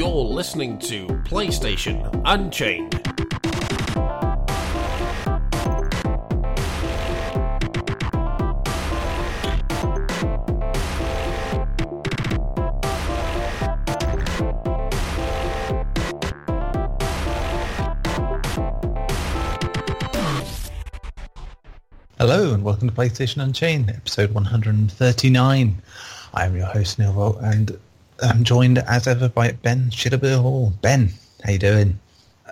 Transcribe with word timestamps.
You're 0.00 0.24
listening 0.24 0.78
to 0.78 1.06
PlayStation 1.28 2.22
Unchained. 2.24 2.94
Hello 22.16 22.54
and 22.54 22.64
welcome 22.64 22.88
to 22.88 22.94
PlayStation 22.94 23.42
Unchained, 23.42 23.90
episode 23.90 24.32
139. 24.32 25.82
I 26.32 26.46
am 26.46 26.56
your 26.56 26.64
host 26.64 26.98
Neil 26.98 27.12
Volt, 27.12 27.38
and 27.42 27.78
I'm 28.22 28.44
joined 28.44 28.78
as 28.78 29.06
ever 29.06 29.28
by 29.28 29.52
Ben 29.52 29.90
Shitterbill 29.90 30.40
Hall. 30.42 30.72
Ben, 30.82 31.10
how 31.44 31.52
you 31.52 31.58
doing? 31.58 31.98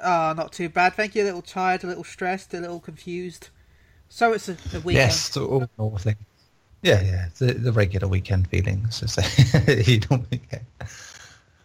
Ah, 0.02 0.34
not 0.36 0.52
too 0.52 0.68
bad. 0.68 0.94
Thank 0.94 1.14
you. 1.14 1.24
A 1.24 1.26
little 1.26 1.42
tired, 1.42 1.84
a 1.84 1.86
little 1.86 2.04
stressed, 2.04 2.54
a 2.54 2.60
little 2.60 2.80
confused. 2.80 3.48
So 4.08 4.32
it's 4.32 4.48
a, 4.48 4.52
a 4.52 4.80
weekend. 4.80 4.94
Yes, 4.94 5.36
all 5.36 5.68
normal 5.78 5.98
thing. 5.98 6.16
Yeah, 6.82 7.02
yeah, 7.02 7.28
the, 7.38 7.54
the 7.54 7.72
regular 7.72 8.06
weekend 8.08 8.48
feelings. 8.48 9.02
as 9.02 9.88
you 9.88 10.00
normally 10.10 10.40
get. 10.50 10.62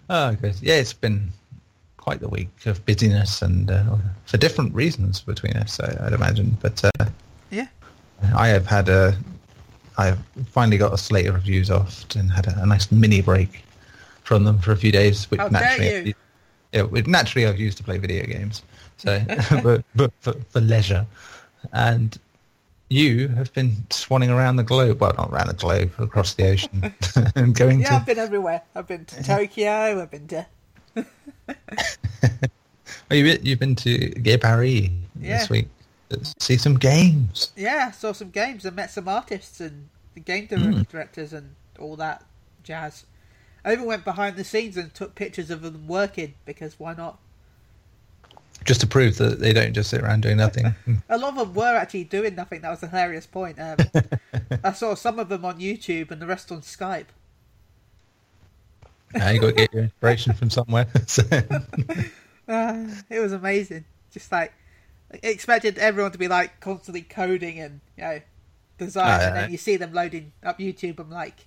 Oh, 0.09 0.33
good. 0.33 0.55
Yeah, 0.61 0.75
it's 0.75 0.93
been 0.93 1.31
quite 1.97 2.19
the 2.19 2.27
week 2.27 2.65
of 2.65 2.85
busyness 2.85 3.41
and 3.41 3.71
uh, 3.71 3.95
for 4.25 4.37
different 4.37 4.73
reasons 4.73 5.21
between 5.21 5.53
us, 5.53 5.79
I, 5.79 6.07
I'd 6.07 6.13
imagine. 6.13 6.57
But 6.61 6.83
uh, 6.83 7.05
Yeah. 7.51 7.67
I 8.35 8.47
have 8.47 8.65
had 8.65 8.89
a, 8.89 9.15
I've 9.97 10.19
finally 10.47 10.77
got 10.77 10.93
a 10.93 10.97
slate 10.97 11.27
of 11.27 11.35
reviews 11.35 11.69
off 11.69 12.05
and 12.15 12.31
had 12.31 12.47
a, 12.47 12.63
a 12.63 12.65
nice 12.65 12.91
mini 12.91 13.21
break 13.21 13.63
from 14.23 14.43
them 14.43 14.57
for 14.59 14.71
a 14.71 14.77
few 14.77 14.91
days, 14.91 15.29
which 15.29 15.39
How 15.39 15.47
naturally, 15.47 16.15
yeah, 16.71 16.83
which 16.83 17.07
naturally 17.07 17.45
I've 17.47 17.59
used 17.59 17.77
to 17.77 17.83
play 17.83 17.97
video 17.97 18.25
games. 18.25 18.63
So, 18.97 19.21
but, 19.63 19.83
but 19.95 20.11
for, 20.21 20.33
for 20.49 20.61
leisure, 20.61 21.05
and 21.71 22.17
you 22.89 23.27
have 23.29 23.51
been 23.53 23.71
swanning 23.89 24.29
around 24.29 24.55
the 24.57 24.63
globe, 24.63 25.01
well, 25.01 25.13
not 25.17 25.31
around 25.31 25.47
the 25.47 25.53
globe, 25.55 25.91
across 25.99 26.33
the 26.35 26.47
ocean, 26.47 26.93
and 27.35 27.55
going 27.55 27.81
Yeah, 27.81 27.89
to. 27.89 27.95
I've 27.95 28.05
been 28.05 28.19
everywhere. 28.19 28.61
I've 28.75 28.87
been 28.87 29.05
to 29.05 29.23
Tokyo. 29.23 30.01
I've 30.01 30.11
been 30.11 30.27
to. 30.27 30.45
Oh, 33.11 33.15
you 33.15 33.37
you've 33.43 33.59
been 33.59 33.75
to 33.75 33.97
Gay 34.09 34.37
Paris 34.37 34.89
Yeah. 35.19 35.37
this 35.37 35.49
week. 35.49 35.67
See 36.39 36.57
some 36.57 36.75
games. 36.75 37.51
Yeah, 37.55 37.91
saw 37.91 38.11
some 38.11 38.29
games 38.29 38.65
and 38.65 38.75
met 38.75 38.91
some 38.91 39.07
artists 39.07 39.59
and 39.59 39.89
the 40.13 40.19
game 40.19 40.47
Hmm. 40.47 40.81
directors 40.89 41.33
and 41.33 41.55
all 41.79 41.95
that 41.97 42.23
jazz. 42.63 43.05
I 43.65 43.73
even 43.73 43.85
went 43.85 44.03
behind 44.03 44.35
the 44.35 44.43
scenes 44.43 44.75
and 44.77 44.93
took 44.93 45.15
pictures 45.15 45.49
of 45.49 45.61
them 45.61 45.87
working 45.87 46.33
because 46.45 46.79
why 46.79 46.93
not? 46.93 47.17
Just 48.65 48.81
to 48.81 48.87
prove 48.87 49.17
that 49.17 49.39
they 49.39 49.51
don't 49.53 49.73
just 49.73 49.89
sit 49.89 50.01
around 50.01 50.21
doing 50.21 50.37
nothing. 50.37 50.73
A 51.09 51.17
lot 51.17 51.37
of 51.37 51.47
them 51.47 51.53
were 51.53 51.75
actually 51.75 52.05
doing 52.05 52.35
nothing. 52.35 52.61
That 52.61 52.69
was 52.71 52.81
a 52.83 52.87
hilarious 52.87 53.25
point. 53.25 53.59
Um, 53.59 53.77
I 54.63 54.71
saw 54.73 54.95
some 54.95 55.19
of 55.19 55.27
them 55.29 55.43
on 55.43 55.59
YouTube 55.59 56.11
and 56.11 56.21
the 56.21 56.27
rest 56.27 56.51
on 56.51 56.61
Skype. 56.61 57.07
now 59.13 59.29
you 59.29 59.39
got 59.39 59.47
to 59.47 59.53
get 59.53 59.73
your 59.73 59.83
inspiration 59.83 60.33
from 60.33 60.49
somewhere. 60.49 60.87
So- 61.07 61.23
Uh, 62.47 62.87
it 63.09 63.19
was 63.19 63.31
amazing. 63.31 63.85
Just 64.11 64.29
like 64.31 64.51
expected 65.21 65.77
everyone 65.77 66.11
to 66.11 66.17
be 66.17 66.27
like 66.27 66.59
constantly 66.59 67.01
coding 67.01 67.57
and 67.59 67.79
you 67.97 68.03
know 68.03 68.19
design, 68.77 69.19
Ah, 69.21 69.25
and 69.27 69.35
then 69.37 69.51
you 69.51 69.57
see 69.57 69.77
them 69.77 69.93
loading 69.93 70.33
up 70.43 70.59
YouTube. 70.59 70.99
I'm 70.99 71.09
like, 71.09 71.45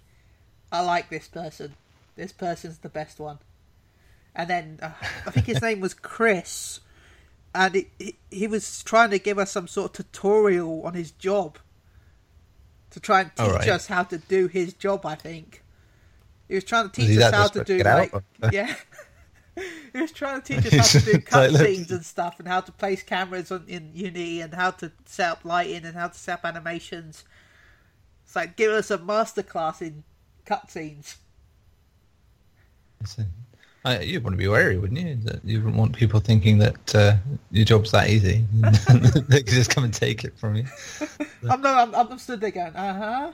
I 0.73 0.80
like 0.80 1.11
this 1.11 1.28
person. 1.28 1.75
This 2.17 2.33
person's 2.33 2.78
the 2.78 2.89
best 2.89 3.20
one. 3.20 3.39
And 4.34 4.50
then 4.50 4.78
uh, 4.83 4.91
I 5.27 5.31
think 5.31 5.47
his 5.47 5.62
name 5.62 5.81
was 5.81 5.95
Chris, 5.95 6.81
and 7.55 7.77
it, 7.77 7.89
he, 7.98 8.17
he 8.30 8.46
was 8.46 8.83
trying 8.83 9.11
to 9.11 9.18
give 9.18 9.39
us 9.39 9.51
some 9.51 9.67
sort 9.67 9.98
of 9.98 10.07
tutorial 10.07 10.83
on 10.85 10.95
his 10.95 11.11
job 11.11 11.58
to 12.91 13.01
try 13.01 13.23
and 13.23 13.30
teach 13.36 13.46
right. 13.46 13.68
us 13.68 13.86
how 13.86 14.02
to 14.05 14.18
do 14.18 14.46
his 14.46 14.74
job. 14.74 15.07
I 15.07 15.14
think 15.14 15.63
he 16.48 16.55
was 16.55 16.64
trying 16.64 16.91
to 16.91 16.92
teach 16.92 17.18
us 17.18 17.33
how 17.33 17.48
to 17.48 17.64
do 17.64 17.83
out, 17.86 18.13
like 18.13 18.52
yeah. 18.52 18.74
He 19.95 20.02
was 20.02 20.12
trying 20.12 20.42
to 20.42 20.55
teach 20.55 20.67
us 20.67 20.92
how 20.92 21.01
to 21.01 21.05
do 21.07 21.11
It's 21.18 21.33
like, 21.33 21.51
look- 21.51 21.62
cutscenes 21.62 21.91
and 21.91 22.05
stuff, 22.05 22.39
and 22.39 22.46
how 22.46 22.61
to 22.61 22.73
place 22.73 23.02
cameras 23.02 23.51
on, 23.51 23.64
in 23.67 23.91
Uni, 23.95 24.42
and 24.42 24.52
how 24.52 24.70
to 24.73 24.92
set 25.07 25.30
up 25.30 25.45
lighting, 25.46 25.86
and 25.86 25.96
how 25.96 26.08
to 26.08 26.18
set 26.18 26.41
up 26.41 26.45
animations. 26.45 27.24
It's 28.27 28.36
like 28.36 28.57
give 28.57 28.70
us 28.70 28.91
a 28.91 28.98
masterclass 28.98 29.80
in 29.80 30.05
cutscenes. 30.45 31.17
I, 33.86 34.00
you'd 34.00 34.24
want 34.24 34.34
to 34.34 34.39
be 34.39 34.48
wary, 34.48 34.78
wouldn't 34.78 35.00
you? 35.00 35.14
That 35.14 35.44
you 35.44 35.58
wouldn't 35.58 35.77
want 35.77 35.94
people 35.94 36.18
thinking 36.18 36.58
that 36.58 36.94
uh, 36.94 37.17
your 37.52 37.64
job's 37.64 37.92
that 37.92 38.11
easy. 38.11 38.44
they 39.28 39.44
could 39.44 39.55
just 39.55 39.70
come 39.70 39.84
and 39.84 39.94
take 39.94 40.24
it 40.24 40.36
from 40.36 40.56
you. 40.56 40.64
I'm 41.48 41.61
no, 41.61 41.72
I'm, 41.72 41.94
I'm 41.94 42.18
stood 42.18 42.40
there 42.40 42.50
going, 42.50 42.74
uh 42.74 42.94
huh, 42.98 43.33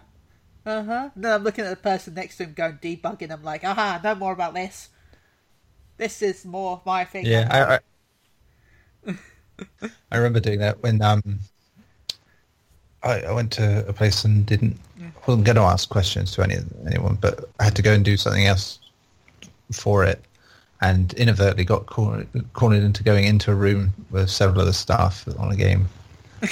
uh 0.66 0.84
huh. 0.84 1.10
Then 1.16 1.32
I'm 1.32 1.42
looking 1.42 1.64
at 1.64 1.70
the 1.70 1.76
person 1.76 2.12
next 2.12 2.36
to 2.36 2.44
him 2.44 2.52
going 2.52 2.78
debugging. 2.82 3.32
I'm 3.32 3.42
like, 3.42 3.64
aha, 3.64 3.98
no 4.04 4.14
more 4.14 4.32
about 4.32 4.52
this. 4.52 4.90
This 5.96 6.20
is 6.20 6.44
more 6.44 6.82
my 6.84 7.06
thing. 7.06 7.24
Yeah, 7.24 7.80
I, 9.06 9.10
I, 9.10 9.16
I 10.12 10.16
remember 10.18 10.40
doing 10.40 10.58
that 10.58 10.82
when 10.82 11.00
um, 11.00 11.40
I, 13.02 13.22
I 13.22 13.32
went 13.32 13.52
to 13.52 13.88
a 13.88 13.94
place 13.94 14.22
and 14.26 14.44
didn't 14.44 14.78
wasn't 15.26 15.46
going 15.46 15.56
to 15.56 15.62
ask 15.62 15.88
questions 15.88 16.32
to 16.32 16.42
any 16.42 16.56
anyone, 16.86 17.16
but 17.22 17.48
I 17.58 17.64
had 17.64 17.76
to 17.76 17.82
go 17.82 17.94
and 17.94 18.04
do 18.04 18.18
something 18.18 18.44
else 18.44 18.80
for 19.72 20.04
it, 20.04 20.24
and 20.80 21.12
inadvertently 21.14 21.64
got 21.64 21.86
cornered, 21.86 22.28
cornered 22.52 22.82
into 22.82 23.02
going 23.02 23.24
into 23.24 23.50
a 23.50 23.54
room 23.54 23.92
with 24.10 24.30
several 24.30 24.60
other 24.62 24.72
staff 24.72 25.26
on 25.38 25.50
a 25.52 25.56
game. 25.56 25.88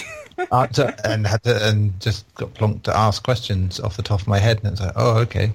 Uh, 0.51 0.67
so- 0.73 0.91
and 1.05 1.27
had 1.27 1.43
to 1.43 1.69
and 1.69 2.01
just 2.01 2.25
got 2.35 2.55
plonked 2.55 2.83
to 2.85 2.97
ask 2.97 3.23
questions 3.23 3.79
off 3.79 3.99
the 3.99 4.03
top 4.03 4.23
of 4.23 4.27
my 4.27 4.39
head, 4.39 4.59
and 4.65 4.73
it's 4.73 4.81
like, 4.81 4.93
oh, 4.97 5.19
okay, 5.19 5.53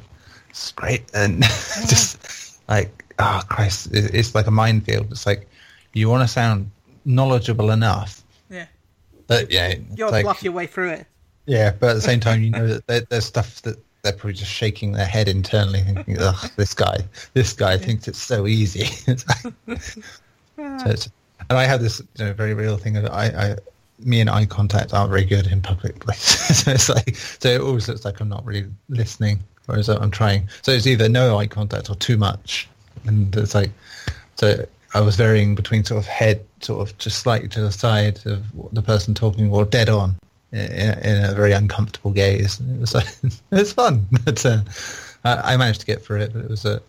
it's 0.51 0.71
great, 0.73 1.03
and 1.15 1.41
just 1.87 2.59
like, 2.69 3.03
oh 3.17 3.41
Christ, 3.49 3.87
it, 3.95 4.13
it's 4.13 4.35
like 4.35 4.45
a 4.45 4.51
minefield. 4.51 5.07
It's 5.09 5.25
like 5.25 5.49
you 5.93 6.07
want 6.07 6.21
to 6.21 6.27
sound 6.27 6.69
knowledgeable 7.03 7.71
enough, 7.71 8.21
yeah, 8.47 8.67
but 9.25 9.51
yeah, 9.51 9.73
you'll 9.95 10.11
like, 10.11 10.23
bluff 10.23 10.43
your 10.43 10.53
way 10.53 10.67
through 10.67 10.91
it. 10.91 11.07
yeah, 11.47 11.71
but 11.71 11.89
at 11.89 11.93
the 11.95 12.01
same 12.01 12.19
time, 12.19 12.43
you 12.43 12.51
know 12.51 12.67
that 12.73 12.85
there, 12.85 13.01
there's 13.09 13.25
stuff 13.25 13.63
that 13.63 13.79
they're 14.05 14.13
probably 14.13 14.33
just 14.33 14.51
shaking 14.51 14.91
their 14.91 15.05
head 15.05 15.27
internally, 15.27 15.81
thinking, 15.81 16.17
"Ugh, 16.19 16.51
this 16.55 16.73
guy, 16.73 16.97
this 17.33 17.53
guy 17.53 17.77
thinks 17.77 18.07
it's 18.07 18.21
so 18.21 18.47
easy." 18.47 18.87
It's 19.07 19.25
like- 19.27 19.81
so 20.57 20.89
it's, 20.89 21.09
and 21.49 21.57
I 21.59 21.65
have 21.65 21.81
this 21.81 22.01
you 22.17 22.25
know, 22.25 22.33
very 22.33 22.53
real 22.53 22.77
thing 22.77 22.93
that 22.93 23.11
I, 23.11 23.25
I, 23.25 23.55
me 23.99 24.21
and 24.21 24.29
eye 24.29 24.45
contact 24.45 24.93
aren't 24.93 25.09
very 25.09 25.25
good 25.25 25.47
in 25.47 25.61
public 25.61 25.99
places. 25.99 26.59
so 26.63 26.71
it's 26.71 26.87
like, 26.87 27.15
so 27.15 27.49
it 27.49 27.61
always 27.61 27.87
looks 27.89 28.05
like 28.05 28.21
I'm 28.21 28.29
not 28.29 28.45
really 28.45 28.67
listening, 28.87 29.39
whereas 29.65 29.89
I'm 29.89 30.11
trying. 30.11 30.47
So 30.61 30.71
it's 30.71 30.87
either 30.87 31.09
no 31.09 31.37
eye 31.37 31.47
contact 31.47 31.89
or 31.89 31.95
too 31.95 32.17
much, 32.17 32.69
and 33.05 33.35
it's 33.35 33.55
like, 33.55 33.71
so 34.35 34.65
I 34.93 35.01
was 35.01 35.15
varying 35.15 35.55
between 35.55 35.83
sort 35.83 35.99
of 35.99 36.05
head, 36.05 36.45
sort 36.61 36.87
of 36.87 36.97
just 36.99 37.19
slightly 37.19 37.49
to 37.49 37.61
the 37.61 37.71
side 37.71 38.25
of 38.25 38.45
the 38.71 38.81
person 38.81 39.13
talking, 39.13 39.51
or 39.51 39.65
dead 39.65 39.89
on 39.89 40.15
in, 40.55 40.99
in 40.99 41.25
a 41.25 41.33
very 41.33 41.51
uncomfortable 41.51 42.11
gaze. 42.11 42.59
It 42.59 42.79
was 42.79 42.93
like, 42.93 43.07
it 43.23 43.41
was 43.51 43.73
fun, 43.73 44.05
but 44.25 44.45
uh, 44.45 44.61
I, 45.23 45.53
I 45.53 45.57
managed 45.57 45.81
to 45.81 45.85
get 45.85 46.03
through 46.03 46.21
it. 46.21 46.33
But 46.33 46.45
it 46.45 46.49
was 46.49 46.65
a 46.65 46.81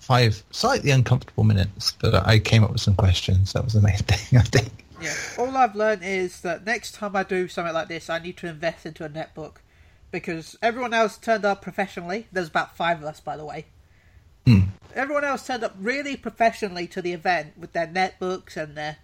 five 0.00 0.42
slightly 0.50 0.90
uncomfortable 0.90 1.44
minutes, 1.44 1.92
but 2.00 2.26
I 2.26 2.38
came 2.38 2.64
up 2.64 2.72
with 2.72 2.80
some 2.80 2.94
questions. 2.94 3.52
That 3.52 3.64
was 3.64 3.74
the 3.74 3.80
main 3.80 3.96
thing, 3.98 4.38
I 4.38 4.42
think. 4.42 4.84
Yeah. 5.00 5.14
All 5.38 5.56
I've 5.56 5.74
learned 5.74 6.02
is 6.04 6.42
that 6.42 6.64
next 6.64 6.92
time 6.92 7.16
I 7.16 7.24
do 7.24 7.48
something 7.48 7.74
like 7.74 7.88
this, 7.88 8.08
I 8.08 8.18
need 8.18 8.36
to 8.38 8.46
invest 8.46 8.86
into 8.86 9.04
a 9.04 9.08
netbook 9.08 9.56
because 10.12 10.56
everyone 10.62 10.94
else 10.94 11.18
turned 11.18 11.44
up 11.44 11.62
professionally. 11.62 12.28
There's 12.30 12.48
about 12.48 12.76
five 12.76 12.98
of 12.98 13.04
us, 13.04 13.18
by 13.18 13.36
the 13.36 13.44
way. 13.44 13.66
Everyone 14.94 15.24
else 15.24 15.46
turned 15.46 15.64
up 15.64 15.74
really 15.78 16.16
professionally 16.16 16.86
to 16.88 17.00
the 17.00 17.12
event 17.12 17.56
with 17.56 17.72
their 17.72 17.86
netbooks 17.86 18.56
and 18.56 18.76
their 18.76 18.98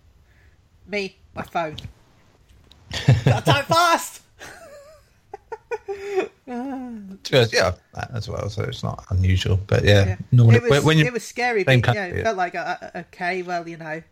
me, 0.86 1.16
my 1.34 1.42
phone. 1.42 1.76
Got 3.24 3.44
time 3.46 3.64
fast. 3.64 4.22
Yeah, 6.46 7.74
that 7.94 8.10
as 8.14 8.28
well. 8.28 8.48
So 8.48 8.62
it's 8.62 8.82
not 8.82 9.04
unusual, 9.10 9.60
but 9.66 9.84
yeah, 9.84 10.06
Yeah. 10.06 10.16
normally 10.32 10.56
it 10.56 10.62
was, 10.62 10.84
when, 10.84 10.98
you 10.98 11.04
it 11.04 11.12
was 11.12 11.24
scary, 11.24 11.64
but 11.64 11.82
country, 11.82 12.20
it 12.20 12.22
felt 12.24 12.36
like, 12.36 12.54
uh, 12.54 12.76
uh, 12.80 12.90
okay, 12.96 13.42
well, 13.42 13.68
you 13.68 13.76
know, 13.76 14.02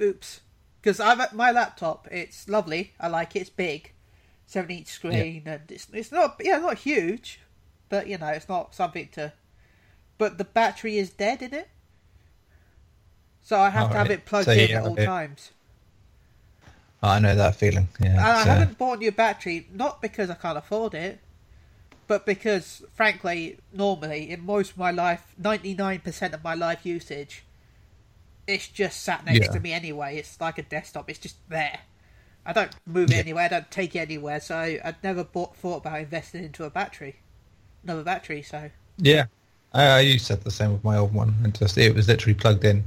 oops. 0.00 0.40
Because 0.80 1.00
I've 1.00 1.20
at 1.20 1.34
my 1.34 1.50
laptop, 1.50 2.08
it's 2.10 2.48
lovely. 2.48 2.92
I 3.00 3.08
like 3.08 3.36
it. 3.36 3.40
It's 3.40 3.50
big, 3.50 3.92
seven 4.46 4.70
inch 4.70 4.88
screen, 4.88 5.44
and 5.46 5.62
it's 5.70 5.86
it's 5.92 6.12
not 6.12 6.36
yeah 6.42 6.58
not 6.58 6.78
huge, 6.78 7.40
but 7.88 8.06
you 8.06 8.18
know 8.18 8.26
it's 8.28 8.48
not 8.48 8.74
something 8.74 9.08
to. 9.12 9.32
But 10.18 10.36
the 10.38 10.44
battery 10.44 10.98
is 10.98 11.08
dead 11.10 11.40
in 11.40 11.54
it, 11.54 11.68
so 13.40 13.58
I 13.58 13.70
have 13.70 13.88
to 13.92 13.96
have 13.96 14.06
Alright. 14.08 14.18
it 14.20 14.26
plugged 14.26 14.44
So, 14.44 14.52
in 14.52 14.70
at 14.72 14.82
all 14.84 14.96
times. 14.96 15.52
Oh, 17.04 17.08
I 17.08 17.18
know 17.18 17.34
that 17.36 17.56
feeling. 17.56 17.88
Yeah, 18.00 18.12
And 18.12 18.18
I 18.20 18.40
uh, 18.40 18.44
haven't 18.46 18.78
bought 18.78 18.96
a 18.96 19.00
new 19.00 19.12
battery, 19.12 19.66
not 19.70 20.00
because 20.00 20.30
I 20.30 20.34
can't 20.36 20.56
afford 20.56 20.94
it, 20.94 21.18
but 22.06 22.24
because, 22.24 22.82
frankly, 22.94 23.58
normally 23.74 24.30
in 24.30 24.42
most 24.42 24.70
of 24.70 24.78
my 24.78 24.90
life, 24.90 25.34
ninety 25.36 25.74
nine 25.74 26.00
percent 26.00 26.32
of 26.32 26.42
my 26.42 26.54
life 26.54 26.86
usage, 26.86 27.44
it's 28.46 28.68
just 28.68 29.02
sat 29.02 29.26
next 29.26 29.48
Yeah. 29.48 29.52
to 29.52 29.60
me 29.60 29.74
anyway. 29.74 30.16
It's 30.16 30.40
like 30.40 30.56
a 30.56 30.62
desktop. 30.62 31.10
It's 31.10 31.18
just 31.18 31.36
there. 31.50 31.80
I 32.46 32.54
don't 32.54 32.74
move 32.86 33.10
it 33.10 33.16
Yeah. 33.16 33.20
anywhere. 33.20 33.44
I 33.44 33.48
don't 33.48 33.70
take 33.70 33.94
it 33.94 33.98
anywhere. 33.98 34.40
So 34.40 34.56
I'd 34.56 34.96
never 35.02 35.24
bought, 35.24 35.56
thought 35.56 35.78
about 35.78 36.00
investing 36.00 36.42
into 36.42 36.64
a 36.64 36.70
battery, 36.70 37.16
another 37.82 38.02
battery. 38.02 38.40
So 38.40 38.70
Yeah, 38.96 39.26
I, 39.74 39.84
I 39.84 40.00
used 40.00 40.26
to 40.28 40.34
have 40.34 40.44
the 40.44 40.50
same 40.50 40.72
with 40.72 40.84
my 40.84 40.96
old 40.96 41.12
one, 41.12 41.34
and 41.44 41.54
just 41.54 41.76
it 41.76 41.94
was 41.94 42.08
literally 42.08 42.34
plugged 42.34 42.64
in 42.64 42.84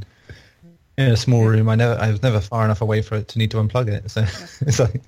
in 0.98 1.12
a 1.12 1.18
small 1.18 1.46
room. 1.46 1.70
I 1.70 1.76
never, 1.76 2.00
I 2.00 2.12
was 2.12 2.24
never 2.24 2.40
far 2.40 2.66
enough 2.66 2.82
away 2.82 3.02
for 3.02 3.16
it 3.16 3.28
to 3.30 3.40
need 3.40 3.52
to 3.52 3.58
unplug 3.58 3.88
it. 3.88 4.10
So 4.10 4.22
it's 4.62 4.80
like, 4.80 5.02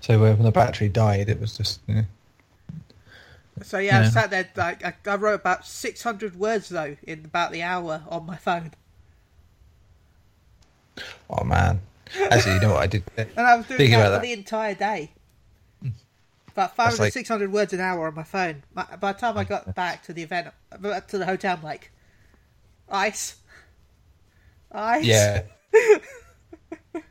so 0.00 0.20
when 0.20 0.42
the 0.42 0.52
battery 0.52 0.88
died, 0.88 1.28
it 1.28 1.40
was 1.40 1.56
just. 1.56 1.80
Yeah. 1.86 2.02
So 3.62 3.78
yeah, 3.78 4.00
I 4.00 4.08
sat 4.08 4.30
there 4.30 4.48
like 4.56 4.84
I, 4.84 4.94
I 5.06 5.14
wrote 5.14 5.34
about 5.34 5.64
six 5.64 6.02
hundred 6.02 6.36
words 6.36 6.68
though 6.68 6.96
in 7.04 7.24
about 7.24 7.52
the 7.52 7.62
hour 7.62 8.02
on 8.08 8.26
my 8.26 8.36
phone, 8.36 8.72
Oh 11.30 11.44
man! 11.44 11.80
Actually, 12.30 12.54
you 12.54 12.60
know 12.60 12.72
what 12.72 12.82
I 12.82 12.86
did? 12.86 13.04
and 13.16 13.28
I 13.36 13.56
was 13.56 13.66
doing 13.66 13.78
Thinking 13.78 13.98
that 13.98 14.06
about 14.06 14.06
for 14.06 14.12
that. 14.12 14.22
the 14.22 14.32
entire 14.32 14.74
day. 14.74 15.10
Hmm. 15.82 15.88
About 16.48 16.76
500, 16.76 17.02
like- 17.02 17.12
600 17.12 17.52
words 17.52 17.72
an 17.72 17.80
hour 17.80 18.06
on 18.06 18.14
my 18.14 18.22
phone. 18.22 18.62
By 18.72 18.84
by 19.00 19.12
the 19.12 19.18
time 19.18 19.36
I 19.38 19.42
oh, 19.42 19.44
got 19.44 19.74
back 19.74 20.02
to 20.04 20.12
the 20.12 20.22
event, 20.22 20.48
uh, 20.72 21.00
to 21.00 21.18
the 21.18 21.26
hotel, 21.26 21.56
I'm 21.56 21.62
like, 21.62 21.90
ice, 22.88 23.36
ice. 24.74 25.04
Yeah. 25.04 25.42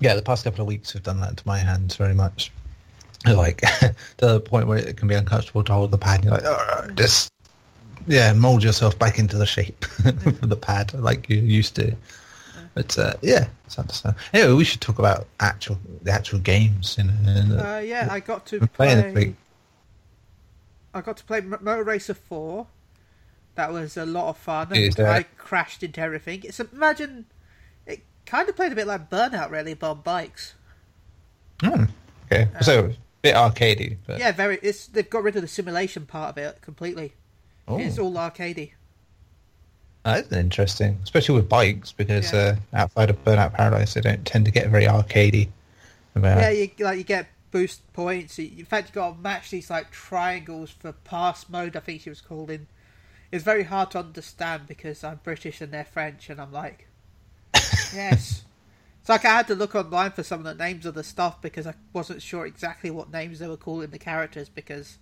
yeah, 0.00 0.14
the 0.14 0.22
past 0.22 0.44
couple 0.44 0.60
of 0.60 0.66
weeks 0.66 0.92
have 0.92 1.02
done 1.02 1.20
that 1.20 1.36
to 1.36 1.46
my 1.46 1.58
hands 1.58 1.96
very 1.96 2.14
much. 2.14 2.52
Like 3.24 3.60
to 3.78 3.94
the 4.18 4.40
point 4.40 4.66
where 4.66 4.78
it 4.78 4.96
can 4.96 5.06
be 5.06 5.14
uncomfortable 5.14 5.62
to 5.62 5.72
hold 5.72 5.92
the 5.92 5.98
pad. 5.98 6.24
You're 6.24 6.32
like, 6.32 6.42
"Oh, 6.44 6.88
just 6.96 7.32
yeah, 8.06 8.32
mold 8.32 8.64
yourself 8.64 8.98
back 8.98 9.20
into 9.20 9.38
the 9.38 9.46
shape 9.46 9.84
of 10.04 10.48
the 10.48 10.56
pad 10.56 10.92
like 10.94 11.28
you 11.30 11.36
used 11.36 11.76
to. 11.76 11.94
But 12.74 12.98
uh, 12.98 13.14
yeah, 13.22 13.48
it's 13.66 13.78
understandable. 13.78 14.22
Anyway, 14.32 14.54
we 14.54 14.64
should 14.64 14.80
talk 14.80 14.98
about 14.98 15.26
actual 15.40 15.78
the 16.02 16.10
actual 16.10 16.38
games. 16.38 16.98
In, 16.98 17.10
in, 17.28 17.52
Uh, 17.52 17.82
yeah, 17.84 18.08
I 18.10 18.20
got 18.20 18.46
to 18.46 18.66
playing 18.66 19.12
play. 19.12 19.34
I 20.94 21.00
got 21.00 21.16
to 21.18 21.24
play 21.24 21.40
Moto 21.42 21.82
Racer 21.82 22.14
Four. 22.14 22.66
That 23.54 23.72
was 23.72 23.96
a 23.96 24.06
lot 24.06 24.28
of 24.30 24.38
fun. 24.38 24.68
I 24.72 25.24
crashed 25.36 25.82
into 25.82 26.00
everything. 26.00 26.42
It's 26.44 26.58
imagine 26.60 27.26
it 27.86 28.02
kind 28.24 28.48
of 28.48 28.56
played 28.56 28.72
a 28.72 28.74
bit 28.74 28.86
like 28.86 29.10
Burnout, 29.10 29.50
really, 29.50 29.74
but 29.74 29.90
on 29.90 30.00
bikes. 30.00 30.54
Hmm, 31.60 31.84
okay, 32.26 32.48
so 32.62 32.86
a 32.86 32.92
bit 33.20 33.34
arcadey, 33.34 33.98
but 34.06 34.18
Yeah, 34.18 34.32
very. 34.32 34.58
It's 34.62 34.86
they've 34.86 35.08
got 35.08 35.22
rid 35.22 35.36
of 35.36 35.42
the 35.42 35.48
simulation 35.48 36.06
part 36.06 36.30
of 36.30 36.38
it 36.38 36.60
completely. 36.62 37.12
Oh. 37.68 37.78
It's 37.78 37.98
all 37.98 38.14
arcadey. 38.14 38.72
That's 40.04 40.32
interesting, 40.32 40.98
especially 41.04 41.36
with 41.36 41.48
bikes, 41.48 41.92
because 41.92 42.32
Yeah. 42.32 42.56
uh, 42.74 42.80
outside 42.80 43.10
of 43.10 43.22
Burnout 43.24 43.52
Paradise, 43.52 43.94
they 43.94 44.00
don't 44.00 44.26
tend 44.26 44.46
to 44.46 44.50
get 44.50 44.68
very 44.68 44.84
arcadey. 44.84 45.48
About, 46.14 46.38
Yeah, 46.40 46.50
you 46.50 46.70
like 46.80 46.98
you 46.98 47.04
get 47.04 47.28
boost 47.52 47.80
points. 47.92 48.38
In 48.38 48.64
fact, 48.64 48.88
you 48.88 48.94
got 48.94 49.12
to 49.12 49.18
match 49.20 49.50
these 49.50 49.70
like 49.70 49.90
triangles 49.90 50.70
for 50.70 50.92
pass 50.92 51.48
mode. 51.48 51.76
I 51.76 51.80
think 51.80 52.00
she 52.00 52.10
was 52.10 52.20
called 52.20 52.50
in. 52.50 52.66
It's 53.32 53.42
very 53.42 53.62
hard 53.64 53.90
to 53.92 53.98
understand 53.98 54.68
because 54.68 55.02
I'm 55.02 55.20
British 55.24 55.62
and 55.62 55.72
they're 55.72 55.86
French, 55.86 56.28
and 56.28 56.38
I'm 56.38 56.52
like, 56.52 56.86
yes. 57.94 58.44
It's 59.00 59.08
like 59.08 59.24
I 59.24 59.30
had 59.30 59.48
to 59.48 59.54
look 59.54 59.74
online 59.74 60.12
for 60.12 60.22
some 60.22 60.46
of 60.46 60.56
the 60.56 60.62
names 60.62 60.86
of 60.86 60.94
the 60.94 61.02
stuff 61.02 61.40
because 61.40 61.66
I 61.66 61.74
wasn't 61.92 62.22
sure 62.22 62.46
exactly 62.46 62.90
what 62.90 63.10
names 63.10 63.40
they 63.40 63.48
were 63.48 63.56
calling 63.56 63.90
the 63.90 63.98
characters 63.98 64.48
because 64.48 64.98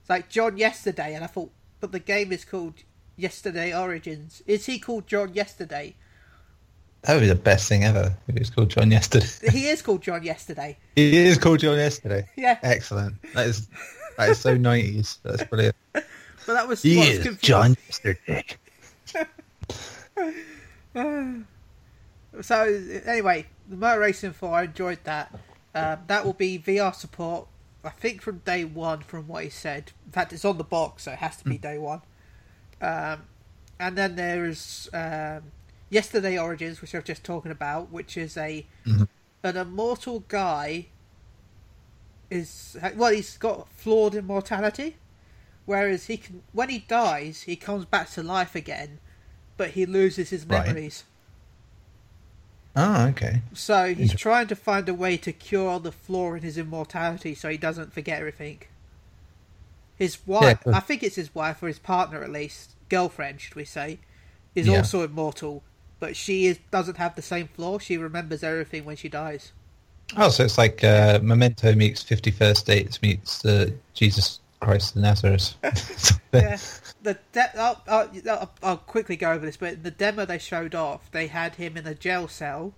it's 0.00 0.08
like 0.08 0.30
John 0.30 0.56
Yesterday, 0.56 1.14
and 1.14 1.24
I 1.24 1.26
thought, 1.26 1.50
but 1.80 1.92
the 1.92 1.98
game 1.98 2.32
is 2.32 2.44
called 2.44 2.74
Yesterday 3.16 3.76
Origins. 3.76 4.42
Is 4.46 4.66
he 4.66 4.78
called 4.78 5.06
John 5.06 5.34
Yesterday? 5.34 5.96
That 7.02 7.14
would 7.14 7.20
be 7.20 7.26
the 7.26 7.34
best 7.34 7.68
thing 7.68 7.84
ever. 7.84 8.16
If 8.28 8.36
it 8.36 8.38
was 8.38 8.50
called 8.50 8.70
John 8.70 8.90
Yesterday. 8.90 9.26
He 9.50 9.66
is 9.66 9.82
called 9.82 10.02
John 10.02 10.22
Yesterday. 10.22 10.78
he 10.96 11.16
is 11.16 11.36
called 11.36 11.58
John 11.58 11.76
Yesterday. 11.76 12.28
Yeah. 12.36 12.58
Excellent. 12.62 13.16
That 13.34 13.48
is 13.48 13.68
that 14.16 14.30
is 14.30 14.38
so 14.38 14.56
nineties. 14.56 15.18
That's 15.24 15.44
brilliant. 15.44 15.74
But 16.46 16.54
that 16.54 16.68
was 16.68 16.82
He 16.82 17.00
is 17.00 17.22
confusing. 17.22 17.38
John 17.42 17.76
Yesterday. 17.86 18.44
So 22.42 22.62
anyway, 23.04 23.46
the 23.68 23.76
Motor 23.76 24.00
Racing 24.00 24.32
4, 24.32 24.54
I 24.54 24.62
enjoyed 24.64 25.00
that. 25.04 25.36
Um, 25.74 25.98
that 26.06 26.24
will 26.24 26.32
be 26.32 26.58
VR 26.58 26.94
support, 26.94 27.48
I 27.84 27.90
think, 27.90 28.22
from 28.22 28.38
day 28.38 28.64
one, 28.64 29.00
from 29.00 29.26
what 29.26 29.44
he 29.44 29.50
said. 29.50 29.92
In 30.06 30.12
fact, 30.12 30.32
it's 30.32 30.44
on 30.44 30.56
the 30.56 30.64
box, 30.64 31.04
so 31.04 31.12
it 31.12 31.18
has 31.18 31.36
to 31.38 31.44
be 31.44 31.58
day 31.58 31.76
one. 31.76 32.02
Um, 32.80 33.22
and 33.78 33.96
then 33.98 34.16
there 34.16 34.46
is 34.46 34.88
um, 34.92 35.42
Yesterday 35.90 36.38
Origins, 36.38 36.80
which 36.80 36.94
I 36.94 36.98
was 36.98 37.04
just 37.04 37.24
talking 37.24 37.50
about, 37.50 37.90
which 37.90 38.16
is 38.16 38.36
a 38.36 38.66
an 39.42 39.56
immortal 39.56 40.20
guy. 40.28 40.86
Is 42.30 42.76
well, 42.94 43.12
he's 43.12 43.36
got 43.38 43.68
flawed 43.72 44.14
immortality, 44.14 44.96
whereas 45.70 46.06
he 46.06 46.16
can 46.16 46.42
when 46.52 46.68
he 46.68 46.80
dies, 46.80 47.42
he 47.42 47.54
comes 47.54 47.84
back 47.84 48.10
to 48.10 48.22
life 48.24 48.56
again, 48.56 48.98
but 49.56 49.70
he 49.70 49.86
loses 49.86 50.30
his 50.30 50.44
Right. 50.44 50.66
memories. 50.66 51.04
Oh, 52.74 53.06
okay. 53.08 53.42
So 53.54 53.86
he's 53.86 53.98
Interesting. 53.98 54.18
trying 54.18 54.46
to 54.48 54.56
find 54.56 54.88
a 54.88 54.94
way 54.94 55.16
to 55.18 55.32
cure 55.32 55.78
the 55.78 55.92
flaw 55.92 56.34
in 56.34 56.42
his 56.42 56.58
immortality 56.58 57.34
so 57.36 57.48
he 57.48 57.56
doesn't 57.56 57.92
forget 57.92 58.18
everything. 58.18 58.62
His 59.96 60.18
wife, 60.26 60.58
but- 60.64 60.74
I 60.74 60.80
think 60.80 61.02
it's 61.04 61.16
his 61.16 61.34
wife 61.34 61.62
or 61.62 61.68
his 61.68 61.78
partner 61.78 62.24
at 62.24 62.30
least, 62.32 62.70
girlfriend, 62.88 63.40
should 63.40 63.54
we 63.54 63.64
say, 63.64 63.98
is 64.56 64.66
Yeah. 64.66 64.78
also 64.78 65.04
immortal, 65.04 65.62
but 66.00 66.16
she 66.16 66.46
is, 66.46 66.58
doesn't 66.72 66.96
have 66.96 67.14
the 67.14 67.22
same 67.22 67.46
flaw. 67.48 67.78
She 67.78 67.96
remembers 67.96 68.42
everything 68.42 68.84
when 68.84 68.96
she 68.96 69.08
dies. 69.08 69.52
Oh, 70.16 70.30
so 70.30 70.42
it's 70.44 70.58
like 70.58 70.82
uh, 70.82 71.20
Memento 71.22 71.72
meets 71.76 72.02
Fifty 72.02 72.32
First 72.32 72.66
Dates 72.66 73.00
meets 73.00 73.44
uh, 73.44 73.70
Jesus 73.94 74.39
Christ 74.60 74.96
of 74.96 75.02
Nazareth. 75.02 75.54
Yeah, 76.32 76.58
the 77.02 77.18
de- 77.32 77.60
I'll, 77.60 77.82
I'll, 77.88 78.50
I'll, 78.62 78.76
quickly 78.76 79.16
go 79.16 79.32
over 79.32 79.44
this, 79.44 79.56
but 79.56 79.72
in 79.72 79.82
the 79.82 79.90
demo 79.90 80.24
they 80.24 80.38
showed 80.38 80.76
off, 80.76 81.10
they 81.10 81.26
had 81.26 81.56
him 81.56 81.76
in 81.76 81.88
a 81.88 81.94
jail 81.94 82.28
cell. 82.28 82.72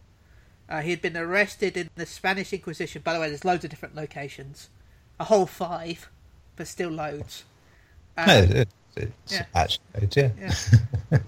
Uh, 0.70 0.81
he 0.81 0.88
had 0.88 1.02
been 1.02 1.19
arrested 1.19 1.76
in 1.76 1.90
the 1.94 2.06
Spanish 2.06 2.50
Inquisition. 2.55 3.02
By 3.05 3.12
the 3.12 3.20
way, 3.20 3.29
there's 3.29 3.44
loads 3.44 3.62
of 3.64 3.69
different 3.69 3.94
locations, 3.94 4.70
a 5.20 5.25
whole 5.25 5.44
five, 5.44 6.08
but 6.56 6.67
still 6.67 6.88
loads. 6.88 7.44
Um, 8.16 8.26
No, 8.26 8.38
it, 8.38 8.68
it's 8.97 9.33
Yeah. 9.35 9.45
actually 9.54 9.85
good, 10.00 10.16
yeah. 10.16 10.30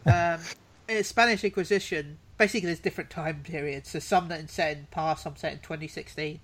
Yeah. 0.07 0.35
um, 0.37 0.41
in 0.89 0.97
the 0.97 1.05
Spanish 1.05 1.45
Inquisition, 1.45 2.17
basically 2.39 2.69
there's 2.69 2.81
different 2.81 3.11
time 3.11 3.43
periods. 3.45 3.91
So 3.91 3.99
some 3.99 4.29
that 4.29 4.43
are 4.43 4.49
set 4.49 4.79
in 4.79 4.87
past, 4.91 5.25
some 5.25 5.37
set 5.37 5.53
in 5.53 5.59
2016. 5.59 6.41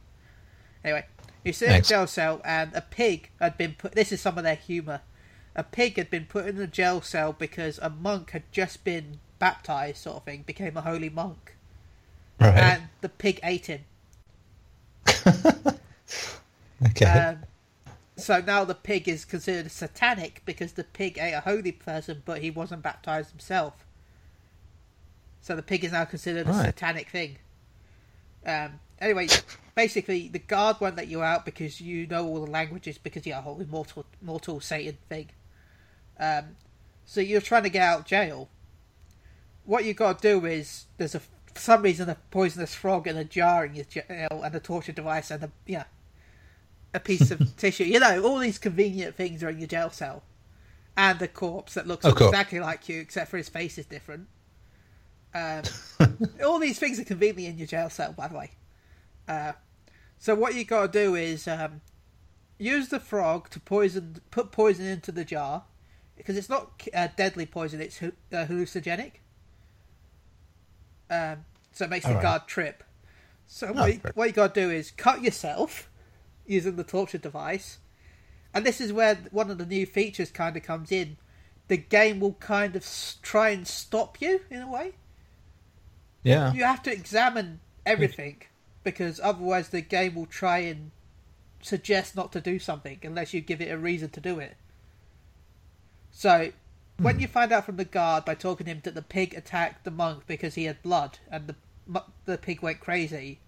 Anyway, 0.84 1.06
you 1.44 1.52
sit 1.52 1.68
in 1.70 1.74
a 1.76 1.82
jail 1.82 2.06
cell, 2.06 2.40
and 2.44 2.74
a 2.74 2.80
pig 2.80 3.30
had 3.40 3.56
been 3.56 3.74
put. 3.74 3.92
This 3.92 4.12
is 4.12 4.20
some 4.20 4.38
of 4.38 4.44
their 4.44 4.54
humour. 4.54 5.00
A 5.56 5.64
pig 5.64 5.96
had 5.96 6.10
been 6.10 6.26
put 6.26 6.46
in 6.46 6.60
a 6.60 6.66
jail 6.66 7.00
cell 7.00 7.32
because 7.32 7.78
a 7.78 7.90
monk 7.90 8.30
had 8.30 8.44
just 8.52 8.84
been 8.84 9.18
baptized, 9.38 9.98
sort 9.98 10.18
of 10.18 10.24
thing, 10.24 10.42
became 10.42 10.76
a 10.76 10.82
holy 10.82 11.08
monk, 11.08 11.56
Right. 12.38 12.56
and 12.56 12.82
the 13.00 13.08
pig 13.08 13.40
ate 13.42 13.66
him. 13.66 13.80
okay. 16.86 17.04
Um, 17.06 17.38
so 18.16 18.40
now 18.40 18.64
the 18.64 18.74
pig 18.74 19.08
is 19.08 19.24
considered 19.24 19.70
satanic 19.70 20.42
because 20.44 20.72
the 20.72 20.84
pig 20.84 21.18
ate 21.18 21.32
a 21.32 21.40
holy 21.40 21.72
person, 21.72 22.22
but 22.24 22.42
he 22.42 22.50
wasn't 22.50 22.82
baptized 22.82 23.30
himself. 23.30 23.84
So 25.40 25.56
the 25.56 25.62
pig 25.62 25.84
is 25.84 25.92
now 25.92 26.04
considered 26.04 26.46
a 26.46 26.52
satanic 26.54 27.08
thing. 27.08 27.38
Um, 28.46 28.78
anyway, 29.00 29.28
basically, 29.80 30.28
the 30.28 30.38
guard 30.38 30.76
won't 30.80 30.96
let 30.96 31.08
you 31.08 31.22
out 31.22 31.44
because 31.46 31.80
you 31.80 32.06
know 32.06 32.26
all 32.26 32.44
the 32.44 32.50
languages 32.50 32.98
because 32.98 33.24
you're 33.26 33.38
a 33.38 33.40
whole 33.40 33.60
immortal, 33.60 34.04
mortal 34.20 34.60
Satan 34.60 34.98
thing. 35.08 35.28
Um, 36.18 36.56
so 37.06 37.20
you're 37.22 37.40
trying 37.40 37.62
to 37.62 37.70
get 37.70 37.82
out 37.82 38.00
of 38.00 38.04
jail. 38.04 38.48
What 39.64 39.84
you 39.84 39.94
got 39.94 40.20
to 40.20 40.28
do 40.28 40.46
is 40.46 40.84
there's 40.98 41.14
a 41.14 41.20
for 41.20 41.60
some 41.60 41.82
reason 41.82 42.08
a 42.10 42.16
poisonous 42.30 42.74
frog 42.74 43.06
in 43.08 43.16
a 43.16 43.24
jar 43.24 43.64
in 43.64 43.74
your 43.74 43.86
jail 43.86 44.42
and 44.44 44.54
a 44.54 44.60
torture 44.60 44.92
device 44.92 45.30
and 45.30 45.44
a 45.44 45.50
yeah 45.66 45.84
a 46.92 47.00
piece 47.00 47.30
of 47.30 47.56
tissue. 47.56 47.84
You 47.84 48.00
know, 48.00 48.22
all 48.22 48.38
these 48.38 48.58
convenient 48.58 49.14
things 49.16 49.42
are 49.42 49.48
in 49.48 49.58
your 49.58 49.68
jail 49.68 49.90
cell. 49.90 50.22
And 50.96 51.22
a 51.22 51.28
corpse 51.28 51.74
that 51.74 51.86
looks 51.86 52.04
Of 52.04 52.16
course. 52.16 52.30
exactly 52.30 52.60
like 52.60 52.88
you, 52.88 53.00
except 53.00 53.30
for 53.30 53.38
his 53.38 53.48
face 53.48 53.78
is 53.78 53.86
different. 53.86 54.26
Um, 55.32 55.62
all 56.44 56.58
these 56.58 56.78
things 56.78 56.98
are 57.00 57.04
conveniently 57.04 57.46
in 57.46 57.56
your 57.56 57.68
jail 57.68 57.88
cell, 57.88 58.12
by 58.12 58.28
the 58.28 58.36
way. 58.36 58.50
Uh, 59.26 59.52
so 60.20 60.34
what 60.34 60.54
you 60.54 60.64
got 60.64 60.92
to 60.92 61.04
do 61.04 61.14
is 61.14 61.48
um, 61.48 61.80
use 62.58 62.88
the 62.90 63.00
frog 63.00 63.48
to 63.50 63.58
poison, 63.58 64.16
put 64.30 64.52
poison 64.52 64.84
into 64.84 65.10
the 65.10 65.24
jar, 65.24 65.64
because 66.14 66.36
it's 66.36 66.50
not 66.50 66.86
uh, 66.94 67.08
deadly 67.16 67.46
poison; 67.46 67.80
it's 67.80 68.02
uh, 68.02 68.10
hallucinogenic. 68.30 69.12
Um, 71.10 71.46
so 71.72 71.86
it 71.86 71.90
makes 71.90 72.04
the 72.04 72.10
Alright. 72.10 72.22
guard 72.22 72.46
trip. 72.46 72.84
So 73.46 73.68
Oh, 73.68 73.72
what, 73.72 73.94
you, 73.94 74.00
what 74.14 74.28
you 74.28 74.34
got 74.34 74.54
to 74.54 74.60
do 74.60 74.70
is 74.70 74.90
cut 74.90 75.22
yourself 75.22 75.88
using 76.46 76.76
the 76.76 76.84
torture 76.84 77.18
device, 77.18 77.78
and 78.52 78.66
this 78.66 78.78
is 78.78 78.92
where 78.92 79.18
one 79.30 79.50
of 79.50 79.56
the 79.56 79.64
new 79.64 79.86
features 79.86 80.30
kind 80.30 80.54
of 80.54 80.62
comes 80.62 80.92
in. 80.92 81.16
The 81.68 81.78
game 81.78 82.20
will 82.20 82.34
kind 82.34 82.76
of 82.76 82.84
try 83.22 83.50
and 83.50 83.66
stop 83.66 84.20
you 84.20 84.42
in 84.50 84.60
a 84.60 84.70
way. 84.70 84.92
Yeah. 86.22 86.52
You 86.52 86.64
have 86.64 86.82
to 86.82 86.92
examine 86.92 87.60
everything 87.86 88.42
because 88.82 89.20
otherwise 89.22 89.68
the 89.68 89.80
game 89.80 90.14
will 90.14 90.26
try 90.26 90.58
and 90.58 90.90
suggest 91.62 92.16
not 92.16 92.32
to 92.32 92.40
do 92.40 92.58
something 92.58 92.98
unless 93.02 93.34
you 93.34 93.40
give 93.40 93.60
it 93.60 93.70
a 93.70 93.78
reason 93.78 94.10
to 94.10 94.20
do 94.20 94.38
it. 94.38 94.56
So, 96.10 96.52
when 96.98 97.16
hmm. 97.16 97.20
you 97.22 97.28
find 97.28 97.52
out 97.52 97.66
from 97.66 97.76
the 97.76 97.84
guard 97.84 98.24
by 98.24 98.34
talking 98.34 98.66
to 98.66 98.72
him 98.72 98.80
that 98.84 98.94
the 98.94 99.02
pig 99.02 99.34
attacked 99.34 99.84
the 99.84 99.90
monk 99.90 100.24
because 100.26 100.54
he 100.54 100.64
had 100.64 100.82
blood 100.82 101.18
and 101.30 101.46
the 101.46 101.54
the 102.24 102.38
pig 102.38 102.62
went 102.62 102.78
crazy, 102.78 103.40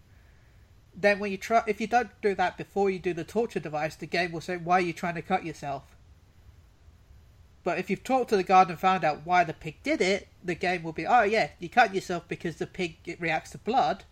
then 0.95 1.19
when 1.19 1.31
you 1.31 1.39
try, 1.39 1.63
if 1.67 1.81
you 1.81 1.87
don't 1.87 2.11
do 2.21 2.35
that 2.35 2.57
before 2.57 2.91
you 2.91 2.99
do 2.99 3.15
the 3.15 3.25
torture 3.25 3.61
device, 3.61 3.95
the 3.95 4.07
game 4.07 4.33
will 4.33 4.41
say, 4.41 4.57
"Why 4.57 4.79
are 4.79 4.81
you 4.81 4.93
trying 4.93 5.15
to 5.15 5.23
cut 5.23 5.45
yourself?" 5.45 5.85
But 7.65 7.79
if 7.79 7.89
you've 7.89 8.03
talked 8.03 8.31
to 8.31 8.37
the 8.37 8.43
guard 8.43 8.69
and 8.69 8.79
found 8.79 9.05
out 9.05 9.25
why 9.25 9.45
the 9.45 9.55
pig 9.55 9.77
did 9.85 10.01
it, 10.01 10.29
the 10.43 10.57
game 10.57 10.83
will 10.83 10.93
be, 10.93 11.07
"Oh 11.07 11.23
yeah, 11.23 11.51
you 11.61 11.69
cut 11.69 11.95
yourself 11.95 12.27
because 12.27 12.57
the 12.57 12.67
pig 12.67 12.97
reacts 13.21 13.51
to 13.53 13.59
blood." 13.59 14.05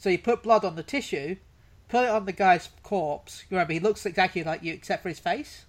So 0.00 0.08
you 0.08 0.18
put 0.18 0.42
blood 0.42 0.64
on 0.64 0.76
the 0.76 0.82
tissue, 0.82 1.36
put 1.88 2.04
it 2.04 2.08
on 2.10 2.24
the 2.24 2.32
guy's 2.32 2.70
corpse. 2.82 3.44
Remember, 3.50 3.74
he 3.74 3.80
looks 3.80 4.06
exactly 4.06 4.42
like 4.42 4.62
you 4.62 4.72
except 4.72 5.02
for 5.02 5.10
his 5.10 5.18
face. 5.18 5.66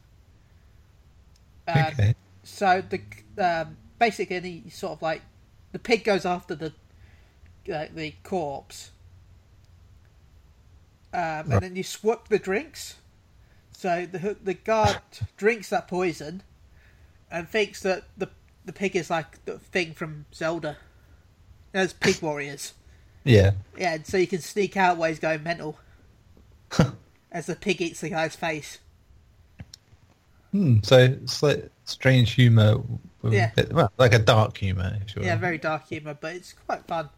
Um, 1.68 1.76
Okay. 1.94 2.16
so 2.44 2.82
the 2.82 3.02
um, 3.38 3.76
basically 4.00 4.40
the 4.40 4.70
sort 4.70 4.94
of 4.94 5.02
like 5.02 5.22
the 5.74 5.80
pig 5.80 6.06
goes 6.06 6.26
after 6.26 6.56
the 6.56 6.74
uh, 7.72 7.88
the 7.94 8.14
corpse, 8.24 8.92
um, 11.14 11.52
and 11.52 11.62
then 11.62 11.76
you 11.76 11.84
swap 11.84 12.30
the 12.30 12.40
drinks. 12.40 12.96
So 13.74 14.08
the 14.10 14.38
the 14.42 14.54
guard 14.54 15.02
drinks 15.38 15.70
that 15.72 15.90
poison, 15.90 16.42
and 17.30 17.50
thinks 17.50 17.82
that 17.82 18.06
the 18.18 18.30
the 18.64 18.72
pig 18.74 18.96
is 18.96 19.10
like 19.10 19.44
the 19.44 19.60
thing 19.60 19.94
from 19.94 20.26
Zelda. 20.34 20.78
There's 21.74 21.92
pig 21.92 22.22
warriors. 22.22 22.74
Yeah. 23.24 23.52
Yeah, 23.78 23.98
so 24.04 24.18
you 24.18 24.28
can 24.28 24.40
sneak 24.42 24.76
out 24.78 24.98
while 24.98 25.10
he's 25.10 25.20
going 25.20 25.44
mental 25.44 25.78
as 27.32 27.46
the 27.46 27.56
pig 27.56 27.82
eats 27.82 28.02
the 28.02 28.10
guy's 28.10 28.36
face. 28.36 28.80
Hmm. 30.52 30.80
So 30.84 31.18
like 31.42 31.70
strange 31.86 32.32
humor. 32.34 32.82
Yeah. 33.24 33.52
bit, 33.56 33.72
well, 33.72 33.92
like 33.98 34.14
a 34.14 34.20
dark 34.20 34.58
humor. 34.58 34.98
If 35.06 35.16
you 35.16 35.24
Yeah, 35.24 35.36
very 35.38 35.58
dark 35.58 35.88
humour, 35.88 36.18
but 36.20 36.36
it's 36.36 36.54
quite 36.54 36.86
fun. 36.88 37.10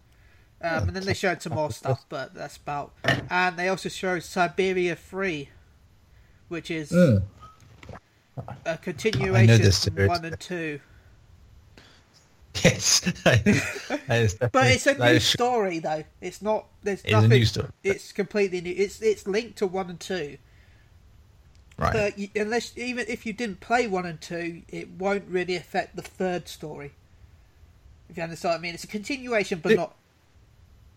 Um, 0.61 0.87
and 0.87 0.95
then 0.95 1.03
they 1.05 1.13
showed 1.13 1.41
some 1.41 1.53
more 1.53 1.71
stuff, 1.71 2.05
but 2.09 2.33
that's 2.33 2.57
about. 2.57 2.93
And 3.29 3.57
they 3.57 3.67
also 3.69 3.89
showed 3.89 4.21
Syberia 4.21 4.97
3, 4.97 5.49
which 6.47 6.71
is 6.71 6.91
Mm. 6.91 7.23
a 8.65 8.77
continuation 8.77 9.71
series. 9.71 10.07
one 10.07 10.23
and 10.25 10.39
two. 10.39 10.79
Yes. 12.63 13.01
Is 14.09 14.35
But 14.35 14.67
it's 14.71 14.87
a 14.87 14.97
new 14.97 15.19
story, 15.19 15.79
though. 15.79 16.03
It's 16.21 16.41
not. 16.41 16.65
There's 16.83 17.01
It 17.01 17.07
is 17.07 17.11
a 17.13 17.15
nothing. 17.17 17.29
new 17.29 17.45
story. 17.45 17.67
It's 17.83 18.11
completely 18.11 18.61
new. 18.61 18.73
It's 18.75 19.01
it's 19.01 19.27
linked 19.27 19.57
to 19.57 19.67
one 19.67 19.89
and 19.89 19.99
two. 19.99 20.37
Right. 21.77 21.91
But 21.93 22.19
you, 22.19 22.29
unless 22.35 22.77
even 22.77 23.05
if 23.07 23.25
you 23.25 23.33
didn't 23.33 23.59
play 23.59 23.87
one 23.87 24.05
and 24.05 24.21
two, 24.21 24.61
it 24.69 24.89
won't 24.91 25.25
really 25.27 25.55
affect 25.55 25.95
the 25.95 26.01
third 26.03 26.47
story. 26.47 26.91
If 28.09 28.17
you 28.17 28.23
understand 28.23 28.51
what 28.53 28.59
I 28.59 28.61
mean, 28.61 28.73
it's 28.75 28.83
a 28.83 28.87
continuation, 28.87 29.59
but 29.59 29.71
It- 29.71 29.75
not. 29.77 29.95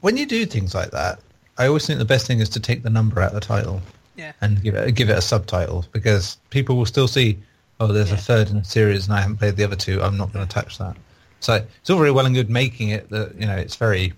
when 0.00 0.16
you 0.18 0.26
do 0.26 0.44
things 0.44 0.74
like 0.74 0.90
that, 0.90 1.18
I 1.56 1.66
always 1.66 1.86
think 1.86 1.98
the 1.98 2.04
best 2.04 2.26
thing 2.26 2.40
is 2.40 2.50
to 2.50 2.60
take 2.60 2.82
the 2.82 2.90
number 2.90 3.22
out 3.22 3.28
of 3.28 3.34
the 3.34 3.40
title 3.40 3.80
Yeah. 4.16 4.32
and 4.42 4.62
give 4.62 4.74
it 4.74 4.94
give 4.94 5.08
it 5.08 5.16
a 5.16 5.22
subtitle 5.22 5.86
because 5.92 6.36
people 6.50 6.76
will 6.76 6.84
still 6.86 7.08
see, 7.08 7.38
oh, 7.80 7.86
there's 7.86 8.10
Yeah. 8.10 8.16
a 8.16 8.18
third 8.18 8.50
in 8.50 8.58
the 8.58 8.64
series 8.64 9.06
and 9.06 9.14
I 9.16 9.22
haven't 9.22 9.38
played 9.38 9.56
the 9.56 9.64
other 9.64 9.76
two. 9.76 10.02
I'm 10.02 10.18
not 10.18 10.32
going 10.34 10.46
to 10.46 10.52
touch 10.52 10.76
that. 10.78 10.96
So 11.40 11.54
it's 11.80 11.90
all 11.90 11.98
very 11.98 12.10
well 12.10 12.26
and 12.26 12.34
good 12.34 12.50
making 12.50 12.88
it 12.90 13.08
that 13.10 13.34
you 13.38 13.46
know 13.46 13.56
it's 13.56 13.76
very 13.76 14.12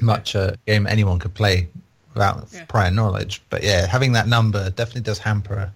much 0.00 0.34
a 0.34 0.56
game 0.66 0.86
anyone 0.86 1.18
could 1.18 1.34
play 1.34 1.68
without 2.14 2.48
Yeah. 2.52 2.64
prior 2.66 2.90
knowledge. 2.90 3.42
But 3.50 3.62
yeah, 3.62 3.86
having 3.86 4.12
that 4.12 4.26
number 4.26 4.70
definitely 4.70 5.02
does 5.02 5.18
hamper 5.18 5.54
a, 5.54 5.72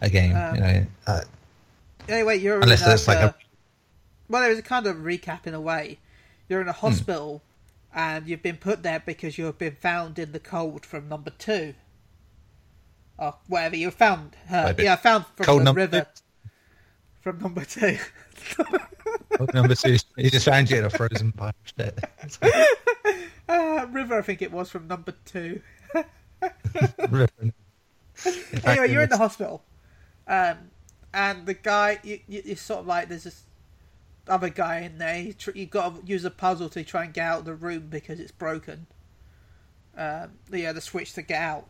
a 0.00 0.08
game. 0.10 0.36
Um, 0.36 0.54
you 0.54 0.60
know, 0.60 0.86
uh, 1.06 1.20
Anyway, 2.08 2.38
you're 2.38 2.60
unless 2.60 2.82
in 2.82 3.12
like 3.12 3.22
uh, 3.22 3.28
a 3.28 3.34
well, 4.28 4.40
there 4.42 4.50
was 4.50 4.58
a 4.58 4.62
kind 4.62 4.86
of 4.86 4.96
recap 4.96 5.46
in 5.46 5.54
a 5.54 5.60
way. 5.60 5.98
You're 6.48 6.60
in 6.60 6.68
a 6.68 6.72
Hmm. 6.72 6.86
hospital, 6.86 7.42
and 7.94 8.28
you've 8.28 8.42
been 8.42 8.56
put 8.58 8.82
there 8.84 9.00
because 9.04 9.36
you 9.38 9.46
have 9.46 9.58
been 9.58 9.74
found 9.76 10.18
in 10.18 10.30
the 10.32 10.38
cold 10.40 10.86
from 10.86 11.08
number 11.08 11.30
two, 11.30 11.74
or 13.18 13.34
whatever 13.48 13.74
you 13.76 13.90
found. 13.90 14.36
Uh, 14.48 14.64
Maybe. 14.66 14.84
yeah, 14.84 14.94
found 14.96 15.26
from 15.34 15.46
Cold 15.46 15.60
the 15.60 15.64
number 15.64 15.80
river 15.80 16.06
two? 16.14 16.50
from 17.20 17.38
number 17.40 17.64
two. 17.64 17.98
number 19.54 19.74
two. 19.74 19.96
He 20.16 20.30
just 20.30 20.44
found 20.44 20.70
you 20.70 20.78
in 20.78 20.84
a 20.84 20.90
frozen 20.90 21.32
pipe. 21.32 21.54
Shit. 21.78 21.98
uh, 23.48 23.86
river, 23.90 24.18
I 24.18 24.22
think 24.22 24.42
it 24.42 24.52
was 24.52 24.70
from 24.70 24.88
number 24.88 25.14
two. 25.24 25.60
Fact, 28.14 28.66
anyway, 28.66 28.90
you're 28.90 29.02
in 29.02 29.10
the 29.10 29.18
hospital, 29.18 29.62
um, 30.26 30.56
and 31.12 31.46
the 31.46 31.54
guy, 31.54 31.98
you, 32.02 32.20
you, 32.28 32.42
it's 32.44 32.62
sort 32.62 32.80
of 32.80 32.86
like 32.86 33.08
there's 33.08 33.24
this 33.24 33.42
other 34.28 34.48
guy 34.48 34.80
in 34.80 34.98
there. 34.98 35.18
You 35.18 35.32
tr- 35.32 35.50
you've 35.54 35.70
got 35.70 36.00
to 36.00 36.06
use 36.06 36.24
a 36.24 36.30
puzzle 36.30 36.68
to 36.70 36.84
try 36.84 37.04
and 37.04 37.12
get 37.12 37.24
out 37.26 37.40
of 37.40 37.44
the 37.44 37.54
room 37.54 37.88
because 37.90 38.20
it's 38.20 38.32
broken. 38.32 38.86
Um, 39.96 40.32
yeah, 40.52 40.72
the 40.72 40.80
switch 40.80 41.14
to 41.14 41.22
get 41.22 41.40
out. 41.40 41.68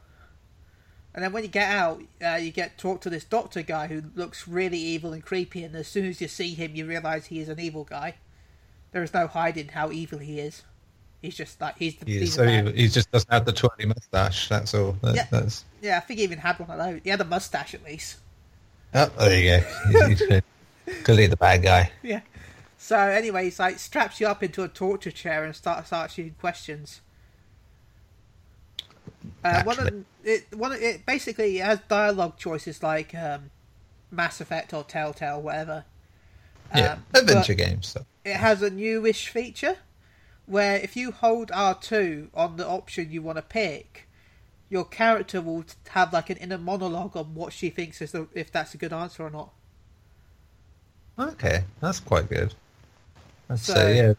And 1.16 1.24
then 1.24 1.32
when 1.32 1.42
you 1.42 1.48
get 1.48 1.74
out, 1.74 2.02
uh, 2.22 2.34
you 2.34 2.52
get 2.52 2.76
talk 2.76 3.00
to 3.00 3.10
this 3.10 3.24
doctor 3.24 3.62
guy 3.62 3.86
who 3.86 4.02
looks 4.14 4.46
really 4.46 4.78
evil 4.78 5.14
and 5.14 5.24
creepy. 5.24 5.64
And 5.64 5.74
as 5.74 5.88
soon 5.88 6.04
as 6.04 6.20
you 6.20 6.28
see 6.28 6.52
him, 6.52 6.76
you 6.76 6.84
realize 6.84 7.26
he 7.26 7.40
is 7.40 7.48
an 7.48 7.58
evil 7.58 7.84
guy. 7.84 8.16
There 8.92 9.02
is 9.02 9.14
no 9.14 9.26
hiding 9.26 9.68
how 9.68 9.90
evil 9.90 10.18
he 10.18 10.38
is. 10.38 10.62
He's 11.22 11.34
just 11.34 11.58
like 11.58 11.78
he's 11.78 11.96
the. 11.96 12.04
He, 12.04 12.18
he's 12.18 12.34
so 12.34 12.42
a 12.44 12.70
he, 12.70 12.88
just 12.88 13.10
doesn't 13.10 13.32
have 13.32 13.46
the 13.46 13.52
twirly 13.52 13.86
mustache. 13.86 14.50
That's 14.50 14.74
all. 14.74 14.92
That, 15.00 15.14
Yeah. 15.14 15.26
That's 15.30 15.64
Yeah, 15.80 15.96
I 15.96 16.00
think 16.00 16.18
he 16.18 16.24
even 16.24 16.38
had 16.38 16.58
one 16.58 16.70
of 16.70 16.78
those. 16.78 17.00
He 17.02 17.08
had 17.08 17.20
a 17.22 17.24
mustache 17.24 17.72
at 17.72 17.82
least. 17.82 18.18
oh, 18.94 19.10
there 19.16 19.40
you 19.40 19.60
go. 19.60 20.08
He's, 20.08 20.18
he's 20.18 21.02
clearly 21.02 21.26
the 21.28 21.36
bad 21.36 21.62
guy. 21.62 21.90
Yeah. 22.02 22.20
So 22.76 22.98
anyway, 22.98 23.44
he's 23.44 23.58
like 23.58 23.78
straps 23.78 24.20
you 24.20 24.26
up 24.26 24.42
into 24.42 24.62
a 24.62 24.68
torture 24.68 25.10
chair 25.10 25.44
and 25.44 25.56
starts 25.56 25.92
asking 25.92 26.26
you 26.26 26.34
questions. 26.38 27.00
Uh, 29.44 29.62
one 29.64 29.78
of 29.78 30.04
it, 30.24 30.46
one 30.54 30.72
of 30.72 30.80
it 30.82 31.06
basically 31.06 31.58
it 31.58 31.64
has 31.64 31.78
dialogue 31.88 32.36
choices 32.36 32.82
like 32.82 33.14
um, 33.14 33.50
Mass 34.10 34.40
Effect 34.40 34.72
or 34.74 34.84
Telltale, 34.84 35.40
whatever. 35.40 35.84
Yeah, 36.74 36.94
Um, 36.94 37.04
adventure 37.14 37.54
games. 37.54 37.88
So. 37.88 38.04
It 38.24 38.36
has 38.36 38.60
a 38.62 38.70
newish 38.70 39.28
feature 39.28 39.76
where 40.46 40.76
if 40.76 40.96
you 40.96 41.12
hold 41.12 41.50
R 41.52 41.74
two 41.74 42.28
on 42.34 42.56
the 42.56 42.66
option 42.66 43.10
you 43.10 43.22
want 43.22 43.36
to 43.38 43.42
pick, 43.42 44.08
your 44.68 44.84
character 44.84 45.40
will 45.40 45.64
have 45.90 46.12
like 46.12 46.28
an 46.30 46.36
inner 46.38 46.58
monologue 46.58 47.16
on 47.16 47.34
what 47.34 47.52
she 47.52 47.70
thinks 47.70 48.02
is 48.02 48.12
the, 48.12 48.26
if 48.34 48.50
that's 48.50 48.74
a 48.74 48.76
good 48.76 48.92
answer 48.92 49.22
or 49.22 49.30
not. 49.30 49.50
Okay, 51.18 51.64
that's 51.80 52.00
quite 52.00 52.28
good. 52.28 52.54
I'd 53.48 53.58
So- 53.58 53.74
say 53.74 53.96
yeah, 53.96 54.12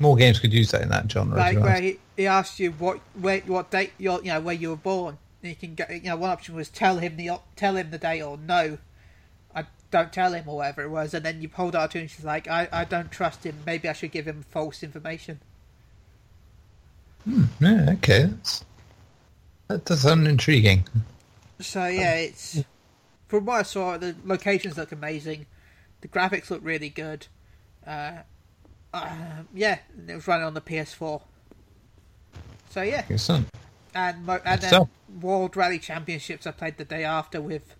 more 0.00 0.16
games 0.16 0.38
could 0.40 0.52
use 0.52 0.70
that 0.72 0.82
in 0.82 0.88
that 0.88 1.10
genre. 1.10 1.36
like 1.36 1.56
to 1.56 1.62
where 1.62 1.80
he, 1.80 1.98
he 2.16 2.26
asks 2.26 2.58
you 2.58 2.72
what 2.72 2.98
where 3.20 3.40
what 3.40 3.70
date 3.70 3.92
you're 3.98 4.18
you 4.22 4.32
know 4.32 4.40
where 4.40 4.54
you 4.54 4.70
were 4.70 4.76
born 4.76 5.18
and 5.42 5.50
you 5.50 5.56
can 5.56 5.74
get 5.74 5.90
you 5.92 6.00
know 6.08 6.16
one 6.16 6.30
option 6.30 6.54
was 6.56 6.68
tell 6.68 6.98
him 6.98 7.16
the 7.16 7.30
tell 7.54 7.76
him 7.76 7.90
the 7.90 7.98
date 7.98 8.22
or 8.22 8.36
no 8.38 8.78
I 9.54 9.64
don't 9.90 10.12
tell 10.12 10.32
him 10.32 10.44
or 10.48 10.56
whatever 10.56 10.82
it 10.82 10.88
was 10.88 11.14
and 11.14 11.24
then 11.24 11.40
you 11.42 11.50
hold 11.52 11.76
out 11.76 11.90
to 11.92 11.98
him 11.98 12.02
and 12.02 12.10
she's 12.10 12.24
like 12.24 12.48
I, 12.48 12.66
I 12.72 12.84
don't 12.84 13.10
trust 13.10 13.44
him 13.44 13.56
maybe 13.66 13.88
I 13.88 13.92
should 13.92 14.10
give 14.12 14.26
him 14.26 14.44
false 14.50 14.82
information 14.82 15.38
Yeah, 17.60 17.90
okay, 17.90 18.24
that's, 18.24 18.64
that 19.68 19.84
does 19.84 20.00
sound 20.02 20.26
intriguing. 20.26 20.84
so 21.60 21.86
yeah 21.86 22.14
it's 22.14 22.64
from 23.28 23.44
what 23.44 23.56
I 23.60 23.62
saw 23.62 23.98
the 23.98 24.16
locations 24.24 24.76
look 24.78 24.92
amazing 24.92 25.46
the 26.00 26.08
graphics 26.08 26.48
look 26.50 26.60
really 26.64 26.88
good 26.88 27.26
uh, 27.86 28.12
uh, 28.92 29.42
yeah 29.54 29.78
it 30.08 30.14
was 30.14 30.26
running 30.26 30.46
on 30.46 30.54
the 30.54 30.60
PS4 30.60 31.22
so 32.70 32.82
yeah. 32.82 33.04
Excellent. 33.10 33.48
and 33.94 34.24
mo- 34.24 34.40
and 34.44 34.60
then 34.60 34.88
World 35.20 35.56
Rally 35.56 35.78
Championships 35.78 36.46
I 36.46 36.52
played 36.52 36.76
the 36.78 36.84
day 36.84 37.04
after 37.04 37.40
with 37.40 37.74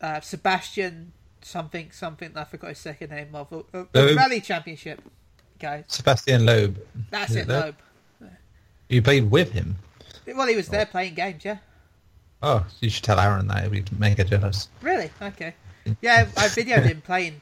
uh, 0.00 0.20
Sebastian 0.20 1.12
something 1.42 1.90
something 1.92 2.32
I 2.36 2.44
forgot 2.44 2.68
his 2.70 2.78
second 2.78 3.10
name 3.10 3.34
of 3.34 3.52
uh, 3.52 3.58
uh, 3.74 3.84
the 3.92 4.14
Rally 4.16 4.40
Championship 4.40 5.02
guys. 5.58 5.84
Sebastian 5.88 6.46
Loeb. 6.46 6.78
that's 7.10 7.34
it 7.34 7.48
Loeb. 7.48 7.76
You 8.88 9.02
played 9.02 9.30
with 9.30 9.52
him. 9.52 9.76
well 10.26 10.46
he 10.46 10.56
was 10.56 10.68
there 10.68 10.86
playing 10.86 11.14
games 11.14 11.44
yeah. 11.44 11.58
Oh, 12.42 12.64
you 12.80 12.88
should 12.88 13.02
tell 13.04 13.18
Aaron 13.18 13.48
that. 13.48 13.70
He'd 13.72 13.98
make 13.98 14.18
her 14.18 14.24
jealous. 14.24 14.68
really? 14.82 15.10
Okay. 15.20 15.54
Yeah 16.02 16.28
I 16.36 16.46
videoed 16.48 16.84
him 16.84 17.00
playing 17.00 17.40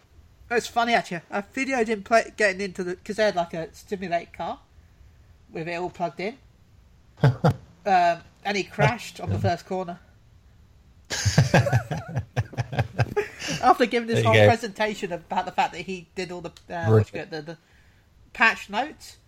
it 0.50 0.55
was 0.55 0.67
funny 0.67 0.95
actually 0.95 1.21
I 1.31 1.43
videoed 1.43 1.88
him 1.88 2.03
play, 2.03 2.33
getting 2.37 2.61
into 2.61 2.85
the 2.85 2.97
because 2.97 3.17
they 3.17 3.25
had 3.25 3.37
like 3.37 3.55
a 3.55 3.69
simulated 3.73 4.33
car 4.33 4.61
with 5.53 5.69
it 5.69 5.75
all 5.75 5.91
plugged 5.91 6.21
in 6.21 6.37
um, 7.23 7.55
and 7.85 8.57
he 8.57 8.62
crashed 8.62 9.21
on 9.21 9.31
the 9.31 9.38
first 9.38 9.67
corner 9.67 9.99
After 13.62 13.87
giving 13.87 14.09
this 14.09 14.25
whole 14.25 14.35
go. 14.35 14.47
presentation 14.47 15.12
about 15.12 15.47
the 15.47 15.53
fact 15.53 15.73
that 15.73 15.83
he 15.83 16.09
did 16.15 16.33
all 16.33 16.41
the 16.41 16.50
uh, 16.69 17.05
got, 17.12 17.31
the, 17.31 17.43
the 17.43 17.59
patch 18.33 18.69
notes, 18.69 19.19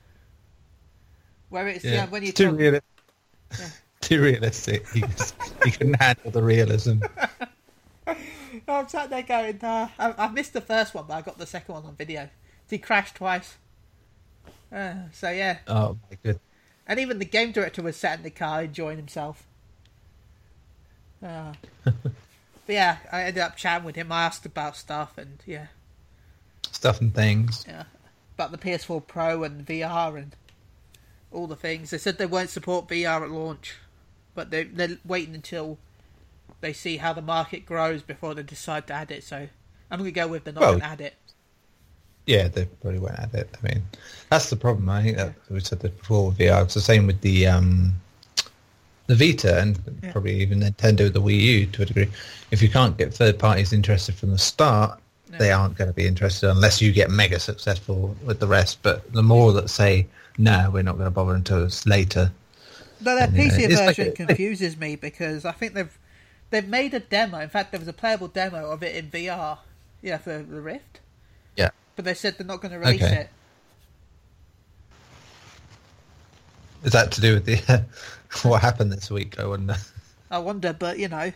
where 1.50 1.68
it's 1.68 1.84
yeah, 1.84 2.06
when 2.06 2.24
you 2.24 2.32
too 2.32 2.50
talk, 2.50 2.58
real. 2.58 2.80
Too 4.00 4.22
realistic. 4.22 4.88
He, 4.90 5.02
he 5.64 5.72
couldn't 5.72 6.00
handle 6.00 6.30
the 6.30 6.42
realism. 6.42 7.00
I'm 8.74 8.88
sat 8.88 9.10
there 9.10 9.22
going, 9.22 9.62
uh, 9.62 9.88
I, 9.98 10.14
I 10.16 10.28
missed 10.28 10.52
the 10.52 10.60
first 10.60 10.94
one, 10.94 11.04
but 11.08 11.14
I 11.14 11.22
got 11.22 11.38
the 11.38 11.46
second 11.46 11.74
one 11.74 11.84
on 11.84 11.94
video. 11.96 12.28
He 12.68 12.78
crashed 12.78 13.14
twice. 13.16 13.56
Uh, 14.72 14.94
so 15.12 15.30
yeah, 15.30 15.58
Oh 15.66 15.96
my 16.10 16.18
good. 16.22 16.38
and 16.86 17.00
even 17.00 17.18
the 17.18 17.24
game 17.24 17.52
director 17.52 17.80
was 17.82 17.96
sat 17.96 18.18
in 18.18 18.22
the 18.24 18.30
car 18.30 18.62
enjoying 18.62 18.98
himself. 18.98 19.44
Uh, 21.24 21.52
but 21.84 21.94
yeah, 22.66 22.98
I 23.10 23.22
ended 23.22 23.42
up 23.42 23.56
chatting 23.56 23.84
with 23.86 23.96
him. 23.96 24.12
I 24.12 24.24
asked 24.24 24.44
about 24.46 24.76
stuff, 24.76 25.16
and 25.18 25.38
yeah, 25.46 25.68
Stuff 26.70 27.00
and 27.00 27.14
things. 27.14 27.64
yeah, 27.66 27.84
about 28.36 28.52
the 28.52 28.58
PS4 28.58 29.06
Pro 29.06 29.42
and 29.42 29.64
VR 29.66 30.16
and 30.18 30.36
all 31.32 31.46
the 31.46 31.56
things. 31.56 31.90
They 31.90 31.98
said 31.98 32.18
they 32.18 32.26
won't 32.26 32.50
support 32.50 32.88
VR 32.88 33.22
at 33.22 33.30
launch, 33.30 33.76
but 34.34 34.50
they 34.50 34.64
they're 34.64 34.98
waiting 35.04 35.34
until 35.34 35.78
they 36.60 36.72
see 36.72 36.96
how 36.96 37.12
the 37.12 37.22
market 37.22 37.64
grows 37.66 38.02
before 38.02 38.34
they 38.34 38.42
decide 38.42 38.86
to 38.88 38.92
add 38.94 39.10
it. 39.10 39.24
So 39.24 39.48
I'm 39.90 39.98
gonna 39.98 40.10
go 40.10 40.26
with 40.28 40.44
they're 40.44 40.52
not 40.54 40.60
Well, 40.60 40.72
gonna 40.72 40.84
add 40.84 41.00
it. 41.00 41.14
Yeah, 42.26 42.48
they 42.48 42.66
probably 42.82 43.00
won't 43.00 43.18
add 43.18 43.34
it. 43.34 43.56
I 43.62 43.66
mean, 43.66 43.82
that's 44.30 44.50
the 44.50 44.56
problem. 44.56 44.88
I 44.90 45.02
think 45.02 45.16
that 45.16 45.34
we 45.48 45.60
said 45.60 45.80
that 45.80 45.96
before 45.98 46.28
with 46.28 46.38
VR. 46.38 46.62
It's 46.64 46.74
the 46.74 46.80
same 46.80 47.06
with 47.06 47.20
the 47.22 47.46
um, 47.46 47.94
the 49.06 49.14
Vita 49.14 49.58
and 49.60 49.78
Yeah. 50.02 50.12
probably 50.12 50.40
even 50.42 50.60
Nintendo 50.60 51.10
the 51.10 51.22
Wii 51.22 51.40
U 51.40 51.66
to 51.66 51.82
a 51.82 51.86
degree. 51.86 52.08
If 52.50 52.60
you 52.62 52.68
can't 52.68 52.98
get 52.98 53.14
third 53.14 53.38
parties 53.38 53.72
interested 53.72 54.14
from 54.14 54.30
the 54.32 54.38
start, 54.38 55.00
No. 55.30 55.38
they 55.38 55.52
aren't 55.52 55.76
going 55.78 55.88
to 55.88 55.94
be 55.94 56.06
interested 56.06 56.50
unless 56.50 56.82
you 56.82 56.92
get 56.92 57.08
mega 57.10 57.40
successful 57.40 58.14
with 58.24 58.40
the 58.40 58.46
rest. 58.46 58.80
But 58.82 59.10
the 59.14 59.22
more 59.22 59.54
that 59.54 59.70
say, 59.70 60.06
no, 60.36 60.70
we're 60.70 60.82
not 60.82 60.96
going 60.98 61.06
to 61.06 61.10
bother 61.10 61.34
until 61.34 61.64
it's 61.64 61.86
later. 61.86 62.30
No, 63.00 63.16
uh, 63.16 63.26
PC 63.28 63.60
it's 63.60 63.76
like 63.76 63.96
version 63.96 64.08
a- 64.08 64.12
confuses 64.26 64.76
me 64.76 64.96
because 64.96 65.46
I 65.46 65.52
think 65.52 65.72
they've 65.72 65.98
they've 66.50 66.66
made 66.68 66.94
a 66.94 67.00
demo. 67.00 67.38
In 67.40 67.48
fact, 67.48 67.70
there 67.72 67.78
was 67.80 67.88
a 67.88 67.92
playable 67.92 68.28
demo 68.28 68.70
of 68.70 68.82
it 68.82 68.94
in 68.96 69.10
VR. 69.10 69.58
Yeah, 70.02 70.18
for 70.18 70.38
the 70.38 70.60
Rift, 70.60 71.00
Yeah. 71.56 71.70
but 71.96 72.04
they 72.04 72.14
said 72.14 72.36
they're 72.38 72.46
not 72.46 72.60
going 72.60 72.70
to 72.72 72.78
release 72.78 73.02
Okay. 73.02 73.16
it. 73.22 73.30
Is 76.84 76.92
that 76.92 77.10
to 77.12 77.20
do 77.20 77.34
with 77.34 77.44
the 77.46 77.84
what 78.48 78.62
happened 78.62 78.92
this 78.92 79.10
week? 79.10 79.38
I 79.40 79.46
wonder. 79.46 79.76
I 80.30 80.38
wonder, 80.38 80.72
but 80.72 80.98
you 80.98 81.08
know, 81.08 81.32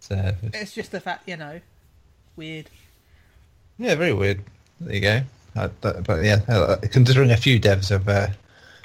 So, 0.00 0.34
it's 0.52 0.72
just 0.74 0.90
the 0.90 1.00
fact, 1.00 1.28
you 1.28 1.36
know, 1.36 1.60
weird. 2.36 2.68
Yeah, 3.78 3.94
very 3.94 4.12
weird. 4.12 4.42
There 4.80 4.94
you 4.94 5.00
go. 5.00 5.22
Uh, 5.54 5.68
but, 5.80 6.02
but 6.04 6.24
yeah, 6.24 6.40
uh, 6.48 6.76
considering 6.90 7.30
a 7.30 7.36
few 7.36 7.60
devs 7.60 7.90
have 7.90 8.08
uh, 8.08 8.26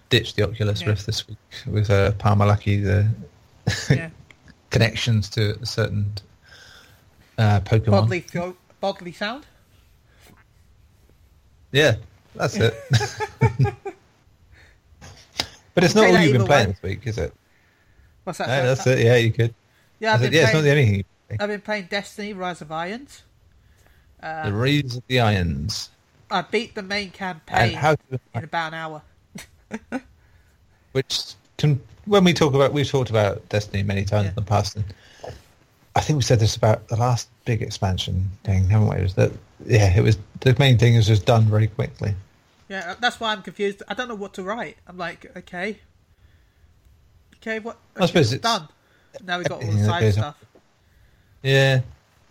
ditched 0.09 0.35
the 0.35 0.43
Oculus 0.47 0.81
Yeah. 0.81 0.89
Rift 0.89 1.05
this 1.07 1.27
week 1.27 1.37
with 1.65 1.89
uh, 1.89 2.11
Palmer 2.13 2.45
Luckey, 2.45 2.83
the 2.83 3.09
Yeah, 3.95 4.09
connections 4.69 5.29
to 5.31 5.59
a 5.61 5.65
certain 5.65 6.11
uh, 7.37 7.59
Pokemon. 7.61 7.91
bodily 7.91 8.21
feel, 8.21 8.55
bodily 8.79 9.11
sound. 9.11 9.45
Yeah, 11.71 11.95
that's 12.35 12.55
it. 12.55 12.73
but 15.73 15.83
it's 15.83 15.95
not 15.95 16.07
all 16.07 16.19
you've 16.19 16.33
been 16.33 16.45
playing 16.45 16.67
way. 16.67 16.71
this 16.73 16.83
week, 16.83 17.07
is 17.07 17.17
it? 17.17 17.33
What's 18.23 18.39
that? 18.39 18.47
No, 18.47 18.67
that's 18.67 18.85
it. 18.87 18.99
Yeah, 18.99 19.15
you 19.15 19.31
could. 19.31 19.53
Yeah, 19.99 20.13
I've 20.13 20.21
been, 20.21 20.33
yeah, 20.33 20.43
it's 20.43 20.53
not 20.53 20.61
playing, 20.61 20.65
the 20.65 20.71
only 20.71 21.05
thing. 21.27 21.37
I've 21.39 21.49
been 21.49 21.61
playing 21.61 21.87
Destiny: 21.89 22.33
Rise 22.33 22.61
of 22.61 22.71
Irons. 22.71 23.23
the 24.21 24.47
Uh, 24.47 24.51
Rays 24.51 24.95
of 24.95 25.03
the 25.07 25.19
Irons. 25.19 25.89
I 26.31 26.41
beat 26.41 26.75
the 26.75 26.83
main 26.83 27.09
campaign 27.11 27.77
in 28.33 28.43
about 28.43 28.73
an 28.73 28.73
hour. 28.73 29.01
which 30.91 31.35
can 31.59 31.79
when 32.05 32.23
we 32.23 32.33
talk 32.33 32.55
about 32.55 32.73
we've 32.73 32.89
talked 32.89 33.11
about 33.11 33.47
Destiny 33.49 33.83
many 33.83 34.03
times 34.05 34.23
Yeah. 34.23 34.29
in 34.29 34.35
the 34.35 34.41
past, 34.41 34.75
and 34.75 34.85
I 35.95 36.01
think 36.01 36.17
we 36.17 36.23
said 36.23 36.39
this 36.39 36.55
about 36.55 36.87
the 36.87 36.95
last 36.95 37.29
big 37.45 37.61
expansion 37.61 38.31
thing, 38.43 38.67
haven't 38.69 38.87
we? 38.87 39.01
Was 39.03 39.13
that 39.15 39.31
yeah, 39.65 39.95
it 39.95 40.01
was 40.01 40.17
the 40.39 40.55
main 40.57 40.77
thing 40.79 40.95
is 40.95 41.05
just 41.07 41.25
done 41.25 41.43
very 41.45 41.67
quickly. 41.67 42.15
Yeah, 42.69 42.91
uh, 42.91 42.95
that's 42.99 43.19
why 43.19 43.31
I'm 43.33 43.41
confused. 43.41 43.83
I 43.87 43.93
don't 43.93 44.07
know 44.07 44.15
what 44.15 44.33
to 44.35 44.43
write. 44.43 44.77
I'm 44.87 44.97
like, 44.97 45.31
okay, 45.37 45.79
okay, 47.37 47.59
what? 47.59 47.77
I 47.95 48.05
suppose 48.05 48.31
it's 48.33 48.41
done. 48.43 48.67
Now 49.23 49.37
we've 49.37 49.47
got 49.49 49.63
all 49.63 49.71
the 49.71 49.83
side 49.85 50.01
goes 50.01 50.17
on. 50.17 50.23
stuff, 50.23 50.37
Yeah, 51.41 51.81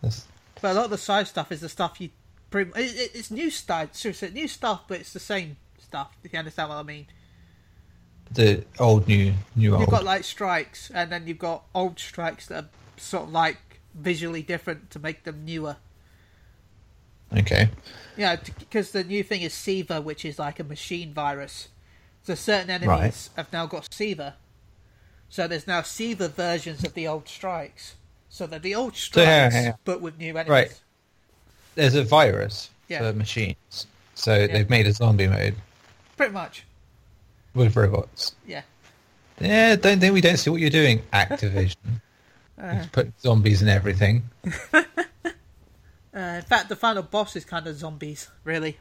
that's, 0.00 0.26
but 0.60 0.72
a 0.72 0.74
lot 0.74 0.84
of 0.86 0.90
the 0.90 0.98
side 0.98 1.26
stuff 1.28 1.52
is 1.52 1.60
the 1.60 1.68
stuff 1.68 2.00
you. 2.00 2.10
Pretty, 2.50 2.70
it, 2.80 2.96
it- 2.96 3.10
it's 3.14 3.30
new 3.30 3.50
stuff, 3.50 3.94
seriously, 3.94 4.30
new 4.30 4.48
stuff, 4.48 4.82
but 4.88 5.00
it's 5.00 5.12
the 5.12 5.20
same 5.20 5.56
stuff. 5.78 6.08
If 6.24 6.32
you 6.32 6.38
understand 6.38 6.70
what 6.70 6.76
I 6.76 6.82
mean. 6.82 7.06
The 8.32 8.64
old 8.78 9.08
new 9.08 9.32
new 9.56 9.72
old. 9.72 9.80
You've 9.80 9.90
got 9.90 10.04
like 10.04 10.24
strikes, 10.24 10.90
and 10.94 11.10
then 11.10 11.26
you've 11.26 11.38
got 11.38 11.64
old 11.74 11.98
strikes 11.98 12.46
that 12.46 12.64
are 12.64 12.68
sort 12.96 13.24
of 13.24 13.30
like 13.32 13.58
visually 13.94 14.42
different 14.42 14.90
to 14.90 14.98
make 14.98 15.24
them 15.24 15.44
newer. 15.44 15.76
okay, 17.36 17.68
Yeah, 18.16 18.36
because 18.58 18.92
the 18.92 19.04
new 19.04 19.22
thing 19.22 19.42
is 19.42 19.52
Siva, 19.52 20.00
which 20.00 20.24
is 20.24 20.38
like 20.38 20.58
a 20.60 20.64
machine 20.64 21.12
virus. 21.12 21.68
So 22.22 22.34
certain 22.34 22.70
enemies 22.70 22.88
Right. 22.88 23.28
have 23.36 23.52
now 23.52 23.66
got 23.66 23.92
Siva. 23.92 24.34
So 25.28 25.46
there's 25.48 25.66
now 25.66 25.82
Siva 25.82 26.28
versions 26.28 26.84
of 26.84 26.94
the 26.94 27.06
old 27.06 27.28
strikes. 27.28 27.94
So 28.30 28.46
they're 28.46 28.58
the 28.58 28.74
old 28.74 28.96
So, 28.96 29.20
yeah, 29.22 29.48
strikes, 29.48 29.54
yeah, 29.54 29.62
yeah. 29.70 29.76
but 29.84 30.00
with 30.00 30.18
new 30.18 30.30
enemies. 30.36 30.48
Right. 30.50 30.80
there's 31.74 31.94
a 31.94 32.04
virus 32.04 32.70
Yeah. 32.88 32.98
for 33.00 33.12
machines, 33.16 33.86
so 34.14 34.46
they've 34.46 34.68
made 34.70 34.86
a 34.86 34.92
zombie 34.92 35.26
mode 35.28 35.54
Pretty 36.16 36.32
much. 36.32 36.64
With 37.58 37.76
robots. 37.76 38.34
Yeah. 38.46 38.62
Yeah, 39.40 39.76
don't 39.76 40.00
think 40.00 40.14
we 40.14 40.20
don't 40.20 40.36
see 40.36 40.50
what 40.50 40.60
you're 40.60 40.70
doing, 40.70 41.02
Activision. 41.12 41.76
Uh, 42.60 42.84
Put 42.90 43.12
zombies 43.20 43.62
in 43.62 43.68
everything. 43.68 44.28
uh, 44.74 44.82
in 46.12 46.42
fact, 46.42 46.68
the 46.68 46.74
final 46.74 47.04
boss 47.04 47.36
is 47.36 47.44
kind 47.44 47.68
of 47.68 47.76
zombies, 47.76 48.28
really. 48.42 48.78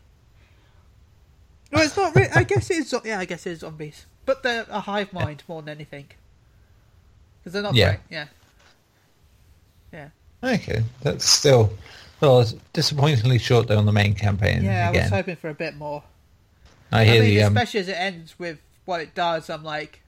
Well, 1.72 1.84
it's 1.84 1.96
not. 1.96 2.16
Re- 2.16 2.28
I 2.34 2.42
guess 2.42 2.72
it 2.72 2.78
is. 2.78 2.96
Yeah, 3.06 3.20
I 3.20 3.26
guess 3.26 3.46
it 3.46 3.52
is 3.52 3.60
zombies, 3.60 4.08
but 4.26 4.42
they're 4.42 4.66
a 4.68 4.80
hive 4.80 5.13
mind 5.13 5.44
more 5.48 5.62
than 5.62 5.70
anything. 5.70 6.08
Because 7.40 7.54
they're 7.54 7.62
not. 7.62 7.76
Yeah. 7.76 7.90
Great. 7.90 8.00
Yeah. 8.10 8.26
Yeah. 9.94 10.10
Okay, 10.44 10.84
that's 11.04 11.30
still 11.30 11.72
well, 12.20 12.40
it's 12.40 12.54
disappointingly 12.74 13.38
short 13.38 13.68
though 13.68 13.78
on 13.78 13.86
the 13.86 13.92
main 13.92 14.13
campaign. 14.13 14.63
Yeah, 14.63 14.90
I 14.90 14.98
was 14.98 15.10
hoping 15.10 15.36
for 15.36 15.50
a 15.50 15.54
bit 15.54 15.76
more. 15.76 16.04
I 16.92 17.02
I 17.02 17.06
hear 17.06 17.22
mean, 17.22 17.36
the 17.36 17.44
um, 17.44 17.58
especially 17.58 17.80
as 17.82 17.88
it 17.90 17.98
ends 17.98 18.40
with 18.40 18.60
what 18.88 19.02
it 19.02 19.13
does, 19.13 19.50
I'm 19.50 19.63
like, 19.63 20.02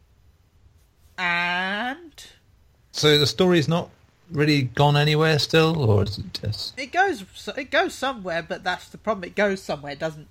and 1.17 2.25
so 2.91 3.17
the 3.17 3.27
story's 3.27 3.67
not 3.67 3.89
really 4.31 4.63
gone 4.63 4.95
anywhere 4.95 5.37
still, 5.39 5.77
or 5.89 6.03
is 6.03 6.17
it 6.17 6.39
just 6.41 6.79
it 6.79 6.91
goes, 6.91 7.23
it 7.57 7.71
goes 7.71 7.93
somewhere, 7.93 8.41
but 8.41 8.63
that's 8.63 8.89
the 8.89 8.97
problem. 8.97 9.25
It 9.25 9.35
goes 9.35 9.61
somewhere, 9.61 9.91
it 9.93 9.99
doesn't 9.99 10.27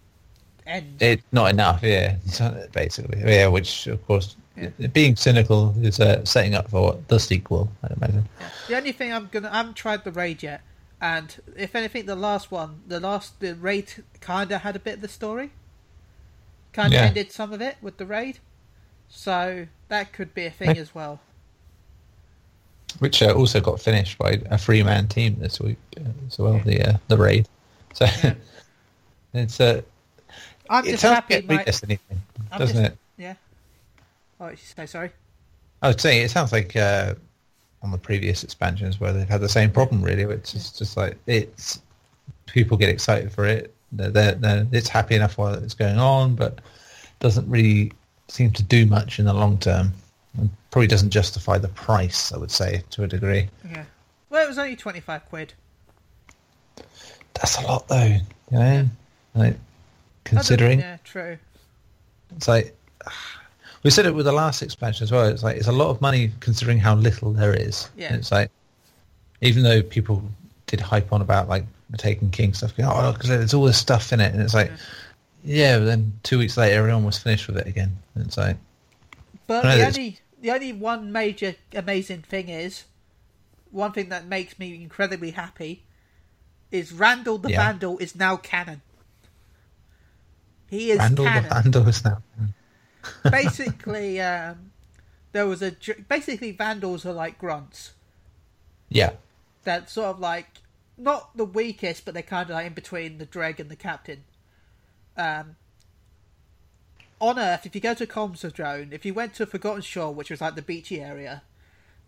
end. 0.67 1.01
it's 1.01 1.23
not 1.33 1.51
enough? 1.51 1.83
Yeah, 1.83 2.17
basically, 2.73 3.21
yeah. 3.21 3.49
Which 3.49 3.87
of 3.87 4.05
course, 4.07 4.37
Yeah. 4.57 4.71
being 4.93 5.15
cynical 5.17 5.75
is 5.83 6.01
uh, 6.01 6.25
setting 6.25 6.55
up 6.55 6.71
for 6.71 6.83
what, 6.83 7.09
the 7.09 7.21
sequel. 7.21 7.71
I 7.83 7.93
imagine. 7.97 8.29
Yeah. 8.41 8.49
The 8.69 8.77
only 8.77 8.93
thing 8.93 9.13
I'm 9.13 9.29
gonna, 9.31 9.51
I 9.53 9.59
haven't 9.59 9.77
tried 9.77 10.05
the 10.05 10.13
raid 10.13 10.43
yet, 10.43 10.63
and 11.01 11.37
if 11.57 11.75
anything, 11.77 12.07
the 12.07 12.17
last 12.17 12.51
one, 12.51 12.81
the 12.87 12.99
last 13.01 13.41
the 13.41 13.55
raid 13.55 13.93
kind 14.21 14.51
of 14.53 14.63
had 14.63 14.75
a 14.75 14.81
bit 14.81 14.95
of 14.97 15.01
the 15.03 15.09
story, 15.09 15.51
kind 16.79 16.95
of 16.95 17.01
Yeah. 17.01 17.07
ended 17.07 17.33
some 17.33 17.53
of 17.53 17.61
it 17.61 17.77
with 17.83 17.97
the 17.97 18.07
raid, 18.07 18.39
so 19.09 19.67
that 19.89 20.13
could 20.13 20.33
be 20.33 20.47
a 20.47 20.51
thing 20.51 20.71
Okay. 20.71 20.81
as 20.81 20.95
well. 20.95 21.19
Which 23.01 23.21
uh, 23.21 23.33
also 23.33 23.61
got 23.61 23.81
finished 23.81 24.17
by 24.17 24.41
a 24.49 24.57
three 24.57 24.83
man 24.85 25.09
team 25.09 25.37
this 25.41 25.59
week 25.61 25.77
uh, 25.97 26.03
as 26.29 26.39
well. 26.39 26.61
The 26.65 26.81
uh, 26.91 26.97
the 27.09 27.17
raid. 27.19 27.49
So 27.95 28.05
Yeah. 28.05 28.35
it's 29.35 29.61
uh, 29.61 29.83
I'm 30.71 30.85
it 30.87 30.93
just 30.93 31.03
happy. 31.03 31.35
like 31.35 31.45
a 31.45 31.53
My, 31.55 31.65
Destiny 31.65 31.97
thing, 32.09 32.23
I'm 32.53 32.59
doesn't 32.61 32.77
just- 32.77 32.93
it? 32.93 32.99
yeah. 33.19 33.35
Oh, 34.41 34.49
you 34.51 34.57
say 34.57 34.87
sorry. 34.87 35.11
I 35.83 35.89
would 35.89 36.01
say 36.01 36.23
it 36.23 36.31
sounds 36.31 36.53
like 36.53 36.77
uh, 36.77 37.15
on 37.83 37.91
the 37.91 37.99
previous 37.99 38.45
expansions 38.45 39.01
where 39.01 39.13
they've 39.13 39.29
had 39.29 39.41
the 39.41 39.49
same 39.49 39.71
problem. 39.73 40.01
Really, 40.03 40.27
which 40.27 40.55
is 40.55 40.71
just 40.71 40.97
like 40.97 41.17
it's 41.27 41.81
people 42.47 42.77
get 42.77 42.89
excited 42.89 43.33
for 43.33 43.45
it. 43.47 43.75
They're, 43.93 44.33
they're, 44.35 44.67
it's 44.73 44.89
happy 44.89 45.15
enough 45.15 45.39
while 45.39 45.55
it's 45.55 45.75
going 45.75 45.99
on, 45.99 46.35
but 46.35 46.61
doesn't 47.21 47.49
really 47.49 47.93
seem 48.29 48.51
to 48.53 48.63
do 48.63 48.85
much 48.87 49.19
in 49.19 49.25
the 49.25 49.33
long 49.35 49.59
term. 49.59 49.93
And 50.37 50.51
probably 50.71 50.87
doesn't 50.87 51.11
justify 51.11 51.59
the 51.59 51.69
price. 51.69 52.33
I 52.33 52.37
would 52.39 52.51
say 52.51 52.83
to 52.91 53.03
a 53.05 53.07
degree. 53.09 53.49
Yeah. 53.69 53.85
Well, 54.31 54.45
it 54.45 54.49
was 54.49 54.59
only 54.59 54.77
twenty 54.77 55.01
five 55.01 55.25
quid. 55.29 55.55
That's 57.35 57.57
a 57.59 57.63
lot, 57.63 57.89
though. 57.89 58.05
You 58.05 58.21
know, 58.51 58.61
Yeah. 58.73 58.85
like, 59.35 59.57
considering 60.25 60.81
Yeah, 60.81 60.99
true. 61.05 61.39
it's 62.37 62.49
like 62.49 62.77
we 63.83 63.91
said 63.91 64.07
it 64.07 64.15
with 64.15 64.27
the 64.27 64.33
last 64.33 64.63
expansion 64.63 65.05
as 65.05 65.13
well. 65.13 65.25
It's 65.27 65.43
like 65.43 65.57
it's 65.57 65.69
a 65.69 65.73
lot 65.73 65.89
of 65.91 66.01
money 66.01 66.33
considering 66.41 66.79
how 66.79 66.95
little 66.95 67.33
there 67.33 67.55
is. 67.55 67.89
Yeah. 67.97 68.15
It's 68.15 68.31
like 68.31 68.51
even 69.41 69.63
though 69.63 69.83
people 69.83 70.23
did 70.67 70.81
hype 70.81 71.13
on 71.13 71.23
about 71.23 71.49
like 71.49 71.65
the 71.91 71.97
Taken 71.97 72.31
King 72.31 72.55
stuff, 72.55 72.77
going, 72.77 72.89
oh, 72.91 73.13
because 73.13 73.29
there's 73.29 73.55
all 73.55 73.65
this 73.65 73.79
stuff 73.79 74.13
in 74.13 74.21
it, 74.21 74.33
and 74.33 74.43
it's 74.43 74.55
like, 74.55 74.71
yeah, 75.45 75.79
but 75.79 75.87
then 75.87 76.13
two 76.23 76.39
weeks 76.39 76.57
later, 76.57 76.79
everyone 76.79 77.05
was 77.05 77.19
finished 77.19 77.47
with 77.47 77.57
it 77.57 77.67
again. 77.67 77.99
And 78.15 78.27
it's 78.27 78.37
like, 78.37 78.57
But 79.47 79.63
the 79.63 79.87
only 79.87 80.19
the 80.41 80.51
only 80.51 80.73
one 80.73 81.13
major 81.13 81.55
amazing 81.75 82.23
thing 82.23 82.49
is 82.49 82.85
one 83.71 83.93
thing 83.93 84.09
that 84.11 84.27
makes 84.27 84.59
me 84.59 84.75
incredibly 84.75 85.31
happy 85.33 85.85
is 86.71 86.93
Randall 86.93 87.39
the 87.39 87.51
Yeah. 87.51 87.73
Vandal 87.73 87.99
is 87.99 88.15
now 88.15 88.37
canon. 88.37 88.83
He 90.69 90.91
is 90.91 90.99
Randall 90.99 91.25
the. 91.25 91.41
Vandal 91.49 91.89
is 91.89 92.05
now. 92.05 92.23
basically, 93.31 94.21
um, 94.21 94.73
there 95.33 95.47
was 95.47 95.63
a 95.63 95.75
basically 96.09 96.53
Vandals 96.53 97.07
are 97.07 97.13
like 97.13 97.39
grunts. 97.39 97.93
Yeah, 98.91 99.13
That 99.65 99.91
sort 99.91 100.09
of 100.09 100.19
like 100.19 100.47
not 100.99 101.37
the 101.37 101.45
weakest, 101.45 102.05
but 102.05 102.15
they're 102.15 102.23
kind 102.23 102.51
of 102.51 102.55
like 102.55 102.67
in 102.67 102.75
between 102.75 103.19
the 103.19 103.27
Dreg 103.27 103.61
and 103.61 103.71
the 103.71 103.77
Captain. 103.77 104.25
Um, 105.17 105.57
on 107.21 107.39
Earth, 107.39 107.67
if 107.67 107.75
you 107.75 107.81
go 107.81 107.95
to 107.95 108.07
Cosmodrome, 108.07 108.93
if 108.93 109.05
you 109.05 109.15
went 109.15 109.35
to 109.35 109.47
Forgotten 109.47 109.83
Shore, 109.83 110.15
which 110.15 110.31
was 110.31 110.41
like 110.41 110.55
the 110.55 110.63
beachy 110.63 111.01
area, 111.01 111.43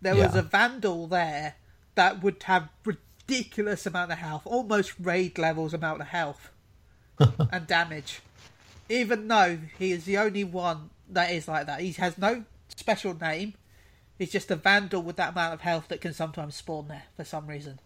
there 0.01 0.15
was 0.15 0.35
a 0.35 0.41
Vandal 0.41 1.07
there 1.07 1.55
that 1.95 2.23
would 2.23 2.41
have 2.43 2.69
ridiculous 2.83 3.85
amount 3.85 4.11
of 4.11 4.17
health, 4.17 4.43
almost 4.45 4.93
raid 4.99 5.37
levels 5.37 5.73
amount 5.73 6.01
of 6.01 6.07
health 6.07 6.49
and 7.51 7.67
damage. 7.67 8.21
Even 8.89 9.27
though 9.27 9.59
he 9.77 9.91
is 9.91 10.05
the 10.05 10.17
only 10.17 10.43
one 10.43 10.89
that 11.09 11.31
is 11.31 11.47
like 11.47 11.67
that, 11.67 11.81
he 11.81 11.91
has 11.93 12.17
no 12.17 12.45
special 12.75 13.13
name. 13.13 13.53
He's 14.17 14.31
just 14.31 14.51
a 14.51 14.55
Vandal 14.55 15.01
with 15.01 15.15
that 15.17 15.33
amount 15.33 15.53
of 15.53 15.61
health 15.61 15.87
that 15.89 16.01
can 16.01 16.13
sometimes 16.13 16.55
spawn 16.55 16.87
there 16.87 17.03
for 17.15 17.23
some 17.23 17.47
reason. 17.47 17.79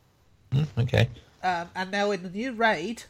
Mm, 0.55 0.67
okay. 0.79 1.09
Um, 1.43 1.69
and 1.75 1.91
now 1.91 2.11
in 2.11 2.23
the 2.23 2.29
new 2.29 2.53
raid, 2.53 3.03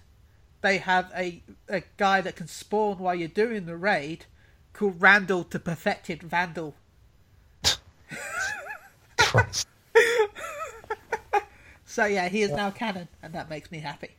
they 0.62 0.80
have 0.80 1.12
a 1.16 1.42
a 1.70 1.84
guy 1.98 2.22
that 2.22 2.36
can 2.36 2.48
spawn 2.48 2.98
while 2.98 3.16
you're 3.16 3.28
doing 3.28 3.66
the 3.66 3.78
raid, 3.78 4.26
called 4.74 5.00
Randall 5.02 5.44
to 5.46 5.60
Perfected 5.60 6.24
Vandal. 6.24 6.74
Christ. 9.18 9.68
So 11.88 12.04
yeah, 12.04 12.28
he 12.28 12.42
is 12.42 12.52
now 12.52 12.72
canon, 12.72 13.08
and 13.24 13.32
that 13.34 13.50
makes 13.50 13.72
me 13.72 13.80
happy. 13.80 14.10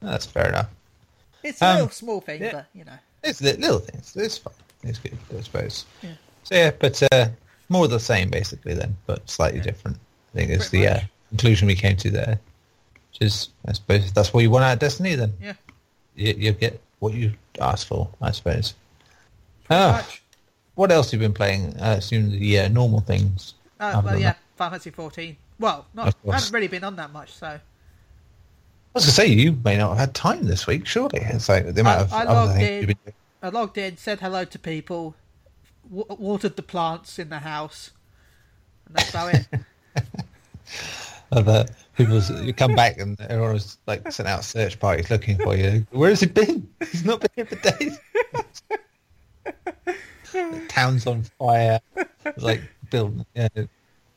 That's 0.00 0.26
fair 0.26 0.48
enough. 0.48 0.68
It's 1.44 1.62
a 1.62 1.66
Um, 1.66 1.74
little 1.76 1.90
small 1.90 2.20
thing, 2.20 2.42
yeah. 2.42 2.50
but 2.50 2.66
you 2.74 2.84
know. 2.84 2.98
It's 3.22 3.40
little 3.40 3.78
things. 3.78 4.16
It's 4.16 4.38
fine. 4.38 4.54
It's 4.82 4.98
good, 4.98 5.16
I 5.36 5.40
suppose. 5.42 5.84
Yeah. 6.02 6.14
So 6.42 6.54
yeah, 6.56 6.72
but 6.76 7.00
uh, 7.12 7.28
more 7.68 7.84
of 7.84 7.92
the 7.92 8.00
same 8.00 8.28
basically 8.28 8.74
then, 8.74 8.96
but 9.06 9.30
slightly 9.30 9.60
different. 9.60 9.98
I 10.34 10.38
think 10.38 10.50
is 10.50 10.68
Pretty 10.68 10.84
the 10.86 10.92
uh, 10.96 11.00
conclusion 11.28 11.68
we 11.68 11.76
came 11.76 11.96
to 11.98 12.10
there. 12.10 12.40
Which 13.12 13.26
is, 13.26 13.48
I 13.66 13.72
suppose, 13.72 14.12
that's 14.12 14.32
what 14.32 14.40
you 14.42 14.50
want 14.50 14.64
out 14.64 14.72
of 14.74 14.78
Destiny. 14.78 15.14
Then 15.14 15.34
Yeah, 15.40 15.52
you, 16.16 16.34
you 16.36 16.52
get 16.52 16.80
what 16.98 17.14
you 17.14 17.32
asked 17.60 17.86
for, 17.88 18.08
I 18.20 18.30
suppose. 18.30 18.74
pretty 19.64 19.82
Ah, 19.82 19.92
much. 19.92 20.22
what 20.74 20.90
else 20.90 21.10
have 21.10 21.20
you 21.20 21.28
been 21.28 21.34
playing? 21.34 21.78
I 21.80 21.94
assume 21.94 22.30
the 22.30 22.60
uh, 22.60 22.68
normal 22.68 23.00
things. 23.00 23.54
Uh, 23.78 24.00
well, 24.04 24.18
yeah, 24.18 24.30
that. 24.30 24.38
Final 24.56 24.70
Fantasy 24.72 24.90
14. 24.90 25.36
Well, 25.58 25.86
not 25.94 26.14
I 26.28 26.34
haven't 26.34 26.52
really 26.52 26.68
been 26.68 26.84
on 26.84 26.96
that 26.96 27.12
much, 27.12 27.32
so 27.32 27.46
I 27.46 27.60
was 28.94 29.04
gonna 29.04 29.12
say 29.12 29.26
you 29.26 29.52
may 29.64 29.76
not 29.76 29.90
have 29.90 29.98
had 29.98 30.14
time 30.14 30.44
this 30.46 30.66
week. 30.66 30.86
Surely 30.86 31.20
it's 31.20 31.48
like 31.48 31.72
the 31.74 31.80
amount 31.82 31.98
I- 32.00 32.02
of 32.02 32.12
I 32.12 32.24
other 32.24 32.32
logged 32.34 32.52
things 32.54 32.68
in. 32.68 32.74
you've 32.78 32.86
been 32.88 32.96
doing. 33.04 33.14
I 33.42 33.48
logged 33.48 33.78
in, 33.78 33.96
said 33.96 34.20
hello 34.20 34.44
to 34.44 34.58
people, 34.58 35.14
w- 35.88 36.06
watered 36.18 36.56
the 36.56 36.62
plants 36.62 37.18
in 37.18 37.28
the 37.28 37.40
house, 37.40 37.90
and 38.86 38.94
that's 38.96 39.10
about 39.10 39.34
it. 39.34 39.46
Other 41.32 41.66
people, 41.96 42.20
you 42.42 42.52
come 42.52 42.74
back 42.74 42.98
and 42.98 43.20
everyone 43.20 43.54
was 43.54 43.78
like 43.86 44.10
sent 44.12 44.28
out 44.28 44.44
search 44.44 44.78
parties 44.78 45.10
looking 45.10 45.36
for 45.38 45.56
you. 45.56 45.86
Where 45.90 46.10
has 46.10 46.20
he 46.20 46.26
been? 46.26 46.68
He's 46.90 47.04
not 47.04 47.20
been 47.20 47.30
here 47.36 47.46
for 47.46 47.56
days. 47.56 48.00
the 50.32 50.64
town's 50.68 51.06
on 51.06 51.22
fire. 51.38 51.80
Like 52.36 52.62
build, 52.90 53.24
yeah, 53.34 53.48
the 53.54 53.68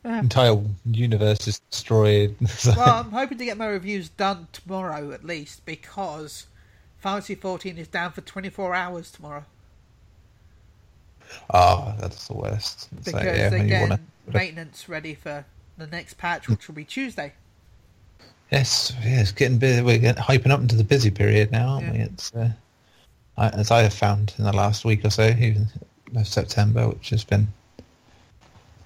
entire 0.03 0.61
universe 0.85 1.47
is 1.47 1.59
destroyed. 1.71 2.35
Like- 2.65 2.77
well, 2.77 2.99
I'm 2.99 3.11
hoping 3.11 3.37
to 3.39 3.45
get 3.45 3.57
my 3.57 3.67
reviews 3.67 4.09
done 4.09 4.47
tomorrow 4.51 5.11
at 5.11 5.23
least 5.23 5.65
because 5.65 6.47
Fantasy 6.99 7.35
14 7.35 7.77
is 7.77 7.87
down 7.87 8.11
for 8.11 8.21
24 8.21 8.73
hours 8.73 9.11
tomorrow 9.11 9.45
oh, 11.53 11.95
that's 11.99 12.27
the 12.27 12.33
worst. 12.33 12.89
Because 12.95 13.13
like, 13.13 13.23
yeah, 13.23 13.49
they're 13.49 13.63
getting 13.65 13.89
wanna- 13.89 13.99
maintenance 14.31 14.89
ready 14.89 15.15
for 15.15 15.45
the 15.77 15.87
next 15.87 16.15
patch, 16.17 16.47
which 16.47 16.67
will 16.67 16.75
be 16.75 16.85
Tuesday. 16.85 17.33
Yes, 18.51 18.93
yeah, 19.03 19.21
it's 19.21 19.31
getting 19.31 19.57
busy. 19.57 19.81
We're 19.81 19.97
getting, 19.97 20.21
hyping 20.21 20.51
up 20.51 20.61
into 20.61 20.75
the 20.75 20.83
busy 20.83 21.09
period 21.11 21.51
now, 21.51 21.67
aren't 21.67 21.91
we? 21.93 21.99
It's 21.99 22.33
uh, 22.33 22.51
I, 23.37 23.49
as 23.49 23.71
I 23.71 23.81
have 23.81 23.93
found 23.93 24.33
in 24.37 24.43
the 24.45 24.53
last 24.53 24.85
week 24.85 25.03
or 25.03 25.09
so, 25.09 25.27
even 25.39 25.67
of 26.15 26.27
September, 26.27 26.87
which 26.89 27.09
has 27.09 27.23
been. 27.23 27.47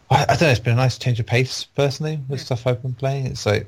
I, 0.10 0.24
I 0.24 0.26
don't 0.26 0.41
know. 0.43 0.50
It's 0.50 0.60
been 0.60 0.74
a 0.74 0.78
nice 0.78 0.98
change 0.98 1.19
of 1.19 1.26
pace 1.26 1.65
personally 1.76 2.19
with 2.30 2.39
Yeah. 2.39 2.45
stuff 2.45 2.65
I've 2.67 2.82
been 2.82 2.93
playing. 2.93 3.28
It's 3.28 3.45
like 3.45 3.67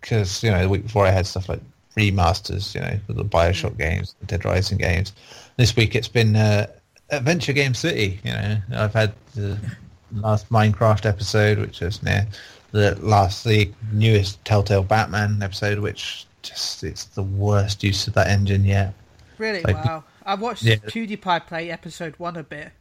because 0.00 0.42
you 0.42 0.50
know 0.50 0.62
the 0.62 0.68
week 0.68 0.82
before 0.82 1.06
I 1.06 1.10
had 1.10 1.26
stuff 1.26 1.48
like 1.48 1.60
remasters, 1.96 2.74
you 2.74 2.80
know, 2.80 2.98
with 3.06 3.16
the 3.16 3.24
Bioshock 3.24 3.72
Mm. 3.72 3.78
games, 3.78 4.14
the 4.20 4.26
Dead 4.26 4.44
Rising 4.44 4.78
games. 4.78 5.12
This 5.56 5.74
week 5.76 5.94
it's 5.94 6.08
been 6.08 6.36
uh, 6.36 6.66
Adventure 7.10 7.52
Game 7.52 7.74
City. 7.74 8.20
You 8.24 8.32
know, 8.32 8.56
I've 8.72 8.92
had 8.94 9.12
the 9.34 9.58
last 10.12 10.50
Minecraft 10.50 11.06
episode, 11.06 11.58
which 11.58 11.82
is 11.82 12.00
yeah, 12.04 12.26
the 12.72 12.94
last, 13.00 13.44
the 13.44 13.70
newest 13.92 14.44
Telltale 14.44 14.82
Batman 14.82 15.42
episode, 15.42 15.78
which 15.78 16.26
just 16.42 16.84
it's 16.84 17.04
the 17.04 17.22
worst 17.22 17.82
use 17.82 18.06
of 18.06 18.14
that 18.14 18.28
engine 18.28 18.64
yet. 18.64 18.94
Really? 19.38 19.62
Like- 19.62 19.84
wow. 19.84 20.04
I 20.24 20.34
watched 20.34 20.62
Yeah. 20.62 20.76
PewDiePie 20.76 21.46
play 21.46 21.70
episode 21.70 22.14
one 22.18 22.36
a 22.36 22.42
bit. 22.42 22.72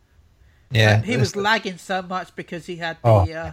Yeah, 0.69 0.95
and 0.97 1.05
he 1.05 1.15
was 1.15 1.29
it's- 1.29 1.41
lagging 1.43 1.77
so 1.77 2.01
much 2.01 2.35
because 2.35 2.65
he 2.65 2.75
had 2.77 2.97
the. 3.01 3.07
Oh. 3.09 3.19
Uh, 3.31 3.51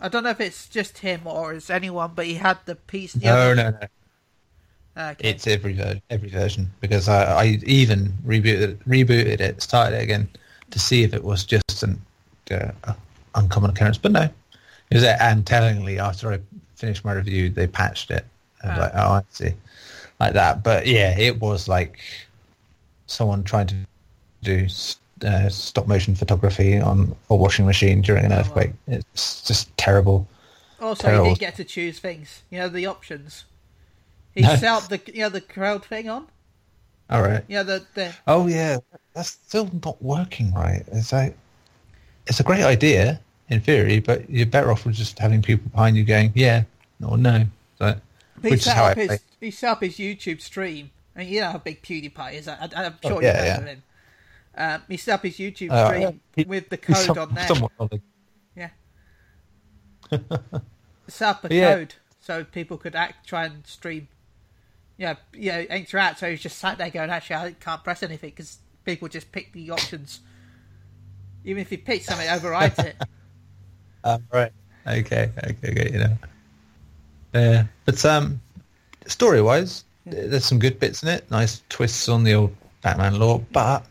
I 0.00 0.08
don't 0.08 0.22
know 0.24 0.30
if 0.30 0.40
it's 0.40 0.66
just 0.68 0.98
him 0.98 1.20
or 1.26 1.52
it's 1.52 1.68
anyone, 1.68 2.12
but 2.14 2.24
he 2.24 2.34
had 2.34 2.58
the 2.64 2.74
piece. 2.76 3.12
the 3.12 3.26
No, 3.26 3.34
other- 3.36 3.54
no, 3.54 3.70
no. 3.70 3.78
Okay. 4.96 5.30
It's 5.30 5.46
every 5.46 5.74
ver- 5.74 6.00
every 6.10 6.28
version 6.30 6.70
because 6.80 7.08
I, 7.08 7.24
I 7.24 7.44
even 7.64 8.12
rebooted 8.26 8.78
rebooted 8.86 9.40
it, 9.40 9.62
started 9.62 9.98
it 9.98 10.02
again 10.02 10.28
to 10.70 10.78
see 10.78 11.02
if 11.04 11.14
it 11.14 11.22
was 11.22 11.44
just 11.44 11.82
an 11.82 12.00
uh, 12.50 12.72
uncommon 13.34 13.70
occurrence, 13.70 13.98
but 13.98 14.12
no. 14.12 14.28
It 14.90 14.94
was 14.96 15.04
and 15.04 15.46
tellingly 15.46 15.98
after 15.98 16.32
I 16.32 16.40
finished 16.74 17.04
my 17.04 17.12
review, 17.12 17.48
they 17.50 17.66
patched 17.66 18.10
it. 18.10 18.24
I 18.62 18.68
was 18.68 18.76
Ah. 18.76 18.80
like, 18.80 18.92
oh, 18.94 19.12
I 19.12 19.22
see, 19.30 19.54
like 20.18 20.32
that. 20.34 20.62
But 20.62 20.86
yeah, 20.86 21.16
it 21.18 21.40
was 21.40 21.68
like 21.68 21.98
someone 23.06 23.44
trying 23.44 23.66
to 23.68 23.76
do 24.42 24.66
uh, 25.24 25.48
stop 25.48 25.86
motion 25.86 26.14
photography 26.14 26.80
on 26.80 27.14
a 27.28 27.36
washing 27.36 27.66
machine 27.66 28.00
during 28.00 28.24
an 28.24 28.32
Oh, 28.32 28.36
wow. 28.36 28.40
earthquake. 28.40 28.72
It's 28.88 29.42
just 29.42 29.74
terrible. 29.76 30.26
Also, 30.80 31.04
Terrible. 31.04 31.24
he 31.26 31.30
didn't 31.32 31.40
get 31.40 31.56
to 31.56 31.64
choose 31.64 31.98
things. 31.98 32.42
You 32.50 32.58
know 32.60 32.68
the 32.68 32.86
options. 32.86 33.44
He 34.34 34.42
No. 34.42 34.56
set 34.56 34.64
up 34.64 34.88
the 34.88 35.00
you 35.12 35.20
know 35.20 35.28
the 35.28 35.40
crowd 35.42 35.84
thing 35.84 36.08
on. 36.08 36.26
All 37.10 37.22
right. 37.22 37.44
You 37.48 37.56
know 37.56 37.64
the 37.64 37.86
the 37.94 38.14
Oh 38.26 38.46
yeah, 38.46 38.78
that's 39.14 39.30
still 39.30 39.68
not 39.84 40.02
working 40.02 40.54
right. 40.54 40.82
It's 40.92 41.12
like 41.12 41.36
it's 42.26 42.40
a 42.40 42.44
great 42.44 42.62
idea 42.62 43.20
in 43.50 43.60
theory, 43.60 43.98
but 44.00 44.28
you're 44.30 44.46
better 44.46 44.70
off 44.70 44.86
with 44.86 44.94
just 44.94 45.18
having 45.18 45.42
people 45.42 45.68
behind 45.70 45.96
you 45.96 46.04
going, 46.04 46.32
yeah 46.34 46.62
or 47.04 47.18
no. 47.18 47.46
So, 47.78 47.96
he 48.42 48.50
which 48.50 48.60
is 48.60 48.64
set 48.64 48.76
how 48.76 48.84
I 48.84 48.90
up 48.92 48.96
his 48.96 49.06
play. 49.08 49.18
he 49.40 49.50
set 49.50 49.70
up 49.72 49.82
his 49.82 49.96
YouTube 49.96 50.40
stream, 50.40 50.90
and 51.16 51.28
you 51.28 51.40
know 51.40 51.50
how 51.52 51.58
big 51.58 51.82
PewDiePie 51.82 52.34
is. 52.34 52.48
I, 52.48 52.54
I, 52.54 52.84
I'm 52.86 52.94
Oh, 53.04 53.08
sure 53.08 53.22
yeah, 53.22 53.36
heard 53.36 53.44
yeah. 53.46 53.58
of 53.58 53.64
him. 53.66 53.82
Um, 54.56 54.82
he 54.88 54.96
set 54.96 55.14
up 55.14 55.22
his 55.24 55.36
YouTube 55.36 55.70
Uh, 55.70 55.86
stream 55.88 56.20
he- 56.36 56.44
with 56.44 56.68
the 56.68 56.76
code 56.76 56.96
some- 56.96 57.18
on 57.18 57.34
there. 57.34 57.46
somewhat 57.46 57.72
Yeah. 58.56 58.70
Set 61.08 61.28
up 61.28 61.44
a 61.50 61.54
Yeah. 61.54 61.74
code 61.74 61.94
so 62.20 62.44
people 62.44 62.76
could 62.76 62.94
act 62.94 63.26
try 63.28 63.44
and 63.46 63.66
stream. 63.66 64.08
Yeah, 64.96 65.14
you 65.32 65.50
know, 65.52 65.60
interact. 65.60 66.18
So 66.20 66.30
he's 66.30 66.40
just 66.42 66.58
sat 66.58 66.78
there 66.78 66.90
going, 66.90 67.10
actually, 67.10 67.36
I 67.36 67.52
can't 67.52 67.82
press 67.82 68.02
anything 68.02 68.30
because 68.30 68.58
people 68.84 69.08
just 69.08 69.32
pick 69.32 69.52
the 69.52 69.70
options. 69.70 70.20
Even 71.44 71.62
if 71.62 71.72
you 71.72 71.78
pick 71.78 72.02
something, 72.04 72.26
it 72.26 72.30
overrides 72.32 72.78
it. 72.80 72.96
Um, 74.04 74.24
right. 74.32 74.52
Okay. 74.86 75.30
Okay. 75.44 75.70
Okay. 75.70 75.90
You 75.92 75.98
know. 75.98 76.16
Yeah, 77.34 77.64
but 77.84 78.04
um, 78.04 78.40
story 79.06 79.40
wise, 79.40 79.84
there's 80.04 80.44
some 80.44 80.58
good 80.58 80.80
bits 80.80 81.02
in 81.02 81.08
it. 81.08 81.30
Nice 81.30 81.62
twists 81.68 82.08
on 82.08 82.24
the 82.24 82.34
old 82.34 82.54
Batman 82.82 83.18
lore, 83.18 83.44
but 83.52 83.84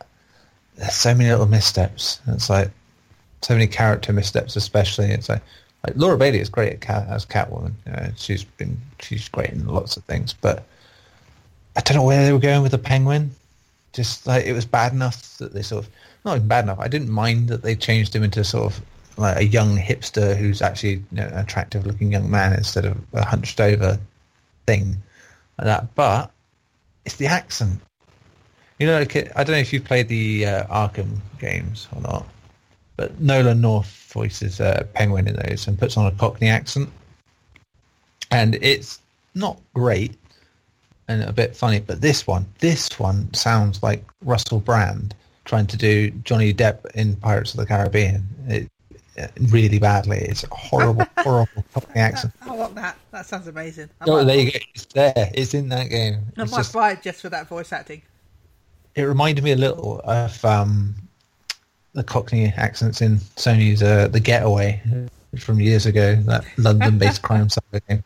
there's 0.76 0.94
so 0.94 1.14
many 1.14 1.30
little 1.30 1.46
missteps. 1.46 2.20
It's 2.26 2.50
like 2.50 2.70
so 3.42 3.54
many 3.54 3.66
character 3.66 4.12
missteps, 4.12 4.56
especially. 4.56 5.06
It's 5.06 5.28
like 5.28 5.42
like 5.86 5.96
Laura 5.96 6.18
Bailey 6.18 6.40
is 6.40 6.50
great 6.50 6.72
at 6.74 6.80
cat, 6.80 7.06
as 7.08 7.24
Catwoman. 7.24 7.72
You 7.86 7.92
know, 7.92 8.10
she's 8.16 8.44
been 8.44 8.78
she's 9.00 9.28
great 9.28 9.50
in 9.50 9.66
lots 9.66 9.96
of 9.96 10.04
things, 10.04 10.34
but 10.34 10.64
I 11.76 11.80
don't 11.80 11.96
know 11.96 12.02
where 12.02 12.24
they 12.24 12.32
were 12.32 12.38
going 12.38 12.62
with 12.62 12.72
the 12.72 12.78
Penguin. 12.78 13.30
Just 13.92 14.26
like 14.26 14.44
it 14.44 14.52
was 14.52 14.66
bad 14.66 14.92
enough 14.92 15.38
that 15.38 15.54
they 15.54 15.62
sort 15.62 15.84
of 15.84 15.90
not 16.24 16.36
even 16.36 16.48
bad 16.48 16.64
enough. 16.64 16.78
I 16.78 16.88
didn't 16.88 17.10
mind 17.10 17.48
that 17.48 17.62
they 17.62 17.74
changed 17.74 18.14
him 18.14 18.22
into 18.22 18.44
sort 18.44 18.66
of 18.72 18.80
like 19.20 19.36
a 19.38 19.44
young 19.44 19.76
hipster 19.76 20.36
who's 20.36 20.62
actually 20.62 20.94
you 20.94 21.04
know, 21.12 21.26
an 21.26 21.38
attractive 21.38 21.86
looking 21.86 22.12
young 22.12 22.30
man 22.30 22.52
instead 22.52 22.84
of 22.84 22.96
a 23.12 23.24
hunched 23.24 23.60
over 23.60 23.98
thing 24.66 24.96
like 25.58 25.66
that. 25.66 25.94
But 25.94 26.30
it's 27.04 27.16
the 27.16 27.26
accent. 27.26 27.80
You 28.78 28.86
know, 28.86 28.98
I 28.98 29.04
don't 29.04 29.48
know 29.48 29.54
if 29.54 29.72
you've 29.72 29.84
played 29.84 30.08
the 30.08 30.46
uh, 30.46 30.64
Arkham 30.66 31.18
games 31.38 31.86
or 31.94 32.00
not, 32.00 32.26
but 32.96 33.20
Nolan 33.20 33.60
North 33.60 34.10
voices 34.12 34.60
uh, 34.60 34.86
Penguin 34.94 35.28
in 35.28 35.36
those 35.36 35.66
and 35.66 35.78
puts 35.78 35.96
on 35.96 36.06
a 36.06 36.12
Cockney 36.12 36.48
accent, 36.48 36.88
and 38.30 38.56
it's 38.62 39.00
not 39.34 39.58
great 39.74 40.16
and 41.08 41.22
a 41.22 41.32
bit 41.32 41.54
funny. 41.54 41.80
But 41.80 42.00
this 42.00 42.26
one, 42.26 42.46
this 42.60 42.98
one 42.98 43.32
sounds 43.34 43.82
like 43.82 44.04
Russell 44.22 44.60
Brand 44.60 45.14
trying 45.44 45.66
to 45.66 45.76
do 45.76 46.10
Johnny 46.24 46.54
Depp 46.54 46.86
in 46.94 47.16
Pirates 47.16 47.52
of 47.52 47.60
the 47.60 47.66
Caribbean. 47.66 48.26
It, 48.48 48.68
really 49.50 49.78
badly. 49.78 50.18
It's 50.18 50.44
a 50.44 50.48
horrible, 50.54 51.04
horrible 51.18 51.64
Cockney 51.74 52.00
accent. 52.00 52.32
I 52.42 52.54
want 52.54 52.74
that. 52.76 52.96
That 53.10 53.26
sounds 53.26 53.46
amazing. 53.46 53.88
I 54.00 54.04
Oh, 54.08 54.24
there 54.24 54.38
you 54.38 54.52
go. 54.52 54.58
It's 54.74 54.86
there. 54.86 55.30
It's 55.34 55.54
in 55.54 55.68
that 55.70 55.90
game. 55.90 56.20
I 56.36 56.42
It's 56.42 56.52
might 56.52 56.58
just, 56.58 56.72
buy 56.72 56.92
it 56.92 57.02
just 57.02 57.20
for 57.20 57.28
that 57.28 57.48
voice 57.48 57.72
acting. 57.72 58.02
it 58.94 59.02
reminded 59.02 59.44
me 59.44 59.52
a 59.52 59.56
little 59.56 60.00
of 60.04 60.44
um, 60.44 60.94
the 61.92 62.02
Cockney 62.04 62.52
accents 62.56 63.00
in 63.00 63.16
Sony's 63.36 63.82
uh, 63.82 64.08
The 64.08 64.20
Getaway 64.20 64.80
from 65.38 65.60
years 65.60 65.86
ago, 65.86 66.16
that 66.16 66.44
London-based 66.58 67.22
crime 67.22 67.48
saga 67.48 67.80
game. 67.88 68.04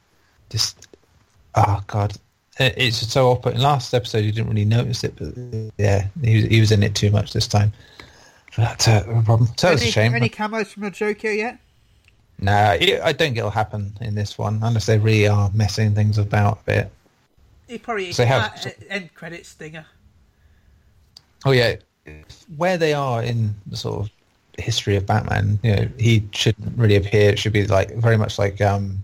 Just, 0.51 0.89
oh 1.55 1.83
god, 1.87 2.15
it's 2.59 2.97
so 2.97 3.31
off. 3.31 3.47
In 3.47 3.61
last 3.61 3.95
episode, 3.95 4.19
you 4.25 4.31
didn't 4.33 4.49
really 4.49 4.65
notice 4.65 5.05
it, 5.05 5.15
but 5.17 5.35
yeah, 5.79 6.07
he 6.23 6.37
was, 6.37 6.45
he 6.45 6.61
was 6.61 6.71
in 6.73 6.83
it 6.83 6.95
too 6.95 7.11
much 7.11 7.33
this 7.33 7.47
time. 7.47 7.73
That's 8.57 8.87
a 8.87 9.03
problem. 9.25 9.49
So 9.57 9.73
it's 9.73 9.83
any, 9.83 9.89
a 9.89 9.93
shame. 9.93 10.15
Any 10.15 10.29
camos 10.29 10.69
from 10.69 10.91
Joker 10.93 11.31
yet? 11.31 11.59
Nah, 12.41 12.73
it, 12.73 13.01
I 13.01 13.13
don't 13.13 13.19
think 13.19 13.37
it'll 13.37 13.51
happen 13.51 13.97
in 14.01 14.15
this 14.15 14.39
one 14.39 14.61
unless 14.63 14.87
they 14.87 14.99
really 14.99 15.29
are 15.29 15.51
messing 15.55 15.95
things 15.95 16.19
about 16.19 16.61
a 16.61 16.65
bit. 16.65 16.93
He 17.69 17.79
probably 17.79 18.13
So 18.13 18.25
have- 18.25 18.67
uh, 18.67 18.71
end 18.89 19.15
credit 19.15 19.47
stinger. 19.47 19.87
Oh 21.45 21.53
yeah, 21.53 21.77
where 22.57 22.79
they 22.79 22.95
are 22.95 23.23
in 23.23 23.55
the 23.67 23.77
sort 23.77 24.07
of 24.07 24.11
history 24.59 24.97
of 24.97 25.07
Batman, 25.07 25.59
you 25.63 25.77
know, 25.77 25.89
he 25.99 26.27
shouldn't 26.33 26.77
really 26.79 26.97
appear. 26.97 27.31
It 27.31 27.39
should 27.39 27.53
be 27.53 27.67
like 27.67 27.95
very 27.97 28.17
much 28.17 28.39
like 28.39 28.61
um, 28.61 28.99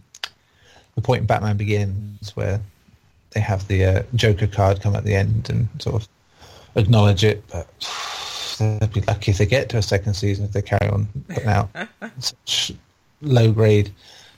the 0.95 1.01
point 1.01 1.21
in 1.21 1.27
Batman 1.27 1.57
Begins, 1.57 2.35
where 2.37 2.61
they 3.33 3.41
have 3.41 3.67
the 3.69 3.85
uh, 3.85 4.03
Joker 4.15 4.47
card 4.47 4.81
come 4.81 4.97
at 4.97 5.05
the 5.05 5.15
end 5.15 5.51
and 5.51 5.69
sort 5.79 6.03
of 6.03 6.09
acknowledge 6.77 7.25
it. 7.25 7.43
But 7.49 7.69
they'll 8.61 8.89
be 8.89 9.01
lucky 9.03 9.31
if 9.33 9.39
they 9.39 9.47
get 9.47 9.69
to 9.71 9.79
a 9.79 9.83
second 9.83 10.15
season 10.15 10.45
if 10.45 10.53
they 10.53 10.63
carry 10.63 10.89
on 10.91 11.09
putting 11.29 11.49
out 11.49 11.69
such 12.19 12.73
low 13.23 13.51
grade. 13.53 13.91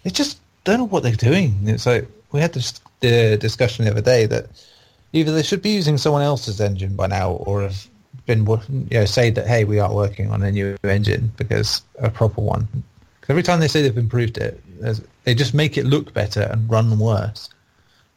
They 0.05 0.11
just 0.11 0.41
don't 0.65 0.79
know 0.79 0.87
what 0.87 1.03
they're 1.03 1.13
doing. 1.13 1.57
It's 1.65 1.87
like 1.87 2.09
we 2.33 2.41
had 2.41 2.53
this 2.53 2.81
the 3.01 3.37
discussion 3.37 3.85
the 3.85 3.91
other 3.91 4.01
day 4.01 4.27
that 4.27 4.47
either 5.13 5.33
they 5.33 5.43
should 5.43 5.63
be 5.63 5.71
using 5.71 5.99
someone 5.99 6.23
else's 6.23 6.61
engine 6.61 6.95
by 6.97 7.09
now, 7.09 7.33
or 7.33 7.63
have 7.63 7.87
been 8.27 8.47
you 8.47 8.99
know 8.99 9.05
say 9.05 9.31
that 9.31 9.47
hey 9.47 9.65
we 9.65 9.79
are 9.81 9.93
working 9.93 10.31
on 10.31 10.43
a 10.43 10.51
new 10.53 10.77
engine 10.85 11.33
because 11.37 11.83
a 11.99 12.11
proper 12.11 12.41
one. 12.41 12.67
'Cause 13.21 13.31
every 13.31 13.43
time 13.43 13.61
they 13.61 13.69
say 13.69 13.83
they've 13.83 13.97
improved 13.97 14.39
it, 14.39 14.61
they 15.25 15.35
just 15.35 15.55
make 15.55 15.77
it 15.79 15.85
look 15.87 16.13
better 16.13 16.43
and 16.43 16.69
run 16.69 16.99
worse. 16.99 17.49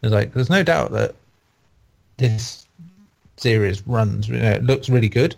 There's 0.01 0.13
like 0.13 0.33
there's 0.33 0.49
no 0.49 0.63
doubt 0.63 0.91
that 0.93 1.13
this 2.17 2.65
series 3.37 3.85
runs. 3.87 4.27
You 4.27 4.37
know, 4.37 4.51
it 4.51 4.63
looks 4.63 4.89
really 4.89 5.09
good, 5.09 5.35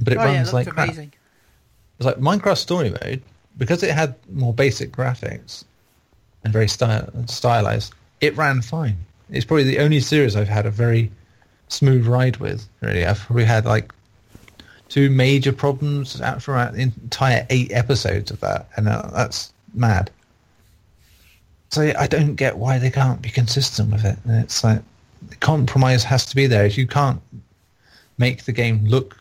but 0.00 0.12
it 0.12 0.18
oh 0.18 0.24
yeah, 0.24 0.30
it 0.30 0.36
runs 0.36 0.52
like 0.52 0.68
crap. 0.68 0.88
amazing. 0.88 1.12
It's 1.98 2.06
like 2.06 2.16
Minecraft 2.18 2.58
Story 2.58 2.90
Mode 2.90 3.22
because 3.56 3.82
it 3.82 3.92
had 3.92 4.14
more 4.30 4.52
basic 4.52 4.92
graphics 4.92 5.64
and 6.44 6.52
very 6.52 6.68
sty- 6.68 7.08
stylized. 7.26 7.94
It 8.20 8.36
ran 8.36 8.62
fine. 8.62 8.96
It's 9.30 9.44
probably 9.44 9.64
the 9.64 9.78
only 9.78 10.00
series 10.00 10.36
I've 10.36 10.48
had 10.48 10.66
a 10.66 10.70
very 10.70 11.10
smooth 11.68 12.06
ride 12.06 12.36
with. 12.36 12.68
Really, 12.80 13.04
I've 13.04 13.18
probably 13.20 13.44
had 13.44 13.64
like 13.64 13.92
two 14.88 15.10
major 15.10 15.52
problems 15.52 16.20
out 16.20 16.42
throughout 16.42 16.74
the 16.74 16.82
entire 16.82 17.46
eight 17.50 17.72
episodes 17.72 18.30
of 18.30 18.40
that, 18.40 18.68
and 18.76 18.88
uh, 18.88 19.08
that's 19.12 19.52
mad. 19.74 20.10
So 21.70 21.92
I 21.98 22.06
don't 22.06 22.36
get 22.36 22.58
why 22.58 22.78
they 22.78 22.90
can't 22.90 23.20
be 23.20 23.30
consistent 23.30 23.90
with 23.90 24.04
it. 24.04 24.18
And 24.24 24.42
it's 24.42 24.62
like 24.62 24.80
the 25.28 25.36
compromise 25.36 26.04
has 26.04 26.24
to 26.26 26.36
be 26.36 26.46
there. 26.46 26.64
If 26.64 26.78
you 26.78 26.86
can't 26.86 27.20
make 28.18 28.44
the 28.44 28.52
game 28.52 28.84
look 28.84 29.16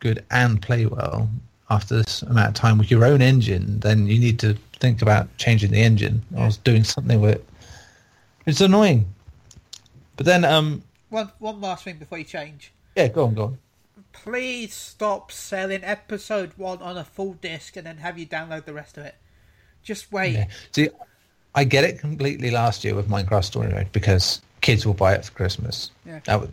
good 0.00 0.24
and 0.30 0.60
play 0.60 0.86
well 0.86 1.28
after 1.70 1.96
this 1.96 2.22
amount 2.22 2.48
of 2.48 2.54
time 2.54 2.78
with 2.78 2.90
your 2.90 3.04
own 3.04 3.20
engine, 3.20 3.80
then 3.80 4.06
you 4.06 4.18
need 4.18 4.38
to 4.40 4.54
think 4.78 5.02
about 5.02 5.28
changing 5.36 5.70
the 5.72 5.80
engine 5.82 6.22
or 6.36 6.50
doing 6.64 6.84
something 6.84 7.20
with 7.20 7.36
it. 7.36 7.48
It's 8.46 8.60
annoying. 8.60 9.06
But 10.16 10.26
then, 10.26 10.44
um, 10.44 10.82
One 11.10 11.30
one 11.38 11.60
last 11.60 11.84
thing 11.84 11.98
before 11.98 12.18
you 12.18 12.24
change. 12.24 12.72
yeah, 12.94 13.08
go 13.08 13.24
on, 13.24 13.34
go 13.34 13.42
on. 13.44 13.58
Please 14.12 14.72
stop 14.72 15.30
selling 15.32 15.84
episode 15.84 16.52
one 16.56 16.80
on 16.80 16.96
a 16.96 17.04
full 17.04 17.34
disc 17.34 17.76
and 17.76 17.86
then 17.86 17.98
have 17.98 18.18
you 18.18 18.26
download 18.26 18.64
the 18.64 18.72
rest 18.72 18.96
of 18.96 19.04
it. 19.04 19.14
Just 19.82 20.10
wait. 20.12 20.34
Yeah. 20.34 20.46
See, 20.72 20.88
I 21.54 21.64
get 21.64 21.84
it 21.84 21.98
completely 21.98 22.50
last 22.50 22.84
year 22.84 22.94
with 22.94 23.08
Minecraft 23.08 23.44
Story 23.44 23.68
Mode 23.68 23.90
because 23.92 24.40
kids 24.60 24.86
will 24.86 24.94
buy 24.94 25.14
it 25.14 25.24
for 25.24 25.32
Christmas. 25.32 25.90
Yeah. 26.06 26.20
That 26.24 26.40
would, 26.40 26.52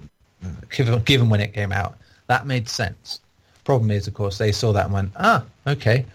given, 0.71 1.01
given 1.03 1.29
when 1.29 1.39
it 1.39 1.53
came 1.53 1.71
out, 1.71 1.97
that 2.27 2.45
made 2.45 2.67
sense. 2.67 3.21
Problem 3.63 3.91
is, 3.91 4.07
of 4.07 4.13
course, 4.13 4.37
they 4.37 4.51
saw 4.51 4.71
that 4.73 4.85
and 4.85 4.93
went, 4.93 5.11
ah, 5.17 5.43
okay, 5.67 6.05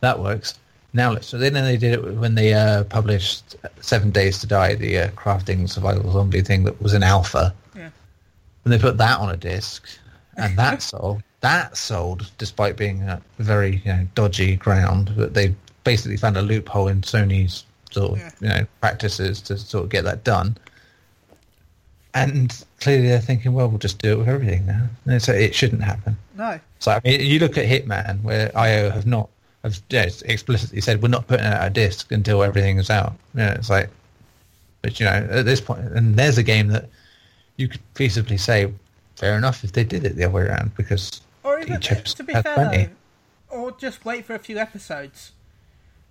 that 0.00 0.18
works. 0.18 0.58
Now 0.92 1.12
let's. 1.12 1.26
So 1.26 1.38
then 1.38 1.52
they 1.52 1.76
did 1.76 1.92
it 1.94 2.14
when 2.16 2.34
they 2.34 2.54
uh, 2.54 2.84
published 2.84 3.54
Seven 3.80 4.10
Days 4.10 4.38
to 4.40 4.46
Die, 4.46 4.74
the 4.74 4.98
uh, 4.98 5.08
crafting 5.10 5.68
survival 5.68 6.10
zombie 6.12 6.40
thing 6.42 6.64
that 6.64 6.80
was 6.80 6.94
an 6.94 7.02
alpha. 7.02 7.54
Yeah. 7.76 7.90
And 8.64 8.72
they 8.72 8.78
put 8.78 8.96
that 8.98 9.20
on 9.20 9.30
a 9.30 9.36
disc, 9.36 9.86
and 10.36 10.56
that 10.58 10.82
sold. 10.90 11.22
That 11.42 11.76
sold, 11.76 12.30
despite 12.38 12.76
being 12.76 13.02
a 13.02 13.20
very 13.38 13.82
you 13.84 13.92
know, 13.92 14.06
dodgy 14.14 14.56
ground. 14.56 15.12
But 15.16 15.34
they 15.34 15.54
basically 15.84 16.16
found 16.16 16.36
a 16.38 16.42
loophole 16.42 16.88
in 16.88 17.02
Sony's 17.02 17.64
sort 17.90 18.12
of 18.12 18.18
Yeah. 18.18 18.30
you 18.40 18.48
know 18.48 18.66
practices 18.80 19.40
to 19.42 19.58
sort 19.58 19.84
of 19.84 19.90
get 19.90 20.04
that 20.04 20.24
done. 20.24 20.56
And 22.14 22.64
clearly 22.80 23.08
they're 23.08 23.20
thinking, 23.20 23.52
well, 23.52 23.68
we'll 23.68 23.78
just 23.78 23.98
do 23.98 24.12
it 24.12 24.18
with 24.18 24.28
everything 24.28 24.64
now. 24.66 24.88
And 25.04 25.14
it's, 25.14 25.28
it 25.28 25.54
shouldn't 25.54 25.82
happen. 25.82 26.16
No. 26.36 26.60
So 26.80 26.92
I 26.92 27.00
mean, 27.04 27.20
you 27.20 27.38
look 27.38 27.56
at 27.56 27.66
Hitman, 27.66 28.22
where 28.22 28.50
IO 28.56 28.90
have 28.90 29.06
not 29.06 29.28
have 29.62 29.80
yeah, 29.90 30.08
explicitly 30.26 30.80
said 30.80 31.02
we're 31.02 31.08
not 31.08 31.26
putting 31.26 31.46
out 31.46 31.66
a 31.66 31.70
disc 31.70 32.12
until 32.12 32.42
everything 32.42 32.78
is 32.78 32.90
out. 32.90 33.14
You 33.34 33.40
know, 33.40 33.48
it's 33.52 33.70
like, 33.70 33.88
but 34.82 35.00
you 35.00 35.06
know, 35.06 35.12
at 35.30 35.44
this 35.46 35.60
point, 35.60 35.80
and 35.80 36.14
there's 36.16 36.38
a 36.38 36.42
game 36.42 36.68
that 36.68 36.88
you 37.56 37.68
could 37.68 37.80
feasibly 37.94 38.38
say, 38.38 38.70
fair 39.16 39.36
enough 39.36 39.64
if 39.64 39.72
they 39.72 39.82
did 39.84 40.04
it 40.04 40.14
the 40.16 40.24
other 40.24 40.34
way 40.34 40.42
around 40.42 40.74
because 40.76 41.20
Or 41.42 41.58
even 41.58 41.80
to 41.80 42.22
be 42.22 42.32
fair 42.34 42.42
plenty. 42.42 42.90
though, 43.50 43.56
or 43.56 43.72
just 43.72 44.04
wait 44.04 44.24
for 44.26 44.34
a 44.34 44.38
few 44.38 44.58
episodes. 44.58 45.32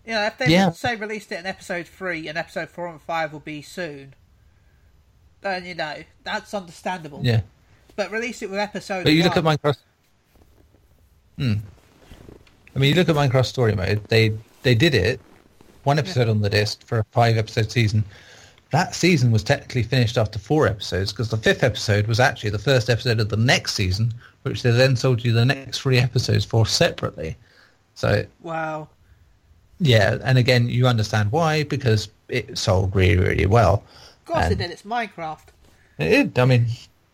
You 0.05 0.13
know, 0.13 0.23
if 0.25 0.37
they 0.37 0.49
Yeah. 0.51 0.71
say 0.71 0.95
released 0.95 1.31
it 1.31 1.39
in 1.39 1.45
episode 1.45 1.87
three 1.87 2.27
and 2.27 2.37
episode 2.37 2.69
four 2.69 2.87
and 2.87 3.01
five 3.01 3.31
will 3.31 3.39
be 3.39 3.61
soon, 3.61 4.15
then 5.41 5.65
you 5.65 5.75
know 5.75 6.03
that's 6.23 6.53
understandable. 6.53 7.21
Yeah, 7.23 7.41
But 7.95 8.11
release 8.11 8.41
it 8.41 8.49
with 8.49 8.59
episode. 8.59 9.03
but 9.03 9.13
you 9.13 9.23
look 9.23 9.37
at. 9.37 9.43
Minecraft. 9.43 9.77
Hmm. 11.37 11.53
I 12.75 12.79
mean, 12.79 12.89
you 12.89 12.95
look 12.95 13.09
at 13.09 13.15
Minecraft 13.15 13.45
Story 13.45 13.75
Mode. 13.75 14.03
They 14.09 14.33
they 14.63 14.75
did 14.75 14.93
it 14.95 15.19
one 15.83 15.99
episode 15.99 16.27
on 16.29 16.41
the 16.41 16.49
disc 16.49 16.85
for 16.85 16.99
a 16.99 17.03
five 17.11 17.37
episode 17.37 17.71
season. 17.71 18.03
That 18.71 18.95
season 18.95 19.31
was 19.31 19.43
technically 19.43 19.83
finished 19.83 20.17
after 20.17 20.39
four 20.39 20.67
episodes 20.67 21.11
because 21.13 21.29
the 21.29 21.37
fifth 21.37 21.63
episode 21.63 22.07
was 22.07 22.19
actually 22.19 22.49
the 22.49 22.59
first 22.59 22.89
episode 22.89 23.19
of 23.19 23.29
the 23.29 23.37
next 23.37 23.73
season, 23.75 24.13
which 24.43 24.63
they 24.63 24.71
then 24.71 24.95
sold 24.95 25.23
you 25.23 25.31
the 25.31 25.45
next 25.45 25.79
three 25.81 25.97
episodes 25.99 26.43
for 26.43 26.65
separately. 26.65 27.37
So 27.93 28.25
Wow. 28.41 28.89
yeah, 29.79 30.17
and 30.23 30.37
again, 30.37 30.67
you 30.67 30.87
understand 30.87 31.31
why 31.31 31.63
because 31.63 32.09
it 32.27 32.57
sold 32.57 32.95
really 32.95 33.17
really 33.17 33.45
well. 33.45 33.83
Of 34.21 34.25
course 34.33 34.45
it 34.45 34.51
And- 34.53 34.57
did. 34.57 34.71
It's 34.71 34.81
Minecraft. 34.81 35.45
It 35.99 36.09
did. 36.09 36.39
I 36.39 36.45
mean, 36.45 36.65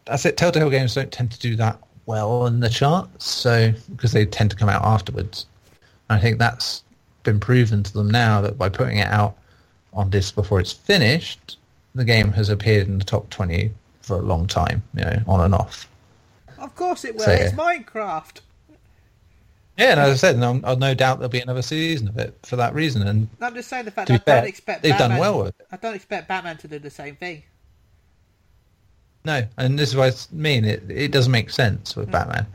that's 0.06 0.26
it. 0.26 0.38
Telltale 0.38 0.70
games 0.70 0.96
don't 0.96 1.12
tend 1.12 1.32
to 1.32 1.40
do 1.40 1.56
that 1.58 1.80
well 2.06 2.46
in 2.48 2.60
the 2.60 2.70
charts, 2.70 3.30
so 3.30 3.74
because 3.96 4.12
they 4.12 4.26
tend 4.26 4.52
to 4.52 4.58
come 4.58 4.70
out 4.70 4.84
afterwards. 4.84 5.46
And 6.10 6.18
I 6.18 6.22
think 6.22 6.40
that's 6.40 6.84
been 7.24 7.40
proven 7.40 7.84
to 7.84 7.94
them 7.94 8.10
now 8.10 8.42
that 8.42 8.58
by 8.58 8.70
putting 8.70 8.98
it 8.98 9.08
out 9.08 9.38
on 9.94 10.10
disc 10.10 10.36
before 10.36 10.60
it's 10.60 10.72
finished, 10.72 11.58
the 11.96 12.06
game 12.06 12.32
has 12.32 12.50
appeared 12.50 12.88
in 12.88 12.98
the 12.98 13.06
top 13.06 13.30
twenty 13.30 13.72
for 14.02 14.18
a 14.18 14.22
long 14.22 14.48
time, 14.48 14.82
you 14.96 15.04
know, 15.04 15.22
on 15.28 15.42
and 15.42 15.54
off. 15.54 15.88
Of 16.58 16.76
course 16.76 17.06
it 17.06 17.16
will. 17.16 17.26
So, 17.26 17.32
It's. 17.32 17.54
Minecraft. 17.54 18.42
Yeah, 19.78 19.92
and 19.92 20.00
as 20.00 20.12
I 20.12 20.16
said, 20.16 20.38
no, 20.38 20.60
I've 20.64 20.80
no 20.80 20.94
doubt 20.94 21.20
there'll 21.20 21.30
be 21.30 21.40
another 21.40 21.62
season 21.62 22.08
of 22.08 22.18
it 22.18 22.38
for 22.44 22.56
that 22.58 22.74
reason. 22.76 23.08
And 23.08 23.28
I'm 23.40 23.56
just 23.56 23.70
saying 23.70 23.86
the 23.86 23.92
fact 23.92 24.10
that 24.10 24.14
I 24.14 24.18
don't 24.18 24.26
fair, 24.26 24.46
expect 24.46 24.84
they've 24.84 24.92
Batman, 24.92 25.10
done 25.12 25.20
well 25.20 25.40
with 25.40 25.48
it. 25.48 25.68
I 25.72 25.78
don't 25.78 25.96
expect 25.96 26.28
Batman 26.28 26.58
to 26.58 26.68
do 26.68 26.78
the 26.78 26.90
same 26.90 27.16
thing. 27.16 27.44
No, 29.24 29.46
and 29.58 29.78
this 29.78 29.90
is 29.90 29.96
what 29.96 30.28
I 30.32 30.36
mean. 30.36 30.66
It 30.66 30.84
it 30.90 31.12
doesn't 31.12 31.32
make 31.32 31.50
sense 31.50 31.96
with 31.96 32.12
Batman. 32.12 32.46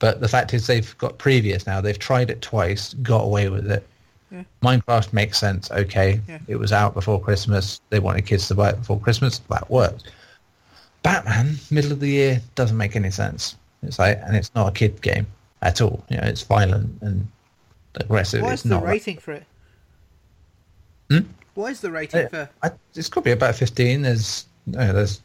But 0.00 0.20
the 0.20 0.28
fact 0.28 0.54
is, 0.54 0.66
they've 0.66 0.96
got 0.98 1.18
previous 1.18 1.66
now. 1.66 1.80
They've 1.80 1.98
tried 1.98 2.30
it 2.30 2.40
twice, 2.40 2.94
got 2.94 3.22
away 3.24 3.48
with 3.48 3.68
it. 3.70 3.84
Yeah. 4.30 4.44
Minecraft 4.62 5.12
makes 5.12 5.38
sense. 5.38 5.70
Okay, 5.70 6.20
Yeah. 6.28 6.38
it 6.46 6.56
was 6.56 6.72
out 6.72 6.94
before 6.94 7.20
Christmas. 7.20 7.80
They 7.90 7.98
wanted 7.98 8.24
kids 8.26 8.46
to 8.48 8.54
buy 8.54 8.70
it 8.70 8.78
before 8.78 9.00
Christmas. 9.00 9.38
That 9.50 9.68
worked. 9.70 10.04
Batman, 11.02 11.56
middle 11.70 11.90
of 11.92 12.00
the 12.00 12.08
year, 12.10 12.40
doesn't 12.54 12.76
make 12.76 12.94
any 12.94 13.10
sense. 13.10 13.56
It's 13.82 13.98
like, 13.98 14.20
and 14.24 14.36
it's 14.36 14.54
not 14.54 14.68
a 14.68 14.72
kid 14.72 15.00
game 15.02 15.26
at 15.62 15.80
all. 15.80 16.04
You 16.10 16.18
know, 16.18 16.24
it's 16.26 16.42
violent 16.42 17.00
and 17.02 17.26
aggressive. 17.96 18.42
What 18.42 18.52
it's 18.52 18.64
is 18.64 18.70
the 18.70 18.76
like- 18.76 18.84
rating 18.84 19.18
for 19.18 19.32
it? 19.32 19.44
Hmm? 21.10 21.18
What 21.54 21.72
is 21.72 21.80
the 21.80 21.90
rating 21.90 22.20
Yeah. 22.20 22.28
for? 22.28 22.50
I, 22.62 22.70
it's 22.94 23.08
be 23.08 23.30
about 23.32 23.54
fifteen. 23.54 24.02
There's 24.02 24.44
no, 24.66 24.92
there's 24.92 25.20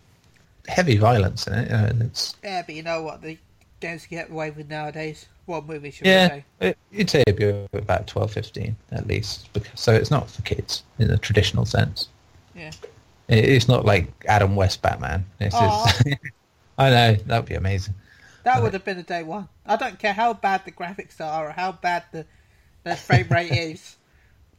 heavy 0.67 0.97
violence 0.97 1.47
in 1.47 1.54
it. 1.54 1.69
You 1.69 1.78
know, 1.78 1.86
and 1.86 2.02
it's 2.04 2.36
Yeah, 2.43 2.63
but 2.65 2.76
you 2.76 2.84
know 2.84 3.02
what 3.02 3.21
the 3.21 3.38
games 3.80 4.06
get 4.06 4.30
away 4.30 4.52
with 4.52 4.69
nowadays. 4.69 5.28
What 5.45 5.65
movie 5.65 5.91
should 5.91 6.06
we 6.06 6.12
yeah. 6.12 6.41
It, 6.62 6.78
you'd 6.91 7.10
say 7.10 7.23
it'd 7.28 7.36
be 7.36 7.78
about 7.78 8.08
12, 8.08 8.32
15 8.32 8.76
at 8.91 9.08
least. 9.08 9.52
Because, 9.52 9.78
so 9.80 9.93
it's 9.93 10.10
not 10.10 10.30
for 10.30 10.41
kids 10.43 10.84
in 10.99 11.10
the 11.10 11.17
traditional 11.17 11.65
sense. 11.65 12.08
Yeah. 12.56 12.71
It, 13.28 13.45
it's 13.45 13.67
not 13.67 13.84
like 13.84 14.08
Adam 14.28 14.56
West 14.56 14.82
Batman. 14.82 15.26
This 15.39 15.54
is. 15.54 15.60
I 16.78 16.89
know 16.89 17.13
that 17.13 17.39
would 17.39 17.49
be 17.49 17.56
amazing. 17.56 17.93
That 18.43 18.60
Uh, 18.60 18.62
would 18.63 18.73
have 18.73 18.86
been 18.86 18.97
a 18.97 19.04
day 19.04 19.23
one. 19.23 19.49
I 19.65 19.76
don't 19.76 19.99
care 19.99 20.13
how 20.13 20.34
bad 20.34 20.65
the 20.65 20.71
graphics 20.71 21.19
are 21.19 21.49
or 21.49 21.52
how 21.52 21.73
bad 21.73 22.04
the, 22.12 22.26
the 22.84 22.95
frame 22.95 23.28
rate 23.30 23.52
is. 23.52 23.97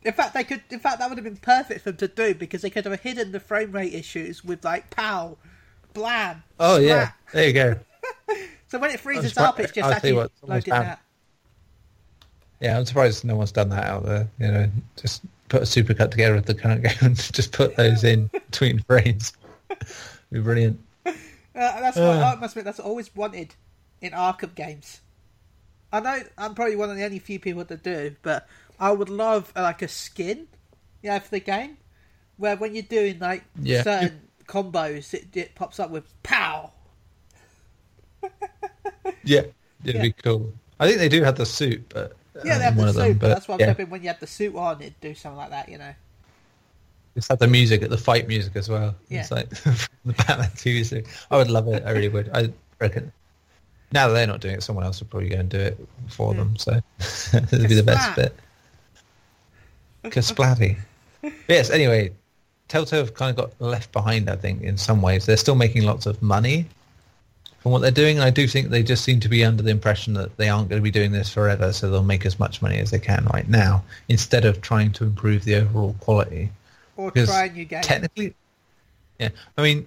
In 0.03 0.13
fact, 0.13 0.35
they 0.35 0.45
could. 0.45 0.63
In 0.71 0.81
fact, 0.81 0.99
that 0.99 1.09
would 1.09 1.17
have 1.17 1.25
been 1.25 1.39
perfect 1.39 1.81
for 1.81 1.91
them 1.91 1.97
to 1.97 2.09
do 2.09 2.35
because 2.35 2.61
they 2.61 2.69
could 2.69 2.85
have 2.85 3.01
hidden 3.01 3.33
the 3.33 3.41
frame 3.41 3.73
rate 3.73 3.95
issues 3.95 4.45
with 4.45 4.63
like 4.63 4.91
pow, 4.91 5.39
blam. 5.95 6.43
Oh 6.61 6.79
yeah, 6.79 7.13
there 7.33 7.47
you 7.47 7.53
go. 7.53 7.77
So 8.69 8.81
when 8.81 8.91
it 8.91 8.99
freezes 8.99 9.31
surprised- 9.35 9.49
up, 9.51 9.61
it's 9.61 9.73
just 9.73 9.87
I'll 9.87 9.93
actually 9.93 10.15
what, 10.15 10.33
loading 10.43 10.73
that. 10.75 11.01
Yeah, 12.61 12.77
I'm 12.79 12.85
surprised 12.85 13.25
no 13.25 13.37
one's 13.37 13.53
done 13.53 13.69
that 13.69 13.85
out 13.85 14.05
there. 14.05 14.29
You 14.41 14.49
know, 14.49 14.71
just 14.97 15.23
put 15.49 15.63
a 15.63 15.65
supercut 15.65 16.11
together 16.11 16.35
of 16.35 16.47
the 16.47 16.55
current 16.55 16.83
game 16.83 16.97
and 17.03 17.17
just 17.33 17.53
put 17.53 17.77
those 17.77 18.03
in 18.03 18.27
between 18.33 18.81
frames. 18.81 19.33
be 20.33 20.41
brilliant. 20.41 20.81
Uh, 21.07 21.13
that's 21.55 21.97
what 21.97 22.05
Uh. 22.17 22.35
I 22.37 22.41
must 22.41 22.55
admit. 22.55 22.65
That's 22.65 22.81
always 22.81 23.15
wanted 23.15 23.55
in 24.01 24.11
Arkham 24.13 24.55
games. 24.57 25.01
I 25.93 26.01
know 26.01 26.19
I'm 26.37 26.55
probably 26.55 26.75
one 26.75 26.91
of 26.91 26.97
the 26.97 27.05
only 27.05 27.21
few 27.21 27.39
people 27.39 27.63
that 27.65 27.83
do, 27.85 28.17
but 28.23 28.49
I 28.81 28.91
would 28.91 29.09
love 29.09 29.53
uh, 29.55 29.63
like 29.63 29.83
a 29.83 29.89
skin, 29.89 30.49
you 31.03 31.11
know, 31.11 31.21
for 31.21 31.31
the 31.31 31.39
game, 31.41 31.77
where 32.39 32.57
when 32.57 32.75
you're 32.75 32.83
doing 32.83 33.21
like 33.21 33.45
Yeah. 33.61 33.85
certain 33.85 34.23
combos, 34.47 35.13
it, 35.15 35.37
it 35.37 35.55
pops 35.55 35.79
up 35.81 35.91
with 35.91 36.05
pow. 36.23 36.71
Yeah, 39.23 39.41
it'd 39.85 39.97
Yeah. 39.97 40.03
be 40.03 40.13
cool. 40.13 40.53
I 40.81 40.87
think 40.87 40.99
they 40.99 41.09
do 41.09 41.23
have 41.23 41.37
the 41.37 41.47
suit, 41.47 41.85
but 41.89 42.17
Yeah, 42.45 42.59
they 42.59 42.65
uh, 42.65 42.71
have 42.71 42.77
one 42.77 42.87
the 42.87 42.91
of 42.91 42.97
suit, 42.97 43.03
them. 43.03 43.19
but 43.19 43.29
that's 43.29 43.49
what 43.49 43.55
I'm 43.55 43.61
yeah, 43.61 43.67
hoping 43.69 43.91
when 43.91 44.03
you 44.03 44.09
have 44.09 44.21
the 44.21 44.27
suit 44.27 44.55
on, 44.55 44.81
it'd 44.81 45.01
do 45.01 45.15
something 45.15 45.37
like 45.39 45.51
that, 45.51 45.69
you 45.69 45.79
know. 45.79 45.95
just 47.15 47.29
have 47.29 47.39
the 47.39 47.47
music 47.47 47.83
at 47.83 47.91
the 47.91 47.97
fight 47.99 48.27
music 48.29 48.57
as 48.57 48.69
well. 48.69 48.95
Yeah. 49.09 49.21
It's 49.21 49.31
like 49.31 49.49
the 50.05 50.13
Batman 50.27 50.51
TV 50.57 50.85
series. 50.85 51.07
I 51.31 51.37
would 51.37 51.51
love 51.51 51.69
it. 51.69 51.83
I 51.87 51.91
really 51.91 52.09
would. 52.09 52.29
I 52.35 52.51
reckon. 52.81 53.13
Now 53.93 54.09
that 54.09 54.15
they're 54.15 54.27
not 54.27 54.41
doing 54.41 54.55
it, 54.57 54.63
someone 54.63 54.85
else 54.85 55.01
will 55.01 55.07
probably 55.07 55.29
go 55.29 55.37
and 55.39 55.49
do 55.49 55.59
it 55.61 55.79
for 56.09 56.33
Yeah. 56.33 56.39
them. 56.41 56.57
So 56.57 56.81
it'd 56.99 57.69
be 57.69 57.75
the 57.75 57.83
best 57.85 58.17
bit. 58.17 58.35
Kasplatty. 60.05 60.77
yes. 61.49 61.71
Anyway, 61.71 62.13
Telltale 62.75 63.05
have 63.05 63.15
kind 63.15 63.31
of 63.31 63.37
got 63.37 63.61
left 63.61 63.93
behind. 63.93 64.29
I 64.29 64.35
think 64.35 64.63
in 64.63 64.77
some 64.77 65.01
ways 65.01 65.27
they're 65.27 65.37
still 65.37 65.55
making 65.55 65.85
lots 65.85 66.07
of 66.07 66.21
money 66.21 66.67
from 67.61 67.71
what 67.71 67.83
they're 67.83 67.93
doing. 67.93 68.17
And 68.17 68.25
I 68.25 68.31
do 68.31 68.49
think 68.49 68.71
they 68.71 68.83
just 68.83 69.05
seem 69.05 69.21
to 69.21 69.29
be 69.29 69.45
under 69.45 69.63
the 69.63 69.71
impression 69.71 70.15
that 70.15 70.37
they 70.39 70.49
aren't 70.49 70.71
going 70.71 70.81
to 70.81 70.83
be 70.83 70.91
doing 70.91 71.13
this 71.13 71.33
forever, 71.33 71.73
so 71.73 71.89
they'll 71.89 72.03
make 72.03 72.27
as 72.27 72.41
much 72.41 72.63
money 72.63 72.79
as 72.79 72.91
they 72.91 72.99
can 72.99 73.29
right 73.33 73.49
now 73.49 73.85
instead 74.09 74.45
of 74.45 74.61
trying 74.61 74.91
to 74.95 75.05
improve 75.05 75.45
the 75.45 75.55
overall 75.55 75.95
quality. 76.01 76.51
Or 76.97 77.13
Because 77.13 77.29
try 77.29 77.45
a 77.45 77.53
new 77.53 77.65
game. 77.65 77.83
Technically, 77.83 78.35
yeah. 79.21 79.29
I 79.57 79.63
mean, 79.63 79.87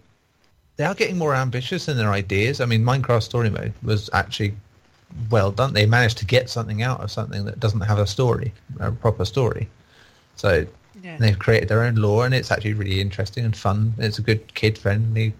they 0.78 0.86
are 0.86 0.95
getting 0.95 1.17
more 1.17 1.36
ambitious 1.36 1.89
in 1.89 1.97
their 1.97 2.12
ideas. 2.12 2.62
I 2.62 2.67
mean, 2.67 2.86
Minecraft 2.86 3.23
Story 3.23 3.50
Mode 3.50 3.73
was 3.84 4.10
actually 4.13 4.56
well 5.30 5.52
done. 5.52 5.73
They 5.73 5.86
managed 5.86 6.19
to 6.19 6.26
get 6.26 6.50
something 6.50 6.84
out 6.84 7.02
of 7.02 7.12
something 7.12 7.43
that 7.43 7.60
doesn't 7.60 7.82
have 7.82 8.00
a 8.00 8.08
story, 8.08 8.54
a 8.80 8.93
proper 8.93 9.26
story. 9.26 9.67
So 10.38 10.65
yeah. 11.04 11.18
they've 11.18 11.38
created 11.38 11.70
their 11.70 11.84
own 11.84 11.96
lore, 11.96 12.26
and 12.26 12.34
it's 12.34 12.52
actually 12.52 12.74
really 12.74 13.02
interesting 13.02 13.46
and 13.46 13.56
fun. 13.56 13.94
It's 13.98 14.20
a 14.20 14.22
good 14.22 14.54
kid-friendly 14.54 15.34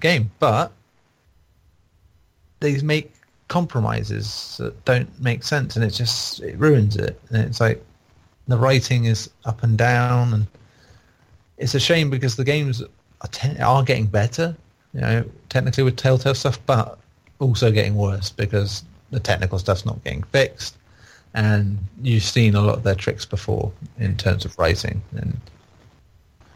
game, 0.00 0.30
but 0.38 0.72
they 2.60 2.80
make 2.82 3.12
compromises 3.48 4.56
that 4.58 4.84
don't 4.84 5.20
make 5.20 5.42
sense, 5.42 5.76
and 5.76 5.84
it 5.84 5.90
just 5.90 6.40
it 6.40 6.56
ruins 6.58 6.96
it. 6.96 7.20
And 7.30 7.42
it's 7.44 7.60
like 7.60 7.84
the 8.48 8.56
writing 8.56 9.04
is 9.06 9.30
up 9.44 9.62
and 9.62 9.76
down, 9.76 10.32
and 10.34 10.46
it's 11.58 11.74
a 11.74 11.80
shame 11.80 12.10
because 12.10 12.36
the 12.36 12.44
games 12.44 12.82
are, 13.20 13.28
are 13.60 13.84
getting 13.84 14.06
better, 14.06 14.56
you 14.94 15.00
know, 15.00 15.24
technically 15.48 15.84
with 15.84 15.96
Telltale 15.96 16.34
stuff, 16.34 16.58
but 16.66 16.98
also 17.38 17.70
getting 17.70 17.94
worse 17.94 18.30
because 18.30 18.84
the 19.10 19.20
technical 19.20 19.58
stuff's 19.58 19.84
not 19.84 20.02
getting 20.04 20.22
fixed. 20.24 20.76
And 21.34 21.78
you've 22.02 22.22
seen 22.22 22.54
a 22.54 22.60
lot 22.60 22.76
of 22.76 22.82
their 22.82 22.94
tricks 22.94 23.24
before 23.24 23.72
in 23.98 24.16
terms 24.16 24.44
of 24.44 24.58
writing, 24.58 25.00
and 25.16 25.38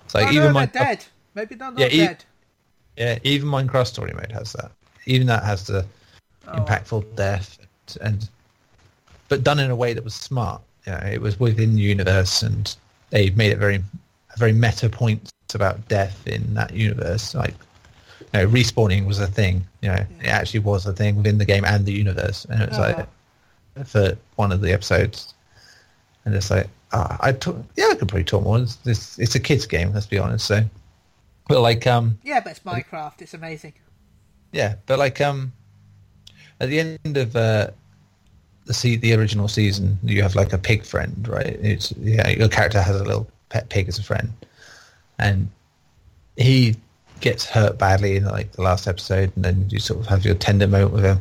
it's 0.05 0.15
like 0.15 0.29
oh, 0.29 0.33
even 0.33 0.49
no, 0.49 0.53
my 0.53 0.67
dead. 0.67 1.05
Maybe 1.35 1.55
they're 1.55 1.71
not 1.71 1.81
Yeah, 1.81 1.87
e- 1.87 1.99
dead. 1.99 2.25
yeah, 2.97 3.19
even 3.25 3.49
Minecraft 3.49 3.87
Story 3.87 4.13
Mode 4.13 4.33
has 4.33 4.53
that. 4.53 4.71
Even 5.07 5.27
that 5.29 5.45
has 5.45 5.67
the 5.67 5.85
Oh. 6.49 6.53
impactful 6.53 7.17
death, 7.17 7.59
and 8.01 8.29
but 9.29 9.43
done 9.43 9.59
in 9.59 9.71
a 9.71 9.77
way 9.77 9.93
that 9.95 10.05
was 10.05 10.15
smart. 10.15 10.61
Know, 10.87 11.01
it 11.11 11.21
was 11.21 11.41
within 11.41 11.75
the 11.75 11.81
universe, 11.83 12.43
and 12.43 12.75
they 13.11 13.31
made 13.31 13.51
it 13.53 13.59
very, 13.59 13.77
a 13.77 14.39
very 14.39 14.53
meta 14.53 14.89
point 14.89 15.33
about 15.55 15.89
death 15.89 16.27
in 16.27 16.55
that 16.55 16.73
universe. 16.75 17.35
Like, 17.35 17.55
you 18.21 18.27
know, 18.35 18.47
respawning 18.47 19.07
was 19.07 19.19
a 19.19 19.27
thing. 19.27 19.67
You 19.83 19.89
know, 19.89 20.07
it 20.21 20.27
actually 20.27 20.61
was 20.61 20.87
a 20.87 20.93
thing 20.93 21.17
within 21.17 21.39
the 21.39 21.45
game 21.45 21.65
and 21.65 21.85
the 21.85 21.93
universe, 21.93 22.45
and 22.51 22.63
it 22.63 22.69
was 22.69 22.79
Uh-huh. 22.79 22.95
like 22.99 23.09
for 23.85 24.17
one 24.37 24.53
of 24.53 24.61
the 24.61 24.73
episodes, 24.73 25.35
and 26.25 26.35
it's 26.35 26.51
like, 26.51 26.69
ah, 26.93 27.17
I 27.21 27.33
talk, 27.33 27.57
yeah, 27.77 27.89
I 27.91 27.95
could 27.95 28.09
probably 28.09 28.25
talk 28.25 28.43
more. 28.45 28.59
It's, 28.59 28.79
it's, 28.85 29.19
it's 29.19 29.35
a 29.35 29.41
kids 29.41 29.67
game, 29.67 29.93
let's 29.93 30.07
be 30.07 30.19
honest. 30.19 30.47
So, 30.47 30.63
but 31.49 31.61
like, 31.61 31.87
um, 31.87 32.19
Yeah, 32.25 32.41
but 32.41 32.51
it's 32.51 32.61
Minecraft. 32.61 33.21
It's 33.23 33.35
amazing. 33.35 33.75
yeah, 34.53 34.77
but 34.87 34.99
like 34.99 35.21
um, 35.21 35.53
at 36.61 36.69
the 36.69 36.81
end 36.81 37.17
of 37.17 37.37
uh, 37.37 37.69
the 38.65 38.75
se- 38.75 38.97
the 38.97 39.15
original 39.15 39.49
season, 39.49 39.99
you 40.03 40.23
have 40.23 40.35
like 40.35 40.53
a 40.53 40.59
pig 40.59 40.85
friend, 40.85 41.29
right? 41.29 41.59
It's 41.61 41.93
yeah, 41.99 42.29
your 42.29 42.49
character 42.49 42.81
has 42.83 43.01
a 43.01 43.05
little 43.05 43.29
pet 43.51 43.69
pig 43.69 43.89
as 43.89 43.99
a 43.99 44.03
friend, 44.03 44.33
and 45.19 45.49
he 46.37 46.75
gets 47.21 47.45
hurt 47.47 47.79
badly 47.79 48.17
in 48.17 48.25
like 48.25 48.53
the 48.53 48.63
last 48.63 48.87
episode, 48.89 49.31
and 49.37 49.45
then 49.45 49.67
you 49.71 49.79
sort 49.79 50.01
of 50.01 50.07
have 50.07 50.25
your 50.25 50.35
tender 50.35 50.67
moment 50.67 50.93
with 50.93 51.05
him, 51.05 51.19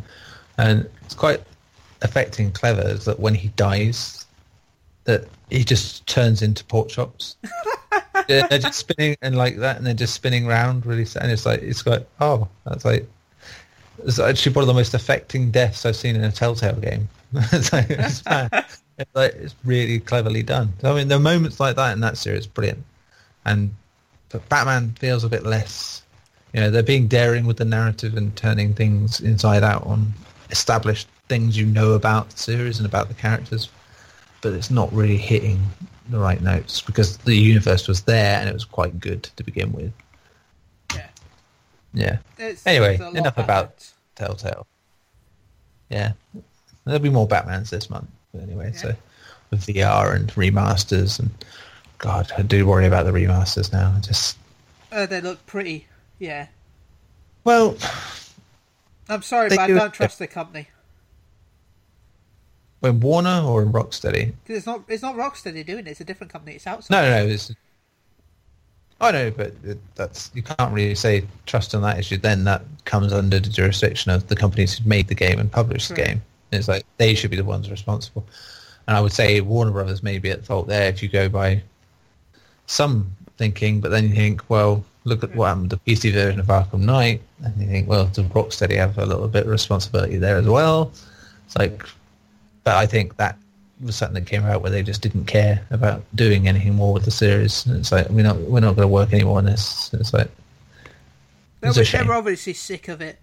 and 0.57 0.89
it's 1.03 1.13
quite 1.15 1.41
affecting, 2.05 2.51
clever, 2.51 2.87
is 2.87 3.05
that 3.05 3.19
when 3.19 3.35
he 3.35 3.49
dies, 3.49 4.25
that 5.03 5.27
he 5.49 5.63
just 5.63 6.07
turns 6.07 6.41
into 6.41 6.63
pork 6.65 6.89
chops. 6.89 7.35
yeah, 8.29 8.47
they're 8.47 8.59
just 8.59 8.79
spinning 8.79 9.17
and 9.21 9.35
like 9.35 9.57
that, 9.57 9.77
and 9.77 9.85
they're 9.85 9.93
just 9.93 10.13
spinning 10.13 10.47
around 10.47 10.85
really, 10.85 11.05
and 11.19 11.31
it's 11.31 11.45
like 11.45 11.61
it's 11.61 11.85
like 11.85 12.07
oh, 12.21 12.47
that's 12.65 12.85
like 12.85 13.07
it's 14.03 14.19
actually 14.19 14.53
one 14.53 14.63
of 14.63 14.67
the 14.67 14.73
most 14.73 14.93
affecting 14.93 15.51
deaths 15.51 15.85
I've 15.85 15.95
seen 15.95 16.15
in 16.15 16.23
a 16.23 16.31
Telltale 16.31 16.79
game. 16.79 17.09
it's, 17.33 17.73
like, 17.73 17.89
it's. 17.89 18.23
It's 18.97 19.13
like 19.13 19.33
it's 19.33 19.55
really 19.65 19.99
cleverly 19.99 20.43
done. 20.43 20.71
I 20.83 20.93
mean, 20.93 21.09
there 21.09 21.17
are 21.17 21.21
moments 21.21 21.59
like 21.59 21.75
that 21.75 21.91
in 21.91 21.99
that 21.99 22.17
series, 22.17 22.47
brilliant. 22.47 22.83
And 23.43 23.75
but 24.29 24.47
Batman 24.49 24.91
feels 24.99 25.23
a 25.23 25.29
bit 25.29 25.45
less. 25.45 26.01
You 26.53 26.61
know, 26.61 26.71
they're 26.71 26.83
being 26.83 27.07
daring 27.07 27.45
with 27.45 27.57
the 27.57 27.65
narrative 27.65 28.15
and 28.15 28.33
turning 28.37 28.73
things 28.73 29.19
inside 29.19 29.63
out 29.63 29.85
on 29.85 30.13
established 30.49 31.07
things 31.27 31.57
you 31.57 31.65
know 31.65 31.93
about 31.93 32.29
the 32.29 32.37
series 32.37 32.77
and 32.77 32.85
about 32.85 33.07
the 33.07 33.13
characters, 33.13 33.69
but 34.41 34.53
it's 34.53 34.69
not 34.71 34.91
really 34.93 35.17
hitting 35.17 35.59
the 36.09 36.19
right 36.19 36.41
notes 36.41 36.81
because 36.81 37.17
the 37.17 37.35
universe 37.35 37.87
was 37.87 38.01
there 38.03 38.39
and 38.39 38.47
it 38.47 38.53
was 38.53 38.63
quite 38.65 38.99
good 38.99 39.23
to 39.23 39.43
begin 39.43 39.71
with. 39.73 39.91
Yeah. 40.93 41.07
Yeah. 41.93 42.17
Anyway, 42.65 42.95
enough 43.15 43.37
about 43.37 43.65
happens. 43.65 43.93
Telltale. 44.15 44.67
Yeah, 45.89 46.13
there'll 46.85 46.99
be 46.99 47.09
more 47.09 47.27
Batmans 47.27 47.69
this 47.69 47.89
month. 47.89 48.07
But 48.33 48.43
anyway, 48.43 48.71
Yeah. 48.73 48.79
so 48.81 48.95
with 49.51 49.65
VR 49.65 50.15
and 50.15 50.27
remasters 50.33 51.19
and 51.19 51.29
God, 51.97 52.31
I 52.37 52.41
do 52.41 52.65
worry 52.67 52.85
about 52.85 53.05
the 53.05 53.11
remasters 53.11 53.71
now. 53.71 53.93
I 53.95 53.99
Just 53.99 54.37
Uh, 54.91 55.05
they 55.05 55.21
look 55.21 55.45
pretty. 55.45 55.87
Yeah. 56.19 56.47
well, 57.43 57.77
I'm 59.09 59.21
sorry, 59.21 59.49
but 59.49 59.59
I 59.59 59.67
don't 59.67 59.93
trust 59.93 60.19
the 60.19 60.27
company 60.27 60.67
when 62.85 62.99
Warner 62.99 63.41
or 63.43 63.63
in 63.63 63.71
Rocksteady. 63.71 64.33
because 64.43 64.57
it's 64.57 64.65
not. 64.65 64.83
It's 64.87 65.01
not 65.01 65.15
Rocksteady 65.15 65.65
doing 65.65 65.87
it. 65.87 65.87
It's 65.87 66.01
a 66.01 66.05
different 66.05 66.31
company. 66.31 66.55
It's 66.55 66.67
outside. 66.67 66.95
No, 66.95 67.01
no, 67.09 67.25
no. 67.25 67.33
It's, 67.33 67.51
I 69.01 69.11
know, 69.11 69.31
but 69.31 69.53
it, 69.63 69.77
that's 69.95 70.31
you 70.33 70.43
can't 70.43 70.71
really 70.73 70.95
say 70.95 71.25
trust 71.45 71.73
on 71.75 71.81
that 71.81 71.99
issue. 71.99 72.17
Then 72.17 72.43
that 72.45 72.61
comes 72.85 73.11
under 73.11 73.39
the 73.39 73.49
jurisdiction 73.49 74.11
of 74.11 74.27
the 74.27 74.35
companies 74.35 74.77
who 74.77 74.87
made 74.87 75.07
the 75.07 75.15
game 75.15 75.39
and 75.39 75.51
published 75.51 75.89
the 75.89 75.95
True. 75.95 76.05
game. 76.05 76.21
It's 76.51 76.67
like 76.67 76.85
they 76.97 77.15
should 77.15 77.31
be 77.31 77.37
the 77.37 77.43
ones 77.43 77.69
responsible. 77.69 78.25
And 78.87 78.95
I 78.95 79.01
would 79.01 79.11
say 79.11 79.41
Warner 79.41 79.71
Brothers 79.71 80.03
may 80.03 80.19
be 80.19 80.29
at 80.29 80.45
fault 80.45 80.67
there 80.67 80.87
if 80.87 81.01
you 81.01 81.09
go 81.09 81.27
by 81.27 81.63
some 82.67 83.11
thinking, 83.37 83.81
but 83.81 83.89
then 83.91 84.07
you 84.07 84.15
think, 84.15 84.43
well, 84.47 84.83
look 85.03 85.23
at 85.23 85.35
what 85.35 85.47
happened 85.47 85.71
to 85.71 85.79
the 85.83 85.93
PC 85.93 86.13
version 86.13 86.39
of 86.39 86.47
Arkham 86.47 86.81
Knight, 86.81 87.21
and 87.43 87.55
you 87.59 87.67
think, 87.67 87.89
well, 87.89 88.05
does 88.05 88.25
Rocksteady 88.25 88.77
have 88.77 88.97
a 88.97 89.05
little 89.05 89.27
bit 89.27 89.43
of 89.43 89.49
responsibility 89.49 90.17
there 90.17 90.37
as 90.37 90.47
well? 90.47 90.91
It's 91.45 91.57
like, 91.57 91.83
but 92.65 92.75
I 92.75 92.85
think 92.85 93.15
that 93.17 93.37
was 93.81 93.95
something 93.95 94.21
that 94.21 94.29
came 94.29 94.43
out 94.43 94.61
where 94.61 94.71
they 94.71 94.83
just 94.83 95.01
didn't 95.01 95.25
care 95.25 95.65
about 95.69 96.01
doing 96.15 96.47
anything 96.47 96.75
more 96.75 96.93
with 96.93 97.05
the 97.05 97.11
series. 97.11 97.65
It's 97.67 97.91
like 97.91 98.09
we're 98.09 98.23
not 98.23 98.37
we're 98.37 98.59
not 98.59 98.75
going 98.75 98.87
to 98.87 98.93
work 98.93 99.13
anymore 99.13 99.37
on 99.37 99.45
this. 99.45 99.93
It's 99.93 100.13
like 100.13 100.29
They 101.61 101.69
it's 101.69 101.77
were, 101.77 101.83
they 101.83 101.85
shame. 101.85 102.07
were 102.07 102.15
obviously 102.15 102.53
sick 102.53 102.87
of 102.89 103.01
it. 103.01 103.19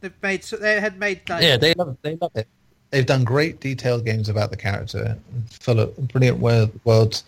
They've 0.00 0.22
made 0.22 0.44
so 0.44 0.56
they 0.56 0.80
had 0.80 0.98
made 0.98 1.28
like, 1.28 1.42
Yeah, 1.42 1.56
they 1.56 1.74
love 1.74 1.96
they 2.02 2.16
love 2.20 2.32
it. 2.34 2.46
They've 2.90 3.04
done 3.04 3.24
great 3.24 3.60
detailed 3.60 4.04
games 4.04 4.28
about 4.28 4.50
the 4.50 4.56
character, 4.56 5.18
full 5.50 5.80
of 5.80 5.96
brilliant 6.08 6.38
world, 6.38 6.70
worlds. 6.84 7.24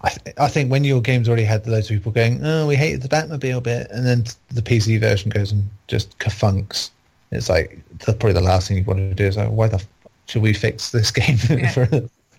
I, 0.00 0.08
th- 0.08 0.36
I 0.38 0.48
think 0.48 0.70
when 0.70 0.82
your 0.82 1.00
game's 1.02 1.28
already 1.28 1.44
had 1.44 1.66
loads 1.66 1.90
of 1.90 1.94
people 1.96 2.10
going, 2.10 2.40
oh, 2.44 2.66
we 2.66 2.74
hated 2.74 3.02
the 3.02 3.08
Batmobile 3.08 3.62
bit, 3.62 3.88
and 3.90 4.04
then 4.06 4.24
the 4.50 4.62
PC 4.62 4.98
version 4.98 5.30
goes 5.30 5.52
and 5.52 5.68
just 5.88 6.18
kafunks. 6.18 6.90
It's 7.30 7.48
like 7.50 7.78
that's 7.98 8.18
probably 8.18 8.32
the 8.32 8.40
last 8.40 8.68
thing 8.68 8.78
you 8.78 8.84
want 8.84 8.98
to 8.98 9.14
do. 9.14 9.24
Is 9.26 9.36
like, 9.36 9.50
why 9.50 9.68
the 9.68 9.84
should 10.26 10.42
we 10.42 10.52
fix 10.52 10.90
this 10.90 11.10
game 11.10 11.36
Yeah. 11.50 11.70
for 11.70 11.86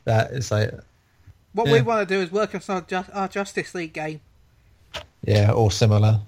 that? 0.05 0.31
It's 0.31 0.51
like, 0.51 0.71
what 1.53 1.67
yeah. 1.67 1.73
we 1.73 1.81
want 1.81 2.07
to 2.07 2.15
do 2.15 2.21
is 2.21 2.31
work 2.31 2.55
on 2.55 2.61
our, 2.69 2.81
Ju- 2.81 3.11
our 3.13 3.27
Justice 3.27 3.75
League 3.75 3.93
game. 3.93 4.21
yeah, 5.25 5.51
or 5.51 5.71
similar. 5.71 6.19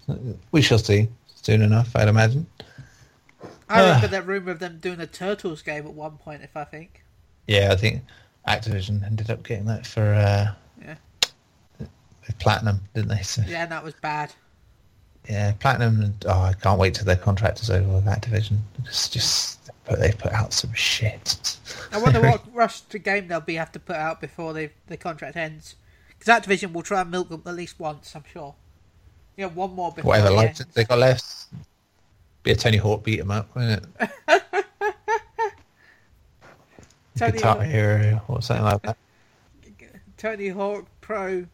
We 0.52 0.62
shall 0.62 0.78
see 0.80 1.08
soon 1.42 1.62
enough, 1.62 1.96
I'd 1.96 2.08
imagine. 2.08 2.46
I 3.68 3.82
Ah. 3.82 3.86
remember 3.86 4.08
that 4.10 4.26
rumor 4.28 4.52
of 4.52 4.60
them 4.60 4.78
doing 4.80 5.00
a 5.00 5.08
Turtles 5.08 5.62
game 5.64 5.86
at 5.88 5.94
one 5.94 6.18
point. 6.18 6.44
If 6.44 6.56
I 6.56 6.64
think, 6.66 7.04
Yeah, 7.48 7.70
I 7.72 7.76
think 7.76 8.04
Activision 8.48 9.04
ended 9.04 9.30
up 9.32 9.42
getting 9.44 9.66
that 9.66 9.86
for 9.88 10.14
uh, 10.14 10.54
Yeah. 10.82 10.96
Platinum, 12.40 12.82
didn't 12.94 13.10
they? 13.10 13.22
So, 13.22 13.44
yeah, 13.48 13.66
that 13.68 13.84
was 13.84 13.94
bad. 14.02 14.34
Yeah, 15.30 15.54
Platinum. 15.54 16.14
Oh, 16.28 16.42
I 16.42 16.54
can't 16.54 16.80
wait 16.80 16.94
till 16.96 17.06
their 17.06 17.16
contract 17.16 17.62
is 17.62 17.70
over 17.72 17.88
with 17.96 18.06
Activision. 18.06 18.58
It's 18.86 19.10
just 19.10 19.70
but 19.86 20.00
they 20.00 20.12
put 20.12 20.32
out 20.34 20.54
some 20.54 20.74
shit. 20.74 21.58
I 21.92 22.00
wonder 22.00 22.22
what 22.22 22.44
rush 22.54 22.82
to 22.82 23.00
game 23.00 23.28
they'll 23.28 23.40
be 23.42 23.56
have 23.56 23.72
to 23.74 23.80
put 23.80 23.96
out 23.96 24.20
before 24.22 24.54
they, 24.54 24.72
the 24.88 24.98
contract 24.98 25.36
ends. 25.36 25.76
Because 26.18 26.42
Activision 26.42 26.74
will 26.74 26.82
try 26.82 27.02
and 27.02 27.12
milk 27.12 27.30
them 27.30 27.44
at 27.46 27.56
least 27.56 27.80
once, 27.80 28.16
I'm 28.16 28.24
sure. 28.32 28.56
Yeah, 29.38 29.48
one 29.48 29.74
more 29.74 29.92
before. 29.92 30.10
whatever 30.10 30.32
license 30.32 30.62
ends. 30.62 30.74
they 30.74 30.84
got 30.86 31.00
left. 31.00 31.26
Be 32.44 32.52
a 32.52 32.56
Tony 32.56 32.78
Hawk 32.78 33.04
beat 33.04 33.20
'em 33.20 33.32
up, 33.32 33.54
wouldn't 33.56 33.86
it? 34.00 34.12
Tony, 37.18 37.32
Guitar 37.34 37.56
Hawk, 37.58 37.66
Hero 37.66 38.22
or 38.28 38.42
something 38.42 38.66
like 38.66 38.82
that. 38.84 38.98
Tony 40.18 40.50
Hawk 40.50 40.86
Pro 41.02 41.46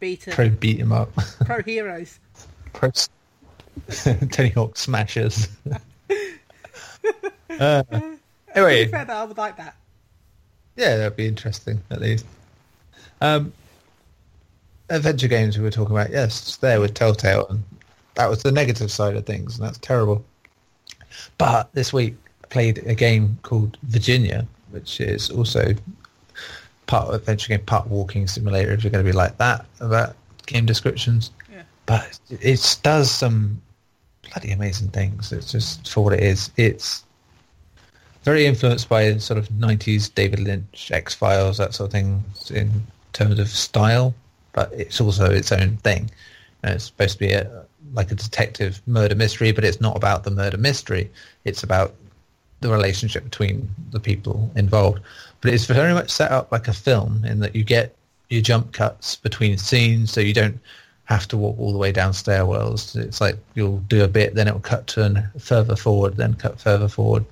Beta 0.00 0.30
Pro 0.30 0.48
beat 0.48 0.80
'em 0.80 0.92
up. 0.92 1.12
Pro 1.44 1.62
Heroes. 1.62 2.18
Pro 2.72 2.90
Tony 4.30 4.50
Hawk 4.50 4.76
smashes. 4.76 5.48
uh, 7.58 7.82
anyway, 8.54 8.86
fair, 8.86 9.04
though, 9.04 9.14
I 9.14 9.24
would 9.24 9.38
like 9.38 9.56
that. 9.56 9.74
Yeah, 10.76 10.96
that'd 10.96 11.16
be 11.16 11.26
interesting 11.26 11.80
at 11.90 12.00
least. 12.00 12.24
Um, 13.20 13.52
adventure 14.88 15.28
games 15.28 15.58
we 15.58 15.64
were 15.64 15.70
talking 15.70 15.94
about, 15.94 16.10
yes, 16.10 16.56
there 16.56 16.80
with 16.80 16.94
Telltale, 16.94 17.46
and 17.48 17.62
that 18.14 18.28
was 18.30 18.42
the 18.42 18.52
negative 18.52 18.90
side 18.90 19.16
of 19.16 19.26
things, 19.26 19.58
and 19.58 19.66
that's 19.66 19.78
terrible. 19.78 20.24
But 21.38 21.72
this 21.74 21.92
week 21.92 22.14
I 22.44 22.46
played 22.48 22.78
a 22.86 22.94
game 22.94 23.38
called 23.42 23.76
Virginia, 23.84 24.46
which 24.70 25.00
is 25.00 25.30
also 25.30 25.74
part 26.86 27.14
adventure 27.14 27.48
game, 27.48 27.64
part 27.66 27.86
walking 27.88 28.26
simulator. 28.26 28.72
If 28.72 28.82
you're 28.84 28.90
going 28.90 29.04
to 29.04 29.10
be 29.10 29.16
like 29.16 29.36
that 29.38 29.66
about 29.80 30.16
game 30.46 30.66
descriptions, 30.66 31.30
Yeah. 31.52 31.62
but 31.86 32.18
it 32.30 32.78
does 32.82 33.10
some 33.10 33.60
bloody 34.28 34.50
amazing 34.52 34.88
things. 34.88 35.32
It's 35.32 35.52
just 35.52 35.88
for 35.88 36.04
what 36.04 36.12
it 36.12 36.22
is. 36.22 36.50
It's 36.56 37.04
very 38.22 38.46
influenced 38.46 38.88
by 38.88 39.16
sort 39.18 39.38
of 39.38 39.48
90s 39.48 40.14
David 40.14 40.40
Lynch, 40.40 40.90
X 40.92 41.14
Files, 41.14 41.58
that 41.58 41.74
sort 41.74 41.88
of 41.88 41.92
thing 41.92 42.22
in 42.50 42.70
terms 43.12 43.38
of 43.38 43.48
style, 43.48 44.14
but 44.52 44.70
it's 44.72 45.00
also 45.00 45.30
its 45.30 45.52
own 45.52 45.76
thing. 45.78 46.10
And 46.62 46.74
it's 46.74 46.84
supposed 46.84 47.14
to 47.14 47.18
be 47.18 47.32
a, 47.32 47.64
like 47.94 48.10
a 48.10 48.14
detective 48.14 48.82
murder 48.86 49.14
mystery, 49.14 49.52
but 49.52 49.64
it's 49.64 49.80
not 49.80 49.96
about 49.96 50.24
the 50.24 50.30
murder 50.30 50.58
mystery. 50.58 51.10
It's 51.44 51.62
about 51.62 51.94
the 52.60 52.68
relationship 52.68 53.24
between 53.24 53.70
the 53.90 54.00
people 54.00 54.50
involved. 54.54 55.00
But 55.40 55.54
it's 55.54 55.64
very 55.64 55.94
much 55.94 56.10
set 56.10 56.30
up 56.30 56.52
like 56.52 56.68
a 56.68 56.74
film 56.74 57.24
in 57.24 57.40
that 57.40 57.56
you 57.56 57.64
get 57.64 57.96
your 58.28 58.42
jump 58.42 58.72
cuts 58.72 59.16
between 59.16 59.56
scenes, 59.56 60.12
so 60.12 60.20
you 60.20 60.34
don't 60.34 60.60
have 61.10 61.26
to 61.28 61.36
walk 61.36 61.58
all 61.58 61.72
the 61.72 61.78
way 61.78 61.90
down 61.90 62.12
stairwells. 62.12 62.96
It's 62.96 63.20
like 63.20 63.36
you'll 63.54 63.78
do 63.88 64.04
a 64.04 64.08
bit, 64.08 64.34
then 64.36 64.46
it'll 64.46 64.60
cut 64.60 64.86
to 64.88 65.28
further 65.38 65.74
forward, 65.74 66.16
then 66.16 66.34
cut 66.34 66.60
further 66.60 66.88
forward. 66.88 67.24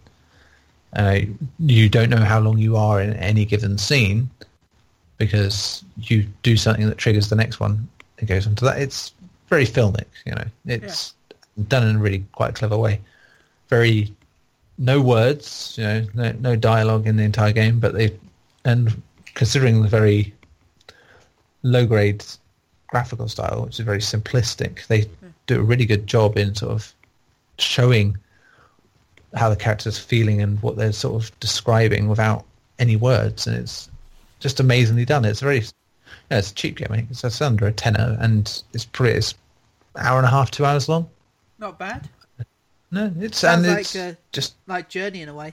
Uh, 0.95 1.21
you 1.61 1.89
don't 1.89 2.11
know 2.11 2.25
how 2.25 2.41
long 2.41 2.59
you 2.59 2.77
are 2.77 3.01
in 3.01 3.13
any 3.15 3.45
given 3.45 3.79
scene 3.79 4.29
because 5.17 5.85
you 5.97 6.27
do 6.43 6.57
something 6.57 6.89
that 6.89 6.99
triggers 6.99 7.29
the 7.29 7.37
next 7.37 7.61
one. 7.61 7.89
It 8.19 8.27
goes 8.27 8.47
into 8.47 8.65
that. 8.65 8.81
It's 8.81 9.13
very 9.49 9.65
filmic, 9.65 10.07
you 10.27 10.33
know. 10.33 10.45
It's 10.67 11.15
done 11.69 11.87
in 11.87 11.97
a 11.97 11.99
really 11.99 12.25
quite 12.33 12.57
clever 12.57 12.77
way. 12.77 13.01
Very 13.69 14.13
no 14.79 15.01
words, 15.01 15.77
you 15.79 15.85
know, 15.85 16.07
no, 16.15 16.33
no 16.41 16.57
dialogue 16.57 17.07
in 17.07 17.17
the 17.17 17.25
entire 17.25 17.53
game, 17.53 17.79
but 17.79 17.95
they 17.95 18.17
and 18.65 19.03
considering 19.35 19.83
the 19.83 19.89
very 19.89 20.35
low 21.63 21.87
grade 21.87 22.25
graphical 22.89 23.29
style, 23.29 23.65
which 23.65 23.79
is 23.79 23.85
very 23.85 23.99
simplistic, 23.99 24.87
they 24.89 25.07
do 25.47 25.61
a 25.61 25.63
really 25.63 25.87
good 25.87 26.07
job 26.07 26.37
in 26.37 26.55
sort 26.55 26.73
of 26.73 26.93
showing 27.59 28.17
how 29.35 29.49
the 29.49 29.57
character's 29.57 29.99
feeling 29.99 30.41
and 30.41 30.61
what 30.63 30.77
they're 30.77 30.93
sort 30.93 31.23
of 31.23 31.41
describing 31.41 32.09
without 32.09 32.45
any 32.79 32.97
words, 32.97 33.47
and 33.47 33.57
it's 33.57 33.89
just 34.41 34.61
amazingly 34.61 35.05
done. 35.05 35.25
It's 35.25 35.41
very, 35.41 35.59
yeah, 36.31 36.39
it's 36.39 36.51
a 36.51 36.55
cheap 36.55 36.77
game. 36.77 36.89
I 36.91 36.97
think 36.97 37.11
it's, 37.11 37.43
under 37.43 37.67
a 37.67 37.73
tenner, 37.73 38.17
and 38.21 38.63
it's 38.73 38.85
pretty. 38.85 39.19
It's 39.19 39.35
an 39.95 40.07
hour 40.07 40.19
and 40.19 40.27
a 40.27 40.31
half, 40.31 40.51
two 40.51 40.65
hours 40.65 40.89
long. 40.89 41.09
Not 41.59 41.79
bad. 41.79 42.09
No, 42.91 43.13
it's 43.21 43.39
Sounds 43.39 43.67
and 43.67 43.75
like, 43.75 43.81
it's 43.81 43.97
uh, 43.97 44.15
just 44.33 44.55
Like 44.67 44.89
Journey 44.89 45.21
in 45.21 45.29
a 45.29 45.35
way. 45.35 45.53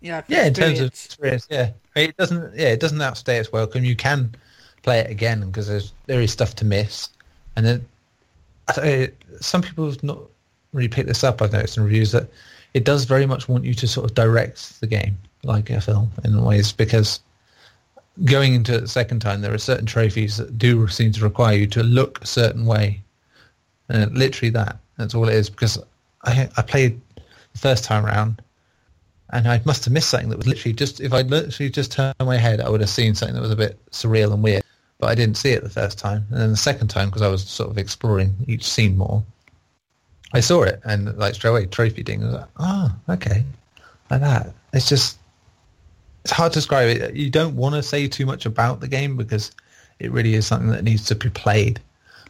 Yeah, 0.00 0.22
yeah. 0.28 0.46
In 0.46 0.54
terms 0.54 0.80
of 0.80 0.86
experience. 0.86 1.44
experience, 1.44 1.46
yeah, 1.50 1.70
I 1.94 2.00
mean, 2.00 2.08
it 2.08 2.16
doesn't. 2.16 2.54
Yeah, 2.56 2.68
it 2.68 2.80
doesn't 2.80 3.02
outstay 3.02 3.38
its 3.38 3.52
welcome. 3.52 3.84
You 3.84 3.96
can 3.96 4.34
play 4.82 5.00
it 5.00 5.10
again 5.10 5.46
because 5.46 5.68
there's 5.68 5.92
there 6.06 6.20
is 6.20 6.32
stuff 6.32 6.54
to 6.56 6.64
miss, 6.64 7.08
and 7.56 7.66
then 7.66 7.86
I 8.68 8.80
eh, 8.80 9.06
some 9.40 9.62
people 9.62 9.86
have 9.86 10.02
not 10.02 10.18
really 10.72 10.88
picked 10.88 11.08
this 11.08 11.24
up. 11.24 11.42
I've 11.42 11.52
noticed 11.52 11.76
in 11.76 11.84
reviews 11.84 12.12
that 12.12 12.28
it 12.74 12.84
does 12.84 13.04
very 13.04 13.26
much 13.26 13.48
want 13.48 13.64
you 13.64 13.74
to 13.74 13.88
sort 13.88 14.08
of 14.08 14.14
direct 14.14 14.80
the 14.80 14.86
game 14.86 15.18
like 15.42 15.70
a 15.70 15.80
film 15.80 16.10
in 16.24 16.42
ways 16.44 16.72
because 16.72 17.20
going 18.24 18.54
into 18.54 18.74
it 18.74 18.80
the 18.80 18.88
second 18.88 19.20
time, 19.20 19.40
there 19.40 19.54
are 19.54 19.58
certain 19.58 19.86
trophies 19.86 20.36
that 20.36 20.58
do 20.58 20.86
seem 20.88 21.12
to 21.12 21.22
require 21.22 21.56
you 21.56 21.66
to 21.68 21.82
look 21.82 22.20
a 22.22 22.26
certain 22.26 22.66
way, 22.66 23.00
and 23.88 24.16
literally 24.16 24.50
that. 24.50 24.78
That's 24.96 25.14
all 25.14 25.28
it 25.28 25.34
is. 25.34 25.50
Because 25.50 25.78
I 26.24 26.48
I 26.56 26.62
played 26.62 27.00
the 27.16 27.58
first 27.58 27.84
time 27.84 28.04
around, 28.04 28.42
and 29.30 29.48
I 29.48 29.60
must 29.64 29.84
have 29.84 29.92
missed 29.92 30.10
something 30.10 30.28
that 30.30 30.38
was 30.38 30.46
literally 30.46 30.74
just 30.74 31.00
if 31.00 31.12
I 31.12 31.22
literally 31.22 31.70
just 31.70 31.92
turned 31.92 32.14
my 32.20 32.36
head, 32.36 32.60
I 32.60 32.68
would 32.68 32.80
have 32.80 32.90
seen 32.90 33.14
something 33.14 33.34
that 33.34 33.42
was 33.42 33.50
a 33.50 33.56
bit 33.56 33.78
surreal 33.90 34.32
and 34.32 34.42
weird. 34.42 34.62
But 35.00 35.08
I 35.08 35.14
didn't 35.14 35.38
see 35.38 35.50
it 35.50 35.62
the 35.62 35.70
first 35.70 35.98
time, 35.98 36.26
and 36.30 36.40
then 36.40 36.50
the 36.50 36.56
second 36.56 36.88
time 36.88 37.08
because 37.08 37.22
I 37.22 37.28
was 37.28 37.42
sort 37.42 37.70
of 37.70 37.78
exploring 37.78 38.36
each 38.46 38.68
scene 38.68 38.98
more, 38.98 39.24
I 40.32 40.40
saw 40.40 40.62
it 40.62 40.80
and 40.84 41.16
like 41.16 41.34
straight 41.34 41.50
away 41.50 41.66
trophy 41.66 42.02
ding. 42.02 42.22
I 42.22 42.26
was 42.26 42.34
like, 42.34 42.48
oh, 42.58 42.92
okay, 43.08 43.44
like 44.10 44.20
that. 44.20 44.52
It's 44.72 44.88
just 44.88 45.18
it's 46.22 46.32
hard 46.32 46.52
to 46.52 46.58
describe 46.58 46.88
it. 46.88 47.16
You 47.16 47.30
don't 47.30 47.56
want 47.56 47.74
to 47.74 47.82
say 47.82 48.06
too 48.06 48.26
much 48.26 48.46
about 48.46 48.80
the 48.80 48.88
game 48.88 49.16
because 49.16 49.52
it 49.98 50.12
really 50.12 50.34
is 50.34 50.46
something 50.46 50.70
that 50.70 50.84
needs 50.84 51.04
to 51.06 51.14
be 51.14 51.30
played. 51.30 51.80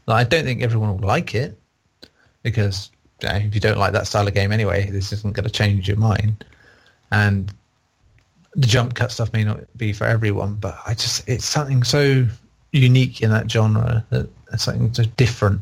Like, 0.07 0.27
I 0.27 0.29
don't 0.29 0.45
think 0.45 0.63
everyone 0.63 0.99
will 0.99 1.07
like 1.07 1.35
it 1.35 1.59
because 2.43 2.91
you 3.23 3.29
know, 3.29 3.35
if 3.35 3.55
you 3.55 3.61
don't 3.61 3.79
like 3.79 3.93
that 3.93 4.07
style 4.07 4.27
of 4.27 4.35
game 4.35 4.53
anyway, 4.53 4.89
this 4.91 5.13
isn't 5.13 5.35
going 5.35 5.45
to 5.45 5.51
change 5.51 5.89
your 5.89 5.97
mind. 5.97 6.45
And 7.11 7.53
the 8.55 8.67
jump 8.67 8.95
cut 8.95 9.13
stuff 9.13 9.33
may 9.33 9.45
not 9.45 9.61
be 9.77 9.93
for 9.93 10.05
everyone, 10.05 10.55
but 10.55 10.79
I 10.87 10.95
just 10.95 11.29
it's 11.29 11.45
something 11.45 11.83
so 11.83 12.27
unique 12.73 13.23
in 13.23 13.31
that 13.31 13.51
genre 13.51 14.05
that 14.11 14.29
something 14.59 14.93
so 14.93 15.05
different. 15.17 15.61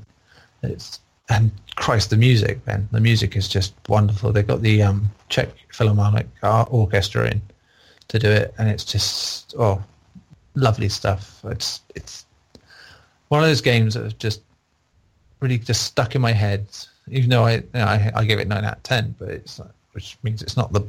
It's 0.62 1.00
and 1.30 1.50
Christ, 1.76 2.10
the 2.10 2.16
music, 2.16 2.66
man, 2.66 2.88
the 2.90 3.00
music 3.00 3.36
is 3.36 3.48
just 3.48 3.74
wonderful. 3.88 4.32
They've 4.32 4.46
got 4.46 4.62
the 4.62 4.82
um, 4.82 5.10
Czech 5.28 5.50
Philharmonic 5.70 6.26
Orchestra 6.42 7.30
in 7.30 7.42
to 8.08 8.18
do 8.18 8.30
it, 8.30 8.54
and 8.58 8.68
it's 8.68 8.84
just 8.84 9.54
oh, 9.58 9.82
lovely 10.54 10.88
stuff. 10.88 11.40
It's 11.44 11.80
it's 11.94 12.26
one 13.28 13.42
of 13.42 13.46
those 13.46 13.60
games 13.60 13.94
that 13.94 14.04
have 14.04 14.18
just 14.18 14.40
really 15.40 15.58
just 15.58 15.84
stuck 15.84 16.14
in 16.14 16.20
my 16.20 16.32
head. 16.32 16.66
Even 17.10 17.30
though 17.30 17.44
I 17.44 17.54
you 17.56 17.68
know, 17.74 17.84
I, 17.84 18.10
I 18.14 18.24
gave 18.24 18.38
it 18.38 18.48
nine 18.48 18.64
out 18.64 18.78
of 18.78 18.82
ten, 18.82 19.14
but 19.18 19.28
it's 19.28 19.60
which 19.92 20.16
means 20.22 20.42
it's 20.42 20.56
not 20.56 20.72
the 20.72 20.86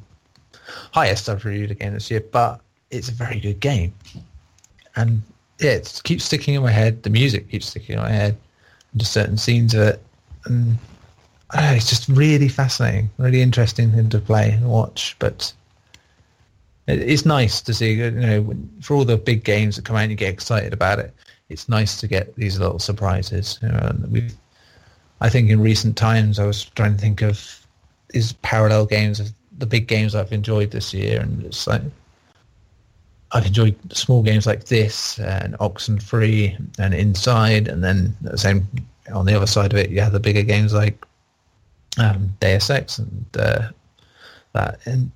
highest 0.92 1.30
I've 1.30 1.44
reviewed 1.46 1.72
again 1.72 1.94
this 1.94 2.10
year, 2.10 2.24
but 2.32 2.62
it's 2.92 3.10
a 3.10 3.14
very 3.14 3.40
good 3.40 3.60
game. 3.60 3.94
And 4.96 5.22
yeah, 5.60 5.72
it 5.72 6.02
keeps 6.04 6.24
sticking 6.26 6.54
in 6.56 6.64
my 6.64 6.72
head. 6.72 7.04
The 7.04 7.10
music 7.10 7.50
keeps 7.50 7.68
sticking 7.68 7.96
in 7.96 8.02
my 8.02 8.10
head. 8.10 8.38
Just 8.98 9.12
certain 9.12 9.38
scenes 9.38 9.74
of 9.74 9.82
it. 9.82 10.04
And 10.46 10.78
it's 11.54 11.90
just 11.90 12.08
really 12.08 12.48
fascinating, 12.48 13.10
really 13.18 13.42
interesting 13.42 13.92
thing 13.92 14.10
to 14.10 14.20
play 14.20 14.52
and 14.52 14.70
watch. 14.70 15.16
But 15.20 15.52
it, 16.88 17.00
it's 17.02 17.26
nice 17.26 17.62
to 17.62 17.74
see, 17.74 17.94
you 17.94 18.12
know, 18.12 18.42
when- 18.42 18.70
for 18.82 18.96
all 18.96 19.06
the 19.06 19.18
big 19.18 19.44
games 19.44 19.76
that 19.76 19.86
come 19.86 19.96
out 19.96 20.04
and 20.04 20.12
you 20.12 20.18
get 20.18 20.34
excited 20.34 20.74
about 20.74 21.00
it, 21.00 21.14
it's 21.50 21.68
nice 21.68 22.00
to 22.00 22.08
get 22.08 22.36
these 22.36 22.60
little 22.60 22.80
surprises. 22.80 23.60
You 23.62 23.70
know, 23.70 23.80
and 23.82 24.12
we've, 24.12 24.36
I 25.22 25.30
think 25.30 25.50
in 25.50 25.60
recent 25.60 25.98
times 25.98 26.40
I 26.40 26.46
was 26.46 26.66
trying 26.66 26.96
to 26.96 27.02
think 27.02 27.22
of 27.22 27.66
these 28.10 28.34
parallel 28.34 28.86
games 28.86 29.20
of 29.20 29.32
the 29.58 29.66
big 29.66 29.88
games 29.88 30.16
I've 30.16 30.32
enjoyed 30.32 30.72
this 30.72 30.94
year, 30.94 31.20
and 31.20 31.44
it's 31.46 31.68
like 31.68 31.82
I've 33.32 33.46
enjoyed 33.46 33.76
small 33.94 34.24
games 34.24 34.48
like 34.48 34.66
this 34.66 35.20
and 35.20 35.56
Oxenfree 35.60 36.58
and 36.80 36.94
Inside, 36.94 37.68
and 37.68 37.84
then 37.84 38.16
the 38.22 38.38
same 38.38 38.68
on 39.14 39.26
the 39.26 39.36
other 39.36 39.48
side 39.48 39.74
of 39.74 39.80
it, 39.80 39.90
you 39.90 40.02
have 40.02 40.14
the 40.14 40.20
bigger 40.20 40.44
games 40.44 40.74
like 40.74 41.04
um, 41.98 42.34
Deus 42.40 42.70
Ex 42.70 43.00
and 43.00 43.26
uh, 43.38 43.70
that, 44.54 44.80
and 44.86 45.12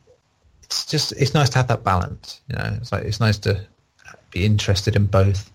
it's 0.63 0.85
just 0.85 1.11
it's 1.13 1.33
nice 1.33 1.49
to 1.49 1.57
have 1.57 1.67
that 1.67 1.83
balance. 1.83 2.41
You 2.49 2.57
know, 2.57 2.77
it's 2.79 2.91
like 2.91 3.03
it's 3.03 3.19
nice 3.19 3.37
to 3.39 3.59
be 4.31 4.45
interested 4.45 4.95
in 4.95 5.05
both 5.05 5.51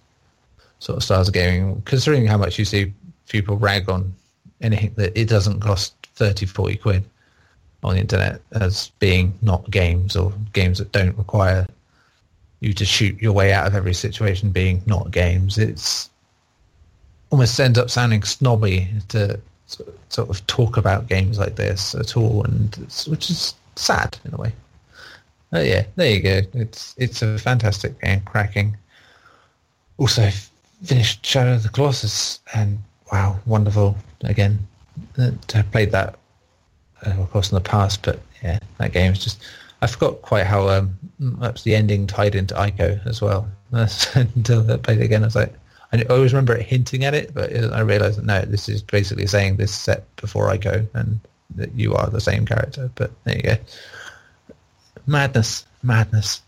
sort 0.78 0.96
of 0.96 1.04
styles 1.04 1.28
of 1.28 1.34
gaming, 1.34 1.82
considering 1.84 2.26
how 2.26 2.38
much 2.38 2.58
you 2.58 2.64
see 2.64 2.92
people 3.28 3.56
rag 3.56 3.88
on 3.88 4.14
anything 4.60 4.94
that 4.96 5.18
it 5.18 5.28
doesn't 5.28 5.60
cost 5.60 5.94
30, 6.14 6.46
40 6.46 6.76
quid 6.76 7.04
on 7.82 7.94
the 7.94 8.00
internet 8.00 8.40
as 8.52 8.90
being 8.98 9.36
not 9.42 9.70
games 9.70 10.16
or 10.16 10.32
games 10.52 10.78
that 10.78 10.90
don't 10.92 11.16
require 11.16 11.66
you 12.60 12.72
to 12.72 12.84
shoot 12.84 13.20
your 13.20 13.32
way 13.32 13.52
out 13.52 13.66
of 13.66 13.74
every 13.74 13.94
situation 13.94 14.50
being 14.50 14.82
not 14.86 15.10
games. 15.10 15.58
It's 15.58 16.10
almost 17.30 17.58
ends 17.60 17.78
up 17.78 17.90
sounding 17.90 18.22
snobby 18.22 18.88
to 19.08 19.40
sort 20.08 20.28
of- 20.30 20.46
talk 20.46 20.76
about 20.76 21.08
games 21.08 21.38
like 21.38 21.56
this 21.56 21.94
at 21.94 22.16
all, 22.16 22.42
and 22.44 22.74
which 23.06 23.30
is 23.30 23.54
sad 23.76 24.18
in 24.24 24.34
a 24.34 24.36
way. 24.36 24.52
Oh 25.52 25.60
yeah, 25.60 25.84
there 25.96 26.10
you 26.10 26.20
go. 26.20 26.40
It's 26.54 26.94
it's 26.98 27.22
a 27.22 27.38
fantastic 27.38 28.00
game, 28.00 28.20
cracking. 28.22 28.76
Also 29.98 30.30
finished 30.84 31.24
Shadow 31.24 31.54
of 31.54 31.62
the 31.62 31.68
Colossus, 31.68 32.40
and 32.54 32.78
wow, 33.12 33.38
wonderful 33.46 33.96
again. 34.22 34.58
Uh, 35.16 35.30
to 35.46 35.58
have 35.58 35.70
played 35.70 35.92
that, 35.92 36.18
uh, 37.06 37.10
of 37.10 37.30
course, 37.30 37.50
in 37.50 37.54
the 37.54 37.60
past, 37.60 38.02
but 38.02 38.20
yeah, 38.42 38.58
that 38.78 38.92
game 38.92 39.12
is 39.12 39.22
just. 39.22 39.42
I 39.80 39.86
forgot 39.86 40.22
quite 40.22 40.46
how 40.46 40.68
um, 40.68 40.98
much 41.18 41.62
the 41.62 41.74
ending 41.74 42.06
tied 42.06 42.34
into 42.34 42.54
Ico 42.54 43.04
as 43.06 43.22
well. 43.22 43.48
Until 43.72 44.70
uh, 44.70 44.74
I 44.74 44.76
played 44.78 45.00
it 45.00 45.04
again, 45.04 45.22
I 45.22 45.26
was 45.26 45.36
like, 45.36 45.54
I 45.92 46.02
always 46.10 46.32
remember 46.32 46.54
it 46.54 46.66
hinting 46.66 47.04
at 47.04 47.14
it, 47.14 47.32
but 47.32 47.52
I 47.54 47.80
realised 47.80 48.18
that 48.18 48.24
no, 48.24 48.42
this 48.42 48.68
is 48.68 48.82
basically 48.82 49.26
saying 49.26 49.56
this 49.56 49.74
set 49.74 50.04
before 50.16 50.48
Ico, 50.48 50.86
and 50.94 51.20
that 51.56 51.72
you 51.74 51.94
are 51.94 52.10
the 52.10 52.20
same 52.20 52.44
character. 52.44 52.90
But 52.94 53.10
there 53.24 53.36
you 53.36 53.42
go. 53.42 53.56
Madness, 55.06 55.64
madness. 55.82 56.42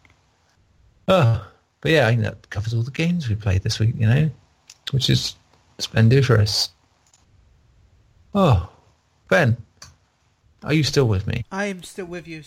Oh, 1.08 1.46
but 1.80 1.92
yeah, 1.92 2.06
I 2.06 2.10
think 2.10 2.22
that 2.22 2.50
covers 2.50 2.74
all 2.74 2.82
the 2.82 2.90
games 2.90 3.28
we 3.28 3.34
played 3.34 3.62
this 3.62 3.78
week, 3.78 3.94
you 3.96 4.06
know, 4.06 4.30
which 4.90 5.08
is 5.08 5.34
splendiferous. 5.78 6.70
Oh, 8.34 8.68
Ben, 9.28 9.56
are 10.62 10.74
you 10.74 10.84
still 10.84 11.08
with 11.08 11.26
me? 11.26 11.44
I 11.50 11.66
am 11.66 11.82
still 11.82 12.06
with 12.06 12.28
you. 12.28 12.42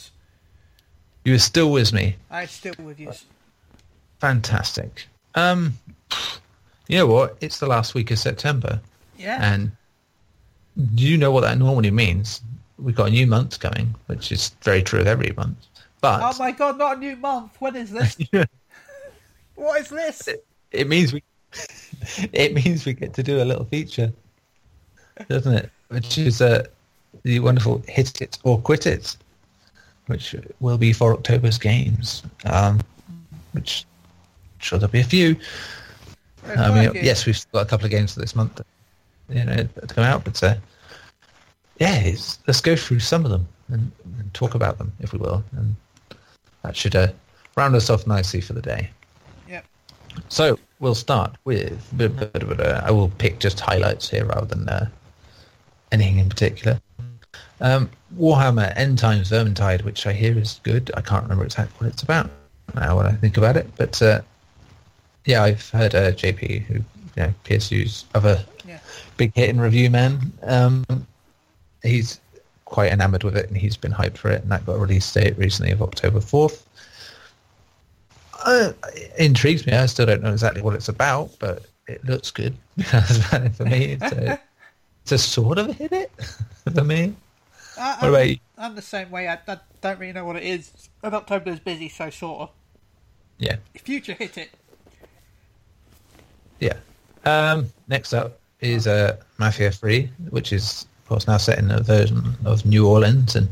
You 1.25 1.35
are 1.35 1.39
still 1.39 1.71
with 1.71 1.93
me. 1.93 2.15
I'm 2.29 2.47
still 2.47 2.73
with 2.79 2.99
you. 2.99 3.11
Fantastic. 4.19 5.07
Um, 5.35 5.73
you 6.87 6.97
know 6.97 7.07
what? 7.07 7.37
It's 7.41 7.59
the 7.59 7.67
last 7.67 7.93
week 7.95 8.11
of 8.11 8.19
September, 8.19 8.81
Yeah. 9.17 9.39
and 9.41 9.71
do 10.95 11.03
you 11.03 11.17
know 11.17 11.31
what 11.31 11.41
that 11.41 11.57
normally 11.57 11.91
means? 11.91 12.41
We've 12.77 12.95
got 12.95 13.07
a 13.09 13.11
new 13.11 13.27
month 13.27 13.59
coming, 13.59 13.95
which 14.07 14.31
is 14.31 14.49
very 14.61 14.81
true 14.83 14.99
of 14.99 15.07
every 15.07 15.33
month. 15.37 15.57
But 16.01 16.21
oh 16.21 16.37
my 16.39 16.51
god, 16.51 16.77
not 16.77 16.97
a 16.97 16.99
new 16.99 17.15
month. 17.15 17.55
When 17.59 17.75
is 17.75 17.91
this? 17.91 18.17
what 19.55 19.79
is 19.81 19.89
this? 19.89 20.27
it 20.71 20.87
means 20.89 21.13
we 21.13 21.23
it 22.33 22.53
means 22.53 22.85
we 22.85 22.93
get 22.93 23.13
to 23.13 23.23
do 23.23 23.41
a 23.41 23.45
little 23.45 23.65
feature, 23.65 24.11
doesn't 25.29 25.53
it? 25.53 25.69
Which 25.89 26.17
is 26.17 26.41
uh, 26.41 26.65
the 27.21 27.39
wonderful 27.39 27.83
hit 27.87 28.21
it 28.21 28.37
or 28.43 28.59
quit 28.59 28.85
it, 28.87 29.15
which 30.07 30.35
will 30.59 30.77
be 30.77 30.93
for 30.93 31.13
October's 31.13 31.57
games. 31.57 32.23
Um, 32.45 32.79
which 33.53 33.85
sure 34.59 34.79
there'll 34.79 34.91
be 34.91 34.99
a 34.99 35.03
few. 35.03 35.35
I 36.47 36.73
mean, 36.73 36.91
yes, 37.03 37.25
we've 37.25 37.39
got 37.51 37.61
a 37.61 37.69
couple 37.69 37.85
of 37.85 37.91
games 37.91 38.13
for 38.13 38.19
this 38.19 38.35
month, 38.35 38.61
you 39.29 39.45
know, 39.45 39.55
to 39.55 39.87
come 39.87 40.03
out, 40.03 40.25
but 40.25 40.41
uh, 40.43 40.55
yeah, 41.79 41.95
it's, 41.99 42.39
let's 42.47 42.61
go 42.61 42.75
through 42.75 42.99
some 42.99 43.23
of 43.23 43.31
them 43.31 43.47
and, 43.69 43.91
and 44.19 44.33
talk 44.33 44.55
about 44.55 44.77
them, 44.77 44.91
if 44.99 45.13
we 45.13 45.19
will, 45.19 45.43
and 45.55 45.75
that 46.63 46.75
should 46.75 46.95
uh, 46.95 47.07
round 47.55 47.75
us 47.75 47.89
off 47.89 48.05
nicely 48.07 48.41
for 48.41 48.53
the 48.53 48.61
day. 48.61 48.89
Yep. 49.47 49.65
So 50.27 50.59
we'll 50.79 50.95
start 50.95 51.35
with. 51.45 51.81
I 52.59 52.91
will 52.91 53.09
pick 53.17 53.39
just 53.39 53.59
highlights 53.59 54.09
here 54.09 54.25
rather 54.25 54.45
than 54.45 54.67
uh, 54.67 54.89
anything 55.91 56.19
in 56.19 56.29
particular. 56.29 56.81
Um, 57.63 57.89
Warhammer 58.17 58.71
End 58.75 58.99
Times 58.99 59.29
Vermintide, 59.31 59.83
which 59.83 60.05
I 60.05 60.13
hear 60.13 60.37
is 60.37 60.59
good. 60.63 60.91
I 60.95 61.01
can't 61.01 61.23
remember 61.23 61.45
exactly 61.45 61.73
what 61.79 61.91
it's 61.93 62.03
about 62.03 62.29
now 62.75 62.97
when 62.97 63.05
I 63.05 63.13
think 63.13 63.37
about 63.37 63.55
it, 63.57 63.67
but 63.77 63.99
uh, 64.01 64.21
yeah, 65.25 65.43
I've 65.43 65.67
heard 65.69 65.95
uh, 65.95 66.11
JP, 66.11 66.63
who 66.65 66.73
you 66.75 66.83
know 67.15 67.33
PSU's 67.45 68.05
other 68.13 68.43
Yeah. 68.67 68.79
big 69.17 69.33
hit 69.33 69.49
and 69.49 69.61
review 69.61 69.89
man. 69.89 70.31
Um, 70.43 70.83
he's 71.83 72.19
quite 72.65 72.91
enamored 72.91 73.23
with 73.23 73.37
it, 73.37 73.47
and 73.47 73.57
he's 73.57 73.77
been 73.77 73.93
hyped 73.93 74.17
for 74.17 74.29
it, 74.29 74.41
and 74.41 74.51
that 74.51 74.65
got 74.65 74.73
a 74.73 74.79
release 74.79 75.11
date 75.11 75.37
recently 75.37 75.71
of 75.71 75.81
October 75.81 76.19
fourth. 76.19 76.67
Uh, 78.45 78.73
it 78.93 79.11
intrigues 79.17 79.65
me. 79.65 79.71
I 79.71 79.85
still 79.85 80.05
don't 80.05 80.21
know 80.21 80.33
exactly 80.33 80.61
what 80.61 80.75
it's 80.75 80.89
about, 80.89 81.31
but 81.39 81.63
it 81.87 82.03
looks 82.03 82.29
good. 82.29 82.55
That's 82.91 83.25
about 83.25 83.45
it 83.45 83.55
for 83.55 83.63
me. 83.63 83.93
It's 83.93 84.11
a, 84.11 84.39
it's 85.03 85.11
a 85.13 85.17
sort 85.17 85.57
of 85.59 85.73
hit 85.77 85.93
it 85.93 86.11
for 86.75 86.83
me. 86.83 87.15
I, 87.77 87.89
What 87.91 88.03
I'm, 88.03 88.09
about 88.09 88.29
you? 88.29 88.37
I'm 88.57 88.75
the 88.75 88.81
same 88.81 89.09
way. 89.11 89.27
I, 89.27 89.39
I 89.47 89.57
don't 89.81 89.99
really 89.99 90.13
know 90.13 90.25
what 90.25 90.35
it 90.35 90.43
is. 90.43 90.89
And 91.01 91.13
October's 91.13 91.59
busy, 91.59 91.89
so 91.89 92.09
sort 92.09 92.41
of. 92.41 92.49
Yeah, 93.39 93.57
Future 93.75 94.13
hit 94.13 94.37
it. 94.37 94.51
yeah. 96.59 96.77
Um, 97.25 97.71
next 97.87 98.13
up 98.13 98.39
is 98.61 98.87
uh, 98.87 99.17
Mafia 99.37 99.71
Three, 99.71 100.09
which 100.29 100.53
is 100.53 100.85
of 101.03 101.09
course 101.09 101.27
now 101.27 101.37
set 101.37 101.57
in 101.59 101.71
a 101.71 101.81
version 101.81 102.35
of 102.45 102.65
New 102.65 102.87
Orleans, 102.87 103.35
and 103.35 103.49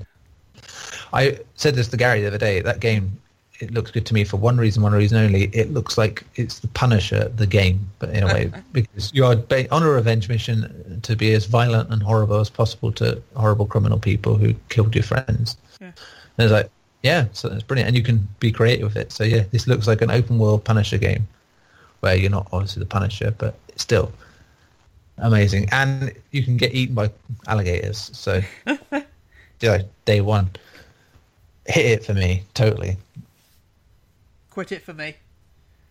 I 1.14 1.40
said 1.56 1.76
this 1.76 1.88
to 1.90 1.98
Gary 1.98 2.22
the 2.22 2.28
other 2.28 2.38
day. 2.38 2.62
That 2.62 2.80
game 2.80 3.20
it 3.62 3.72
looks 3.72 3.92
good 3.92 4.08
to 4.08 4.14
me 4.14 4.24
for 4.24 4.38
one 4.38 4.58
reason, 4.58 4.82
one 4.82 4.92
reason 4.92 5.20
only. 5.20 5.44
It 5.54 5.72
looks 5.72 5.98
like 5.98 6.24
it's 6.36 6.60
the 6.60 6.68
Punisher, 6.70 7.30
the 7.30 7.46
game, 7.46 7.88
but 8.00 8.10
in 8.10 8.24
a 8.24 8.26
way 8.26 8.52
because 8.74 9.12
you 9.14 9.24
are 9.24 9.38
on 9.70 9.84
a 9.84 9.90
revenge 9.90 10.28
mission 10.28 11.00
to 11.04 11.16
be 11.16 11.34
as 11.34 11.46
violent 11.46 11.92
and 11.92 12.02
horrible 12.02 12.40
as 12.40 12.50
possible 12.50 12.92
to 12.94 13.22
horrible 13.36 13.68
criminal 13.68 14.00
people 14.00 14.36
who 14.36 14.56
killed 14.70 14.96
your 14.96 15.04
friends. 15.04 15.58
Yeah. 15.80 15.92
And 16.38 16.46
it's 16.46 16.52
like, 16.52 16.72
yeah, 17.04 17.28
so 17.34 17.50
it's 17.50 17.64
brilliant, 17.64 17.88
and 17.90 17.96
you 17.96 18.04
can 18.04 18.28
be 18.40 18.52
creative 18.52 18.88
with 18.88 18.98
it. 18.98 19.12
So 19.12 19.24
yeah, 19.24 19.44
this 19.52 19.68
looks 19.68 19.88
like 19.88 20.02
an 20.02 20.12
open 20.12 20.40
world 20.40 20.64
Punisher 20.64 20.98
game 20.98 21.28
where 22.00 22.16
you're 22.16 22.32
not 22.32 22.48
obviously 22.52 22.80
the 22.80 22.88
Punisher, 22.88 23.34
but 23.38 23.56
it's 23.70 23.84
still 23.84 24.12
amazing, 25.20 25.70
and 25.72 26.12
you 26.32 26.44
can 26.44 26.58
get 26.58 26.74
eaten 26.74 26.96
by 26.96 27.12
alligators. 27.48 28.10
So 28.14 28.42
yeah, 29.62 29.84
day 30.06 30.22
one, 30.22 30.50
hit 31.68 31.86
it 31.86 32.06
for 32.06 32.16
me 32.16 32.44
totally. 32.56 32.98
Quit 34.52 34.72
it 34.72 34.84
for 34.84 34.94
me. 34.94 35.16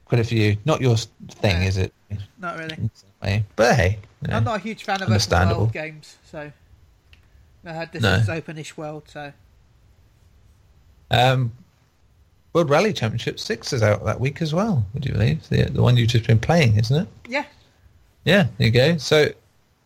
Quit 0.04 0.20
it 0.20 0.26
for 0.28 0.34
you. 0.34 0.56
Not 0.64 0.80
your 0.80 0.96
thing, 0.96 1.62
Yeah. 1.62 1.68
is 1.68 1.76
it? 1.76 1.92
Not 2.38 2.58
really. 2.58 2.74
In 2.74 2.90
some 2.94 3.10
way. 3.22 3.44
But 3.56 3.74
hey, 3.76 3.98
you 4.22 4.28
know. 4.28 4.36
I'm 4.36 4.44
not 4.44 4.56
a 4.60 4.62
huge 4.62 4.84
fan 4.84 5.02
of 5.02 5.10
open 5.10 5.48
world 5.48 5.72
games, 5.72 6.16
so 6.30 6.52
I 7.64 7.72
had 7.72 7.92
this 7.92 8.02
No. 8.02 8.14
is 8.14 8.28
openish 8.28 8.76
world, 8.76 9.04
so 9.08 9.32
Um, 11.10 11.52
World 12.52 12.70
Rally 12.70 12.92
Championship 12.92 13.38
Six 13.40 13.72
is 13.72 13.82
out 13.82 14.04
that 14.04 14.20
week 14.20 14.42
as 14.42 14.52
well. 14.54 14.84
Would 14.94 15.04
you 15.06 15.12
believe 15.12 15.48
the 15.48 15.64
the 15.64 15.82
one 15.82 15.96
you've 15.96 16.08
just 16.08 16.26
been 16.26 16.38
playing, 16.40 16.76
isn't 16.76 17.02
it? 17.02 17.08
yeah. 17.28 17.44
Yeah, 18.24 18.48
there 18.58 18.66
you 18.66 18.70
go. 18.72 18.96
So, 18.98 19.32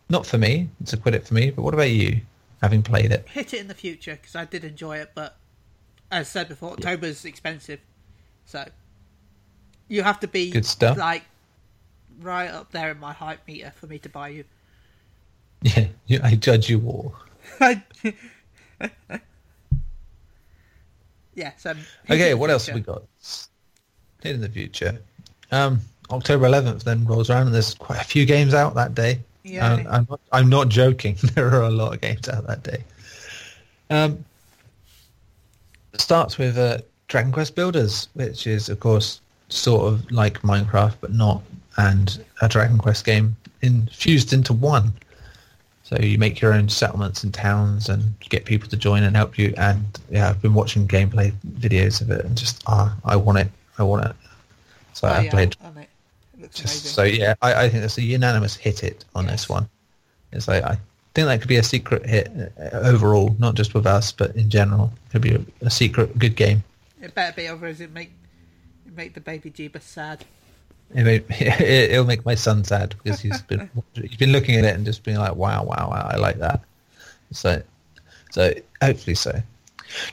not 0.09 0.25
for 0.25 0.37
me. 0.37 0.69
It's 0.81 0.91
a 0.91 0.97
quit 0.97 1.15
it 1.15 1.25
for 1.25 1.33
me. 1.33 1.51
But 1.51 1.61
what 1.61 1.73
about 1.73 1.89
you? 1.89 2.21
Having 2.61 2.83
played 2.83 3.11
it, 3.11 3.27
Hit 3.29 3.53
it 3.53 3.61
in 3.61 3.67
the 3.67 3.73
future 3.73 4.15
because 4.19 4.35
I 4.35 4.43
did 4.45 4.63
enjoy 4.63 4.97
it, 4.97 5.11
but 5.15 5.37
as 6.11 6.21
I 6.27 6.29
said 6.29 6.47
before, 6.49 6.71
October's 6.73 7.23
expensive, 7.23 7.79
so 8.45 8.65
you 9.87 10.03
have 10.03 10.19
to 10.21 10.27
be 10.27 10.51
Good 10.51 10.65
stuff. 10.65 10.97
like 10.97 11.23
right 12.21 12.49
up 12.49 12.71
there 12.71 12.91
in 12.91 12.99
my 12.99 13.13
hype 13.13 13.47
meter 13.47 13.71
for 13.75 13.87
me 13.87 13.99
to 13.99 14.09
buy 14.09 14.29
you. 14.29 14.43
yeah, 15.61 15.87
you, 16.07 16.19
I 16.23 16.35
judge 16.35 16.69
you 16.69 16.81
all. 16.85 17.15
Yeah. 21.35 21.51
So 21.57 21.75
Okay, 22.09 22.33
what 22.33 22.49
else 22.49 22.65
have 22.67 22.75
we 22.75 22.81
got? 22.81 23.03
Hit 24.23 24.35
in 24.35 24.41
the 24.41 24.49
future. 24.49 24.99
Um, 25.51 25.81
October 26.09 26.47
11th 26.47 26.83
then 26.83 27.05
rolls 27.05 27.29
around 27.29 27.47
and 27.47 27.53
there's 27.53 27.73
quite 27.75 28.01
a 28.01 28.05
few 28.05 28.25
games 28.25 28.53
out 28.53 28.73
that 28.75 28.95
day. 28.95 29.19
Yeah. 29.43 29.73
Um, 29.73 29.87
I'm, 29.87 30.07
not, 30.09 30.21
I'm 30.31 30.49
not 30.49 30.69
joking. 30.69 31.17
there 31.35 31.47
are 31.53 31.63
a 31.63 31.69
lot 31.69 31.93
of 31.93 32.01
games 32.01 32.27
out 32.29 32.47
that 32.47 32.63
day. 32.63 32.83
Um, 33.89 34.25
starts 35.97 36.37
with 36.37 36.57
uh, 36.57 36.79
Dragon 37.15 37.31
Quest 37.31 37.55
Builders, 37.55 38.09
which 38.15 38.45
is, 38.45 38.67
of 38.67 38.81
course, 38.81 39.21
sort 39.47 39.87
of 39.87 40.11
like 40.11 40.41
Minecraft, 40.41 40.95
but 40.99 41.13
not, 41.13 41.41
and 41.77 42.21
a 42.41 42.49
Dragon 42.49 42.77
Quest 42.77 43.05
game 43.05 43.37
infused 43.61 44.33
into 44.33 44.51
one. 44.51 44.91
So 45.83 45.95
you 45.97 46.17
make 46.17 46.41
your 46.41 46.53
own 46.53 46.67
settlements 46.67 47.23
and 47.23 47.33
towns 47.33 47.87
and 47.87 48.13
get 48.19 48.43
people 48.43 48.67
to 48.67 48.75
join 48.75 49.03
and 49.03 49.15
help 49.15 49.37
you. 49.37 49.53
And 49.55 49.85
yeah, 50.09 50.27
I've 50.27 50.41
been 50.41 50.53
watching 50.53 50.89
gameplay 50.89 51.31
videos 51.57 52.01
of 52.01 52.11
it 52.11 52.25
and 52.25 52.35
just 52.37 52.61
ah, 52.67 52.93
I 53.05 53.15
want 53.15 53.37
it, 53.37 53.47
I 53.77 53.83
want 53.83 54.07
it. 54.07 54.15
So 54.91 55.07
Oh, 55.07 55.11
I 55.11 55.21
yeah, 55.21 55.31
played. 55.31 55.55
on 55.63 55.77
it. 55.77 55.87
It 56.41 56.51
Just, 56.51 56.83
so 56.83 57.03
yeah, 57.03 57.35
I, 57.41 57.53
I 57.63 57.69
think 57.69 57.79
that's 57.79 57.97
a 57.97 58.01
unanimous 58.03 58.57
hit 58.57 58.83
it 58.83 59.05
on 59.15 59.23
Yes. 59.23 59.31
this 59.31 59.47
one. 59.49 59.69
It's 60.33 60.49
like 60.49 60.65
I 60.65 60.77
think 61.13 61.27
that 61.27 61.39
could 61.39 61.47
be 61.47 61.55
a 61.55 61.63
secret 61.63 62.05
hit 62.05 62.29
uh, 62.59 62.71
overall, 62.79 63.33
not 63.39 63.55
just 63.55 63.73
with 63.73 63.87
us, 63.87 64.11
but 64.11 64.35
in 64.35 64.49
general. 64.49 64.91
It 65.05 65.11
could 65.13 65.21
be 65.21 65.35
a, 65.35 65.41
a 65.61 65.69
secret 65.69 66.19
good 66.19 66.35
game. 66.35 66.61
It 67.05 67.13
better 67.13 67.35
be, 67.35 67.47
otherwise 67.47 67.81
it 67.81 67.91
make 67.91 68.11
it 68.87 68.97
make 68.97 69.13
the 69.13 69.21
baby 69.21 69.51
Jeebus 69.51 69.83
sad. 69.83 70.25
It 70.95 71.03
may, 71.03 71.15
it, 71.29 71.91
it'll 71.91 72.03
make 72.03 72.25
my 72.25 72.33
son 72.33 72.63
sad 72.63 72.95
because 73.03 73.19
he's 73.19 73.43
been 73.43 73.69
he's 73.93 74.17
been 74.17 74.31
looking 74.31 74.55
at 74.55 74.65
it 74.65 74.75
and 74.75 74.83
just 74.83 75.03
being 75.03 75.17
like, 75.17 75.35
wow, 75.35 75.63
wow, 75.63 75.89
wow, 75.91 76.09
I 76.11 76.17
like 76.17 76.39
that. 76.39 76.61
So, 77.31 77.61
so 78.31 78.53
hopefully 78.81 79.13
so. 79.13 79.39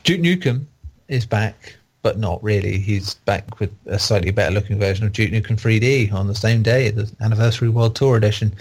Duke 0.05 0.21
Nukem 0.21 0.67
is 1.09 1.25
back, 1.25 1.77
but 2.03 2.19
not 2.19 2.45
really. 2.45 2.77
He's 2.79 3.15
back 3.15 3.59
with 3.59 3.71
a 3.87 3.99
slightly 3.99 4.31
better 4.31 4.55
looking 4.55 4.79
version 4.79 5.07
of 5.07 5.13
Duke 5.13 5.31
Nukem 5.31 5.59
3D 5.59 6.13
on 6.13 6.27
the 6.27 6.35
same 6.35 6.63
day, 6.63 6.91
the 6.91 7.11
Anniversary 7.23 7.71
World 7.71 7.97
Tour 7.97 8.19
edition. 8.19 8.53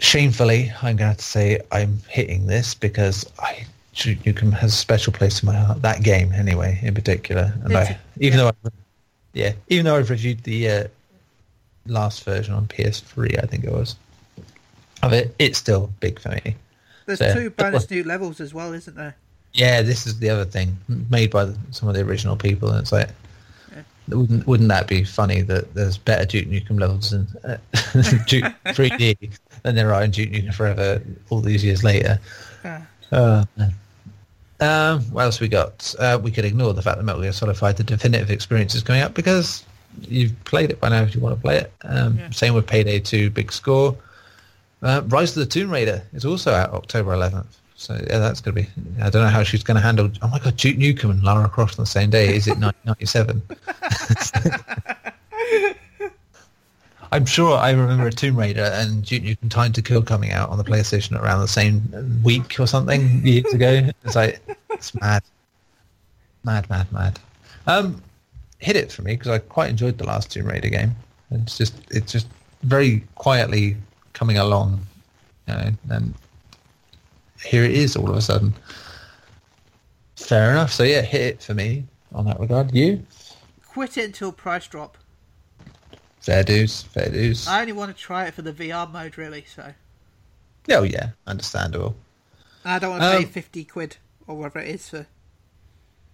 Shamefully, 0.00 0.70
I'm 0.82 0.96
going 0.96 0.98
to 0.98 1.04
have 1.04 1.16
to 1.16 1.24
say 1.24 1.60
I'm 1.72 1.98
hitting 2.08 2.46
this 2.46 2.74
because 2.74 3.30
I 3.38 3.64
Duke 4.00 4.18
Nukem 4.20 4.52
has 4.54 4.72
a 4.72 4.76
special 4.76 5.12
place 5.12 5.42
in 5.42 5.46
my 5.46 5.54
heart. 5.54 5.82
That 5.82 6.02
game, 6.02 6.32
anyway, 6.32 6.80
in 6.82 6.94
particular, 6.94 7.52
and 7.62 7.76
I, 7.76 7.98
even 8.18 8.38
yeah. 8.38 8.44
though 8.44 8.68
I 8.68 8.70
yeah, 9.32 9.52
even 9.68 9.84
though 9.84 9.96
I've 9.96 10.10
reviewed 10.10 10.42
the 10.42 10.68
uh, 10.68 10.84
last 11.86 12.24
version 12.24 12.54
on 12.54 12.66
PS3, 12.66 13.42
I 13.42 13.46
think 13.46 13.64
it 13.64 13.72
was, 13.72 13.96
of 15.02 15.12
it, 15.12 15.34
it's 15.38 15.58
still 15.58 15.92
big 16.00 16.18
for 16.18 16.30
me. 16.30 16.56
There's 17.06 17.18
So, 17.18 17.34
two 17.34 17.50
bonus 17.50 17.90
new 17.90 18.02
levels 18.02 18.40
as 18.40 18.54
well, 18.54 18.72
isn't 18.72 18.96
there? 18.96 19.16
Yeah, 19.52 19.82
this 19.82 20.06
is 20.06 20.18
the 20.18 20.30
other 20.30 20.44
thing 20.44 20.78
made 21.10 21.30
by 21.30 21.52
some 21.70 21.88
of 21.88 21.94
the 21.94 22.00
original 22.00 22.36
people, 22.36 22.70
and 22.70 22.80
it's 22.80 22.92
like, 22.92 23.10
wouldn't 24.08 24.46
wouldn't 24.46 24.68
that 24.70 24.88
be 24.88 25.04
funny 25.04 25.42
that 25.42 25.74
there's 25.74 25.98
better 25.98 26.24
Duke 26.24 26.48
Nukem 26.48 26.80
levels 26.80 27.12
in 27.12 27.26
uh, 27.44 27.58
Duke 28.26 28.52
3D 28.66 29.38
than 29.62 29.74
there 29.74 29.94
are 29.94 30.02
in 30.02 30.10
Duke 30.10 30.30
Nukem 30.30 30.54
Forever 30.54 31.02
all 31.28 31.40
these 31.40 31.64
years 31.64 31.84
later? 31.84 32.18
Uh, 33.12 33.44
man. 33.56 33.74
Um, 34.60 35.00
what 35.12 35.22
else 35.24 35.40
we 35.40 35.48
got? 35.48 35.94
Uh, 35.98 36.18
we 36.22 36.30
could 36.30 36.44
ignore 36.44 36.72
the 36.74 36.82
fact 36.82 36.96
that 36.98 37.04
Metal 37.04 37.22
Gear 37.22 37.32
Solid 37.32 37.56
5 37.56 37.76
The 37.76 37.84
Definitive 37.84 38.30
Experience 38.30 38.74
is 38.74 38.82
coming 38.82 39.02
up 39.02 39.14
because 39.14 39.64
you've 40.02 40.32
played 40.44 40.70
it 40.70 40.80
by 40.80 40.88
now 40.88 41.02
if 41.02 41.14
you 41.14 41.20
want 41.20 41.34
to 41.36 41.40
play 41.40 41.58
it. 41.58 41.72
Um, 41.82 42.18
Yeah. 42.18 42.30
Same 42.30 42.54
with 42.54 42.66
Payday 42.66 43.00
2, 43.00 43.30
Big 43.30 43.50
Score. 43.52 43.96
Uh, 44.82 45.02
Rise 45.08 45.36
of 45.36 45.40
the 45.40 45.46
Tomb 45.46 45.70
Raider 45.70 46.02
is 46.12 46.24
also 46.24 46.52
out 46.52 46.72
October 46.72 47.12
11th. 47.14 47.46
So 47.76 47.94
yeah, 47.94 48.18
that's 48.18 48.40
going 48.42 48.54
to 48.56 48.62
be. 48.62 48.68
I 49.02 49.08
don't 49.08 49.22
know 49.22 49.28
how 49.30 49.42
she's 49.42 49.62
going 49.62 49.76
to 49.76 49.80
handle. 49.80 50.10
Oh 50.20 50.28
my 50.28 50.38
God, 50.38 50.56
Duke 50.56 50.76
Nukem 50.76 51.10
and 51.10 51.22
Lara 51.22 51.48
Croft 51.48 51.78
on 51.78 51.82
the 51.84 51.90
same 51.90 52.10
day. 52.10 52.34
Is 52.36 52.46
it 52.46 52.58
1997? 52.58 53.42
I'm 57.12 57.26
sure 57.26 57.56
I 57.56 57.70
remember 57.70 58.06
a 58.06 58.12
Tomb 58.12 58.36
Raider 58.36 58.70
and 58.74 59.04
Duke 59.04 59.22
Nukem 59.24 59.50
Time 59.50 59.72
to 59.72 59.82
Kill 59.82 60.02
coming 60.02 60.30
out 60.30 60.48
on 60.50 60.58
the 60.58 60.64
PlayStation 60.64 61.20
around 61.20 61.40
the 61.40 61.48
same 61.48 62.20
week 62.22 62.60
or 62.60 62.66
something 62.66 63.26
years 63.26 63.52
ago. 63.52 63.90
It's 64.04 64.14
like 64.14 64.40
it's 64.70 64.94
mad, 65.00 65.22
mad, 66.44 66.70
mad, 66.70 66.90
mad. 66.92 67.18
Um, 67.66 68.00
hit 68.58 68.76
it 68.76 68.92
for 68.92 69.02
me 69.02 69.14
because 69.14 69.28
I 69.32 69.38
quite 69.38 69.70
enjoyed 69.70 69.98
the 69.98 70.04
last 70.04 70.30
Tomb 70.30 70.46
Raider 70.46 70.68
game. 70.68 70.94
It's 71.32 71.58
just 71.58 71.74
it's 71.90 72.12
just 72.12 72.28
very 72.62 73.02
quietly 73.16 73.76
coming 74.12 74.38
along, 74.38 74.80
you 75.48 75.54
know, 75.54 75.70
and 75.90 76.14
here 77.44 77.64
it 77.64 77.72
is 77.72 77.96
all 77.96 78.08
of 78.08 78.16
a 78.16 78.22
sudden. 78.22 78.54
Fair 80.16 80.52
enough. 80.52 80.72
So 80.72 80.84
yeah, 80.84 81.02
hit 81.02 81.22
it 81.22 81.42
for 81.42 81.54
me 81.54 81.84
on 82.12 82.24
that 82.26 82.38
regard. 82.38 82.72
You 82.74 83.04
Quit 83.66 83.96
it 83.98 84.04
until 84.06 84.32
price 84.32 84.66
drop. 84.66 84.98
Fair 86.20 86.42
dues, 86.42 86.82
fair 86.82 87.08
dues. 87.08 87.48
I 87.48 87.60
only 87.60 87.72
want 87.72 87.94
to 87.94 88.00
try 88.00 88.26
it 88.26 88.34
for 88.34 88.42
the 88.42 88.52
VR 88.52 88.90
mode, 88.90 89.18
really. 89.18 89.44
So 89.54 89.72
Oh 90.70 90.82
yeah, 90.82 91.10
understandable. 91.26 91.96
I 92.64 92.78
don't 92.78 92.90
want 92.90 93.02
to 93.02 93.16
Um, 93.16 93.22
pay 93.24 93.28
fifty 93.28 93.64
quid 93.64 93.96
or 94.26 94.36
whatever 94.36 94.60
it 94.60 94.68
is 94.68 94.88
for. 94.88 95.06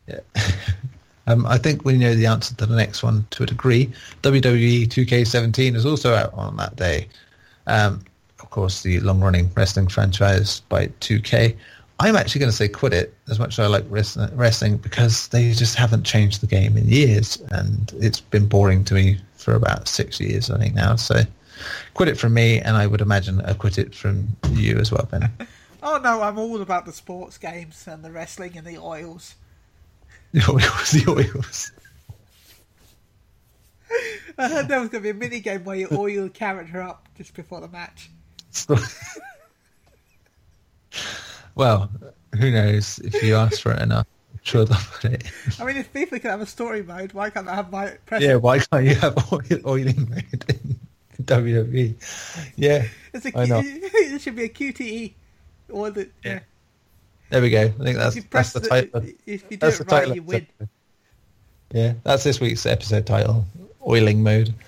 Yeah. 0.06 0.20
um, 1.26 1.46
I 1.46 1.58
think 1.58 1.84
we 1.84 1.96
know 1.96 2.14
the 2.14 2.26
answer 2.26 2.54
to 2.54 2.66
the 2.66 2.76
next 2.76 3.02
one 3.02 3.26
to 3.30 3.42
a 3.42 3.46
degree. 3.46 3.92
WWE 4.22 4.86
2K17 4.86 5.74
is 5.74 5.84
also 5.84 6.14
out 6.14 6.32
on 6.34 6.56
that 6.56 6.76
day. 6.76 7.08
Um, 7.66 8.04
of 8.38 8.50
course, 8.50 8.82
the 8.82 9.00
long-running 9.00 9.50
wrestling 9.56 9.88
franchise 9.88 10.60
by 10.68 10.86
2K. 11.00 11.56
I'm 11.98 12.14
actually 12.14 12.38
going 12.40 12.50
to 12.50 12.56
say 12.56 12.68
quit 12.68 12.92
it 12.92 13.14
as 13.28 13.38
much 13.38 13.58
as 13.58 13.64
I 13.64 13.66
like 13.68 13.84
wrestling 13.88 14.76
because 14.76 15.28
they 15.28 15.52
just 15.52 15.74
haven't 15.76 16.04
changed 16.04 16.42
the 16.42 16.46
game 16.46 16.76
in 16.76 16.86
years 16.88 17.42
and 17.50 17.92
it's 17.98 18.20
been 18.20 18.46
boring 18.46 18.84
to 18.84 18.94
me 18.94 19.18
for 19.46 19.54
about 19.54 19.86
six 19.86 20.18
years, 20.18 20.50
I 20.50 20.58
think 20.58 20.74
now. 20.74 20.96
So 20.96 21.22
quit 21.94 22.08
it 22.08 22.18
from 22.18 22.34
me 22.34 22.58
and 22.58 22.76
I 22.76 22.88
would 22.88 23.00
imagine 23.00 23.40
a 23.42 23.54
quit 23.54 23.78
it 23.78 23.94
from 23.94 24.36
you 24.50 24.76
as 24.76 24.90
well, 24.90 25.06
Ben. 25.08 25.30
Oh 25.84 26.00
no, 26.02 26.20
I'm 26.20 26.36
all 26.36 26.60
about 26.60 26.84
the 26.84 26.92
sports 26.92 27.38
games 27.38 27.86
and 27.86 28.04
the 28.04 28.10
wrestling 28.10 28.58
and 28.58 28.66
the 28.66 28.76
oils. 28.76 29.36
the 30.32 30.40
oils, 30.50 30.90
the 30.90 31.08
oils. 31.08 31.70
I 34.36 34.48
heard 34.48 34.66
there 34.66 34.80
was 34.80 34.88
going 34.88 35.04
to 35.04 35.12
be 35.12 35.16
a 35.16 35.20
mini 35.20 35.38
game 35.38 35.62
where 35.62 35.76
you 35.76 35.86
oil 35.92 36.24
the 36.24 36.30
character 36.30 36.82
up 36.82 37.06
just 37.16 37.32
before 37.32 37.60
the 37.60 37.68
match. 37.68 38.10
well, 41.54 41.88
who 42.36 42.50
knows? 42.50 42.98
If 42.98 43.22
you 43.22 43.36
ask 43.36 43.60
for 43.60 43.70
it 43.70 43.80
enough, 43.80 44.08
I'm 44.54 45.00
sure 45.00 45.10
it. 45.12 45.24
I 45.60 45.64
mean, 45.64 45.76
if 45.76 45.92
FIFA 45.92 46.20
can 46.20 46.30
have 46.30 46.40
a 46.40 46.46
story 46.46 46.82
mode, 46.82 47.12
why 47.12 47.30
can't 47.30 47.48
I 47.48 47.54
have 47.56 47.70
my 47.72 47.88
press? 48.06 48.22
Yeah, 48.22 48.36
why 48.36 48.58
can't 48.60 48.84
you 48.84 48.94
have 48.96 49.32
oil, 49.32 49.40
oiling 49.66 50.08
mode 50.10 50.44
in 50.48 50.78
WWE? 51.24 51.94
Yeah, 52.56 52.86
It's 53.12 53.26
a, 53.26 53.38
I 53.38 53.46
know. 53.46 53.60
it 53.64 54.20
should 54.20 54.36
be 54.36 54.44
a 54.44 54.48
QTE. 54.48 55.12
Or 55.70 55.90
the 55.90 56.08
yeah. 56.24 56.32
Yeah. 56.34 56.38
there 57.30 57.42
we 57.42 57.50
go. 57.50 57.62
I 57.62 57.68
think 57.84 57.98
that's 57.98 58.16
If 58.16 58.30
that's 58.30 58.30
press 58.30 58.52
the 58.52 58.60
the- 58.60 58.68
title. 58.68 59.02
if 59.26 59.42
you 59.50 59.50
do 59.50 59.56
That's 59.56 59.80
it 59.80 59.90
right, 59.90 60.00
title. 60.00 60.14
you 60.14 60.22
win. 60.22 60.46
Yeah, 61.72 61.94
that's 62.04 62.22
this 62.22 62.40
week's 62.40 62.64
episode 62.66 63.04
title: 63.06 63.44
oiling 63.84 64.22
mode. 64.22 64.54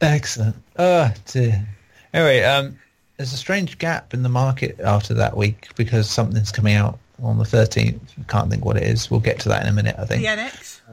Excellent. 0.00 0.56
Oh 0.78 1.12
dear. 1.26 1.66
Anyway, 2.14 2.42
um, 2.42 2.78
there's 3.16 3.32
a 3.32 3.36
strange 3.36 3.78
gap 3.78 4.12
in 4.14 4.22
the 4.22 4.28
market 4.28 4.80
after 4.80 5.14
that 5.14 5.36
week 5.36 5.68
because 5.76 6.08
something's 6.10 6.52
coming 6.52 6.74
out 6.74 6.98
on 7.22 7.38
the 7.38 7.44
13th. 7.44 8.00
Can't 8.28 8.50
think 8.50 8.64
what 8.64 8.76
it 8.76 8.82
is. 8.84 9.10
We'll 9.10 9.20
get 9.20 9.38
to 9.40 9.48
that 9.50 9.62
in 9.62 9.68
a 9.68 9.72
minute. 9.72 9.96
I 9.98 10.04
think. 10.04 10.22
The 10.22 10.28
NX. 10.28 10.80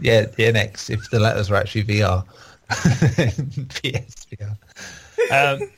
Yeah, 0.00 0.22
the 0.22 0.42
NX, 0.44 0.90
if 0.90 1.10
the 1.10 1.20
letters 1.20 1.48
were 1.48 1.54
actually 1.56 1.84
VR. 1.84 2.24
PSVR. 2.70 4.56
Um, 5.30 5.70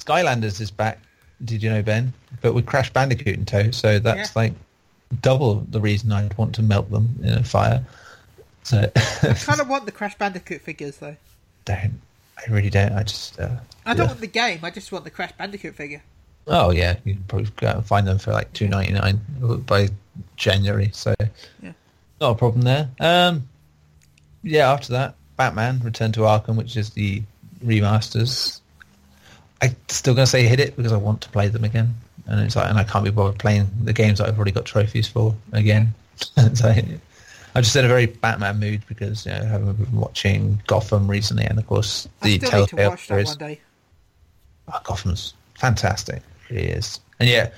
Skylanders 0.00 0.60
is 0.60 0.72
back, 0.72 0.98
did 1.44 1.62
you 1.62 1.70
know, 1.70 1.82
Ben? 1.82 2.12
But 2.40 2.54
with 2.54 2.66
Crash 2.66 2.92
Bandicoot 2.92 3.36
in 3.36 3.44
tow, 3.44 3.70
so 3.70 4.00
that's 4.00 4.30
Yeah. 4.30 4.42
like 4.42 4.52
double 5.22 5.60
the 5.70 5.80
reason 5.80 6.10
I'd 6.10 6.36
want 6.36 6.54
to 6.56 6.62
melt 6.62 6.90
them 6.90 7.14
in 7.22 7.34
a 7.34 7.44
fire. 7.44 7.84
So, 8.64 8.90
I 9.22 9.34
kind 9.34 9.60
of 9.60 9.68
want 9.68 9.86
the 9.86 9.92
Crash 9.92 10.16
Bandicoot 10.18 10.60
figures 10.62 10.96
though. 10.96 11.16
don't. 11.64 12.00
I 12.38 12.50
really 12.50 12.70
don't. 12.70 12.92
I 12.92 13.02
just... 13.02 13.38
Uh, 13.38 13.56
I 13.84 13.94
don't 13.94 14.04
yeah. 14.04 14.10
want 14.12 14.20
the 14.20 14.26
game. 14.26 14.60
I 14.62 14.70
just 14.70 14.90
want 14.90 15.04
the 15.04 15.10
Crash 15.10 15.32
Bandicoot 15.38 15.74
figure. 15.76 16.02
Oh, 16.46 16.70
yeah. 16.70 16.96
You 17.04 17.14
can 17.14 17.24
probably 17.24 17.50
go 17.56 17.68
out 17.68 17.76
and 17.76 17.86
find 17.86 18.06
them 18.06 18.18
for 18.18 18.32
like 18.32 18.52
two 18.52 18.68
ninety 18.68 18.92
nine 18.92 19.20
by 19.66 19.88
January, 20.36 20.90
so... 20.92 21.14
Yeah. 21.62 21.72
Not 22.20 22.32
a 22.32 22.34
problem 22.34 22.62
there. 22.62 22.90
Um, 23.00 23.48
yeah, 24.42 24.70
after 24.70 24.92
that, 24.92 25.14
Batman 25.36 25.80
Return 25.82 26.12
to 26.12 26.20
Arkham, 26.20 26.56
which 26.56 26.76
is 26.76 26.90
the 26.90 27.22
remasters. 27.64 28.60
I'm 29.62 29.76
still 29.88 30.14
gonna 30.14 30.26
say 30.26 30.46
hit 30.46 30.60
it 30.60 30.76
because 30.76 30.92
I 30.92 30.96
want 30.96 31.20
to 31.22 31.28
play 31.30 31.48
them 31.48 31.64
again, 31.64 31.94
and 32.26 32.40
it's 32.40 32.56
like, 32.56 32.68
and 32.68 32.78
I 32.78 32.84
can't 32.84 33.04
be 33.04 33.10
bothered 33.10 33.38
playing 33.38 33.70
the 33.82 33.92
games 33.92 34.18
that 34.18 34.28
I've 34.28 34.36
already 34.36 34.52
got 34.52 34.64
trophies 34.64 35.08
for 35.08 35.34
again. 35.52 35.94
so 36.54 36.68
I'm 36.68 37.62
just 37.62 37.74
in 37.76 37.84
a 37.84 37.88
very 37.88 38.06
Batman 38.06 38.58
mood 38.60 38.82
because 38.86 39.26
you 39.26 39.32
know, 39.32 39.38
I 39.38 39.44
haven't 39.44 39.72
been 39.74 39.92
watching 39.92 40.62
Gotham 40.66 41.08
recently, 41.08 41.44
and 41.44 41.58
of 41.58 41.66
course 41.66 42.06
I 42.22 42.26
the 42.26 42.38
still 42.38 42.60
need 42.60 42.68
to 42.68 42.76
Telltale 42.76 42.90
watch 42.90 43.00
that 43.08 43.14
series. 43.14 43.28
one 43.28 43.38
day. 43.38 43.60
Oh, 44.68 44.80
Gotham's 44.84 45.34
fantastic. 45.60 46.22
It 46.48 46.54
really 46.54 46.68
is. 46.68 47.00
And 47.20 47.28
yeah, 47.28 47.50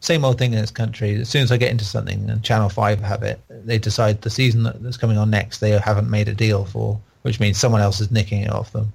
same 0.00 0.24
old 0.24 0.38
thing 0.38 0.52
in 0.52 0.60
this 0.60 0.70
country. 0.70 1.14
As 1.20 1.28
soon 1.28 1.42
as 1.42 1.50
I 1.52 1.56
get 1.56 1.70
into 1.70 1.84
something 1.84 2.28
and 2.30 2.42
Channel 2.42 2.68
Five 2.68 3.00
have 3.00 3.22
it, 3.22 3.40
they 3.48 3.78
decide 3.78 4.22
the 4.22 4.30
season 4.30 4.62
that's 4.80 4.96
coming 4.96 5.18
on 5.18 5.30
next 5.30 5.58
they 5.58 5.70
haven't 5.78 6.10
made 6.10 6.28
a 6.28 6.34
deal 6.34 6.64
for, 6.64 7.00
which 7.22 7.40
means 7.40 7.58
someone 7.58 7.80
else 7.80 8.00
is 8.00 8.10
nicking 8.10 8.42
it 8.42 8.50
off 8.50 8.72
them. 8.72 8.92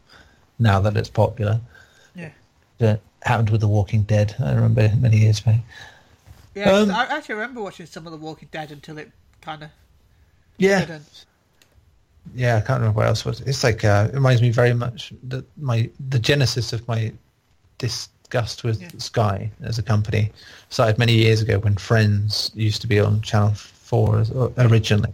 Now 0.59 0.79
that 0.81 0.95
it's 0.97 1.09
popular, 1.09 1.59
Yeah. 2.15 2.31
that 2.79 3.01
happened 3.23 3.49
with 3.49 3.61
The 3.61 3.67
Walking 3.67 4.03
Dead. 4.03 4.35
I 4.39 4.53
remember 4.53 4.89
many 4.97 5.17
years 5.17 5.39
back. 5.41 5.59
Yeah, 6.55 6.69
Um, 6.71 6.91
I 6.91 7.05
actually 7.05 7.35
remember 7.35 7.61
watching 7.61 7.85
some 7.85 8.05
of 8.07 8.11
The 8.11 8.17
Walking 8.17 8.49
Dead 8.51 8.71
until 8.71 8.97
it 8.97 9.11
kind 9.41 9.63
of 9.63 9.69
Yeah, 10.57 10.79
didn't. 10.81 11.25
yeah. 12.35 12.57
I 12.57 12.61
can't 12.61 12.79
remember 12.79 12.97
what 12.97 13.07
else 13.07 13.23
was. 13.25 13.41
It's 13.41 13.63
like 13.63 13.83
uh, 13.85 14.07
it 14.09 14.13
reminds 14.15 14.41
me 14.41 14.49
very 14.51 14.73
much 14.73 15.13
that 15.29 15.45
my 15.57 15.89
the 16.09 16.19
genesis 16.19 16.73
of 16.73 16.85
my 16.87 17.11
disgust 18.29 18.63
with 18.63 18.81
Yeah. 18.81 18.89
Sky 18.97 19.51
as 19.63 19.79
a 19.79 19.83
company 19.83 20.31
started 20.69 20.97
many 20.99 21.13
years 21.13 21.41
ago 21.41 21.59
when 21.59 21.75
Friends 21.75 22.51
used 22.53 22.81
to 22.81 22.87
be 22.87 22.99
on 22.99 23.21
Channel 23.21 23.53
Four 23.55 24.19
uh, 24.35 24.49
originally, 24.57 25.13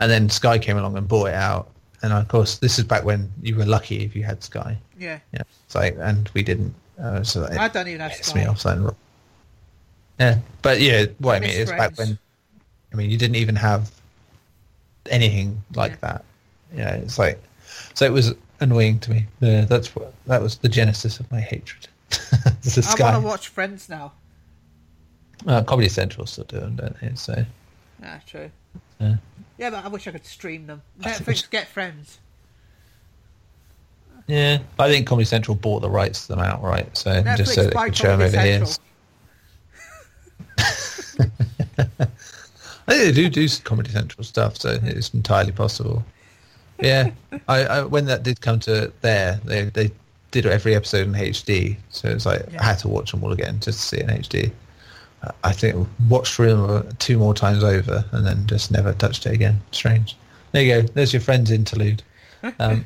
and 0.00 0.10
then 0.10 0.30
Sky 0.30 0.58
came 0.58 0.78
along 0.78 0.96
and 0.96 1.08
bought 1.08 1.26
it 1.28 1.34
out. 1.34 1.68
And 2.02 2.12
of 2.12 2.28
course, 2.28 2.58
this 2.58 2.78
is 2.78 2.84
back 2.84 3.04
when 3.04 3.32
you 3.42 3.56
were 3.56 3.64
lucky 3.64 4.04
if 4.04 4.14
you 4.14 4.22
had 4.22 4.42
Sky. 4.44 4.76
Yeah. 4.98 5.18
Yeah, 5.32 5.42
it's 5.66 5.74
like, 5.74 5.96
and 5.98 6.30
we 6.34 6.42
didn't. 6.42 6.74
Uh, 7.00 7.24
so 7.24 7.46
I 7.50 7.66
don't 7.68 7.88
even 7.88 8.00
have 8.00 8.12
pissed 8.12 8.34
me 8.34 8.42
Sky. 8.42 8.50
off. 8.50 8.60
So, 8.60 8.94
yeah, 10.20 10.38
but 10.62 10.80
yeah, 10.80 11.06
what 11.18 11.36
I, 11.36 11.40
mean 11.40 11.50
is 11.50 11.70
back 11.70 11.98
when. 11.98 12.18
I 12.92 12.96
mean, 12.96 13.10
you 13.10 13.18
didn't 13.18 13.36
even 13.36 13.56
have 13.56 13.90
anything 15.10 15.60
like 15.74 15.92
Yeah. 15.92 15.96
that. 16.02 16.24
Yeah, 16.76 16.94
it's 16.94 17.18
like, 17.18 17.42
so 17.94 18.04
it 18.04 18.12
was 18.12 18.32
annoying 18.60 19.00
to 19.00 19.10
me. 19.10 19.26
Yeah, 19.40 19.64
that's 19.64 19.96
what 19.96 20.14
that 20.26 20.40
was 20.40 20.58
the 20.58 20.68
genesis 20.68 21.18
of 21.18 21.30
my 21.32 21.40
hatred. 21.40 21.88
I 22.12 22.94
want 23.00 23.16
to 23.16 23.20
watch 23.20 23.48
Friends 23.48 23.88
now. 23.88 24.12
uh, 25.46 25.62
Comedy 25.62 25.88
Central 25.88 26.26
still 26.26 26.44
do 26.44 26.60
them, 26.60 26.76
don't 26.76 27.00
they? 27.00 27.12
So 27.14 27.44
Yeah, 28.00 28.20
true. 28.26 28.50
Yeah. 29.00 29.16
Yeah, 29.58 29.70
but 29.70 29.84
I 29.84 29.88
wish 29.88 30.06
I 30.06 30.12
could 30.12 30.26
stream 30.26 30.66
them. 30.66 30.82
Netflix, 31.00 31.48
get 31.48 31.68
Friends. 31.68 32.18
yeah, 34.26 34.58
I 34.78 34.88
think 34.88 35.06
Comedy 35.06 35.26
Central 35.26 35.54
bought 35.54 35.80
the 35.80 35.90
rights 35.90 36.26
to 36.26 36.34
them 36.34 36.40
outright, 36.40 36.96
so 36.96 37.10
Netflix 37.10 37.36
just 37.36 37.54
so 37.54 37.64
they 37.64 37.70
could 37.70 37.96
show 37.96 38.16
them 38.16 38.20
over. 38.22 38.30
Central. 38.30 38.70
I 42.86 42.92
think 42.92 42.96
they 43.04 43.12
do 43.12 43.28
do 43.28 43.48
Comedy 43.62 43.90
Central 43.90 44.24
stuff, 44.24 44.58
so 44.58 44.78
it's 44.82 45.14
entirely 45.14 45.52
possible. 45.52 46.04
Yeah, 46.80 47.10
I, 47.48 47.64
I 47.64 47.84
when 47.84 48.06
that 48.06 48.22
did 48.22 48.40
come 48.40 48.58
to 48.60 48.92
there, 49.00 49.40
they 49.44 49.64
they 49.64 49.90
did 50.42 50.46
every 50.46 50.74
episode 50.74 51.06
in 51.06 51.12
HD, 51.14 51.76
so 51.90 52.08
it's 52.08 52.26
like 52.26 52.42
Yeah. 52.52 52.60
I 52.60 52.64
had 52.66 52.78
to 52.80 52.88
watch 52.88 53.12
them 53.12 53.22
all 53.22 53.32
again 53.32 53.60
just 53.60 53.78
to 53.80 53.84
see 53.86 53.96
it 53.98 54.10
in 54.10 54.16
HD. 54.18 54.52
Uh, 55.22 55.30
I 55.44 55.52
think 55.52 55.86
watched 56.08 56.36
them 56.36 56.88
two 56.98 57.18
more 57.18 57.34
times 57.34 57.62
over, 57.62 58.04
and 58.12 58.26
then 58.26 58.46
just 58.46 58.70
never 58.72 58.92
touched 58.94 59.26
it 59.26 59.32
again. 59.32 59.60
Strange. 59.70 60.16
There 60.52 60.62
you 60.62 60.82
go. 60.82 60.88
There's 60.94 61.12
your 61.12 61.22
friend's 61.22 61.50
interlude. 61.50 62.02
Um, 62.58 62.84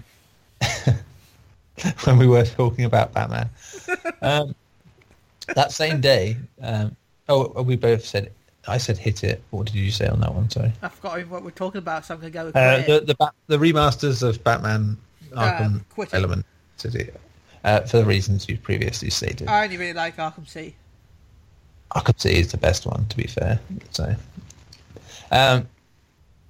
when 2.05 2.19
we 2.19 2.27
were 2.27 2.45
talking 2.45 2.85
about 2.85 3.13
Batman. 3.13 3.49
Um, 4.23 4.55
that 5.55 5.73
same 5.73 6.01
day, 6.01 6.37
um, 6.63 6.95
oh, 7.29 7.63
we 7.63 7.77
both 7.77 8.05
said. 8.05 8.31
I 8.67 8.77
said 8.77 8.99
hit 8.99 9.25
it. 9.25 9.43
What 9.51 9.65
did 9.67 9.77
you 9.77 9.91
say 9.91 10.07
on 10.09 10.21
that 10.21 10.35
one? 10.35 10.51
Sorry. 10.51 10.71
I've 10.83 10.93
forgotten 10.93 11.31
what 11.31 11.43
we're 11.43 11.51
talking 11.53 11.79
about, 11.79 12.05
so 12.05 12.13
I'm 12.13 12.21
going 12.21 12.31
to 12.33 12.39
go 12.39 12.45
with 12.47 12.57
Uh, 12.57 12.83
the 12.83 13.01
the, 13.01 13.33
the 13.47 13.57
remasters 13.57 14.23
of 14.23 14.45
Batman 14.45 14.99
Arkham 15.33 15.81
quit. 15.89 16.13
Element 16.13 16.45
City, 16.77 17.11
uh, 17.65 17.81
for 17.81 17.99
the 17.99 18.05
reasons 18.05 18.49
you've 18.49 18.63
previously 18.63 19.11
stated. 19.11 19.49
I 19.49 19.65
only 19.65 19.77
really 19.77 19.93
like 19.95 20.17
Arkham 20.17 20.49
City. 20.49 20.75
Arkham 21.95 22.19
City 22.21 22.39
is 22.39 22.51
the 22.53 22.59
best 22.59 22.87
one, 22.87 23.07
to 23.07 23.17
be 23.17 23.27
fair. 23.27 23.59
So, 23.91 24.15
um, 25.31 25.69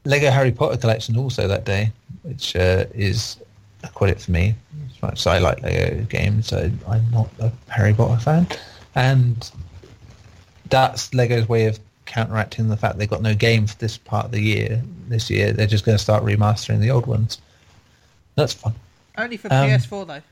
Lego 0.05 0.31
Harry 0.31 0.53
Potter 0.53 0.77
collection 0.77 1.17
also 1.17 1.47
that 1.49 1.65
day, 1.65 1.93
which 2.23 2.57
uh, 2.57 2.85
is 2.95 3.37
a 3.85 3.89
credit 3.89 4.21
for 4.21 4.31
me. 4.33 4.55
As 4.91 5.03
much 5.03 5.21
as 5.21 5.27
I 5.27 5.39
like 5.39 5.63
Lego 5.63 6.03
games, 6.05 6.49
so 6.49 6.71
I'm 6.89 7.11
not 7.11 7.29
a 7.41 7.53
Harry 7.69 7.95
Potter 7.95 8.21
fan, 8.21 8.47
and 8.95 9.51
that's 10.71 11.15
Lego's 11.15 11.49
way 11.49 11.67
of 11.67 11.79
counteracting 12.07 12.69
the 12.69 12.77
fact 12.77 12.99
they've 12.99 13.09
got 13.09 13.23
no 13.23 13.35
game 13.35 13.67
for 13.67 13.77
this 13.77 13.99
part 13.99 14.25
of 14.27 14.33
the 14.33 14.41
year. 14.41 14.83
This 15.09 15.31
year, 15.31 15.53
they're 15.53 15.67
just 15.67 15.85
going 15.85 15.97
to 15.97 16.03
start 16.03 16.25
remastering 16.25 16.81
the 16.81 16.91
old 16.91 17.07
ones. 17.07 17.39
That's 18.35 18.53
fun. 18.55 18.75
Only 19.17 19.37
for 19.37 19.49
Um, 19.53 19.69
PS4 19.69 20.07
though. 20.07 20.23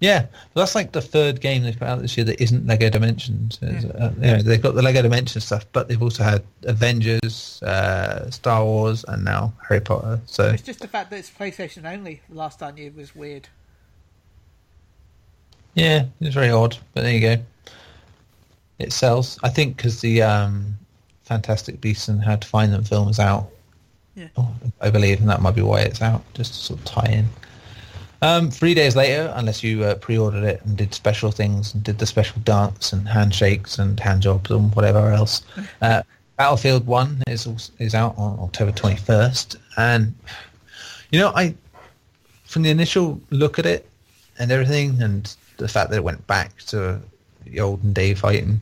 Yeah, 0.00 0.26
but 0.52 0.60
that's 0.60 0.74
like 0.74 0.92
the 0.92 1.00
third 1.00 1.40
game 1.40 1.62
they've 1.62 1.78
put 1.78 1.88
out 1.88 2.02
this 2.02 2.16
year 2.16 2.24
that 2.24 2.42
isn't 2.42 2.66
Lego 2.66 2.90
Dimensions. 2.90 3.58
It's, 3.62 3.84
Uh, 3.86 4.12
you 4.16 4.22
know, 4.22 4.42
they've 4.42 4.60
got 4.60 4.74
the 4.74 4.82
Lego 4.82 5.00
Dimensions 5.00 5.44
stuff, 5.46 5.64
but 5.72 5.88
they've 5.88 6.02
also 6.02 6.22
had 6.24 6.42
Avengers, 6.64 7.62
uh, 7.62 8.28
Star 8.30 8.64
Wars, 8.64 9.04
and 9.08 9.24
now 9.24 9.54
Harry 9.66 9.80
Potter. 9.80 10.20
So 10.26 10.50
It's 10.50 10.62
just 10.62 10.80
the 10.80 10.88
fact 10.88 11.10
that 11.10 11.18
it's 11.20 11.30
PlayStation 11.30 11.90
only. 11.90 12.20
The 12.28 12.34
last 12.34 12.62
I 12.62 12.72
knew 12.72 12.92
was 12.94 13.14
weird. 13.16 13.48
yeah, 15.74 16.04
it's 16.20 16.34
very 16.34 16.50
odd, 16.50 16.76
but 16.92 17.02
there 17.02 17.12
you 17.12 17.20
go. 17.20 17.42
It 18.78 18.92
sells, 18.92 19.38
I 19.42 19.48
think, 19.48 19.76
because 19.76 20.00
the 20.00 20.22
um, 20.22 20.76
Fantastic 21.22 21.80
Beasts 21.80 22.08
and 22.08 22.22
How 22.22 22.36
to 22.36 22.46
Find 22.46 22.72
Them 22.72 22.84
film 22.84 23.08
is 23.08 23.18
out. 23.18 23.48
Yeah. 24.14 24.28
Oh, 24.36 24.54
I 24.80 24.90
believe, 24.90 25.20
and 25.20 25.28
that 25.28 25.40
might 25.40 25.54
be 25.54 25.62
why 25.62 25.80
it's 25.80 26.02
out, 26.02 26.22
just 26.34 26.52
to 26.54 26.58
sort 26.58 26.78
of 26.80 26.84
tie 26.84 27.10
in. 27.10 27.28
Um, 28.24 28.50
three 28.50 28.72
days 28.72 28.96
later, 28.96 29.30
unless 29.36 29.62
you 29.62 29.84
uh, 29.84 29.96
pre-ordered 29.96 30.44
it 30.44 30.64
and 30.64 30.78
did 30.78 30.94
special 30.94 31.30
things 31.30 31.74
and 31.74 31.84
did 31.84 31.98
the 31.98 32.06
special 32.06 32.40
dance 32.40 32.90
and 32.94 33.06
handshakes 33.06 33.78
and 33.78 34.00
hand 34.00 34.22
jobs 34.22 34.50
and 34.50 34.74
whatever 34.74 35.12
else, 35.12 35.42
uh, 35.82 36.02
Battlefield 36.38 36.86
One 36.86 37.22
is 37.26 37.46
is 37.78 37.94
out 37.94 38.16
on 38.16 38.38
October 38.40 38.72
twenty 38.72 38.96
first, 38.96 39.56
and 39.76 40.14
you 41.10 41.18
know 41.20 41.32
I, 41.36 41.54
from 42.46 42.62
the 42.62 42.70
initial 42.70 43.20
look 43.28 43.58
at 43.58 43.66
it 43.66 43.86
and 44.38 44.50
everything, 44.50 45.02
and 45.02 45.30
the 45.58 45.68
fact 45.68 45.90
that 45.90 45.96
it 45.96 46.04
went 46.04 46.26
back 46.26 46.56
to 46.68 47.00
the 47.44 47.60
olden 47.60 47.92
day 47.92 48.14
fighting, 48.14 48.58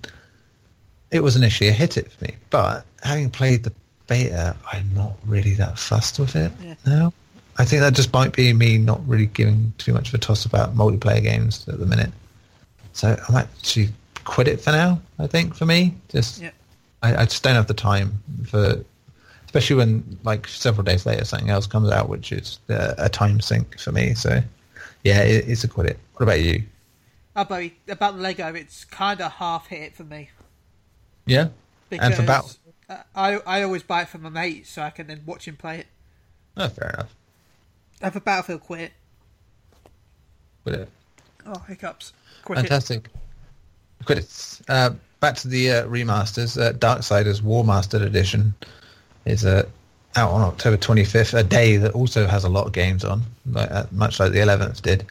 it 1.13 1.23
was 1.23 1.37
initially 1.37 1.71
a 1.71 1.73
hit 1.73 1.97
it 1.97 2.11
for 2.11 2.25
me. 2.25 2.35
But 2.51 2.85
having 3.05 3.31
played 3.31 3.63
the 3.63 3.73
beta, 4.09 4.57
I'm 4.73 4.93
not 4.93 5.13
really 5.25 5.55
that 5.55 5.79
fussed 5.79 6.19
with 6.19 6.35
it 6.35 6.51
Yeah. 6.61 6.75
now. 6.85 7.13
I 7.59 7.65
think 7.65 7.81
that 7.81 7.95
just 7.95 8.13
might 8.13 8.35
be 8.35 8.53
me 8.53 8.79
not 8.79 9.07
really 9.07 9.27
giving 9.27 9.73
too 9.79 9.93
much 9.93 10.09
of 10.09 10.15
a 10.15 10.19
toss 10.19 10.45
about 10.45 10.75
multiplayer 10.75 11.23
games 11.23 11.69
at 11.69 11.79
the 11.79 11.87
minute. 11.87 12.11
So 12.93 13.17
I 13.29 13.33
might 13.33 13.47
actually 13.59 13.91
quit 14.25 14.49
it 14.49 14.61
for 14.61 14.71
now. 14.71 15.01
I 15.19 15.27
think 15.27 15.55
for 15.55 15.67
me, 15.67 15.95
just 16.09 16.41
Yeah. 16.41 16.51
I, 17.03 17.23
I 17.23 17.25
just 17.25 17.43
don't 17.43 17.55
have 17.55 17.67
the 17.67 17.75
time 17.75 18.23
for, 18.47 18.83
especially 19.45 19.77
when 19.77 20.19
like 20.25 20.49
several 20.49 20.85
days 20.85 21.05
later 21.05 21.25
something 21.25 21.51
else 21.51 21.67
comes 21.67 21.91
out, 21.91 22.09
which 22.09 22.33
is 22.33 22.59
uh, 22.71 22.95
a 22.99 23.09
time 23.09 23.41
sink 23.41 23.79
for 23.79 23.93
me. 23.93 24.15
So 24.15 24.41
yeah, 25.05 25.23
it, 25.23 25.49
it's 25.49 25.65
a 25.65 25.69
quit 25.69 25.87
it. 25.87 25.99
What 26.15 26.23
about 26.23 26.41
you? 26.41 26.63
Oh, 27.35 27.43
About, 27.43 27.71
about 27.89 28.19
Lego, 28.19 28.55
it's 28.55 28.85
kind 28.85 29.21
of 29.21 29.33
half 29.33 29.67
hit 29.67 29.83
it 29.83 29.97
for 29.97 30.05
me. 30.05 30.31
Yeah, 31.27 31.49
Because 31.89 32.07
and 32.07 32.15
for 32.15 32.23
Battle. 32.23 32.51
I, 33.15 33.39
I 33.47 33.63
always 33.63 33.83
buy 33.83 34.03
it 34.03 34.09
for 34.09 34.19
my 34.19 34.29
mate 34.29 34.67
so 34.67 34.83
I 34.83 34.91
can 34.91 35.07
then 35.07 35.23
watch 35.25 35.49
him 35.49 35.57
play 35.57 35.79
it. 35.79 35.87
Oh, 36.57 36.69
fair 36.69 36.91
enough. 36.91 37.15
And 38.03 38.15
a 38.17 38.21
Battlefield, 38.21 38.61
quit 38.63 38.81
it. 38.81 38.93
It. 40.67 40.89
Oh, 41.47 41.59
hiccups. 41.69 42.13
Quit 42.45 42.59
it. 42.59 42.63
Fantastic. 42.63 43.09
Quit 44.05 44.19
it. 44.19 44.61
Uh, 44.69 44.91
back 45.21 45.37
to 45.37 45.49
the 45.49 45.71
uh, 45.71 45.87
remasters. 45.87 46.61
Uh, 46.61 46.73
Darksiders 46.73 47.41
Warmastered 47.41 48.03
Edition 48.03 48.55
is 49.25 49.45
uh, 49.45 49.67
out 50.17 50.31
on 50.31 50.43
October 50.43 50.77
25th, 50.77 51.39
a 51.39 51.43
day 51.43 51.77
that 51.77 51.93
also 51.93 52.27
has 52.27 52.45
a 52.45 52.49
lot 52.49 52.67
of 52.67 52.73
games 52.73 53.05
on, 53.05 53.23
like, 53.47 53.71
uh, 53.71 53.87
much 53.93 54.21
like 54.21 54.33
the 54.33 54.39
11th 54.39 54.83
did, 54.83 55.07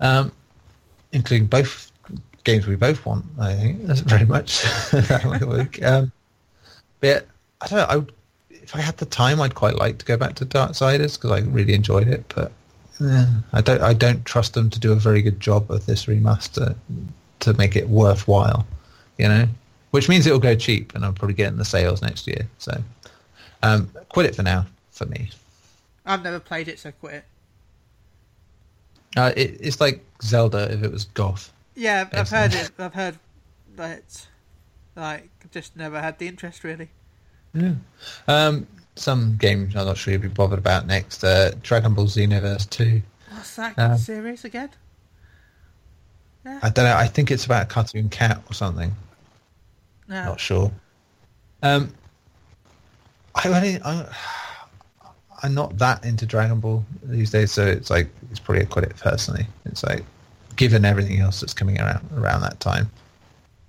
um, 0.00 0.30
including 1.12 1.46
both 1.46 1.90
games 2.44 2.66
we 2.66 2.76
both 2.76 3.04
want. 3.04 3.24
I 3.38 3.54
think 3.54 3.82
that's 3.86 4.00
very 4.00 4.26
much 4.26 4.62
that 4.92 5.44
week. 5.46 5.82
Um, 5.82 6.12
but 7.00 7.06
yeah, 7.06 7.20
I 7.60 7.66
don't 7.68 7.78
know. 7.78 7.86
I 7.88 7.96
would, 7.96 8.12
if 8.68 8.76
I 8.76 8.82
had 8.82 8.98
the 8.98 9.06
time, 9.06 9.40
I'd 9.40 9.54
quite 9.54 9.76
like 9.76 9.96
to 9.96 10.04
go 10.04 10.18
back 10.18 10.34
to 10.34 10.44
Darksiders 10.44 11.16
because 11.16 11.30
I 11.30 11.38
really 11.38 11.72
enjoyed 11.72 12.06
it, 12.06 12.30
but. 12.34 12.52
I 13.52 13.60
don't. 13.62 13.80
I 13.80 13.92
don't 13.94 14.24
trust 14.24 14.54
them 14.54 14.68
to 14.70 14.80
do 14.80 14.90
a 14.90 14.96
very 14.96 15.22
good 15.22 15.38
job 15.38 15.70
of 15.70 15.86
this 15.86 16.06
remaster 16.06 16.74
to 17.38 17.54
make 17.54 17.76
it 17.76 17.88
worthwhile. 17.88 18.66
You 19.18 19.28
know, 19.28 19.48
which 19.92 20.08
means 20.08 20.26
it 20.26 20.32
will 20.32 20.40
go 20.40 20.56
cheap, 20.56 20.94
and 20.94 21.04
I'll 21.04 21.12
probably 21.12 21.34
get 21.34 21.46
in 21.46 21.58
the 21.58 21.64
sales 21.64 22.02
next 22.02 22.26
year. 22.26 22.48
So, 22.58 22.82
um, 23.62 23.88
quit 24.08 24.26
it 24.26 24.34
for 24.34 24.42
now 24.42 24.66
for 24.90 25.06
me. 25.06 25.30
I've 26.04 26.24
never 26.24 26.40
played 26.40 26.66
it, 26.66 26.80
so 26.80 26.90
quit 26.90 27.14
it. 27.14 27.24
Uh, 29.16 29.32
it, 29.36 29.56
it's 29.60 29.80
like 29.80 30.04
Zelda 30.20 30.70
if 30.72 30.82
it 30.82 30.90
was 30.90 31.04
goth. 31.04 31.52
Yeah, 31.76 32.00
I've 32.12 32.18
Excellent. 32.18 32.52
heard 32.52 32.62
it. 32.64 32.70
I've 32.80 32.94
heard 32.94 33.18
that. 33.76 34.26
Like, 34.96 35.30
just 35.52 35.76
never 35.76 36.00
had 36.00 36.18
the 36.18 36.26
interest 36.26 36.64
really. 36.64 36.88
Yeah. 37.60 37.74
Um, 38.26 38.66
some 38.96 39.36
games 39.36 39.76
I'm 39.76 39.86
not 39.86 39.96
sure 39.96 40.12
you'll 40.12 40.22
be 40.22 40.28
bothered 40.28 40.58
about 40.58 40.86
next. 40.86 41.22
Uh, 41.22 41.52
Dragon 41.62 41.94
Ball 41.94 42.06
Xenoverse 42.06 42.68
Two. 42.68 43.02
What's 43.30 43.56
that 43.56 43.78
Um, 43.78 43.96
series 43.98 44.44
again? 44.44 44.70
Yeah. 46.44 46.58
I 46.62 46.70
don't 46.70 46.84
know. 46.84 46.96
I 46.96 47.06
think 47.06 47.30
it's 47.30 47.44
about 47.44 47.64
a 47.64 47.66
cartoon 47.66 48.08
cat 48.08 48.42
or 48.50 48.54
something. 48.54 48.94
No. 50.08 50.24
Not 50.24 50.40
sure. 50.40 50.72
Um, 51.62 51.92
I 53.34 53.48
only, 53.48 53.82
I'm, 53.82 54.06
I'm 55.42 55.54
not 55.54 55.76
that 55.78 56.04
into 56.04 56.26
Dragon 56.26 56.60
Ball 56.60 56.84
these 57.02 57.30
days, 57.30 57.52
so 57.52 57.66
it's 57.66 57.90
like 57.90 58.08
it's 58.30 58.40
probably 58.40 58.64
quite 58.66 58.84
it 58.84 58.96
personally. 58.96 59.46
It's 59.66 59.84
like 59.84 60.04
given 60.56 60.84
everything 60.84 61.20
else 61.20 61.40
that's 61.40 61.54
coming 61.54 61.80
around 61.80 62.08
around 62.16 62.40
that 62.40 62.58
time. 62.58 62.90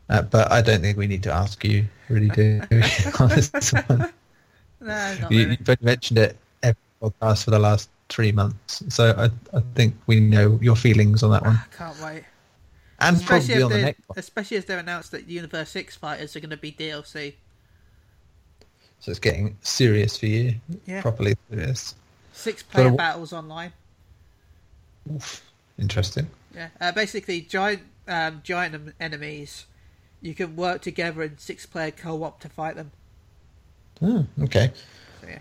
Uh, 0.09 0.21
but 0.23 0.51
I 0.51 0.61
don't 0.61 0.81
think 0.81 0.97
we 0.97 1.07
need 1.07 1.23
to 1.23 1.31
ask 1.31 1.63
you, 1.63 1.85
really, 2.09 2.29
do 2.29 2.61
we, 2.71 2.81
on 3.19 3.29
this 3.29 3.71
one? 3.71 4.11
No, 4.81 5.17
You, 5.29 5.55
you've 5.67 5.81
mentioned 5.83 6.17
it 6.17 6.35
every 6.63 6.77
podcast 7.01 7.43
for 7.43 7.51
the 7.51 7.59
last 7.59 7.89
three 8.09 8.31
months, 8.31 8.81
so 8.89 9.13
I, 9.17 9.57
I 9.57 9.61
think 9.75 9.95
we 10.07 10.19
know 10.19 10.57
your 10.61 10.75
feelings 10.75 11.21
on 11.21 11.29
that 11.31 11.43
one, 11.43 11.57
I 11.57 11.75
can't 11.75 11.99
wait. 12.01 12.23
and 12.99 13.17
Especially 13.17 13.47
probably 13.59 13.63
on 13.63 13.69
the 13.71 13.81
next 13.83 14.01
one. 14.07 14.17
especially 14.17 14.57
as 14.57 14.65
they've 14.65 14.79
announced 14.79 15.11
that 15.11 15.27
Universe 15.29 15.69
6 15.69 15.95
fighters 15.97 16.35
are 16.35 16.39
going 16.39 16.49
to 16.49 16.57
be 16.57 16.71
DLC. 16.71 17.35
So 19.01 19.11
it's 19.11 19.19
getting 19.19 19.55
serious 19.61 20.17
for 20.17 20.25
you, 20.25 20.55
Yeah. 20.87 21.01
properly 21.03 21.35
serious. 21.51 21.93
Six 22.33 22.63
player 22.63 22.89
But- 22.89 22.97
battles 22.97 23.31
online. 23.31 23.73
Oof, 25.13 25.41
interesting. 25.77 26.27
Yeah, 26.55 26.69
uh, 26.81 26.91
basically 26.93 27.41
giant 27.41 27.83
um, 28.07 28.41
giant 28.43 28.93
enemies. 28.99 29.65
You 30.21 30.33
can 30.33 30.55
work 30.55 30.81
together 30.81 31.23
in 31.23 31.37
six 31.37 31.65
player 31.65 31.91
co 31.91 32.23
op 32.23 32.39
to 32.41 32.49
fight 32.49 32.75
them. 32.75 32.91
Oh, 34.01 34.25
okay. 34.43 34.71
So, 35.21 35.27
yeah. 35.27 35.39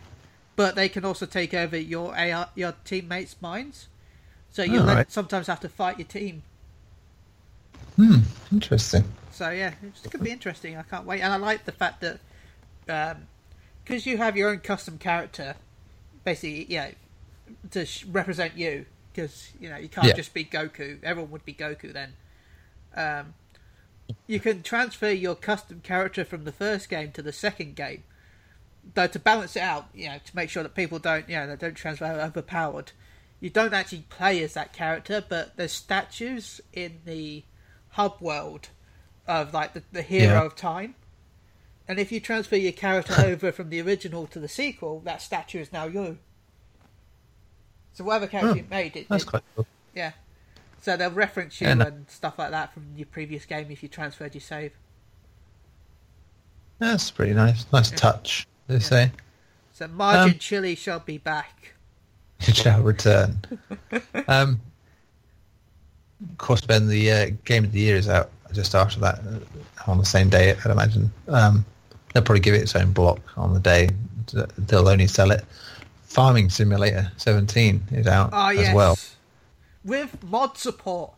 But 0.56 0.74
they 0.74 0.88
can 0.88 1.04
also 1.04 1.26
take 1.26 1.54
over 1.54 1.76
your 1.76 2.16
AR, 2.16 2.48
your 2.54 2.74
teammates' 2.84 3.36
minds. 3.40 3.88
So 4.50 4.62
you 4.62 4.80
right. 4.80 5.10
sometimes 5.10 5.46
have 5.46 5.60
to 5.60 5.68
fight 5.68 5.98
your 5.98 6.08
team. 6.08 6.42
Hmm, 7.96 8.18
interesting. 8.50 9.04
So 9.32 9.50
yeah, 9.50 9.74
it's 9.82 10.02
going 10.02 10.18
to 10.18 10.24
be 10.24 10.30
interesting. 10.30 10.76
I 10.76 10.82
can't 10.82 11.04
wait, 11.04 11.20
and 11.20 11.32
I 11.32 11.36
like 11.36 11.64
the 11.64 11.72
fact 11.72 12.00
that 12.00 12.20
because 13.84 14.06
you 14.06 14.16
have 14.16 14.36
your 14.36 14.50
own 14.50 14.58
custom 14.58 14.98
character, 14.98 15.54
basically, 16.24 16.66
yeah, 16.68 16.90
to 17.70 17.84
sh- 17.84 18.04
represent 18.06 18.56
you. 18.56 18.86
Because 19.12 19.50
you 19.60 19.68
know 19.68 19.76
you 19.76 19.88
can't 19.88 20.06
Yeah. 20.06 20.14
just 20.14 20.32
be 20.32 20.44
Goku. 20.44 20.98
Everyone 21.02 21.30
would 21.32 21.44
be 21.44 21.54
Goku 21.54 21.92
then. 21.92 22.12
Um, 22.94 23.34
you 24.26 24.40
can 24.40 24.62
transfer 24.62 25.10
your 25.10 25.34
custom 25.34 25.80
character 25.82 26.24
from 26.24 26.44
the 26.44 26.52
first 26.52 26.88
game 26.88 27.12
to 27.12 27.22
the 27.22 27.32
second 27.32 27.76
game, 27.76 28.04
though 28.94 29.06
to 29.06 29.18
balance 29.18 29.56
it 29.56 29.62
out, 29.62 29.86
you 29.94 30.08
know, 30.08 30.18
to 30.24 30.36
make 30.36 30.50
sure 30.50 30.62
that 30.62 30.74
people 30.74 30.98
don't, 30.98 31.28
you 31.28 31.36
know, 31.36 31.46
they 31.46 31.56
don't 31.56 31.74
transfer 31.74 32.04
overpowered. 32.06 32.92
You 33.40 33.50
don't 33.50 33.74
actually 33.74 34.04
play 34.08 34.42
as 34.42 34.54
that 34.54 34.72
character, 34.72 35.22
but 35.26 35.56
there's 35.56 35.72
statues 35.72 36.60
in 36.72 36.98
the 37.04 37.44
hub 37.90 38.16
world 38.20 38.68
of 39.26 39.52
like 39.54 39.74
the, 39.74 39.82
the 39.92 40.02
hero 40.02 40.32
Yeah. 40.40 40.44
of 40.44 40.56
time. 40.56 40.94
And 41.86 41.98
if 41.98 42.10
you 42.12 42.20
transfer 42.20 42.56
your 42.56 42.72
character 42.72 43.14
over 43.18 43.52
from 43.52 43.70
the 43.70 43.80
original 43.80 44.26
to 44.28 44.40
the 44.40 44.48
sequel, 44.48 45.00
that 45.00 45.22
statue 45.22 45.60
is 45.60 45.72
now 45.72 45.84
you. 45.86 46.18
So 47.94 48.04
whatever 48.04 48.26
oh, 48.26 48.28
character 48.28 48.52
Oh, 48.52 48.56
you 48.56 48.64
made, 48.70 48.96
it, 48.96 49.06
That's 49.08 49.24
it- 49.24 49.26
quite 49.26 49.42
cool. 49.56 49.66
yeah. 49.94 50.12
So 50.80 50.96
they'll 50.96 51.10
reference 51.10 51.60
you 51.60 51.66
Yeah, 51.68 51.74
no- 51.74 51.86
and 51.86 52.08
stuff 52.08 52.38
like 52.38 52.50
that 52.50 52.72
from 52.72 52.84
your 52.96 53.06
previous 53.06 53.44
game 53.44 53.70
if 53.70 53.82
you 53.82 53.88
transferred 53.88 54.34
your 54.34 54.40
save. 54.40 54.72
That's 56.78 57.10
pretty 57.10 57.34
nice. 57.34 57.66
Nice 57.72 57.90
touch, 57.90 58.46
they 58.68 58.78
say. 58.78 59.10
So 59.72 59.88
Margin 59.88 60.34
Um, 60.34 60.38
Chili 60.38 60.74
shall 60.74 61.00
be 61.00 61.18
back. 61.18 61.72
It 62.40 62.54
shall 62.56 62.82
return. 62.82 63.40
um, 64.28 64.60
of 66.30 66.38
course, 66.38 66.60
Ben, 66.60 66.86
the 66.88 67.10
uh, 67.10 67.30
game 67.44 67.64
of 67.64 67.72
the 67.72 67.80
year 67.80 67.96
is 67.96 68.08
out 68.08 68.30
just 68.52 68.74
after 68.74 68.98
that, 69.00 69.18
uh, 69.18 69.90
on 69.90 69.98
the 69.98 70.04
same 70.04 70.28
day, 70.28 70.50
I'd 70.52 70.70
imagine. 70.70 71.12
Um, 71.28 71.64
they'll 72.14 72.22
probably 72.22 72.40
give 72.40 72.54
it 72.54 72.62
its 72.62 72.74
own 72.76 72.92
block 72.92 73.20
on 73.36 73.52
the 73.54 73.60
day. 73.60 73.88
They'll 74.56 74.88
only 74.88 75.06
sell 75.06 75.30
it. 75.32 75.44
Farming 76.04 76.48
Simulator 76.50 77.10
17 77.18 77.82
is 77.92 78.06
out 78.06 78.30
Oh 78.32 78.48
as 78.48 78.56
yes. 78.56 78.74
well. 78.74 78.98
With 79.88 80.22
mod 80.22 80.58
support. 80.58 81.14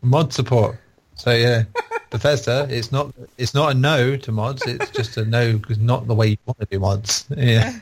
Mod 0.00 0.32
support. 0.32 0.78
So 1.16 1.32
yeah, 1.32 1.64
Bethesda, 2.10 2.66
it's 2.70 2.90
not 2.90 3.12
it's 3.36 3.52
not 3.52 3.72
a 3.72 3.74
no 3.74 4.16
to 4.16 4.32
mods. 4.32 4.66
It's 4.66 4.90
just 4.90 5.18
a 5.18 5.24
no 5.26 5.58
because 5.58 5.78
not 5.78 6.06
the 6.06 6.14
way 6.14 6.28
you 6.28 6.38
want 6.46 6.58
to 6.60 6.66
do 6.66 6.80
mods. 6.80 7.26
Yeah. 7.36 7.78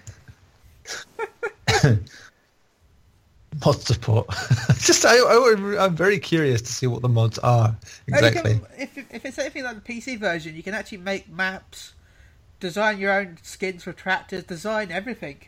mod 3.65 3.81
support. 3.81 4.29
just 4.79 5.05
I, 5.05 5.17
I, 5.17 5.85
I'm 5.85 5.95
very 5.95 6.19
curious 6.19 6.61
to 6.63 6.73
see 6.73 6.89
what 6.89 7.03
the 7.03 7.09
mods 7.09 7.39
are 7.39 7.77
exactly. 8.09 8.55
can- 8.55 8.67
if, 8.77 8.99
if 8.99 9.25
it's 9.25 9.39
anything 9.39 9.63
like 9.63 9.85
the 9.85 9.93
PC 9.93 10.19
version, 10.19 10.57
you 10.57 10.65
can 10.65 10.75
actually 10.75 10.99
make 10.99 11.31
maps, 11.31 11.95
design 12.59 12.99
your 12.99 13.13
own 13.13 13.39
skins 13.43 13.85
for 13.85 13.93
tractors, 13.93 14.43
design 14.43 14.91
everything. 14.91 15.43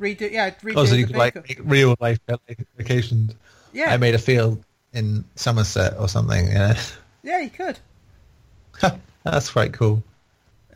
Redo, 0.00 0.30
yeah, 0.30 0.50
redo 0.50 0.74
Oh, 0.76 0.84
so 0.84 0.94
you 0.94 1.06
could 1.08 1.16
like 1.16 1.34
make 1.34 1.58
real 1.64 1.96
life 1.98 2.20
locations. 2.78 3.34
Yeah, 3.72 3.92
I 3.92 3.96
made 3.96 4.14
a 4.14 4.18
field 4.18 4.64
in 4.92 5.24
Somerset 5.36 5.98
or 5.98 6.08
something. 6.08 6.46
Yeah, 6.48 6.80
yeah, 7.22 7.40
you 7.40 7.50
could. 7.50 7.80
that's 9.24 9.50
quite 9.50 9.72
cool. 9.72 10.02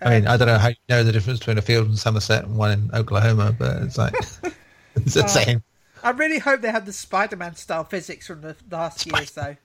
I 0.05 0.11
mean, 0.11 0.27
I 0.27 0.37
don't 0.37 0.49
know 0.49 0.59
how 0.59 0.69
you 0.69 0.77
know 0.89 1.05
the 1.05 1.13
difference 1.13 1.41
between 1.41 1.59
a 1.59 1.63
field 1.63 1.89
in 1.89 1.97
Somerset 1.97 2.45
and 2.45 2.57
one 2.57 2.73
in 2.73 2.91
Oklahoma, 2.95 3.53
but 3.59 3.83
it's 3.83 3.99
like 3.99 4.17
it's 4.97 5.15
the 5.15 5.27
Oh. 5.27 5.27
same. 5.29 5.63
I 6.03 6.11
really 6.11 6.39
hope 6.41 6.61
they 6.61 6.71
have 6.73 6.87
the 6.87 6.93
Spider-Man 6.93 7.55
style 7.57 7.85
physics 7.85 8.27
from 8.27 8.41
the 8.43 8.57
last 8.71 9.07
years, 9.07 9.33
though, 9.33 9.57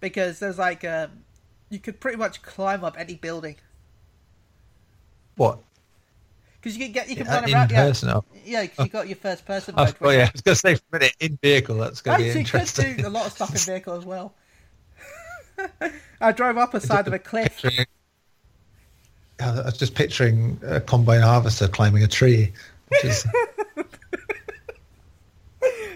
because 0.00 0.40
there's 0.40 0.58
like 0.58 0.84
um, 0.84 1.24
you 1.70 1.78
could 1.80 2.00
pretty 2.00 2.18
much 2.18 2.42
climb 2.42 2.84
up 2.84 2.96
any 2.98 3.16
building 3.16 3.56
What 5.36 5.60
because 6.60 6.76
you 6.76 6.84
can 6.84 6.92
get 6.92 7.08
you 7.08 7.16
can 7.16 7.26
Yeah, 7.26 7.34
run 7.34 7.48
in 7.48 7.54
around. 7.54 7.70
Yeah, 7.70 7.84
person? 7.86 8.08
Oh. 8.10 8.24
yeah, 8.44 8.66
'cause 8.66 8.84
you 8.86 8.90
got 8.90 9.06
your 9.08 9.16
first 9.16 9.44
person 9.46 9.74
Oh, 9.76 9.84
mode. 9.84 9.94
which- 9.98 10.16
yeah, 10.16 10.24
I 10.26 10.30
was 10.32 10.40
going 10.42 10.54
to 10.54 10.60
say 10.60 10.74
for 10.74 10.82
a 10.92 10.98
minute 10.98 11.16
in 11.20 11.38
vehicle. 11.42 11.76
That's 11.76 12.00
going 12.00 12.18
to 12.18 12.24
be 12.24 12.28
Actually, 12.30 12.40
you 12.40 12.46
could 12.46 12.54
interesting. 12.60 12.96
do 12.96 13.06
a 13.06 13.10
lot 13.10 13.26
of 13.26 13.32
stuff 13.32 13.50
in 13.50 13.58
vehicle 13.58 13.94
as 13.94 14.04
well. 14.04 14.34
I 16.20 16.32
drove 16.32 16.56
up 16.58 16.74
a 16.74 16.80
side 16.80 17.06
of 17.06 17.12
a 17.12 17.18
cliff. 17.18 17.64
I 19.40 19.50
was 19.62 19.76
just 19.76 19.94
picturing 19.94 20.60
a 20.66 20.80
combine 20.80 21.20
harvester 21.22 21.68
climbing 21.68 22.02
a 22.02 22.08
tree. 22.08 22.52
Is, 23.04 23.24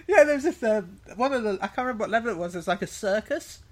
Yeah, 0.09 0.25
there's 0.25 0.43
this 0.43 0.63
um, 0.63 0.99
one 1.17 1.33
of 1.33 1.43
the 1.45 1.59
I 1.63 1.67
can't 1.69 1.79
remember 1.79 2.03
what 2.03 2.11
level 2.11 2.31
it 2.31 2.37
was. 2.37 2.53
There's 2.53 2.69
like 2.69 2.83
a 2.83 2.87
circus 2.87 3.63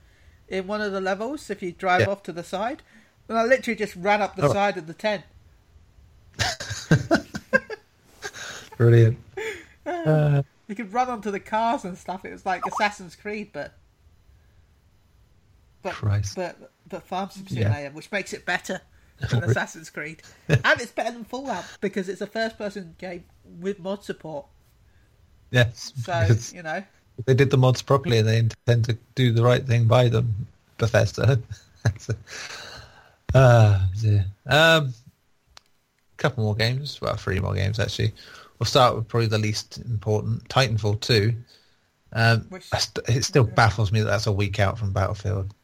in 0.49 0.67
one 0.67 0.81
of 0.81 0.93
the 0.93 1.01
levels. 1.01 1.51
If 1.51 1.63
you 1.63 1.73
drive 1.73 2.03
Yeah. 2.03 2.07
off 2.09 2.23
to 2.25 2.33
the 2.33 2.45
side, 2.45 2.83
and 3.29 3.37
I 3.37 3.45
literally 3.45 3.77
just 3.77 3.95
ran 3.97 4.23
up 4.23 4.37
the 4.37 4.47
Oh. 4.49 4.53
side 4.53 4.77
of 4.77 4.87
the 4.87 4.95
tent. 4.95 5.25
brilliant. 8.77 9.19
Uh, 9.87 10.43
You 10.69 10.75
could 10.75 10.93
run 10.93 11.09
onto 11.09 11.31
the 11.31 11.41
cars 11.41 11.85
and 11.85 11.97
stuff. 11.99 12.25
It 12.25 12.33
was 12.33 12.47
like 12.47 12.65
Assassin's 12.67 13.17
Creed, 13.17 13.51
but 13.53 13.75
but 15.83 15.95
Christ. 15.95 16.37
but 16.37 16.73
but 16.89 17.03
Farm 17.03 17.31
Sim 17.31 17.45
Yeah. 17.49 17.65
Simulator, 17.65 17.91
which 17.95 18.13
makes 18.13 18.33
it 18.33 18.45
better 18.45 18.81
than 19.31 19.45
Assassin's 19.45 19.91
Creed, 19.91 20.23
and 20.49 20.81
it's 20.81 20.93
better 20.93 21.13
than 21.13 21.25
Fallout 21.25 21.65
because 21.81 22.09
it's 22.09 22.21
a 22.21 22.27
first-person 22.27 22.95
game 22.99 23.25
with 23.61 23.79
mod 23.79 24.05
support. 24.05 24.47
yes, 25.51 25.93
So 26.03 26.29
you 26.55 26.63
know, 26.63 26.83
they 27.27 27.35
did 27.35 27.51
the 27.51 27.59
mods 27.59 27.83
properly 27.83 28.19
and 28.19 28.29
they 28.29 28.39
intend 28.39 28.85
to 28.87 28.97
do 29.15 29.33
the 29.33 29.43
right 29.43 29.67
thing 29.67 29.87
by 29.87 30.09
them, 30.09 30.47
Bethesda. 30.79 31.41
Ah, 33.35 33.89
dear. 34.01 34.27
Um, 34.47 34.93
couple 36.21 36.45
more 36.45 36.55
games. 36.55 37.01
Well, 37.01 37.17
three 37.17 37.41
more 37.41 37.55
games 37.55 37.81
actually. 37.81 38.13
We'll 38.59 38.67
start 38.67 38.95
with 38.95 39.09
probably 39.09 39.27
the 39.27 39.39
least 39.39 39.79
important, 39.79 40.47
Titanfall 40.49 41.01
2. 41.01 41.35
Um, 42.13 42.41
Which- 42.51 42.69
st- 42.69 43.09
it 43.09 43.25
still 43.25 43.45
baffles 43.45 43.91
me 43.91 44.01
that 44.01 44.07
that's 44.07 44.27
a 44.27 44.33
week 44.33 44.61
out 44.61 44.79
from 44.79 44.93
Battlefield. 44.93 45.55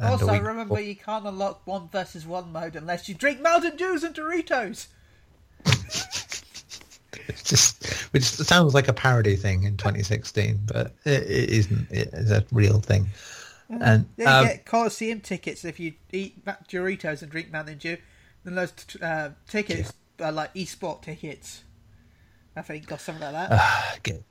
also 0.00 0.38
remember 0.38 0.80
you 0.80 0.96
can't 0.96 1.26
unlock 1.26 1.66
one 1.66 1.88
versus 1.90 2.26
one 2.26 2.52
mode 2.52 2.76
unless 2.76 3.08
you 3.08 3.14
drink 3.14 3.40
Mountain 3.40 3.76
Dews 3.76 4.04
and 4.04 4.14
Doritos. 4.14 4.88
It's 5.64 7.42
just, 7.44 7.84
which 8.12 8.24
sounds 8.24 8.74
like 8.74 8.88
a 8.88 8.92
parody 8.92 9.36
thing 9.36 9.62
in 9.62 9.76
2016, 9.76 10.60
but 10.66 10.92
it, 11.04 11.22
it 11.22 11.50
isn't. 11.50 11.90
It 11.90 12.10
is 12.12 12.30
a 12.30 12.44
real 12.52 12.80
thing. 12.80 13.06
And 13.70 14.06
Yeah, 14.16 14.24
you 14.24 14.36
um, 14.40 14.46
get 14.46 14.66
Coliseum 14.66 15.20
tickets 15.20 15.64
if 15.64 15.80
you 15.80 15.94
eat 16.12 16.44
Doritos 16.44 17.22
and 17.22 17.30
drink 17.30 17.50
Mountain 17.50 17.78
Dew. 17.78 17.96
Then 18.44 18.56
those 18.56 18.72
t- 18.72 18.98
uh, 19.00 19.30
tickets 19.48 19.92
are 20.20 20.32
like 20.32 20.54
esport 20.54 21.02
tickets. 21.02 21.64
I 22.54 22.62
think 22.62 22.90
or 22.92 22.98
something 22.98 23.22
like 23.22 23.32
that. 23.32 23.48
uh, 23.52 23.96
get, 24.02 24.22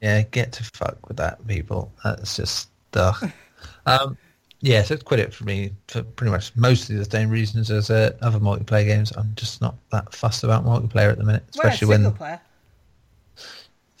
yeah, 0.00 0.22
get 0.22 0.52
to 0.52 0.64
fuck 0.64 1.06
with 1.08 1.16
that, 1.18 1.46
people. 1.46 1.92
That's 2.02 2.36
just 2.36 2.68
ugh. 2.94 3.30
um, 3.86 4.18
yeah, 4.60 4.82
so 4.82 4.96
quit 4.96 5.20
it 5.20 5.34
for 5.34 5.44
me 5.44 5.72
for 5.88 6.02
pretty 6.02 6.30
much 6.30 6.56
mostly 6.56 6.96
the 6.96 7.04
same 7.04 7.28
reasons 7.28 7.70
as 7.70 7.90
uh, 7.90 8.16
other 8.22 8.38
multiplayer 8.38 8.86
games. 8.86 9.12
I'm 9.12 9.32
just 9.34 9.60
not 9.60 9.76
that 9.92 10.14
fussed 10.14 10.42
about 10.42 10.64
multiplayer 10.64 11.10
at 11.10 11.18
the 11.18 11.24
minute, 11.24 11.44
well, 11.54 11.66
especially 11.66 11.94
single 11.94 12.12
when 12.12 12.16
player. 12.16 12.40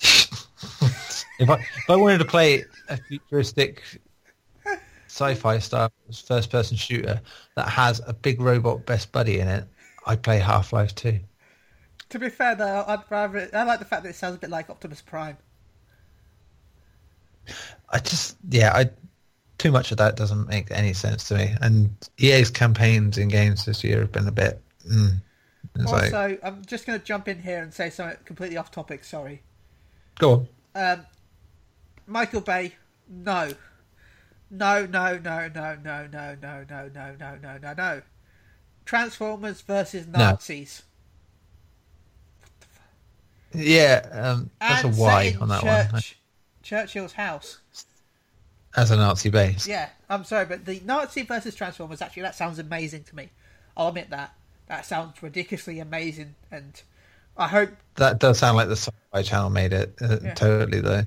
if 1.38 1.50
I 1.50 1.54
if 1.54 1.90
I 1.90 1.96
wanted 1.96 2.18
to 2.18 2.24
play 2.24 2.64
a 2.88 2.96
futuristic 2.96 3.82
sci-fi 5.06 5.58
style 5.58 5.92
first-person 6.26 6.78
shooter 6.78 7.20
that 7.56 7.68
has 7.68 8.00
a 8.06 8.14
big 8.14 8.40
robot 8.40 8.86
best 8.86 9.12
buddy 9.12 9.40
in 9.40 9.48
it, 9.48 9.64
I'd 10.06 10.22
play 10.22 10.38
Half-Life 10.38 10.94
2. 10.94 11.20
To 12.08 12.18
be 12.18 12.30
fair, 12.30 12.54
though, 12.54 12.84
I'd 12.86 13.04
rather. 13.10 13.50
I 13.52 13.62
like 13.64 13.78
the 13.78 13.84
fact 13.84 14.04
that 14.04 14.08
it 14.10 14.14
sounds 14.16 14.36
a 14.36 14.38
bit 14.38 14.48
like 14.50 14.70
Optimus 14.70 15.02
Prime. 15.02 15.36
I 17.90 17.98
just, 17.98 18.36
yeah, 18.48 18.72
I 18.74 18.90
too 19.58 19.70
much 19.72 19.92
of 19.92 19.98
that 19.98 20.16
doesn't 20.16 20.48
make 20.48 20.70
any 20.70 20.92
sense 20.92 21.28
to 21.28 21.36
me. 21.36 21.54
And 21.60 21.96
EA's 22.18 22.50
campaigns 22.50 23.18
in 23.18 23.28
games 23.28 23.64
this 23.64 23.84
year 23.84 24.00
have 24.00 24.12
been 24.12 24.28
a 24.28 24.32
bit. 24.32 24.60
Mm, 24.90 25.22
Also, 25.86 26.10
like, 26.10 26.40
I'm 26.42 26.64
just 26.64 26.86
going 26.86 26.98
to 26.98 27.04
jump 27.04 27.28
in 27.28 27.40
here 27.42 27.62
and 27.62 27.72
say 27.72 27.90
something 27.90 28.18
completely 28.24 28.56
off 28.56 28.70
topic. 28.70 29.04
Sorry. 29.04 29.42
go 30.18 30.32
on. 30.32 30.48
Um, 30.74 31.06
Michael 32.06 32.40
Bay, 32.40 32.76
no. 33.08 33.56
No, 34.50 34.86
no, 34.86 35.18
no, 35.18 35.48
no, 35.48 35.76
no, 35.82 36.06
no, 36.06 36.36
no, 36.40 36.64
no, 36.68 36.88
no, 36.94 37.16
no, 37.18 37.36
no, 37.42 37.58
no, 37.58 37.74
no. 37.74 38.02
Transformers 38.84 39.62
versus 39.62 40.06
Nazis. 40.06 40.82
Yeah, 43.54 44.06
um, 44.12 44.50
that's 44.60 44.84
and 44.84 44.94
a 44.94 45.00
why 45.00 45.36
on 45.40 45.48
that 45.48 45.62
Church, 45.62 45.92
one. 45.92 46.02
Churchill's 46.62 47.12
house. 47.12 47.58
As 48.76 48.90
a 48.90 48.96
Nazi 48.96 49.30
base. 49.30 49.68
Yeah, 49.68 49.88
I'm 50.10 50.24
sorry, 50.24 50.46
but 50.46 50.64
the 50.64 50.82
Nazi 50.84 51.22
versus 51.22 51.54
Transformers, 51.54 52.02
actually, 52.02 52.22
that 52.22 52.34
sounds 52.34 52.58
amazing 52.58 53.04
to 53.04 53.14
me. 53.14 53.30
I'll 53.76 53.88
admit 53.88 54.10
that. 54.10 54.34
That 54.66 54.84
sounds 54.84 55.22
ridiculously 55.22 55.78
amazing, 55.78 56.34
and 56.50 56.82
I 57.36 57.46
hope, 57.46 57.70
That 57.96 58.18
does 58.18 58.38
sound 58.40 58.56
like 58.56 58.66
the 58.68 58.76
Sci-Fi 58.76 59.22
Channel 59.22 59.50
made 59.50 59.72
it. 59.72 59.94
Uh, 60.00 60.18
Yeah. 60.22 60.34
Totally, 60.34 60.80
though. 60.80 61.04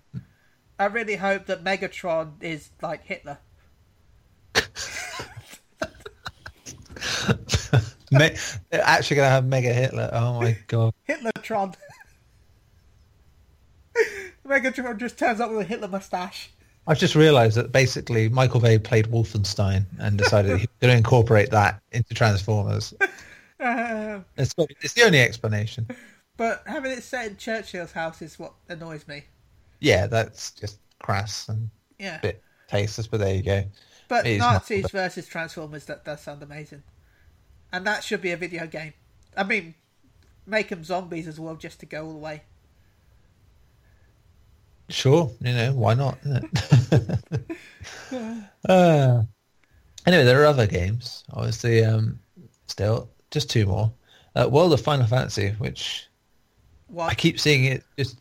I 0.80 0.86
really 0.86 1.15
hope 1.17 1.47
that 1.47 1.63
Megatron 1.63 2.41
is 2.41 2.69
like 2.82 3.03
Hitler. 3.03 3.39
Me- 8.11 8.35
they're 8.69 8.81
actually 8.83 9.15
going 9.17 9.27
to 9.27 9.31
have 9.31 9.45
Mega 9.45 9.73
Hitler. 9.73 10.09
Oh 10.13 10.39
my 10.39 10.57
god. 10.67 10.93
Hitlertron. 11.09 11.75
Megatron 14.47 14.97
just 14.97 15.17
turns 15.19 15.39
up 15.41 15.49
with 15.51 15.59
a 15.59 15.63
Hitler 15.63 15.87
mustache. 15.87 16.51
I've 16.87 16.99
just 16.99 17.15
realised 17.15 17.57
that 17.57 17.71
basically 17.73 18.29
Michael 18.29 18.61
Bay 18.61 18.79
played 18.79 19.07
Wolfenstein 19.07 19.85
and 19.99 20.17
decided 20.17 20.51
he 20.51 20.63
was 20.63 20.67
going 20.79 20.91
to 20.93 20.97
incorporate 20.97 21.51
that 21.51 21.81
into 21.91 22.13
Transformers. 22.13 22.93
Uh, 23.59 24.19
It's, 24.37 24.53
it's 24.81 24.93
the 24.93 25.01
only 25.01 25.19
explanation. 25.19 25.87
but 26.37 26.61
having 26.67 26.91
it 26.91 27.01
set 27.01 27.25
in 27.25 27.37
Churchill's 27.37 27.91
house 27.91 28.21
is 28.21 28.37
what 28.37 28.53
annoys 28.69 29.07
me. 29.07 29.23
Yeah, 29.79 30.05
that's 30.05 30.51
just 30.51 30.77
crass 31.01 31.49
and 31.49 31.67
Yeah. 31.97 32.17
a 32.17 32.21
bit 32.21 32.43
tasteless, 32.67 33.07
but 33.07 33.19
there 33.19 33.33
you 33.33 33.41
go. 33.41 33.63
But 34.07 34.27
Nazis 34.27 34.91
versus 34.91 35.25
Transformers, 35.27 35.85
that 35.85 36.05
does 36.05 36.21
sound 36.21 36.43
amazing. 36.43 36.83
And 37.72 37.86
that 37.86 38.03
should 38.03 38.22
be 38.22 38.32
a 38.32 38.38
video 38.38 38.65
game. 38.68 38.93
I 39.36 39.43
mean, 39.43 39.76
make 40.45 40.70
them 40.70 40.84
zombies 40.84 41.28
as 41.28 41.39
well, 41.39 41.55
just 41.55 41.80
to 41.82 41.86
go 41.86 42.05
all 42.05 42.13
the 42.13 42.20
way. 42.20 42.43
Sure, 44.89 45.30
you 45.41 45.53
know, 45.53 45.74
why 45.74 45.93
not? 45.93 46.18
uh, 48.70 49.24
anyway, 50.05 50.24
there 50.24 50.41
are 50.41 50.45
other 50.45 50.65
games. 50.65 51.26
Obviously, 51.34 51.84
um, 51.84 52.18
still, 52.68 53.09
just 53.30 53.49
two 53.49 53.65
more. 53.65 53.91
Uh, 54.34 54.47
World 54.47 54.72
of 54.72 54.80
Final 54.80 55.05
Fantasy, 55.05 55.49
which 55.57 56.07
I 56.97 57.15
keep 57.15 57.39
seeing 57.39 57.65
it 57.65 57.84
just 57.97 58.18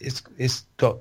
it's 0.00 0.22
it's 0.38 0.64
got 0.76 0.98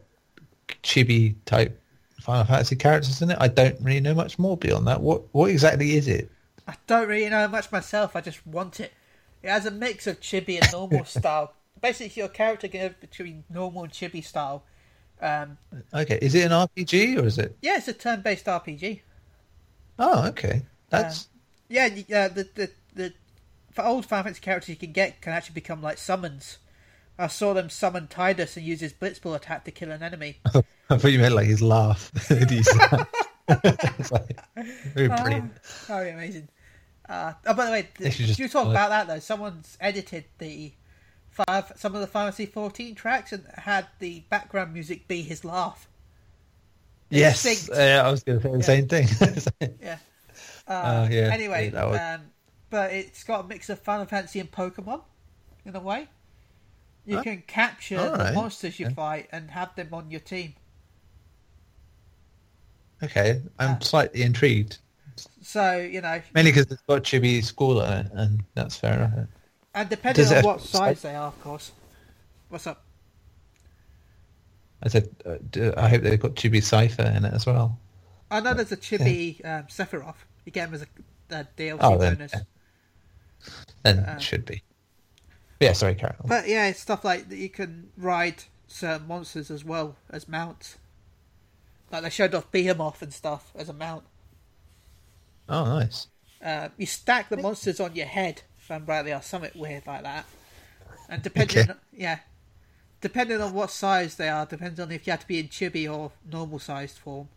chibi 0.83 1.35
type 1.45 1.79
Final 2.19 2.43
Fantasy 2.43 2.75
characters 2.75 3.21
in 3.21 3.31
it. 3.31 3.37
I 3.39 3.47
don't 3.47 3.79
really 3.81 3.99
know 3.99 4.13
much 4.13 4.37
more 4.37 4.57
beyond 4.57 4.87
that. 4.87 5.01
What 5.01 5.23
what 5.31 5.49
exactly 5.49 5.95
is 5.95 6.07
it? 6.07 6.29
I 6.67 6.75
don't 6.87 7.07
really 7.07 7.29
know 7.29 7.47
much 7.47 7.71
myself. 7.71 8.15
I 8.15 8.21
just 8.21 8.45
want 8.45 8.79
it. 8.79 8.93
It 9.43 9.49
has 9.49 9.65
a 9.65 9.71
mix 9.71 10.07
of 10.07 10.19
chibi 10.21 10.61
and 10.61 10.71
normal 10.71 11.05
style. 11.17 11.53
Basically, 11.81 12.19
your 12.21 12.29
character 12.29 12.67
goes 12.67 12.91
between 12.99 13.43
normal 13.49 13.83
and 13.83 13.91
chibi 13.91 14.23
style. 14.23 14.63
Um, 15.21 15.57
Okay, 15.93 16.17
is 16.21 16.35
it 16.35 16.45
an 16.45 16.51
RPG 16.51 17.17
or 17.17 17.25
is 17.25 17.37
it? 17.37 17.55
yeah, 17.61 17.77
it's 17.77 17.87
a 17.87 17.93
turn-based 17.93 18.47
RPG. 18.47 19.01
Oh, 19.99 20.27
okay, 20.29 20.63
that's 20.89 21.27
Yeah, 21.69 21.87
y- 21.87 22.05
uh, 22.15 22.27
the 22.27 22.47
the 22.55 22.71
the 22.93 23.13
for 23.71 23.85
old 23.85 24.05
Final 24.05 24.23
Fantasy 24.25 24.41
characters 24.41 24.69
you 24.69 24.75
can 24.75 24.91
get 24.91 25.21
can 25.21 25.33
actually 25.33 25.53
become 25.53 25.81
like 25.81 25.97
summons. 25.97 26.57
I 27.17 27.27
saw 27.27 27.53
them 27.53 27.69
summon 27.69 28.07
Tidus 28.07 28.57
and 28.57 28.65
use 28.65 28.79
his 28.81 28.93
Blitzball 28.93 29.35
attack 29.35 29.63
to 29.65 29.71
kill 29.71 29.91
an 29.91 30.01
enemy. 30.03 30.39
I 30.89 30.97
thought 30.97 31.11
you 31.11 31.19
meant 31.19 31.35
like 31.35 31.47
his 31.47 31.61
laugh. 31.61 32.11
Like- 34.11 34.39
very 34.93 35.07
brilliant. 35.07 35.53
Oh, 35.89 35.99
amazing! 36.01 36.47
Uh, 37.07 37.33
oh, 37.45 37.53
by 37.53 37.65
the 37.65 37.71
way, 37.71 37.87
you 38.17 38.47
talk 38.49 38.67
about 38.67 38.89
that 38.89 39.07
though. 39.07 39.19
Someone's 39.19 39.77
edited 39.79 40.25
the 40.37 40.71
five 41.29 41.71
some 41.75 41.95
of 41.95 42.01
the 42.01 42.07
Fantasy 42.07 42.45
14 42.45 42.95
tracks 42.95 43.31
and 43.31 43.45
had 43.55 43.87
the 43.99 44.21
background 44.29 44.73
music 44.73 45.07
be 45.07 45.21
his 45.21 45.43
laugh. 45.45 45.87
Yes, 47.09 47.43
synced. 47.45 47.69
uh, 47.71 48.03
I 48.07 48.09
was 48.11 48.23
going 48.23 48.39
to 48.39 48.43
say 48.63 48.81
the 48.81 48.87
same 48.87 48.87
thing. 48.87 49.75
Yeah. 49.81 49.97
Uh, 50.67 51.07
yeah, 51.11 51.29
Anyway, 51.33 51.69
yeah, 51.73 51.85
was- 51.85 51.99
um, 51.99 52.21
but 52.69 52.91
it's 52.93 53.23
got 53.25 53.43
a 53.43 53.47
mix 53.47 53.69
of 53.69 53.79
Final 53.79 54.05
Fantasy 54.05 54.39
and 54.39 54.49
Pokemon, 54.49 55.01
in 55.65 55.75
a 55.75 55.79
way. 55.81 56.07
You 57.05 57.17
Oh, 57.17 57.23
can 57.23 57.43
capture 57.45 57.97
the 57.97 58.31
monsters 58.33 58.79
you 58.79 58.85
Yeah. 58.85 58.93
fight 58.93 59.27
and 59.33 59.51
have 59.51 59.75
them 59.75 59.89
on 59.91 60.09
your 60.11 60.21
team. 60.21 60.53
Okay, 63.03 63.41
I'm 63.59 63.71
Uh, 63.75 63.79
slightly 63.79 64.21
intrigued, 64.23 64.77
So 65.41 65.77
you 65.77 66.01
know, 66.01 66.21
mainly 66.33 66.51
because 66.51 66.71
it's 66.71 66.81
got 66.83 67.03
chibi 67.03 67.43
school 67.43 67.81
on 67.81 67.93
it, 68.05 68.11
and 68.13 68.43
that's 68.55 68.75
fair 68.75 68.93
enough. 68.95 69.27
and 69.73 69.89
depending 69.89 70.23
Does 70.23 70.31
on 70.33 70.43
what 70.43 70.61
size 70.61 71.01
they 71.01 71.15
are, 71.15 71.27
of 71.27 71.41
course. 71.41 71.71
What's 72.49 72.67
up? 72.67 72.83
I 74.83 74.89
said, 74.89 75.09
uh, 75.25 75.71
I 75.77 75.89
hope 75.89 76.01
they've 76.01 76.19
got 76.19 76.35
chibi 76.35 76.61
cipher 76.63 77.03
in 77.03 77.23
it 77.25 77.33
as 77.33 77.45
well. 77.45 77.77
I 78.31 78.39
know 78.39 78.53
there's 78.53 78.71
a 78.71 78.77
chibi 78.77 79.43
um, 79.45 79.63
Sephiroth. 79.67 80.15
You 80.45 80.51
get 80.51 80.69
him 80.69 80.73
as 80.73 80.81
a, 80.81 80.87
a 81.35 81.47
DLC 81.57 81.77
Oh, 81.81 81.97
then, 81.97 82.15
bonus. 82.15 82.33
yeah. 82.33 82.41
Then 83.83 83.99
Uh, 83.99 84.13
it 84.15 84.21
should 84.21 84.45
be. 84.45 84.63
But 85.59 85.65
yeah, 85.65 85.73
sorry, 85.73 85.95
Carol. 85.95 86.15
But 86.25 86.47
yeah, 86.47 86.67
it's 86.67 86.79
stuff 86.79 87.05
like 87.05 87.29
that 87.29 87.37
you 87.37 87.49
can 87.49 87.91
ride 87.97 88.43
certain 88.67 89.07
monsters 89.07 89.51
as 89.51 89.63
well 89.63 89.97
as 90.09 90.27
mounts. 90.27 90.77
Like 91.91 92.03
they 92.03 92.09
showed 92.09 92.33
off 92.33 92.51
Behemoth 92.51 93.01
and 93.01 93.13
stuff 93.13 93.51
as 93.55 93.69
a 93.69 93.73
mount. 93.73 94.03
Oh, 95.49 95.65
nice. 95.65 96.07
Uh, 96.43 96.69
you 96.77 96.85
stack 96.85 97.29
the 97.29 97.37
monsters 97.37 97.79
on 97.79 97.95
your 97.95 98.05
head, 98.05 98.41
if 98.57 98.71
I'm 98.71 98.85
rightly, 98.85 99.11
or 99.13 99.21
something 99.21 99.51
weird 99.55 99.85
like 99.85 100.03
that. 100.03 100.25
And 101.09 101.21
depending, 101.21 101.59
Okay. 101.59 101.71
on, 101.71 101.77
yeah, 101.93 102.19
depending 103.01 103.41
on 103.41 103.53
what 103.53 103.69
size 103.69 104.15
they 104.15 104.29
are, 104.29 104.45
depends 104.45 104.79
on 104.79 104.91
if 104.91 105.05
you 105.05 105.11
have 105.11 105.19
to 105.21 105.27
be 105.27 105.39
in 105.39 105.49
chibi 105.49 105.91
or 105.91 106.11
normal 106.31 106.59
sized 106.59 106.97
form. 106.97 107.27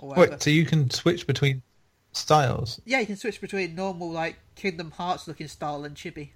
Or. 0.00 0.16
Wait, 0.16 0.42
so 0.42 0.50
you 0.50 0.66
can 0.66 0.90
switch 0.90 1.26
between 1.26 1.62
styles? 2.12 2.80
Yeah, 2.84 2.98
you 2.98 3.06
can 3.06 3.16
switch 3.16 3.40
between 3.40 3.76
normal, 3.76 4.10
like 4.10 4.38
Kingdom 4.56 4.90
Hearts 4.90 5.28
looking 5.28 5.48
style 5.48 5.84
and 5.84 5.94
chibi. 5.94 6.30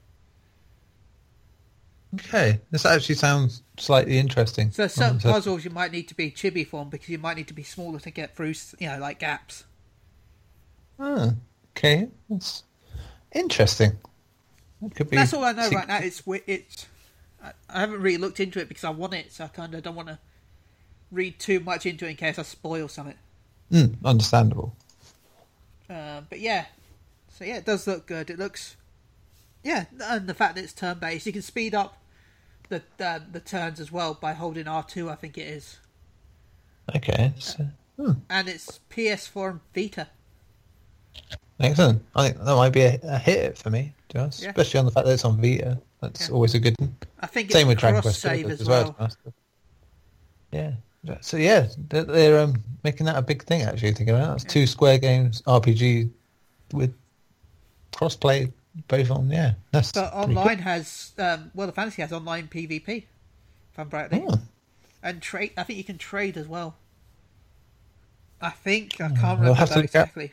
Okay, 2.15 2.61
this 2.71 2.87
actually 2.87 3.17
sounds 3.17 3.63
slightly 3.77 4.19
interesting. 4.19 4.71
So 4.71 4.87
certain 4.89 5.21
puzzles 5.21 5.65
you 5.65 5.71
might 5.71 5.93
need 5.93 6.09
to 6.09 6.15
be 6.15 6.31
chibi 6.31 6.67
form 6.67 6.89
because 6.89 7.09
you 7.09 7.19
might 7.19 7.37
need 7.37 7.49
to 7.49 7.55
be 7.55 7.63
smaller 7.63 8.01
to 8.01 8.11
get 8.11 8.35
through, 8.35 8.55
you 8.79 8.89
know, 8.89 8.99
like 8.99 9.19
gaps. 9.19 9.65
Ah, 10.99 11.33
okay, 11.77 12.09
that's 12.31 12.65
interesting. 13.33 13.99
That 14.81 14.95
could 14.95 15.11
be. 15.11 15.17
That's 15.17 15.35
all 15.35 15.45
I 15.45 15.53
know 15.53 15.69
right 15.71 15.89
now. 15.89 15.99
It's 15.99 16.23
it's. 16.47 16.87
I 17.43 17.53
I 17.69 17.81
haven't 17.81 18.01
really 18.01 18.19
looked 18.19 18.41
into 18.41 18.59
it 18.59 18.69
because 18.69 18.85
I 18.85 18.91
want 18.91 19.15
it, 19.15 19.33
so 19.33 19.45
I 19.45 19.49
kind 19.49 19.75
of 19.75 19.83
don't 19.83 19.95
want 19.95 20.09
to 20.09 20.19
read 21.11 21.39
too 21.39 21.61
much 21.61 21.87
into 21.87 22.07
it 22.07 22.11
in 22.11 22.17
case 22.17 22.39
I 22.39 22.43
spoil 22.43 22.89
something. 22.89 23.17
Mm, 23.71 23.97
understandable. 24.05 24.75
Uh, 25.89 26.23
but 26.29 26.41
yeah, 26.41 26.67
so 27.31 27.45
yeah, 27.45 27.57
it 27.57 27.65
does 27.65 27.87
look 27.87 28.07
good. 28.07 28.31
It 28.31 28.39
looks, 28.39 28.77
yeah, 29.65 29.85
and 30.05 30.27
the 30.27 30.35
fact 30.35 30.55
that 30.57 30.65
it's 30.65 30.73
turn 30.73 30.99
based, 30.99 31.27
you 31.27 31.33
can 31.33 31.43
speed 31.43 31.75
up 31.75 31.99
the 32.69 32.83
uh, 33.01 33.21
the 33.31 33.41
turns 33.41 33.81
as 33.81 33.91
well 33.93 34.15
by 34.15 34.33
holding 34.33 34.69
R 34.69 34.83
two. 34.85 35.09
I 35.11 35.15
think 35.15 35.39
it 35.39 35.49
is, 35.49 35.79
Okay, 36.97 37.33
so, 37.39 37.67
hmm, 37.97 38.13
and 38.31 38.49
it's 38.49 38.81
PS4 38.91 39.51
and 39.51 39.61
Vita. 39.75 40.09
excellent. 41.61 42.03
I 42.15 42.29
think 42.29 42.39
that 42.45 42.57
might 42.57 42.71
be 42.71 42.83
a, 42.83 42.99
a 43.03 43.19
hit 43.19 43.59
for 43.59 43.71
me, 43.71 43.93
to 44.11 44.19
Yeah. 44.19 44.25
especially 44.51 44.79
on 44.81 44.87
the 44.87 44.93
fact 44.93 45.07
that 45.07 45.13
it's 45.13 45.25
on 45.25 45.41
Vita. 45.41 45.79
That's 46.01 46.29
Yeah. 46.29 46.35
always 46.35 46.55
a 46.55 46.61
good. 46.61 46.75
one. 46.79 46.97
I 47.21 47.27
think 47.27 47.51
Same 47.51 47.67
with 47.67 47.75
it's 47.75 47.81
Dragon 47.81 48.01
Quest 48.03 48.25
as 48.25 48.69
well. 48.69 48.95
honest. 48.99 49.19
Yeah. 50.53 50.73
So 51.21 51.37
yeah, 51.37 51.69
they're, 51.89 52.05
they're 52.05 52.41
um, 52.41 52.63
making 52.85 53.07
that 53.07 53.17
a 53.17 53.23
big 53.23 53.43
thing. 53.45 53.63
Actually, 53.63 53.93
thinking 53.93 54.11
about 54.15 54.25
it. 54.25 54.43
That's 54.43 54.45
two 54.45 54.67
Square 54.67 54.99
Games 54.99 55.43
RPG 55.43 56.11
with 56.73 56.95
crossplay 57.93 58.53
both 58.87 59.11
on. 59.11 59.31
Yeah, 59.31 59.55
that's 59.73 59.93
But 59.93 60.13
pretty 60.13 60.35
cool. 60.35 60.39
online 60.39 60.59
has 60.59 61.13
um, 61.19 61.51
World 61.55 61.71
of 61.71 61.75
Fantasy 61.75 62.03
has 62.03 62.13
online 62.13 62.49
PvP. 62.49 63.05
If 63.73 63.79
I'm 63.79 63.89
rightly, 63.91 64.25
Oh, 64.27 64.39
and 65.03 65.21
trade. 65.23 65.53
I 65.57 65.63
think 65.65 65.77
you 65.79 65.85
can 65.85 65.99
trade 65.99 66.37
as 66.37 66.47
well. 66.47 66.77
I 68.41 68.51
think 68.51 69.01
I 69.01 69.09
Hmm, 69.09 69.15
can't 69.15 69.41
we'll 69.41 69.55
remember 69.55 69.67
that 69.67 69.77
look 69.77 69.95
out. 69.97 70.09
exactly. 70.09 70.33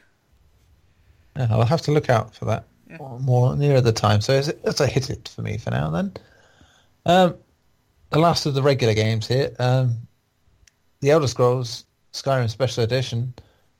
Yeah, 1.35 1.47
I'll 1.49 1.65
have 1.65 1.81
to 1.83 1.91
look 1.91 2.09
out 2.09 2.35
for 2.35 2.45
that 2.45 2.65
Yeah. 2.89 2.97
more 3.19 3.55
nearer 3.55 3.81
the 3.81 3.91
time. 3.91 4.21
So 4.21 4.33
it's, 4.33 4.47
it's 4.47 4.79
a 4.79 4.87
hit 4.87 5.09
it 5.09 5.27
for 5.27 5.41
me 5.41 5.57
for 5.57 5.71
now. 5.71 5.89
Then, 5.89 6.13
um, 7.05 7.35
the 8.11 8.19
last 8.19 8.45
of 8.45 8.53
the 8.53 8.61
regular 8.61 8.93
games 8.93 9.27
here, 9.27 9.53
um, 9.59 9.95
the 11.01 11.11
Elder 11.11 11.27
Scrolls 11.27 11.85
Skyrim 12.13 12.49
Special 12.49 12.83
Edition, 12.83 13.33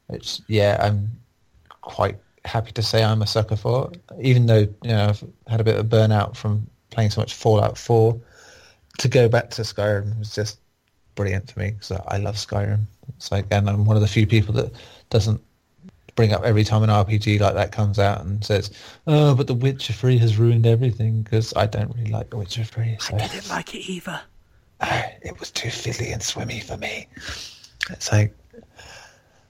which 0.08 0.42
yeah, 0.48 0.78
I'm 0.82 1.12
quite 1.82 2.18
happy 2.46 2.72
to 2.72 2.82
say 2.82 3.04
I'm 3.04 3.22
a 3.22 3.28
sucker 3.28 3.56
for. 3.56 3.92
Even 4.22 4.46
though 4.46 4.60
you 4.60 4.76
know 4.84 5.08
I've 5.10 5.24
had 5.48 5.62
a 5.62 5.64
bit 5.64 5.78
of 5.78 5.88
burnout 5.88 6.36
from 6.36 6.68
playing 6.92 7.10
so 7.10 7.22
much 7.22 7.34
Fallout 7.34 7.78
4, 7.78 8.20
to 9.00 9.08
go 9.08 9.28
back 9.28 9.50
to 9.52 9.62
Skyrim 9.64 10.18
was 10.18 10.34
just 10.34 10.60
brilliant 11.16 11.52
for 11.52 11.60
me 11.60 11.72
because 11.72 11.92
I 12.08 12.18
love 12.18 12.36
Skyrim. 12.36 12.86
It's 13.16 13.32
like, 13.32 13.46
and 13.52 13.70
I'm 13.70 13.86
one 13.86 13.96
of 13.96 14.02
the 14.02 14.08
few 14.08 14.28
people 14.28 14.54
that 14.56 14.72
doesn't 15.10 15.42
bring 16.16 16.34
up 16.34 16.44
every 16.44 16.64
time 16.64 16.82
an 16.84 16.90
RPG 16.90 17.40
like 17.42 17.56
that 17.56 17.72
comes 17.72 18.00
out 18.00 18.22
and 18.22 18.44
says, 18.44 18.72
"Oh, 19.06 19.36
but 19.36 19.48
The 19.48 19.54
Witcher 19.54 19.94
Three 19.94 20.18
has 20.20 20.38
ruined 20.38 20.66
everything," 20.66 21.22
because 21.22 21.54
I 21.56 21.66
don't 21.66 21.94
really 21.96 22.12
like 22.12 22.30
The 22.30 22.38
Witcher 22.38 22.64
Three. 22.64 22.98
So 23.00 23.16
I 23.16 23.28
didn't 23.28 23.50
like 23.50 23.76
it 23.76 23.90
either. 23.90 24.22
it 24.82 25.40
was 25.40 25.52
too 25.52 25.70
fiddly 25.70 26.14
and 26.14 26.22
swimmy 26.22 26.60
for 26.60 26.78
me. 26.78 27.08
It's 27.90 28.12
like, 28.12 28.36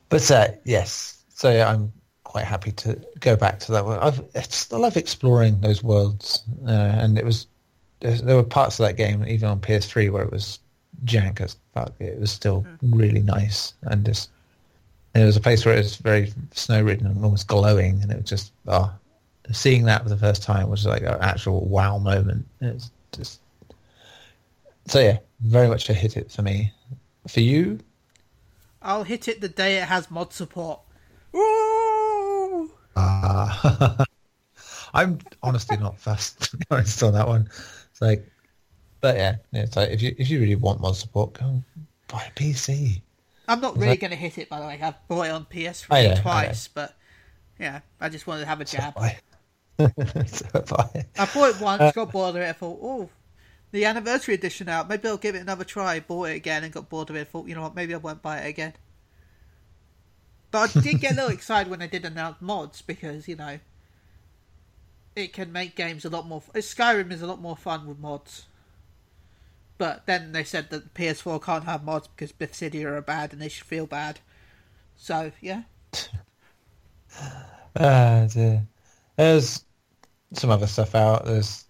but 0.10 0.30
uh, 0.32 0.48
yes, 0.64 1.24
so 1.30 1.52
yeah, 1.52 1.70
I'm 1.70 1.92
quite 2.36 2.44
happy 2.44 2.74
to 2.74 3.00
go 3.22 3.38
back 3.38 3.60
to 3.60 3.72
that 3.72 3.86
one. 3.86 3.98
I've 4.00 4.22
it's, 4.36 4.70
I 4.74 4.76
love 4.76 4.98
exploring 4.98 5.62
those 5.62 5.82
worlds, 5.82 6.44
uh, 6.68 6.72
and 7.02 7.18
it 7.18 7.24
was 7.24 7.48
there 8.02 8.18
there 8.18 8.36
were 8.36 8.44
parts 8.44 8.78
of 8.78 8.86
that 8.86 8.98
game 8.98 9.26
even 9.26 9.48
on 9.48 9.62
PS3 9.62 10.12
where 10.12 10.24
it 10.24 10.34
was 10.34 10.60
jank 11.06 11.40
as 11.40 11.56
fuck. 11.74 11.94
It 11.98 12.20
was 12.20 12.32
still 12.32 12.68
really 12.82 13.22
nice 13.22 13.74
and 13.84 14.06
just. 14.06 14.32
And 15.14 15.22
there 15.22 15.28
was 15.28 15.38
a 15.38 15.40
place 15.40 15.66
where 15.66 15.76
it 15.76 15.78
was 15.78 15.96
very 15.96 16.34
snow 16.52 16.82
ridden 16.82 17.08
and 17.08 17.24
almost 17.24 17.48
glowing, 17.48 18.02
and 18.02 18.12
it 18.12 18.18
was 18.18 18.30
just 18.30 18.52
oh, 18.68 18.94
seeing 19.54 19.86
that 19.86 20.04
for 20.04 20.10
the 20.10 20.18
first 20.18 20.44
time 20.44 20.70
was 20.70 20.86
like 20.86 21.04
an 21.04 21.18
actual 21.22 21.66
wow 21.66 22.00
moment. 22.00 22.46
It's 22.60 22.92
just 23.14 23.40
so 24.88 25.00
yeah, 25.00 25.20
very 25.40 25.70
much 25.70 25.90
a 25.90 25.94
hit 25.94 26.18
it 26.18 26.30
for 26.30 26.42
me. 26.42 26.74
For 27.30 27.40
you, 27.40 27.80
I'll 28.82 29.06
hit 29.06 29.30
it 29.30 29.40
the 29.40 29.48
day 29.48 29.78
it 29.78 29.86
has 29.86 30.12
mod 30.12 30.34
support. 30.34 30.82
Woo! 31.32 31.65
Uh, 32.96 34.06
I'm 34.94 35.20
honestly 35.44 35.78
not 35.78 36.00
fast 36.00 36.42
to 36.52 36.58
be 36.58 36.66
honest 36.72 37.02
on 37.04 37.14
that 37.14 37.28
one. 37.28 37.50
It's 37.92 38.02
like, 38.02 38.28
but 39.02 39.16
yeah, 39.18 39.36
it's 39.54 39.76
like 39.76 39.90
if 39.90 40.02
you 40.02 40.16
if 40.18 40.30
you 40.30 40.40
really 40.40 40.56
want 40.56 40.82
mod 40.82 40.96
support, 40.96 41.34
go 41.34 41.62
buy 42.08 42.24
a 42.24 42.32
PC. 42.40 43.02
I'm 43.48 43.62
not 43.62 43.76
really 43.78 43.90
that- 43.90 44.00
going 44.00 44.12
to 44.12 44.18
hit 44.18 44.38
it, 44.38 44.50
by 44.50 44.60
the 44.60 44.68
way. 44.68 44.80
I've 44.82 45.08
bought 45.08 45.28
it 45.28 45.32
on 45.32 45.46
PS3 45.46 45.88
I 45.92 46.04
know, 46.08 46.14
I 46.14 46.16
twice, 46.16 46.68
but 46.68 46.96
yeah, 47.60 47.82
I 48.02 48.10
just 48.10 48.26
wanted 48.26 48.42
to 48.42 48.48
have 48.48 48.62
a 48.62 48.66
jab. 48.66 48.96
so 49.78 50.62
buy. 50.62 51.06
I 51.18 51.26
bought 51.26 51.56
it 51.56 51.62
once, 51.62 51.94
got 51.94 52.12
bored 52.12 52.36
of 52.36 52.42
it, 52.42 52.50
I 52.50 52.54
thought, 52.54 52.80
oh, 52.82 53.10
the 53.72 53.86
anniversary 53.86 54.34
edition 54.34 54.70
out, 54.70 54.88
maybe 54.90 55.08
I'll 55.08 55.18
give 55.18 55.36
it 55.36 55.42
another 55.42 55.64
try. 55.64 56.00
Bought 56.00 56.30
it 56.30 56.38
again 56.38 56.64
and 56.64 56.74
got 56.74 56.90
bored 56.90 57.10
of 57.10 57.16
it, 57.18 57.28
thought, 57.28 57.48
you 57.48 57.56
know 57.56 57.62
what, 57.62 57.76
maybe 57.76 57.94
I 57.94 57.98
won't 57.98 58.22
buy 58.22 58.40
it 58.40 58.50
again. 58.50 58.74
But 60.56 60.74
I 60.74 60.80
did 60.80 61.02
get 61.02 61.12
a 61.12 61.16
little 61.16 61.32
excited 61.32 61.70
when 61.70 61.80
they 61.80 61.88
did 61.90 62.06
announce 62.06 62.42
mods 62.42 62.82
because, 62.82 63.28
you 63.28 63.36
know, 63.36 63.60
it 65.14 65.34
can 65.34 65.52
make 65.52 65.76
games 65.76 66.06
a 66.06 66.10
lot 66.10 66.26
more. 66.26 66.42
Skyrim 66.54 67.12
is 67.12 67.22
a 67.22 67.28
lot 67.28 67.42
more 67.42 67.58
fun 67.58 67.86
with 67.86 68.00
mods. 68.00 68.46
But 69.78 70.06
then 70.06 70.32
they 70.32 70.46
said 70.46 70.70
that 70.70 70.94
the 70.94 71.04
PS4 71.04 71.44
can't 71.44 71.66
have 71.66 71.84
mods 71.84 72.08
because 72.08 72.32
Bethesda 72.32 72.88
are 72.88 73.02
bad 73.02 73.34
and 73.34 73.42
they 73.42 73.50
should 73.50 73.66
feel 73.66 73.86
bad. 73.86 74.22
So, 74.96 75.34
yeah. 75.42 75.64
Ah, 77.78 78.26
dear. 78.32 78.66
There's 79.18 79.66
some 80.32 80.52
other 80.52 80.68
stuff 80.68 80.96
out. 80.96 81.26
There's 81.26 81.66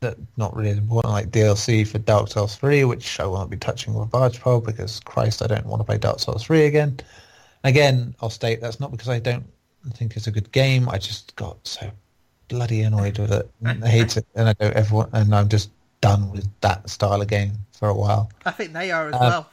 that 0.00 0.16
not 0.36 0.56
really 0.56 0.70
important, 0.70 1.14
like 1.14 1.30
DLC 1.30 1.86
for 1.86 1.98
Dark 1.98 2.26
Souls 2.30 2.56
3, 2.56 2.82
which 2.82 3.20
I 3.20 3.26
won't 3.26 3.48
be 3.48 3.56
touching 3.56 3.94
with 3.94 4.08
a 4.08 4.10
Barge 4.10 4.40
Pole 4.40 4.60
because 4.60 4.98
Christ, 4.98 5.40
I 5.40 5.46
don't 5.46 5.66
want 5.66 5.78
to 5.78 5.84
play 5.84 5.98
Dark 5.98 6.18
Souls 6.18 6.42
3 6.42 6.64
again. 6.64 6.98
Again, 7.64 8.14
I'll 8.20 8.30
state 8.30 8.60
that's 8.60 8.78
not 8.78 8.90
because 8.90 9.08
I 9.08 9.18
don't 9.18 9.44
think 9.94 10.16
it's 10.16 10.26
a 10.26 10.30
good 10.30 10.52
game. 10.52 10.88
I 10.88 10.98
just 10.98 11.34
got 11.36 11.66
so 11.66 11.90
bloody 12.48 12.82
annoyed 12.82 13.18
with 13.18 13.32
it. 13.32 13.50
I 13.64 13.88
hate 13.88 14.16
it, 14.16 14.26
and 14.34 14.48
I 14.48 14.52
don't 14.52 14.74
ever 14.74 14.94
want, 14.94 15.10
and 15.14 15.34
I'm 15.34 15.48
just 15.48 15.70
done 16.00 16.30
with 16.30 16.46
that 16.60 16.88
style 16.90 17.22
of 17.22 17.28
game 17.28 17.52
for 17.72 17.88
a 17.88 17.94
while. 17.94 18.30
I 18.44 18.50
think 18.50 18.72
they 18.72 18.90
are 18.90 19.08
as 19.08 19.14
Um, 19.14 19.20
well. 19.20 19.50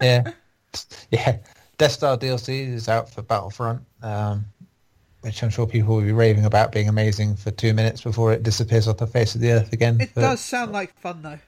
Yeah, 0.00 0.32
yeah. 1.10 1.36
Death 1.78 1.92
Star 1.92 2.16
DLC 2.16 2.68
is 2.72 2.88
out 2.88 3.10
for 3.10 3.22
Battlefront, 3.22 3.82
um, 4.02 4.44
which 5.20 5.42
I'm 5.42 5.50
sure 5.50 5.66
people 5.66 5.96
will 5.96 6.02
be 6.02 6.12
raving 6.12 6.44
about 6.44 6.72
being 6.72 6.88
amazing 6.88 7.36
for 7.36 7.50
two 7.50 7.74
minutes 7.74 8.00
before 8.02 8.32
it 8.32 8.42
disappears 8.42 8.88
off 8.88 8.96
the 8.96 9.06
face 9.06 9.34
of 9.34 9.40
the 9.40 9.52
earth 9.52 9.72
again. 9.72 10.00
It 10.00 10.10
But 10.14 10.22
does 10.22 10.40
sound 10.40 10.72
like 10.72 10.94
fun, 11.00 11.22
though. 11.22 11.38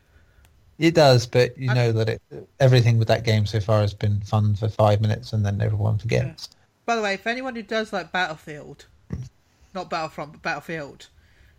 It 0.79 0.95
does, 0.95 1.27
but 1.27 1.57
you 1.57 1.73
know 1.73 1.93
that 1.93 2.09
it, 2.09 2.23
everything 2.59 2.99
with 2.99 3.09
that 3.09 3.25
game 3.25 3.47
so 3.47 3.61
far 3.61 3.81
has 3.81 3.95
been 3.95 4.21
fun 4.21 4.57
for 4.57 4.69
five 4.69 5.01
minutes, 5.01 5.33
and 5.33 5.45
then 5.47 5.61
everyone 5.61 5.99
forgets. 5.99 6.49
By 6.85 6.97
the 6.97 7.03
way, 7.03 7.15
if 7.15 7.27
anyone 7.27 7.55
who 7.55 7.63
does 7.63 7.93
like 7.93 8.11
Battlefield, 8.13 8.87
not 9.75 9.89
Battlefront, 9.89 10.33
but 10.33 10.43
Battlefield, 10.43 11.09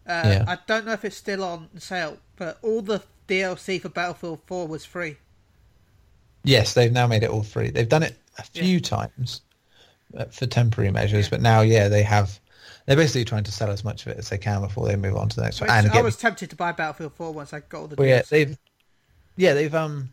uh, 0.08 0.22
Yeah. 0.26 0.46
I 0.48 0.58
don't 0.68 0.86
know 0.86 0.92
if 0.92 1.06
it's 1.06 1.16
still 1.16 1.44
on 1.44 1.70
sale, 1.80 2.18
but 2.36 2.58
all 2.62 2.82
the 2.82 3.02
DLC 3.28 3.82
for 3.82 3.90
Battlefield 3.90 4.42
4 4.46 4.68
was 4.68 4.86
free. 4.86 5.18
Yes, 6.44 6.74
they've 6.74 6.92
now 6.92 7.08
made 7.08 7.24
it 7.24 7.30
all 7.30 7.42
free. 7.44 7.70
They've 7.72 7.90
done 7.90 8.04
it 8.04 8.16
a 8.38 8.44
few 8.44 8.80
times 8.80 9.42
uh, 10.16 10.26
for 10.26 10.46
temporary 10.46 10.92
measures, 10.92 11.26
Yeah. 11.26 11.30
but 11.32 11.42
now, 11.42 11.62
yeah, 11.62 11.88
they 11.88 12.04
have. 12.04 12.40
They're 12.86 12.96
basically 12.96 13.26
trying 13.26 13.46
to 13.46 13.52
sell 13.52 13.72
as 13.72 13.84
much 13.84 14.06
of 14.06 14.12
it 14.12 14.18
as 14.20 14.30
they 14.30 14.38
can 14.38 14.62
before 14.62 14.86
they 14.88 14.96
move 14.96 15.16
on 15.16 15.28
to 15.30 15.36
the 15.38 15.42
next 15.42 15.60
Which 15.60 15.70
one. 15.70 15.86
And 15.86 15.92
I 15.94 16.02
was 16.02 16.18
tempted 16.18 16.52
to 16.52 16.56
buy 16.56 16.72
Battlefield 16.72 17.14
4 17.14 17.32
once 17.34 17.52
I 17.52 17.62
got 17.62 17.80
all 17.80 17.88
the 17.88 17.96
Well, 17.96 18.08
yeah, 18.08 18.22
they've 18.30 18.56
yeah 19.38 19.54
they've 19.54 19.76
um 19.76 20.10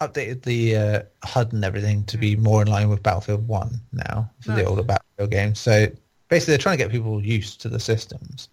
updated 0.00 0.42
the 0.42 0.76
uh, 0.76 1.02
HUD 1.24 1.52
and 1.52 1.64
everything 1.64 2.04
to 2.04 2.18
be 2.18 2.36
more 2.36 2.62
in 2.62 2.68
line 2.68 2.88
with 2.88 3.02
Battlefield 3.02 3.46
One 3.48 3.80
now 3.92 4.30
for 4.40 4.52
the 4.52 4.64
older 4.64 4.82
Battlefield 4.82 5.30
games. 5.30 5.58
So 5.58 5.86
basically, 6.28 6.52
they're 6.52 6.58
trying 6.58 6.78
to 6.78 6.84
get 6.84 6.92
people 6.92 7.24
used 7.24 7.60
to 7.62 7.68
the 7.68 7.80
systems, 7.80 8.48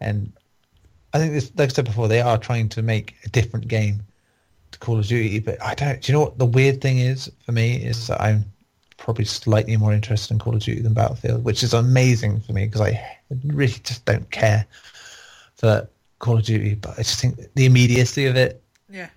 and 0.00 0.32
I 1.12 1.18
think 1.18 1.32
this, 1.32 1.52
like 1.56 1.70
I 1.70 1.72
said 1.72 1.84
before, 1.84 2.08
they 2.08 2.20
are 2.20 2.38
trying 2.38 2.68
to 2.70 2.82
make 2.82 3.16
a 3.24 3.28
different 3.28 3.68
game 3.68 4.02
to 4.72 4.78
Call 4.78 4.98
of 4.98 5.06
Duty. 5.06 5.40
But 5.40 5.62
I 5.62 5.74
don't. 5.74 6.00
Do 6.00 6.12
you 6.12 6.18
know 6.18 6.24
what 6.24 6.38
the 6.38 6.46
weird 6.46 6.80
thing 6.80 6.98
is 6.98 7.30
for 7.44 7.52
me 7.52 7.76
is 7.76 8.06
that 8.06 8.20
I'm 8.20 8.44
probably 8.96 9.24
slightly 9.24 9.76
more 9.76 9.92
interested 9.92 10.32
in 10.32 10.38
Call 10.38 10.54
of 10.54 10.62
Duty 10.62 10.80
than 10.80 10.94
Battlefield, 10.94 11.44
which 11.44 11.62
is 11.62 11.74
amazing 11.74 12.40
for 12.40 12.52
me 12.52 12.66
because 12.66 12.80
I 12.80 13.18
really 13.44 13.74
just 13.84 14.04
don't 14.06 14.30
care 14.30 14.64
for 15.56 15.86
Call 16.18 16.38
of 16.38 16.44
Duty. 16.44 16.76
But 16.76 16.92
I 16.92 17.02
just 17.02 17.20
think 17.20 17.38
the 17.54 17.66
immediacy 17.66 18.24
of 18.24 18.36
it 18.36 18.62
yeah. 18.92 19.08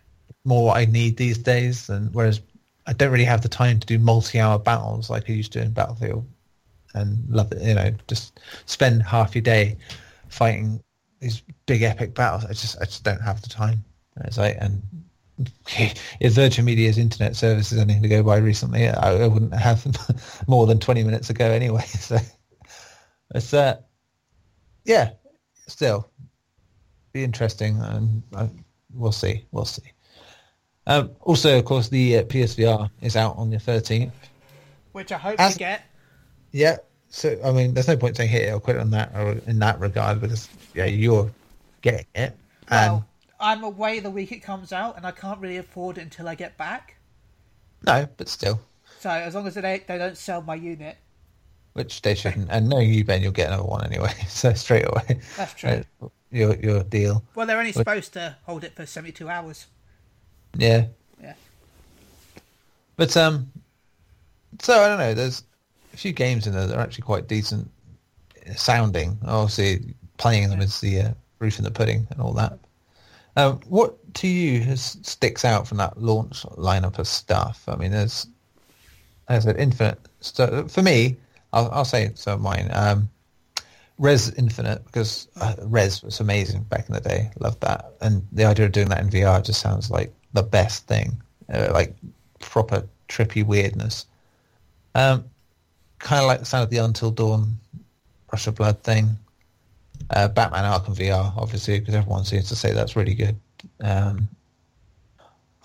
More 0.46 0.66
what 0.66 0.78
I 0.78 0.86
need 0.86 1.18
these 1.18 1.38
days. 1.38 1.90
And 1.90 2.14
whereas 2.14 2.42
I 2.88 2.94
don't 2.94 3.12
really 3.12 3.26
have 3.26 3.42
the 3.42 3.50
time 3.50 3.80
to 3.80 3.88
do 3.88 4.00
multi-hour 4.00 4.60
battles 4.60 5.10
like 5.10 5.30
I 5.30 5.34
used 5.34 5.52
to 5.54 5.62
in 5.62 5.72
Battlefield, 5.72 6.26
and 6.94 7.24
love 7.30 7.52
it. 7.52 7.62
You 7.62 7.76
know, 7.76 7.94
just 8.08 8.40
spend 8.66 9.04
half 9.04 9.36
your 9.36 9.42
day 9.42 9.78
fighting 10.30 10.82
these 11.20 11.42
big 11.66 11.82
epic 11.82 12.14
battles. 12.14 12.46
I 12.46 12.50
just 12.50 12.78
I 12.82 12.86
just 12.86 13.04
don't 13.04 13.22
have 13.22 13.42
the 13.42 13.50
time. 13.50 13.84
It's 14.22 14.38
like 14.38 14.58
and. 14.60 14.82
If 16.22 16.32
Virgin 16.32 16.64
Media's 16.64 16.98
internet 16.98 17.36
service 17.36 17.74
is 17.74 17.78
anything 17.78 18.04
to 18.04 18.08
go 18.08 18.24
by 18.24 18.38
recently, 18.38 18.88
I, 18.88 19.24
I 19.24 19.28
wouldn't 19.28 19.54
have 19.54 19.86
more 20.48 20.66
than 20.66 20.80
20 20.80 21.04
minutes 21.04 21.30
ago 21.30 21.52
anyway. 21.52 21.84
So 22.00 22.18
it's 23.34 23.54
uh, 23.54 23.82
yeah, 24.86 25.10
still 25.68 26.10
be 27.12 27.24
interesting, 27.24 27.82
and 27.82 28.24
uh, 28.36 28.48
we'll 28.94 29.12
see, 29.12 29.46
we'll 29.52 29.66
see. 29.66 29.95
Um, 30.88 31.12
also, 31.22 31.58
of 31.58 31.66
course, 31.66 31.90
the 31.90 32.20
uh, 32.20 32.24
PSVR 32.24 32.90
is 33.02 33.16
out 33.16 33.38
on 33.38 33.50
the 33.50 33.58
13th. 33.58 34.12
Which 34.92 35.12
I 35.12 35.18
hope 35.18 35.40
As- 35.40 35.54
to 35.54 35.60
get. 35.60 35.84
Yeah, 36.52 36.78
so 37.10 37.38
I 37.44 37.52
mean, 37.52 37.74
there's 37.74 37.88
no 37.88 37.98
point 37.98 38.16
saying 38.16 38.30
hit 38.30 38.44
it 38.44 38.52
or 38.54 38.60
quit 38.62 38.78
on 38.78 38.92
that 38.92 39.12
or 39.14 39.32
in 39.48 39.60
that 39.60 39.78
regard 39.80 40.22
because 40.22 40.48
yeah, 40.74 40.86
you're 40.86 41.30
getting 41.82 42.06
it. 42.16 42.38
And 42.70 42.94
Well, 42.94 43.06
I'm 43.40 43.64
away 43.66 44.00
the 44.00 44.10
week 44.10 44.32
it 44.32 44.40
comes 44.40 44.72
out, 44.72 44.96
and 44.96 45.06
I 45.06 45.12
can't 45.12 45.40
really 45.42 45.58
afford 45.58 45.98
it 45.98 46.02
until 46.02 46.30
I 46.30 46.36
get 46.36 46.56
back. 46.58 46.96
no, 47.86 48.08
but 48.16 48.30
still, 48.30 48.62
So 49.00 49.10
as 49.10 49.36
long 49.36 49.48
as 49.48 49.56
they 49.56 49.84
they 49.86 49.98
don't 49.98 50.18
sell 50.18 50.42
my 50.42 50.56
unit, 50.56 50.96
which 51.74 52.02
they 52.02 52.16
shouldn't. 52.16 52.48
And 52.50 52.70
knowing 52.70 52.94
you, 52.94 53.04
Ben, 53.04 53.22
you'll 53.22 53.34
get 53.34 53.48
another 53.48 53.64
one 53.66 53.84
anyway. 53.86 54.14
So 54.30 54.54
straight 54.54 54.86
away, 54.88 55.20
That's 55.36 55.54
true. 55.56 55.84
uh, 56.02 56.08
your 56.32 56.56
your 56.56 56.84
deal. 56.84 57.22
well, 57.36 57.46
they're 57.46 57.60
only 57.60 57.74
supposed 57.74 58.14
to 58.14 58.38
hold 58.46 58.64
it 58.64 58.76
for 58.78 58.86
72 58.86 59.28
hours. 59.28 59.66
Yeah, 60.58 60.86
Yeah. 61.22 61.34
But 62.96 63.16
um, 63.18 63.52
so 64.60 64.80
I 64.80 64.88
don't 64.88 65.00
know. 65.00 65.14
There's 65.14 65.44
a 65.94 65.98
few 65.98 66.14
games 66.14 66.48
in 66.48 66.54
there 66.54 66.68
that 66.68 66.78
are 66.78 66.82
actually 66.82 67.04
quite 67.04 67.28
decent 67.28 67.70
sounding. 68.56 69.18
Obviously, 69.26 69.96
playing 70.18 70.50
them 70.50 70.62
is 70.62 70.80
the 70.80 71.02
uh, 71.02 71.12
proof 71.40 71.58
in 71.58 71.66
the 71.66 71.72
pudding 71.72 72.08
and 72.12 72.22
all 72.22 72.34
that. 72.34 72.58
Um, 73.38 73.60
what 73.68 73.98
to 74.16 74.28
you 74.28 74.62
has, 74.62 74.98
sticks 75.02 75.44
out 75.44 75.68
from 75.68 75.78
that 75.78 76.02
launch 76.02 76.44
lineup 76.44 77.00
of 77.00 77.08
stuff? 77.08 77.64
I 77.68 77.76
mean, 77.76 77.92
there's 77.92 78.28
as 79.28 79.46
I 79.46 79.50
said, 79.50 79.60
Infinite. 79.60 80.00
So 80.22 80.68
for 80.68 80.82
me, 80.82 81.18
I'll, 81.54 81.70
I'll 81.72 81.86
say 81.86 82.12
so. 82.16 82.38
Mine, 82.38 82.70
um, 82.72 83.10
Rez 83.98 84.34
Infinite, 84.34 84.86
because 84.86 85.28
uh, 85.38 85.56
Rez 85.64 86.04
was 86.04 86.20
amazing 86.20 86.64
back 86.64 86.88
in 86.88 86.94
the 86.94 87.02
day. 87.02 87.32
Loved 87.40 87.62
that, 87.62 87.94
and 88.02 88.26
the 88.32 88.46
idea 88.46 88.66
of 88.66 88.72
doing 88.72 88.90
that 88.90 89.02
in 89.02 89.10
VR 89.10 89.44
just 89.44 89.62
sounds 89.62 89.90
like 89.90 90.14
the 90.36 90.44
best 90.44 90.88
thing. 90.88 91.18
Uh, 91.52 91.70
like 91.74 91.96
proper 92.40 92.88
trippy 93.10 93.46
weirdness. 93.46 94.06
Um, 94.94 95.26
kind 96.00 96.22
of 96.22 96.28
like 96.28 96.40
the 96.40 96.46
sound 96.46 96.64
of 96.64 96.70
the 96.70 96.78
Until 96.78 97.12
Dawn, 97.12 97.58
Rush 98.32 98.48
of 98.48 98.56
Blood 98.56 98.80
thing. 98.84 99.18
Uh, 100.10 100.28
Batman 100.28 100.64
Arkham 100.64 100.96
VR, 100.96 101.34
obviously, 101.38 101.80
because 101.80 101.96
everyone 101.96 102.26
seems 102.26 102.48
to 102.50 102.56
say 102.56 102.74
that's 102.74 102.96
really 102.96 103.16
good. 103.16 103.36
Um, 103.82 104.28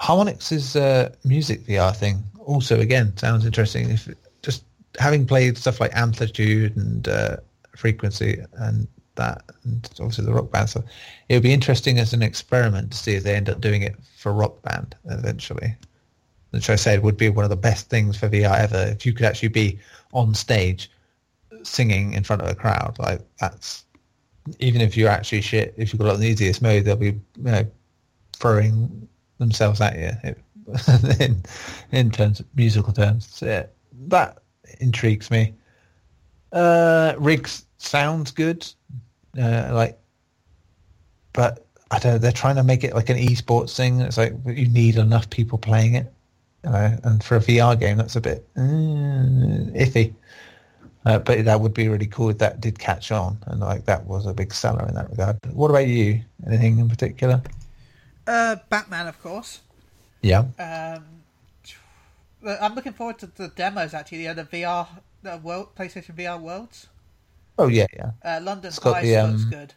Harmonix's 0.01 0.77
uh, 0.77 1.15
music 1.25 1.67
VR 1.67 1.95
thing 1.95 2.23
also 2.47 2.81
again 2.81 3.17
sounds 3.17 3.45
interesting. 3.45 3.91
If 3.91 4.09
just 4.43 4.65
having 4.99 5.27
played 5.27 5.59
stuff 5.59 5.81
like 5.81 5.95
Amplitude 5.95 6.77
and 6.77 7.07
uh, 7.07 7.37
Frequency 7.77 8.43
and 8.55 8.89
that, 9.17 9.43
and 9.65 9.89
obviously 9.99 10.25
the 10.25 10.33
Rock 10.33 10.51
Band 10.51 10.71
So 10.71 10.85
it 11.29 11.35
would 11.35 11.43
be 11.43 11.53
interesting 11.53 11.99
as 11.99 12.13
an 12.13 12.23
experiment 12.23 12.93
to 12.93 12.99
see 12.99 13.15
if 13.15 13.23
they 13.23 13.35
end 13.35 13.49
up 13.49 13.61
doing 13.61 13.83
it 13.83 13.97
for 14.17 14.33
Rock 14.33 14.63
Band 14.63 14.95
eventually. 15.07 15.77
Which 16.51 16.69
I 16.69 16.77
said 16.77 17.03
would 17.03 17.17
be 17.17 17.29
one 17.29 17.45
of 17.45 17.51
the 17.51 17.57
best 17.57 17.89
things 17.89 18.17
for 18.17 18.29
VR 18.29 18.59
ever. 18.59 18.93
If 18.93 19.07
you 19.07 19.13
could 19.13 19.27
actually 19.27 19.51
be 19.51 19.79
on 20.13 20.35
stage 20.35 20.91
singing 21.63 22.15
in 22.15 22.25
front 22.25 22.43
of 22.43 22.49
a 22.49 22.55
crowd, 22.55 22.97
like 22.99 23.21
that's 23.39 23.85
even 24.59 24.81
if 24.81 24.97
you're 24.97 25.11
actually 25.11 25.43
shit, 25.43 25.75
if 25.77 25.93
you've 25.93 26.03
got 26.03 26.19
the 26.19 26.27
easiest 26.27 26.61
mode, 26.61 26.85
they'll 26.85 26.97
be 26.97 27.07
you 27.07 27.21
know 27.37 27.71
throwing 28.33 29.09
themselves 29.39 29.81
at 29.81 29.97
you 29.97 30.11
it, 30.25 31.21
in 31.21 31.43
in 31.93 32.11
terms 32.11 32.41
of 32.41 32.47
musical 32.55 32.93
terms. 32.93 33.29
So, 33.33 33.47
yeah, 33.47 33.67
that 34.09 34.43
intrigues 34.81 35.31
me. 35.31 35.55
Uh, 36.53 37.15
Rigs 37.19 37.67
sounds 37.79 38.31
good, 38.31 38.67
uh, 39.39 39.71
like, 39.73 39.99
but 41.33 41.67
I 41.91 41.99
don't. 41.99 42.13
know, 42.13 42.19
They're 42.19 42.33
trying 42.33 42.57
to 42.57 42.65
make 42.65 42.85
it 42.85 42.95
like 42.95 43.09
an 43.09 43.17
esports 43.17 43.77
thing. 43.77 44.01
It's 44.01 44.19
like 44.19 44.33
you 44.47 44.69
need 44.69 44.97
enough 44.97 45.31
people 45.31 45.59
playing 45.59 45.95
it, 45.95 46.13
you 46.65 46.71
know, 46.71 46.99
and 47.05 47.23
for 47.23 47.37
a 47.37 47.41
VR 47.41 47.79
game, 47.79 47.97
that's 47.97 48.17
a 48.17 48.21
bit 48.21 48.47
uh, 48.57 48.61
iffy. 48.61 50.15
Uh, 51.07 51.19
but 51.19 51.45
that 51.47 51.61
would 51.61 51.73
be 51.73 51.89
really 51.89 52.07
cool 52.07 52.29
if 52.29 52.39
that 52.39 52.61
did 52.61 52.79
catch 52.79 53.11
on, 53.11 53.39
and 53.47 53.61
like 53.61 53.85
that 53.87 54.05
was 54.07 54.27
a 54.27 54.35
big 54.35 54.53
seller 54.53 54.87
in 54.87 54.95
that 54.95 55.09
regard. 55.11 55.39
What 55.53 55.71
about 55.71 55.87
you? 55.87 56.21
Anything 56.47 56.79
in 56.79 56.89
particular? 56.89 57.41
Uh, 58.27 58.57
Batman, 58.69 59.07
of 59.07 59.21
course. 59.23 59.61
Yeah. 60.21 60.45
Um, 60.59 61.05
I'm 62.61 62.75
looking 62.75 62.93
forward 62.93 63.19
to 63.21 63.27
the 63.27 63.49
demos 63.49 63.95
actually. 63.95 64.27
The, 64.27 64.35
the 64.35 64.45
VR, 64.45 64.87
the 65.23 65.39
world, 65.39 65.75
PlayStation 65.77 66.15
VR 66.17 66.41
Worlds. 66.41 66.89
Oh 67.59 67.69
yeah, 67.69 67.87
yeah. 67.95 68.13
Uh, 68.25 68.41
London 68.43 68.71
Heist 68.71 69.03
the, 69.03 69.29
looks 69.29 69.45
um, 69.45 69.51
good. 69.51 69.75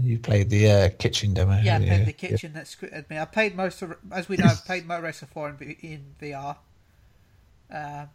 You 0.00 0.18
played 0.18 0.48
the 0.50 0.70
uh, 0.70 0.88
kitchen 0.98 1.34
demo. 1.34 1.60
Yeah, 1.60 1.76
I 1.76 1.78
yeah, 1.80 1.88
played 1.88 2.06
the 2.06 2.12
kitchen 2.12 2.52
that 2.54 2.66
scripted 2.66 3.10
me. 3.10 3.18
I 3.18 3.24
played 3.24 3.56
most 3.56 3.82
of, 3.82 3.96
as 4.12 4.28
we 4.28 4.36
know, 4.36 4.46
I've 4.46 4.64
played 4.64 4.86
Moto 4.86 5.02
Racer 5.02 5.26
4 5.26 5.56
in, 5.60 5.76
in 5.80 6.04
VR. 6.20 6.56
Uh, 7.72 8.06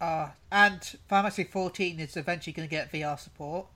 uh, 0.00 0.28
and 0.50 0.82
Final 1.08 1.30
Fantasy 1.30 1.44
14 1.44 2.00
is 2.00 2.16
eventually 2.16 2.52
going 2.52 2.68
to 2.68 2.70
get 2.70 2.90
VR 2.90 3.18
support. 3.18 3.66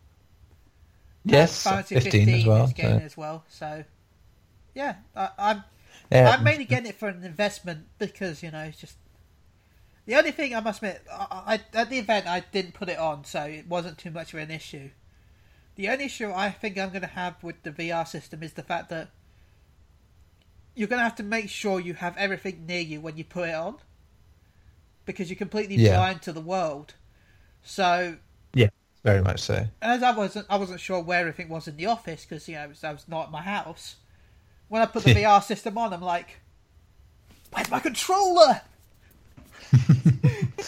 Yes, 1.24 1.62
Final 1.62 1.82
Fantasy 1.82 2.10
15, 2.10 2.28
as 2.30 2.46
well. 2.46 2.64
is 2.64 2.72
getting 2.72 2.90
so- 2.98 3.02
it 3.02 3.06
as 3.06 3.16
well. 3.16 3.44
So, 3.48 3.84
yeah, 4.74 4.96
I, 5.14 5.28
I'm 5.38 5.64
yeah, 6.10 6.30
I'm 6.30 6.44
mainly 6.44 6.64
getting 6.64 6.90
it 6.90 6.96
for 6.96 7.08
an 7.08 7.24
investment 7.24 7.86
because 7.98 8.42
you 8.42 8.50
know 8.50 8.60
it's 8.60 8.78
just 8.80 8.96
the 10.06 10.16
only 10.16 10.32
thing 10.32 10.54
I 10.54 10.60
must 10.60 10.78
admit. 10.82 11.02
I, 11.10 11.60
I, 11.74 11.78
at 11.78 11.90
the 11.90 11.98
event, 11.98 12.26
I 12.26 12.40
didn't 12.52 12.74
put 12.74 12.88
it 12.88 12.98
on, 12.98 13.24
so 13.24 13.42
it 13.44 13.68
wasn't 13.68 13.98
too 13.98 14.10
much 14.10 14.32
of 14.34 14.40
an 14.40 14.50
issue. 14.50 14.90
The 15.76 15.88
only 15.88 16.04
issue 16.06 16.30
I 16.32 16.50
think 16.50 16.78
I'm 16.78 16.90
going 16.90 17.02
to 17.02 17.06
have 17.08 17.42
with 17.42 17.62
the 17.62 17.70
VR 17.70 18.06
system 18.06 18.42
is 18.42 18.52
the 18.54 18.62
fact 18.62 18.90
that 18.90 19.10
you're 20.74 20.88
going 20.88 20.98
to 21.00 21.04
have 21.04 21.16
to 21.16 21.22
make 21.22 21.48
sure 21.48 21.80
you 21.80 21.94
have 21.94 22.16
everything 22.16 22.66
near 22.66 22.80
you 22.80 23.00
when 23.00 23.16
you 23.16 23.24
put 23.24 23.48
it 23.48 23.54
on, 23.54 23.76
because 25.04 25.30
you're 25.30 25.36
completely 25.36 25.76
Yeah. 25.76 25.96
blind 25.96 26.22
to 26.22 26.32
the 26.32 26.40
world. 26.40 26.94
So 27.62 28.16
yeah, 28.54 28.68
very 29.04 29.22
much 29.22 29.40
so. 29.40 29.66
as 29.80 30.02
I 30.02 30.10
wasn't, 30.12 30.46
I 30.50 30.56
wasn't 30.56 30.80
sure 30.80 31.00
where 31.00 31.20
everything 31.20 31.48
was 31.48 31.68
in 31.68 31.76
the 31.76 31.86
office 31.86 32.24
because 32.24 32.48
you 32.48 32.56
know 32.56 32.68
was, 32.68 32.82
I 32.84 32.92
was 32.92 33.06
not 33.08 33.26
at 33.26 33.30
my 33.30 33.42
house. 33.42 33.96
When 34.68 34.82
I 34.82 34.86
put 34.86 35.04
the 35.04 35.14
VR 35.14 35.42
system 35.42 35.78
on, 35.78 35.92
I'm 35.92 36.02
like, 36.02 36.40
"Where's 37.52 37.70
my 37.70 37.78
controller?" 37.80 38.62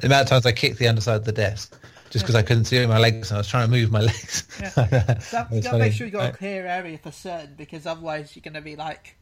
The 0.00 0.06
amount 0.06 0.22
of 0.22 0.28
times 0.28 0.46
I 0.46 0.52
kicked 0.52 0.78
the 0.78 0.88
underside 0.88 1.16
of 1.16 1.24
the 1.26 1.32
desk 1.32 1.78
just 2.08 2.24
because 2.24 2.34
I 2.34 2.40
couldn't 2.42 2.64
see 2.64 2.84
my 2.86 2.98
legs 2.98 3.30
and 3.30 3.36
I 3.36 3.40
was 3.40 3.48
trying 3.48 3.66
to 3.66 3.70
move 3.70 3.90
my 3.92 4.00
legs. 4.10 4.48
Yeah. 4.58 5.18
You 5.50 5.56
was 5.56 5.64
got 5.64 5.72
to 5.72 5.78
make 5.78 5.92
sure 5.92 6.06
you 6.06 6.12
got 6.12 6.24
a 6.24 6.28
I- 6.28 6.32
clear 6.32 6.66
area 6.66 6.96
for 6.96 7.10
certain 7.12 7.54
because 7.56 7.84
otherwise 7.86 8.34
you're 8.34 8.40
going 8.40 8.54
to 8.54 8.62
be 8.62 8.76
like, 8.76 9.16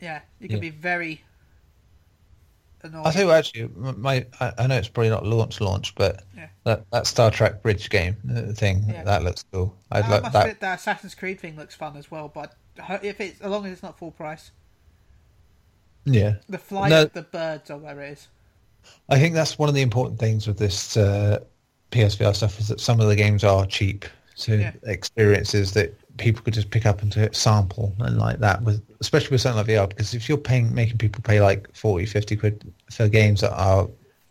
yeah, 0.00 0.22
you 0.40 0.48
can 0.48 0.56
Yeah. 0.56 0.60
be 0.60 0.70
very 0.70 1.22
annoying. 2.82 3.06
I'll 3.06 3.12
tell 3.12 3.22
you 3.22 3.28
what, 3.28 3.36
actually, 3.36 3.68
my 3.76 4.26
I, 4.40 4.66
know 4.66 4.76
it's 4.76 4.88
probably 4.88 5.10
not 5.10 5.24
launch 5.24 5.60
launch, 5.60 5.94
but 5.94 6.24
Yeah. 6.36 6.48
that, 6.64 6.84
that 6.90 7.06
Star 7.06 7.30
Trek 7.30 7.62
bridge 7.62 7.88
game 7.90 8.16
uh, 8.34 8.52
thing 8.54 8.84
Yeah. 8.88 9.04
that 9.04 9.22
looks 9.22 9.44
cool. 9.52 9.76
I'd 9.92 10.06
I 10.06 10.08
like 10.08 10.22
must 10.22 10.32
that. 10.32 10.58
that 10.60 10.78
Assassin's 10.80 11.14
Creed 11.14 11.38
thing 11.38 11.54
looks 11.56 11.76
fun 11.76 11.96
as 11.96 12.10
well, 12.10 12.26
but 12.28 12.54
if 13.04 13.20
it's 13.20 13.40
as 13.40 13.50
long 13.50 13.66
as 13.66 13.72
it's 13.72 13.82
not 13.84 13.96
full 13.98 14.10
price, 14.10 14.50
Yeah, 16.04 16.34
the 16.48 16.58
flight 16.58 16.90
No. 16.90 17.02
of 17.04 17.12
the 17.12 17.22
birds 17.22 17.70
or 17.70 17.78
whatever 17.78 18.02
it 18.02 18.12
is. 18.12 18.28
I 19.08 19.18
think 19.18 19.34
that's 19.34 19.58
one 19.58 19.68
of 19.68 19.74
the 19.74 19.82
important 19.82 20.18
things 20.18 20.46
with 20.46 20.58
this 20.58 20.96
uh, 20.96 21.42
PSVR 21.90 22.34
stuff 22.34 22.58
is 22.60 22.68
that 22.68 22.80
some 22.80 23.00
of 23.00 23.08
the 23.08 23.16
games 23.16 23.44
are 23.44 23.66
cheap, 23.66 24.04
so 24.34 24.52
Yeah. 24.54 24.72
experiences 24.84 25.72
that 25.72 25.94
people 26.18 26.42
could 26.42 26.54
just 26.54 26.70
pick 26.70 26.86
up 26.86 27.02
and 27.02 27.10
to 27.12 27.32
sample 27.34 27.92
and 28.00 28.18
like 28.18 28.38
that 28.38 28.62
with 28.62 28.80
especially 29.00 29.30
with 29.30 29.40
something 29.40 29.58
like 29.58 29.66
VR 29.66 29.88
because 29.88 30.14
if 30.14 30.28
you're 30.28 30.38
paying 30.38 30.72
making 30.74 30.98
people 30.98 31.22
pay 31.22 31.40
like 31.40 31.74
40 31.74 32.06
50 32.06 32.36
quid 32.36 32.72
for 32.90 33.08
games 33.08 33.40
that 33.40 33.52
are 33.52 33.88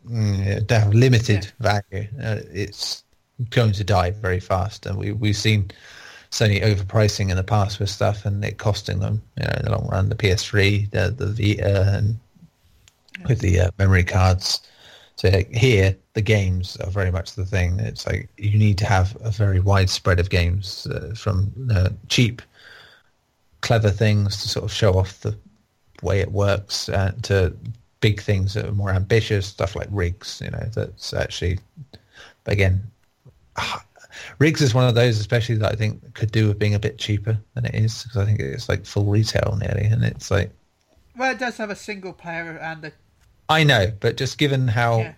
mm, 0.10 0.66
that 0.68 0.82
have 0.84 0.94
limited 0.94 1.52
value 1.60 2.08
uh, 2.24 2.40
it's 2.54 3.04
going 3.50 3.74
to 3.74 3.84
die 3.84 4.12
very 4.12 4.40
fast 4.40 4.86
and 4.86 4.98
we 4.98 5.12
we've 5.12 5.36
seen 5.36 5.70
Sony 6.34 6.64
overpricing 6.64 7.30
in 7.30 7.38
the 7.38 7.44
past 7.44 7.80
with 7.80 7.92
stuff 7.92 8.26
and 8.26 8.44
it 8.44 8.58
costing 8.58 9.00
them 9.00 9.22
you 9.38 9.44
know 9.44 9.54
in 9.58 9.66
the 9.66 9.72
long 9.72 9.88
run 9.88 10.10
the 10.10 10.16
PS3 10.16 10.90
the 10.90 11.12
the 11.12 11.28
Vita 11.28 11.94
and 11.94 12.20
with 13.28 13.40
the 13.40 13.60
uh, 13.60 13.70
memory 13.78 14.04
cards. 14.04 14.62
So 15.16 15.30
here, 15.52 15.96
the 16.14 16.22
games 16.22 16.76
are 16.78 16.90
very 16.90 17.12
much 17.12 17.34
the 17.34 17.46
thing. 17.46 17.80
It's 17.80 18.08
like 18.08 18.30
you 18.38 18.58
need 18.58 18.80
to 18.80 18.86
have 18.86 19.16
a 19.22 19.30
very 19.30 19.60
wide 19.60 19.90
spread 19.90 20.20
of 20.20 20.32
games 20.32 20.88
uh, 20.88 21.14
from 21.16 21.54
uh, 21.72 21.90
cheap, 22.10 22.42
clever 23.62 23.92
things 23.92 24.42
to 24.42 24.50
sort 24.50 24.66
of 24.66 24.74
show 24.74 24.94
off 24.94 25.20
the 25.22 25.38
way 26.02 26.20
it 26.20 26.32
works 26.32 26.90
uh, 26.90 27.12
to 27.24 27.56
big 28.02 28.22
things 28.22 28.56
that 28.56 28.66
are 28.66 28.74
more 28.74 28.90
ambitious, 28.90 29.46
stuff 29.46 29.76
like 29.76 29.88
rigs, 29.92 30.42
you 30.44 30.50
know, 30.50 30.68
that's 30.74 31.14
actually, 31.14 31.60
again, 32.48 32.82
rigs 34.40 34.62
is 34.62 34.74
one 34.74 34.88
of 34.88 34.96
those 34.96 35.20
especially 35.20 35.56
that 35.56 35.72
I 35.72 35.76
think 35.76 36.14
could 36.14 36.32
do 36.32 36.48
with 36.48 36.60
being 36.60 36.76
a 36.76 36.80
bit 36.80 36.98
cheaper 36.98 37.38
than 37.56 37.66
it 37.66 37.76
is 37.76 38.04
because 38.04 38.18
I 38.18 38.26
think 38.26 38.40
it's 38.40 38.70
like 38.70 38.86
full 38.86 39.06
retail 39.06 39.58
nearly 39.60 39.86
and 39.86 40.04
it's 40.04 40.30
like 40.32 40.52
Well, 41.18 41.32
it 41.32 41.40
does 41.40 41.58
have 41.58 41.70
a 41.70 41.76
single 41.76 42.14
player 42.14 42.58
and 42.58 42.86
a 42.86 42.92
I 43.50 43.64
know, 43.64 43.92
but 44.00 44.16
just 44.18 44.38
given 44.38 44.68
how 44.68 45.00
yeah, 45.00 45.14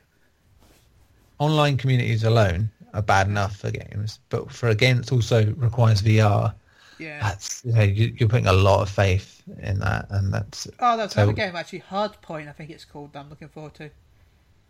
online 1.39 1.77
communities 1.77 2.23
alone 2.23 2.69
are 2.93 3.01
bad 3.01 3.27
enough 3.27 3.57
for 3.57 3.71
games, 3.71 4.19
but 4.29 4.51
for 4.51 4.69
a 4.69 4.75
game 4.75 4.97
that 4.97 5.11
also 5.11 5.45
requires 5.53 6.01
VR, 6.01 6.53
yeah. 6.97 7.19
that's 7.21 7.63
you 7.65 7.73
know, 7.73 7.81
you, 7.83 8.15
you're 8.17 8.29
putting 8.29 8.47
a 8.47 8.53
lot 8.53 8.81
of 8.81 8.89
faith 8.89 9.43
in 9.61 9.79
that, 9.79 10.07
and 10.09 10.33
that's 10.33 10.67
Oh, 10.79 10.97
that's 10.97 11.13
so- 11.13 11.21
another 11.23 11.33
game 11.33 11.55
actually. 11.55 11.81
Hardpoint, 11.81 12.47
I 12.49 12.51
think 12.53 12.69
it's 12.71 12.85
called. 12.85 13.13
That 13.13 13.19
I'm 13.19 13.29
looking 13.29 13.49
forward 13.49 13.73
to. 13.75 13.89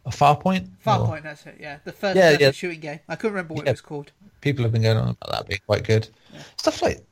A 0.06 0.12
far 0.12 0.36
point. 0.36 0.70
Or- 0.86 0.94
Farpoint, 0.94 1.24
that's 1.24 1.46
it. 1.46 1.58
Yeah, 1.60 1.78
the 1.84 1.92
first 1.92 2.16
Yeah, 2.18 2.38
yeah. 2.40 2.52
shooting 2.52 2.80
game. 2.80 3.00
I 3.10 3.16
couldn't 3.16 3.34
remember 3.34 3.54
what 3.56 3.66
Yeah. 3.66 3.72
it 3.72 3.74
was 3.74 3.82
called. 3.82 4.12
People 4.42 4.64
have 4.64 4.72
been 4.72 4.84
going 4.84 4.98
on 4.98 5.10
about 5.10 5.32
that 5.32 5.48
being 5.48 5.62
quite 5.66 5.84
good. 5.84 6.08
Stuff 6.58 6.82
like 6.82 7.04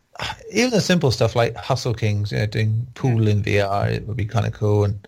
even 0.52 0.70
the 0.72 0.82
simple 0.82 1.10
stuff 1.12 1.36
like 1.36 1.56
Hustle 1.56 1.94
Kings, 1.96 2.32
you 2.32 2.38
know, 2.38 2.46
doing 2.46 2.86
pool 2.94 3.28
in 3.28 3.42
VR, 3.42 3.90
it 3.92 4.08
would 4.08 4.18
be 4.18 4.26
kind 4.26 4.46
of 4.46 4.54
cool. 4.54 4.84
And 4.86 5.08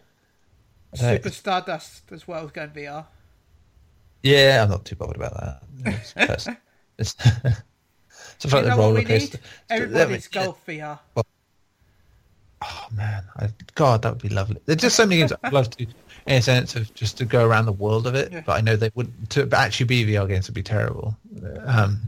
I 0.94 0.98
don't 0.98 1.06
know, 1.08 1.14
Super 1.18 1.30
Stardust 1.30 2.12
as 2.12 2.28
well 2.28 2.46
is 2.46 2.52
going 2.52 2.70
VR. 2.70 3.06
yeah, 4.24 4.64
I'm 4.64 4.70
not 4.70 4.86
too 4.86 4.96
bothered 4.96 5.16
about 5.18 5.34
that. 5.40 5.62
It's 6.18 6.48
it's 6.98 7.10
stuff 8.40 8.54
like 8.54 8.64
the 8.64 8.70
roller 8.72 8.96
we 8.96 9.04
coaster. 9.04 9.38
need? 9.38 9.46
Everybody's 9.70 10.28
golf 10.30 10.66
VR. 10.66 11.00
Oh 12.62 12.86
man, 12.94 13.24
I, 13.38 13.50
God, 13.76 14.02
that 14.02 14.14
would 14.14 14.22
be 14.22 14.30
lovely. 14.30 14.58
There's 14.66 14.82
just 14.82 14.96
so 14.96 15.06
many 15.06 15.18
games 15.20 15.34
I'd 15.44 15.54
love 15.54 15.70
to, 15.72 15.86
in 16.26 16.36
a 16.36 16.42
sense 16.42 16.76
of 16.76 16.94
just 16.94 17.18
to 17.18 17.26
go 17.26 17.46
around 17.46 17.66
the 17.66 17.72
world 17.72 18.08
of 18.08 18.16
it. 18.16 18.32
Yeah. 18.32 18.42
But 18.46 18.54
I 18.58 18.62
know 18.62 18.76
they 18.76 18.92
would 18.96 19.30
to 19.32 19.48
actually 19.54 19.86
be 19.86 20.06
VR 20.06 20.28
games 20.28 20.48
would 20.48 20.56
be 20.56 20.64
terrible. 20.64 21.16
Um, 21.66 22.02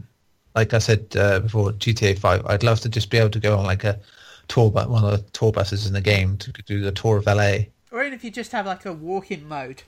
like 0.54 0.74
I 0.74 0.78
said 0.78 1.06
uh, 1.16 1.40
before, 1.40 1.72
GTA 1.72 2.18
Five. 2.18 2.44
I'd 2.46 2.62
love 2.62 2.80
to 2.80 2.88
just 2.88 3.10
be 3.10 3.18
able 3.18 3.30
to 3.30 3.40
go 3.40 3.56
on 3.58 3.64
like 3.64 3.84
a 3.84 4.00
tour 4.48 4.70
bus, 4.70 4.86
one 4.88 5.04
of 5.04 5.10
the 5.10 5.30
tour 5.30 5.52
buses 5.52 5.86
in 5.86 5.92
the 5.92 6.00
game 6.00 6.36
to 6.38 6.50
do 6.50 6.80
the 6.80 6.92
tour 6.92 7.18
of 7.18 7.26
LA 7.26 7.66
or 7.90 8.02
even 8.02 8.12
if 8.12 8.24
you 8.24 8.30
just 8.30 8.52
have 8.52 8.66
like 8.66 8.84
a 8.86 8.92
walking 8.92 9.46
mode 9.48 9.82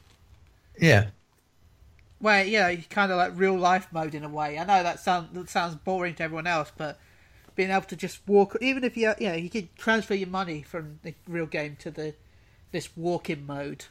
Yeah, 0.78 1.07
where 2.19 2.44
you 2.44 2.59
know 2.59 2.69
you 2.69 2.82
kind 2.89 3.11
of 3.11 3.19
like 3.19 3.32
real 3.35 3.57
life 3.57 3.89
mode 3.93 4.15
in 4.15 4.24
a 4.24 4.28
way. 4.28 4.59
I 4.59 4.65
know 4.65 4.82
that 4.82 5.01
sounds 5.01 5.28
that 5.32 5.51
sounds 5.51 5.74
boring 5.77 6.15
to 6.16 6.23
everyone 6.23 6.47
else, 6.47 6.73
but 6.77 6.98
being 7.55 7.70
able 7.70 7.82
to 7.82 7.97
just 7.97 8.20
walk, 8.27 8.57
even 8.61 8.85
if 8.85 8.97
you 8.97 9.12
you 9.19 9.28
know 9.28 9.35
you 9.35 9.51
could 9.51 9.74
transfer 9.77 10.15
your 10.15 10.28
money 10.28 10.62
from 10.62 11.01
the 11.02 11.15
real 11.27 11.47
game 11.47 11.77
to 11.81 11.90
the 11.90 12.15
this 12.73 12.97
walking 12.97 13.47
mode, 13.47 13.86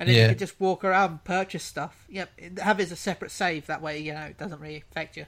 and 0.00 0.08
then 0.08 0.16
Yeah. 0.16 0.22
you 0.24 0.28
could 0.30 0.38
just 0.40 0.58
walk 0.58 0.82
around 0.82 1.10
and 1.10 1.24
purchase 1.24 1.62
stuff. 1.62 2.04
Yep, 2.08 2.58
have 2.58 2.80
it 2.80 2.84
as 2.84 2.92
a 2.92 2.96
separate 2.96 3.30
save. 3.30 3.66
That 3.66 3.80
way, 3.82 4.00
you 4.00 4.12
know, 4.12 4.22
it 4.22 4.36
doesn't 4.38 4.58
really 4.60 4.82
affect 4.90 5.16
you. 5.16 5.26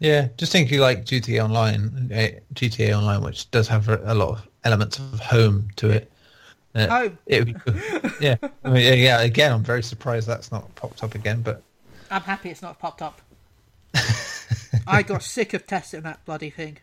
yeah. 0.00 0.28
Just 0.36 0.52
think 0.52 0.70
you 0.70 0.82
like 0.82 1.06
GTA 1.06 1.42
Online, 1.42 2.10
eh, 2.12 2.40
GTA 2.52 2.92
Online, 2.98 3.22
which 3.22 3.50
does 3.50 3.68
have 3.68 3.88
a 3.88 4.12
lot 4.12 4.30
of 4.38 4.48
elements 4.64 4.98
of 4.98 5.18
home 5.20 5.68
to 5.76 5.88
it. 5.90 6.10
Uh, 6.74 6.86
Home. 6.88 7.18
It 7.24 7.38
would 7.38 7.54
be 7.54 7.54
cool. 7.54 8.10
yeah, 8.20 8.36
I 8.62 8.68
mean, 8.68 8.82
yeah, 8.84 8.92
yeah. 8.92 9.20
Again, 9.22 9.50
I'm 9.52 9.62
very 9.64 9.82
surprised 9.82 10.26
that's 10.26 10.52
not 10.52 10.74
popped 10.74 11.02
up 11.02 11.14
again, 11.14 11.40
but 11.40 11.62
I'm 12.10 12.20
happy 12.20 12.50
it's 12.50 12.60
not 12.60 12.78
popped 12.78 13.00
up. 13.00 13.22
I 14.86 15.02
got 15.02 15.22
sick 15.36 15.54
of 15.54 15.66
testing 15.66 16.02
that 16.02 16.22
bloody 16.26 16.50
thing 16.50 16.76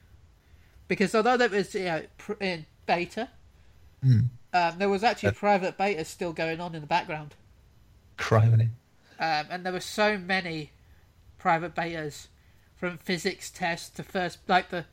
because 0.88 1.14
although 1.14 1.38
that 1.38 1.52
was 1.52 1.76
you 1.76 1.86
know 1.86 2.02
in 2.40 2.66
beta, 2.88 3.30
um, 4.54 4.78
there 4.78 4.90
was 4.90 5.04
actually 5.04 5.32
private 5.32 5.78
beta 5.78 6.06
still 6.06 6.34
going 6.34 6.60
on 6.60 6.76
in 6.76 6.82
the 6.82 6.88
background. 6.88 7.36
criminy. 8.18 8.70
um, 9.20 9.46
and 9.50 9.66
there 9.66 9.74
were 9.74 9.80
so 9.80 10.18
many 10.18 10.72
private 11.38 11.76
betas 11.76 12.28
from 12.76 12.98
physics 12.98 13.50
tests 13.50 13.90
to 13.90 14.04
first 14.04 14.40
like 14.48 14.70
the 14.70 14.86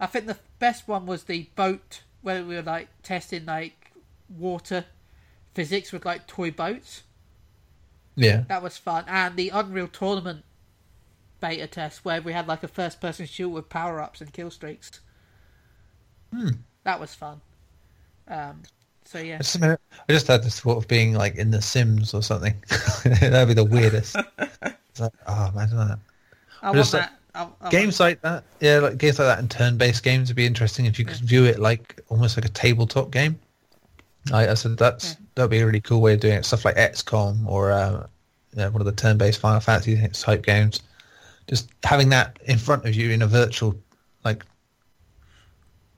i 0.00 0.06
think 0.06 0.26
the 0.26 0.38
best 0.58 0.88
one 0.88 1.04
was 1.06 1.24
the 1.24 1.48
boat 1.54 2.02
where 2.22 2.44
we 2.44 2.54
were 2.54 2.62
like 2.62 2.88
testing 3.02 3.44
like 3.44 3.92
water 4.28 4.84
physics 5.54 5.92
with 5.92 6.04
like 6.04 6.26
toy 6.26 6.50
boats. 6.50 7.02
Yeah, 8.14 8.44
that 8.48 8.62
was 8.62 8.76
fun. 8.76 9.04
And 9.06 9.36
the 9.36 9.48
unreal 9.50 9.88
tournament 9.88 10.44
beta 11.40 11.66
test 11.66 12.04
where 12.04 12.22
we 12.22 12.32
had 12.32 12.46
like 12.46 12.62
a 12.62 12.68
first 12.68 13.00
person 13.00 13.26
shoot 13.26 13.48
with 13.48 13.68
power-ups 13.68 14.20
and 14.20 14.32
kill 14.32 14.50
streaks. 14.50 15.00
That 16.84 17.00
was 17.00 17.14
fun. 17.14 17.40
Um, 18.28 18.62
so 19.04 19.18
yeah 19.18 19.34
I 19.34 19.38
just, 19.38 19.62
I 19.62 19.76
just 20.08 20.26
had 20.26 20.42
this 20.42 20.60
thought 20.60 20.78
of 20.78 20.88
being 20.88 21.14
like 21.14 21.36
in 21.36 21.50
The 21.50 21.62
Sims 21.62 22.14
or 22.14 22.22
something. 22.22 22.54
That'd 23.04 23.48
be 23.48 23.54
the 23.54 23.64
weirdest. 23.64 24.16
It's 24.38 25.00
like, 25.00 25.12
oh, 25.26 25.50
imagine 25.52 25.76
that. 25.78 25.98
i 26.62 26.66
want 26.66 26.76
just, 26.76 26.94
like, 26.94 27.02
that 27.02 27.18
I, 27.34 27.48
I 27.60 27.70
games 27.70 27.98
like 27.98 28.20
that, 28.22 28.44
yeah, 28.60 28.78
like 28.78 28.98
games 28.98 29.18
like 29.18 29.28
that 29.28 29.38
and 29.38 29.50
turn-based 29.50 30.02
games 30.02 30.28
would 30.28 30.36
be 30.36 30.46
interesting 30.46 30.86
if 30.86 30.98
you 30.98 31.04
could 31.04 31.16
view 31.16 31.44
it 31.44 31.58
like 31.58 32.00
almost 32.08 32.36
like 32.36 32.44
a 32.44 32.50
tabletop 32.50 33.10
game. 33.10 33.38
I, 34.32 34.48
I 34.48 34.54
said 34.54 34.76
that's 34.76 35.16
that'd 35.34 35.50
be 35.50 35.58
a 35.58 35.66
really 35.66 35.80
cool 35.80 36.00
way 36.00 36.14
of 36.14 36.20
doing 36.20 36.34
it. 36.34 36.44
Stuff 36.44 36.64
like 36.64 36.76
XCOM 36.76 37.46
or 37.46 37.72
uh, 37.72 38.06
you 38.52 38.58
know, 38.58 38.70
one 38.70 38.80
of 38.80 38.86
the 38.86 38.92
turn-based 38.92 39.40
Final 39.40 39.60
Fantasy 39.60 39.96
type 40.12 40.44
games. 40.44 40.80
Just 41.48 41.70
having 41.84 42.10
that 42.10 42.38
in 42.44 42.58
front 42.58 42.86
of 42.86 42.94
you 42.94 43.10
in 43.10 43.22
a 43.22 43.26
virtual 43.26 43.74
like 44.24 44.44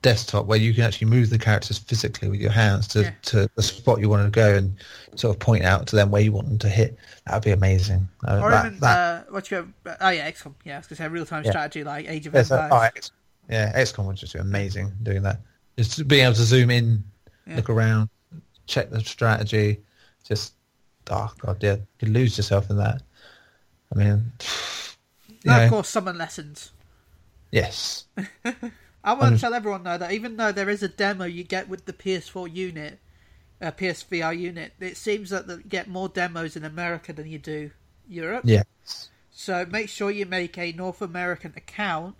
desktop 0.05 0.45
where 0.45 0.59
you 0.59 0.71
can 0.71 0.83
actually 0.83 1.07
move 1.07 1.31
the 1.31 1.39
characters 1.39 1.79
physically 1.79 2.29
with 2.29 2.39
your 2.39 2.51
hands 2.51 2.87
to, 2.89 3.01
Yeah. 3.01 3.11
to 3.23 3.49
the 3.55 3.63
spot 3.63 3.99
you 3.99 4.07
want 4.07 4.23
to 4.23 4.29
go 4.29 4.53
and 4.55 4.77
sort 5.15 5.35
of 5.35 5.39
point 5.39 5.63
out 5.63 5.87
to 5.87 5.95
them 5.95 6.11
where 6.11 6.21
you 6.21 6.31
want 6.31 6.47
them 6.47 6.59
to 6.59 6.69
hit. 6.69 6.95
That 7.25 7.33
would 7.33 7.43
be 7.43 7.51
amazing. 7.51 8.07
Uh, 8.27 8.39
or 8.39 8.51
that- 8.51 8.65
even 8.67 8.79
that- 8.81 9.25
uh, 9.27 9.31
what 9.31 9.49
you 9.49 9.73
go, 9.83 9.95
oh 10.01 10.09
yeah 10.09 10.29
XCOM 10.29 10.53
yeah 10.63 10.75
I 10.75 10.77
was 10.77 10.87
gonna 10.87 10.97
say 10.97 11.07
real 11.07 11.25
time 11.25 11.43
Yeah. 11.43 11.51
strategy 11.51 11.83
like 11.83 12.07
Age 12.07 12.27
of 12.27 12.35
uh, 12.35 12.37
Empires 12.39 12.69
oh, 12.71 12.81
X- 12.81 13.11
yeah, 13.49 13.81
XCOM 13.81 14.05
would 14.05 14.15
just 14.17 14.33
be 14.33 14.39
amazing 14.39 14.91
doing 15.01 15.23
that. 15.23 15.39
Just 15.77 16.07
being 16.07 16.23
able 16.25 16.35
to 16.35 16.43
zoom 16.43 16.69
in, 16.69 17.03
Yeah. 17.47 17.55
look 17.55 17.69
around, 17.71 18.09
check 18.67 18.91
the 18.91 19.01
strategy. 19.01 19.81
Just, 20.23 20.53
oh 21.09 21.31
god, 21.39 21.57
yeah, 21.63 21.73
you 21.77 21.87
could 21.99 22.09
lose 22.09 22.37
yourself 22.37 22.69
in 22.69 22.77
that. 22.77 23.01
I 23.91 23.97
mean, 23.97 24.31
Now, 25.45 25.63
of 25.63 25.69
course, 25.71 25.89
Summer 25.89 26.13
Lessons. 26.13 26.71
yes, 27.51 28.05
I 29.05 29.13
want 29.13 29.27
Um, 29.27 29.33
to 29.35 29.39
tell 29.39 29.53
everyone 29.53 29.83
though 29.83 29.97
that 29.99 30.11
even 30.11 30.35
though 30.37 30.51
there 30.51 30.69
is 30.69 30.81
a 30.83 30.87
demo 30.89 31.25
you 31.25 31.43
get 31.43 31.69
with 31.69 31.85
the 31.85 31.93
PS4 31.93 32.47
unit, 32.53 32.99
uh, 33.61 33.71
PSVR 33.71 34.37
unit, 34.37 34.73
it 34.79 34.97
seems 34.97 35.29
that 35.29 35.47
you 35.47 35.61
get 35.69 35.87
more 35.87 36.09
demos 36.09 36.55
in 36.57 36.65
America 36.65 37.13
than 37.13 37.27
you 37.27 37.37
do 37.39 37.71
Europe. 38.09 38.43
yes, 38.45 38.65
So 39.31 39.65
make 39.65 39.89
sure 39.89 40.09
you 40.11 40.25
make 40.25 40.57
a 40.57 40.71
North 40.73 41.01
American 41.01 41.53
account. 41.55 42.15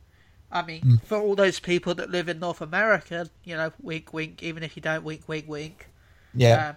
I 0.51 0.61
mean, 0.61 0.81
Mm. 0.83 1.01
for 1.03 1.17
all 1.17 1.35
those 1.35 1.59
people 1.59 1.95
that 1.95 2.09
live 2.11 2.29
in 2.29 2.39
North 2.39 2.61
America, 2.61 3.29
you 3.43 3.55
know, 3.57 3.73
wink, 3.81 4.13
wink. 4.13 4.43
Even 4.43 4.61
if 4.63 4.75
you 4.77 4.81
don't 4.81 5.03
wink, 5.03 5.27
wink, 5.27 5.47
wink. 5.49 5.87
yeah. 6.33 6.55
Uh, 6.55 6.73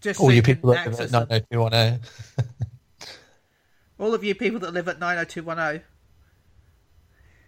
just 0.00 0.18
All 0.20 0.28
so 0.28 0.32
you 0.32 0.42
people 0.42 0.72
that 0.72 0.86
live 0.86 1.00
at 1.00 1.10
them. 1.10 1.26
90210. 1.28 2.00
All 3.98 4.14
of 4.14 4.24
you 4.24 4.34
people 4.34 4.58
that 4.60 4.72
live 4.72 4.88
at 4.88 4.98
90210. 4.98 5.82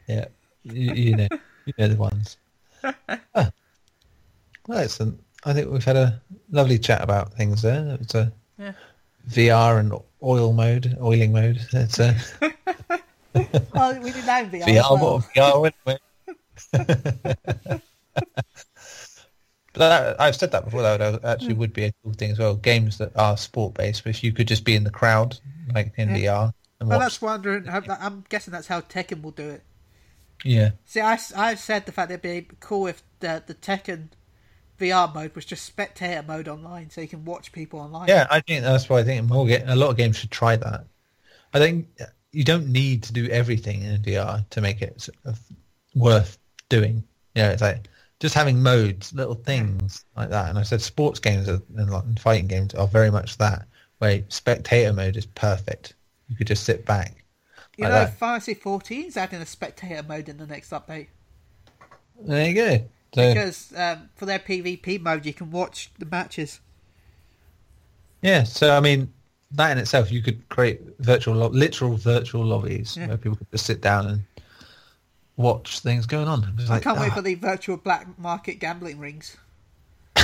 Yeah, 0.09 0.27
you, 0.65 0.93
you 0.95 1.17
know, 1.17 1.29
you 1.67 1.73
know 1.79 1.89
the 1.89 1.97
ones. 1.97 2.37
Ah. 3.35 3.51
Well, 4.67 4.79
excellent. 4.79 5.21
I 5.45 5.53
think 5.53 5.71
we've 5.71 5.85
had 5.85 5.97
a 5.97 6.21
lovely 6.51 6.79
chat 6.79 7.03
about 7.03 7.33
things 7.35 7.63
there. 7.63 7.95
It 7.95 7.99
was 8.01 8.15
a 8.15 8.33
Yeah. 8.59 8.73
VR 9.29 9.79
and 9.81 9.93
oil 10.23 10.53
mode, 10.53 10.97
oiling 11.01 11.33
mode. 11.33 11.61
It's 11.73 11.99
a 11.99 12.17
Oh, 13.75 13.99
we 14.01 14.13
did 14.13 14.25
that 14.27 14.45
in 14.53 14.61
VR. 14.61 14.65
VR, 14.67 15.01
well. 15.01 15.25
VR. 15.35 15.99
But 19.75 20.21
I've 20.21 20.37
said 20.37 20.53
that 20.53 20.65
before. 20.67 20.83
That 20.83 21.01
would- 21.01 21.25
actually 21.25 21.55
would 21.55 21.73
be 21.73 21.85
a 21.85 21.93
cool 22.03 22.13
thing 22.13 22.31
as 22.33 22.39
well. 22.39 22.55
Games 22.57 22.99
that 22.99 23.17
are 23.17 23.37
sport 23.39 23.75
based, 23.75 24.05
but 24.05 24.11
if 24.11 24.23
you 24.23 24.33
could 24.33 24.47
just 24.49 24.65
be 24.65 24.77
in 24.77 24.85
the 24.85 24.91
crowd, 24.91 25.39
like 25.75 25.93
in 25.97 26.11
VR, 26.11 26.53
and 26.79 26.89
Well, 26.89 26.99
watch. 26.99 27.07
that's 27.07 27.23
wondering. 27.23 27.69
I'm 27.69 28.25
guessing 28.29 28.53
that's 28.53 28.67
how 28.67 28.81
Tekken 28.83 29.23
will 29.23 29.31
do 29.31 29.49
it. 29.49 29.63
Yeah, 30.45 30.71
See, 30.85 31.01
I, 31.01 31.19
I've 31.37 31.59
said 31.59 31.87
the 31.87 31.93
fact 31.93 32.11
it'd 32.11 32.23
be 32.23 32.49
cool 32.61 32.87
if 32.87 33.03
the 33.21 33.43
the 33.47 33.55
Tekken 33.55 34.09
VR 34.79 35.15
mode 35.15 35.35
was 35.35 35.45
just 35.45 35.65
spectator 35.65 36.25
mode 36.27 36.49
online, 36.49 36.91
so 36.91 37.01
you 37.01 37.09
can 37.09 37.25
watch 37.25 37.53
people 37.53 37.81
online. 37.81 38.09
Yeah, 38.09 38.27
I 38.31 38.41
think 38.41 38.63
that's 38.63 38.89
why 38.89 38.99
I 38.99 39.05
think 39.05 39.29
more 39.29 39.47
ga- 39.47 39.65
a 39.67 39.77
lot 39.77 39.91
of 39.91 39.97
games 39.97 40.17
should 40.17 40.31
try 40.31 40.57
that. 40.57 40.85
I 41.55 41.59
think 41.59 41.87
you 42.33 42.45
don't 42.45 42.69
need 42.69 43.03
to 43.05 43.13
do 43.13 43.29
everything 43.29 43.83
in 43.83 44.03
VR 44.03 44.49
to 44.51 44.61
make 44.61 44.83
it 44.83 45.01
sort 45.01 45.19
of 45.25 45.35
uh, 45.35 45.55
worth 45.95 46.39
doing. 46.69 47.05
You 47.35 47.43
know, 47.43 47.51
it's 47.51 47.63
like 47.63 47.89
just 48.21 48.35
having 48.35 48.63
modes, 48.63 49.13
little 49.13 49.35
things 49.35 50.05
like 50.17 50.31
that. 50.31 50.49
And 50.49 50.59
I 50.59 50.63
said 50.63 50.81
sports 50.81 51.21
games 51.21 51.49
are, 51.49 51.61
and 51.77 52.19
fighting 52.19 52.47
games 52.47 52.75
are 52.75 52.87
very 52.87 53.11
much 53.11 53.37
that, 53.39 53.67
where 53.99 54.23
spectator 54.29 54.93
mode 54.93 55.17
is 55.17 55.27
perfect. 55.27 55.95
You 56.29 56.37
could 56.37 56.47
just 56.47 56.65
sit 56.65 56.87
back. 56.87 57.22
You 57.77 57.85
like 57.85 57.93
know, 57.93 57.99
that. 58.01 58.19
Fantasy 58.19 58.55
14 58.55 59.07
is 59.07 59.17
adding 59.17 59.41
a 59.41 59.47
spectator 59.47 60.03
mode 60.03 60.29
in 60.29 60.37
the 60.37 60.47
next 60.47 60.71
update 60.71 61.09
There 62.21 62.49
you 62.49 62.55
go. 62.55 62.85
So, 63.15 63.35
because 63.35 63.73
um, 63.77 64.09
for 64.17 64.25
their 64.25 64.39
PvP 64.39 65.01
mode, 65.01 65.27
you 65.27 65.35
can 65.35 65.51
watch 65.51 65.91
the 65.99 66.07
matches. 66.07 66.61
yeah, 68.23 68.43
so 68.45 68.75
I 68.75 68.81
mean, 68.81 69.13
that 69.53 69.73
in 69.73 69.79
itself, 69.79 70.11
you 70.11 70.23
could 70.23 70.49
create 70.49 70.81
virtual, 71.01 71.35
lo- 71.35 71.49
literal 71.49 71.97
virtual 71.97 72.45
lobbies 72.45 72.97
Yeah. 72.97 73.09
where 73.09 73.17
people 73.19 73.37
could 73.37 73.51
just 73.51 73.67
sit 73.67 73.83
down 73.83 74.07
and 74.07 74.23
watch 75.37 75.81
things 75.81 76.07
going 76.07 76.29
on. 76.29 76.55
I 76.59 76.75
like, 76.75 76.83
can't 76.83 76.99
wait 76.99 77.11
ah. 77.13 77.17
for 77.17 77.23
the 77.23 77.35
virtual 77.35 77.77
black 77.77 78.19
market 78.19 78.55
gambling 78.61 78.99
rings. 78.99 79.37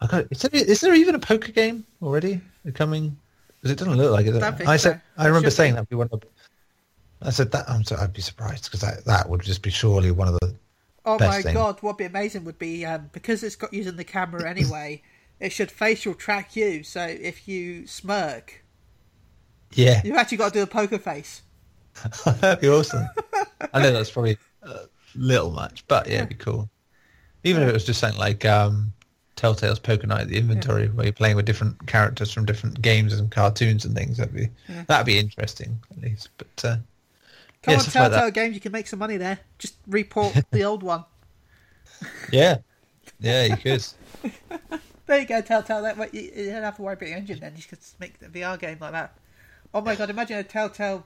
I 0.00 0.06
got, 0.08 0.26
is, 0.30 0.42
there, 0.42 0.50
is 0.52 0.80
there 0.80 0.94
even 0.94 1.14
a 1.14 1.18
poker 1.18 1.52
game 1.52 1.84
already 2.02 2.40
coming? 2.74 3.16
Because 3.60 3.72
it 3.72 3.78
doesn't 3.78 3.96
look 3.96 4.12
like 4.12 4.26
it. 4.26 4.42
I 4.68 4.76
so. 4.76 4.90
said 4.90 5.00
I 5.16 5.26
remember 5.26 5.50
saying 5.50 5.72
be. 5.72 5.74
that 5.74 5.80
would 5.82 5.88
be 5.88 5.96
one 5.96 6.08
of. 6.12 6.20
the- 6.20 6.26
I 7.20 7.30
said 7.30 7.50
that 7.50 7.68
I'm 7.68 7.82
sorry, 7.82 8.02
I'd 8.02 8.12
be 8.12 8.22
surprised 8.22 8.64
because 8.64 8.80
that 8.80 9.04
that 9.06 9.28
would 9.28 9.42
just 9.42 9.62
be 9.62 9.70
surely 9.70 10.10
one 10.12 10.28
of 10.28 10.34
the. 10.40 10.54
Oh 11.04 11.18
my 11.18 11.42
god, 11.42 11.78
what'd 11.80 11.96
be 11.96 12.04
amazing 12.04 12.44
would 12.44 12.58
be 12.58 12.84
um, 12.84 13.10
because 13.12 13.42
it's 13.42 13.56
got 13.56 13.72
using 13.72 13.96
the 13.96 14.04
camera 14.04 14.48
anyway. 14.56 15.02
it 15.40 15.50
should 15.50 15.70
facial 15.70 16.14
track 16.14 16.54
you, 16.54 16.82
so 16.82 17.00
if 17.02 17.48
you 17.48 17.86
smirk, 17.86 18.64
Yeah, 19.72 20.00
you've 20.04 20.16
actually 20.16 20.38
got 20.38 20.52
to 20.52 20.58
do 20.58 20.62
a 20.62 20.66
poker 20.66 20.98
face. 20.98 21.42
that'd 22.24 22.60
be 22.60 22.68
awesome. 22.68 23.08
I 23.72 23.82
know 23.82 23.90
that's 23.92 24.10
probably 24.10 24.38
a 24.62 24.80
little 25.16 25.50
much, 25.50 25.86
but 25.88 26.06
yeah, 26.06 26.18
it'd 26.18 26.28
be 26.28 26.34
cool. 26.36 26.70
Even 27.42 27.62
if 27.62 27.68
it 27.68 27.72
was 27.72 27.84
just 27.84 28.00
something 28.00 28.20
like 28.20 28.44
um, 28.44 28.92
Telltale's 29.38 29.78
Poker 29.78 30.08
Night 30.08 30.22
at 30.22 30.28
the 30.28 30.36
Inventory, 30.36 30.88
where 30.88 31.06
you're 31.06 31.12
playing 31.12 31.36
with 31.36 31.46
different 31.46 31.86
characters 31.86 32.32
from 32.32 32.44
different 32.44 32.82
games 32.82 33.12
and 33.12 33.30
cartoons 33.30 33.84
and 33.84 33.94
things. 33.94 34.16
That'd 34.16 34.34
be 34.34 34.48
that'd 34.88 35.06
be 35.06 35.16
interesting 35.16 35.78
at 35.92 36.02
least. 36.02 36.30
But 36.36 36.64
uh, 36.64 36.76
Come 37.62 37.72
yeah, 37.72 37.74
on, 37.74 37.80
stuff 37.80 37.94
like 37.94 38.10
Telltale. 38.10 38.30
Games, 38.32 38.54
you 38.56 38.60
can 38.60 38.72
make 38.72 38.88
some 38.88 38.98
money 38.98 39.16
there. 39.16 39.38
Just 39.58 39.76
report 39.86 40.36
the 40.50 40.64
old 40.64 40.82
one. 40.82 41.04
Yeah, 42.32 42.58
yeah, 43.20 43.44
you 43.44 43.56
could. 43.56 43.86
There 45.06 45.20
you 45.20 45.26
go, 45.26 45.40
Telltale. 45.40 45.80
That 45.80 45.96
way, 45.96 46.10
you, 46.12 46.20
you 46.20 46.50
don't 46.50 46.62
have 46.62 46.76
to 46.76 46.82
worry 46.82 46.92
about 46.92 47.06
the 47.06 47.14
engine 47.14 47.40
then. 47.40 47.54
You 47.56 47.62
could 47.62 47.78
make 47.98 48.16
a 48.20 48.26
VR 48.26 48.58
game 48.58 48.76
like 48.78 48.92
that. 48.92 49.16
Oh 49.72 49.80
my 49.80 49.94
god, 49.94 50.10
imagine 50.10 50.36
a 50.36 50.42
Telltale 50.42 51.02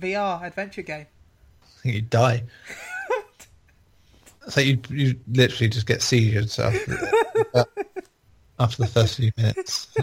VR 0.00 0.42
adventure 0.42 0.80
game. 0.80 1.04
I 1.62 1.82
think 1.82 1.94
you'd 1.96 2.08
die. 2.08 2.44
so 4.48 4.62
you 4.62 4.80
you 4.88 5.20
literally 5.30 5.68
just 5.68 5.86
get 5.86 6.00
seizures. 6.00 6.54
So 6.54 6.72
after 8.58 8.82
the 8.82 8.88
first 8.88 9.16
few 9.16 9.30
minutes. 9.36 9.94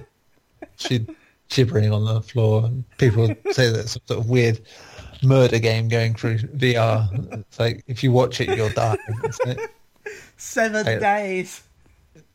She'd 0.77 1.13
shivering 1.49 1.91
on 1.93 2.05
the 2.05 2.21
floor, 2.21 2.65
and 2.65 2.83
people 2.97 3.27
say 3.51 3.69
that 3.69 3.79
it's 3.81 3.91
some 3.91 4.01
sort 4.05 4.19
of 4.21 4.29
weird 4.29 4.59
murder 5.21 5.59
game 5.59 5.87
going 5.87 6.15
through 6.15 6.39
VR. 6.39 7.07
It's 7.39 7.59
like 7.59 7.83
if 7.87 8.03
you 8.03 8.11
watch 8.11 8.41
it, 8.41 8.55
you'll 8.57 8.69
die. 8.69 8.97
Isn't 9.23 9.59
it? 9.59 9.71
Seven 10.37 10.85
Hey. 10.85 10.99
days. 10.99 11.61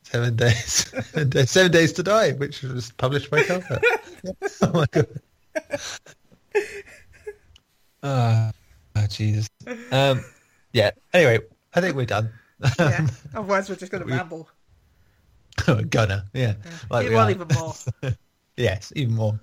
Seven 0.04 0.36
days, 0.36 0.90
Seven 1.50 1.70
days- 1.70 1.92
to 1.94 2.02
die, 2.02 2.32
which 2.32 2.62
was 2.62 2.92
published 2.92 3.30
by 3.30 3.42
Telltale. 3.42 3.78
oh 4.62 4.70
my 4.72 4.86
god. 4.90 5.06
Ah, 8.02 8.52
oh, 8.96 9.06
Jesus. 9.08 9.48
Um, 9.90 10.24
yeah. 10.72 10.92
Anyway, 11.12 11.40
I 11.74 11.80
think 11.80 11.96
we're 11.96 12.06
done. 12.06 12.30
Yeah. 12.78 13.06
Otherwise, 13.34 13.68
we're 13.68 13.76
just 13.76 13.92
going 13.92 14.06
to 14.06 14.10
ramble. 14.10 14.48
Gunner. 15.90 16.24
Yeah. 16.32 16.54
Like 16.90 17.06
it 17.06 17.10
we 17.10 17.14
won't 17.14 17.30
even 17.30 17.48
more. 17.54 17.74
Yes, 18.56 18.92
even 18.96 19.14
more 19.14 19.38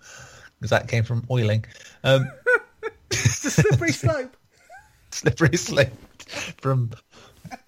because 0.60 0.72
that 0.72 0.90
came 0.90 1.06
from 1.06 1.26
oiling. 1.32 1.64
Um, 2.04 2.30
It's 3.12 3.46
a 3.46 3.52
slippery 3.52 3.94
slope. 3.94 4.36
slippery 5.12 5.56
slope 5.56 5.88
from 6.58 6.92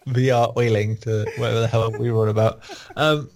VR 0.08 0.58
oiling 0.58 0.98
to 0.98 1.26
whatever 1.38 1.62
the 1.62 1.68
hell 1.68 1.92
we 1.92 2.12
were 2.12 2.24
on 2.24 2.30
about. 2.30 2.64
Um, 2.98 3.30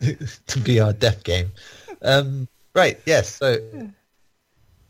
to 0.00 0.58
VR 0.58 0.98
death 0.98 1.24
game. 1.24 1.50
Um, 2.02 2.48
right, 2.74 3.00
yes. 3.06 3.36
So 3.36 3.58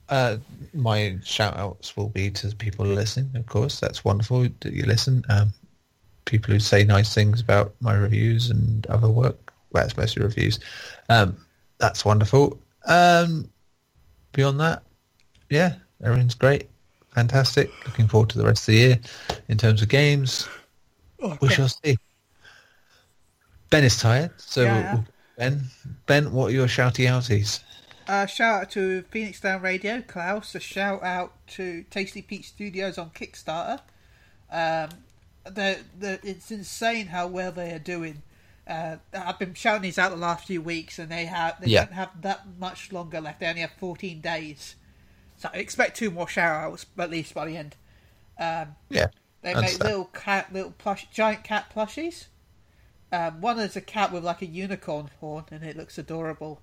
uh, 0.09 0.39
my 0.74 1.18
shout 1.24 1.56
outs 1.56 1.97
will 1.97 2.09
be 2.09 2.30
to 2.30 2.48
the 2.48 2.56
people 2.56 2.86
listening, 2.86 3.30
of 3.36 3.47
course. 3.47 3.80
That's 3.80 4.05
wonderful 4.05 4.48
that 4.60 4.72
you 4.72 4.85
listen. 4.85 5.22
Um, 5.28 5.52
people 6.24 6.52
who 6.52 6.60
say 6.60 6.85
nice 6.85 7.14
things 7.14 7.40
about 7.40 7.74
my 7.80 7.94
reviews 7.94 8.51
and 8.51 8.86
other 8.86 9.09
work. 9.09 9.48
Well, 9.73 9.85
it's 9.85 9.97
mostly 9.97 10.23
reviews. 10.23 10.59
Um, 11.09 11.36
that's 11.78 12.05
wonderful. 12.05 12.59
Um, 12.86 13.51
beyond 14.32 14.61
that, 14.61 14.82
yeah, 15.51 15.74
everything's 16.03 16.35
great. 16.35 16.69
Fantastic. 17.15 17.70
Looking 17.86 18.09
forward 18.09 18.31
to 18.31 18.39
the 18.39 18.45
rest 18.45 18.62
of 18.62 18.66
the 18.74 18.78
year 18.81 19.01
in 19.49 19.59
terms 19.59 19.82
of 19.82 19.89
games. 19.89 20.49
Oh, 21.20 21.36
We 21.40 21.49
shall 21.49 21.69
see. 21.69 21.97
Ben 23.70 23.85
is 23.85 23.99
tired, 24.01 24.31
so 24.39 24.62
Yeah, 24.62 24.95
we'll- 24.95 25.05
Ben, 25.36 25.65
Ben, 26.07 26.32
what 26.32 26.47
are 26.47 26.55
your 26.55 26.66
shouty 26.66 27.07
outies? 27.07 27.61
Uh, 28.09 28.27
shout 28.27 28.62
out 28.62 28.70
to 28.70 29.03
Phoenix 29.11 29.40
Down 29.40 29.61
Radio, 29.62 30.01
Klaus. 30.03 30.55
A 30.55 30.61
shout 30.61 31.03
out 31.03 31.35
to 31.49 31.85
Tasty 31.90 32.23
Peach 32.23 32.49
Studios 32.49 32.97
on 32.99 33.11
Kickstarter. 33.11 33.81
Um, 34.51 34.89
the 35.45 35.78
the 35.99 36.19
it's 36.23 36.51
insane 36.51 37.07
how 37.09 37.27
well 37.27 37.53
they 37.53 37.70
are 37.73 37.78
doing. 37.78 38.23
Uh, 38.69 38.97
I've 39.15 39.39
been 39.39 39.55
shouting 39.55 39.82
these 39.82 39.99
out 39.99 40.11
the 40.11 40.16
last 40.16 40.47
few 40.47 40.61
weeks, 40.61 40.99
and 40.99 41.11
they 41.11 41.24
have 41.24 41.61
they 41.61 41.69
Yeah. 41.69 41.86
don't 41.86 41.95
have 41.95 42.20
that 42.23 42.43
much 42.59 42.93
longer 42.93 43.20
left. 43.20 43.40
They 43.40 43.47
only 43.47 43.62
have 43.62 43.73
14 43.78 44.20
days, 44.20 44.77
so 45.39 45.49
I 45.53 45.59
expect 45.59 45.97
two 45.97 46.11
more 46.11 46.28
shout 46.28 46.65
outs 46.65 46.85
at 46.99 47.11
least 47.11 47.32
by 47.35 47.47
the 47.47 47.57
end. 47.57 47.77
Um, 48.39 48.77
Yeah, 48.90 49.07
they 49.43 49.55
make 49.55 49.82
little 49.82 50.05
cat, 50.07 50.53
little 50.53 50.73
plush, 50.73 51.09
giant 51.11 51.45
cat 51.45 51.73
plushies. 51.74 52.27
Um, 53.11 53.40
one 53.40 53.59
is 53.59 53.74
a 53.74 53.81
cat 53.81 54.12
with 54.12 54.23
like 54.23 54.43
a 54.43 54.47
unicorn 54.47 55.11
horn, 55.19 55.47
and 55.51 55.65
it 55.65 55.77
looks 55.77 55.97
adorable. 55.97 56.61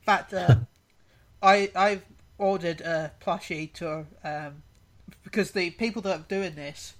In 0.00 0.04
fact, 0.06 0.32
uh, 0.32 0.56
I 1.42 1.70
I've 1.76 2.04
ordered 2.38 2.80
a 2.80 3.12
plushie 3.20 3.72
to 3.74 4.06
um, 4.24 4.62
because 5.22 5.50
the 5.50 5.70
people 5.70 6.00
that 6.02 6.18
are 6.18 6.24
doing 6.28 6.54
this 6.54 6.94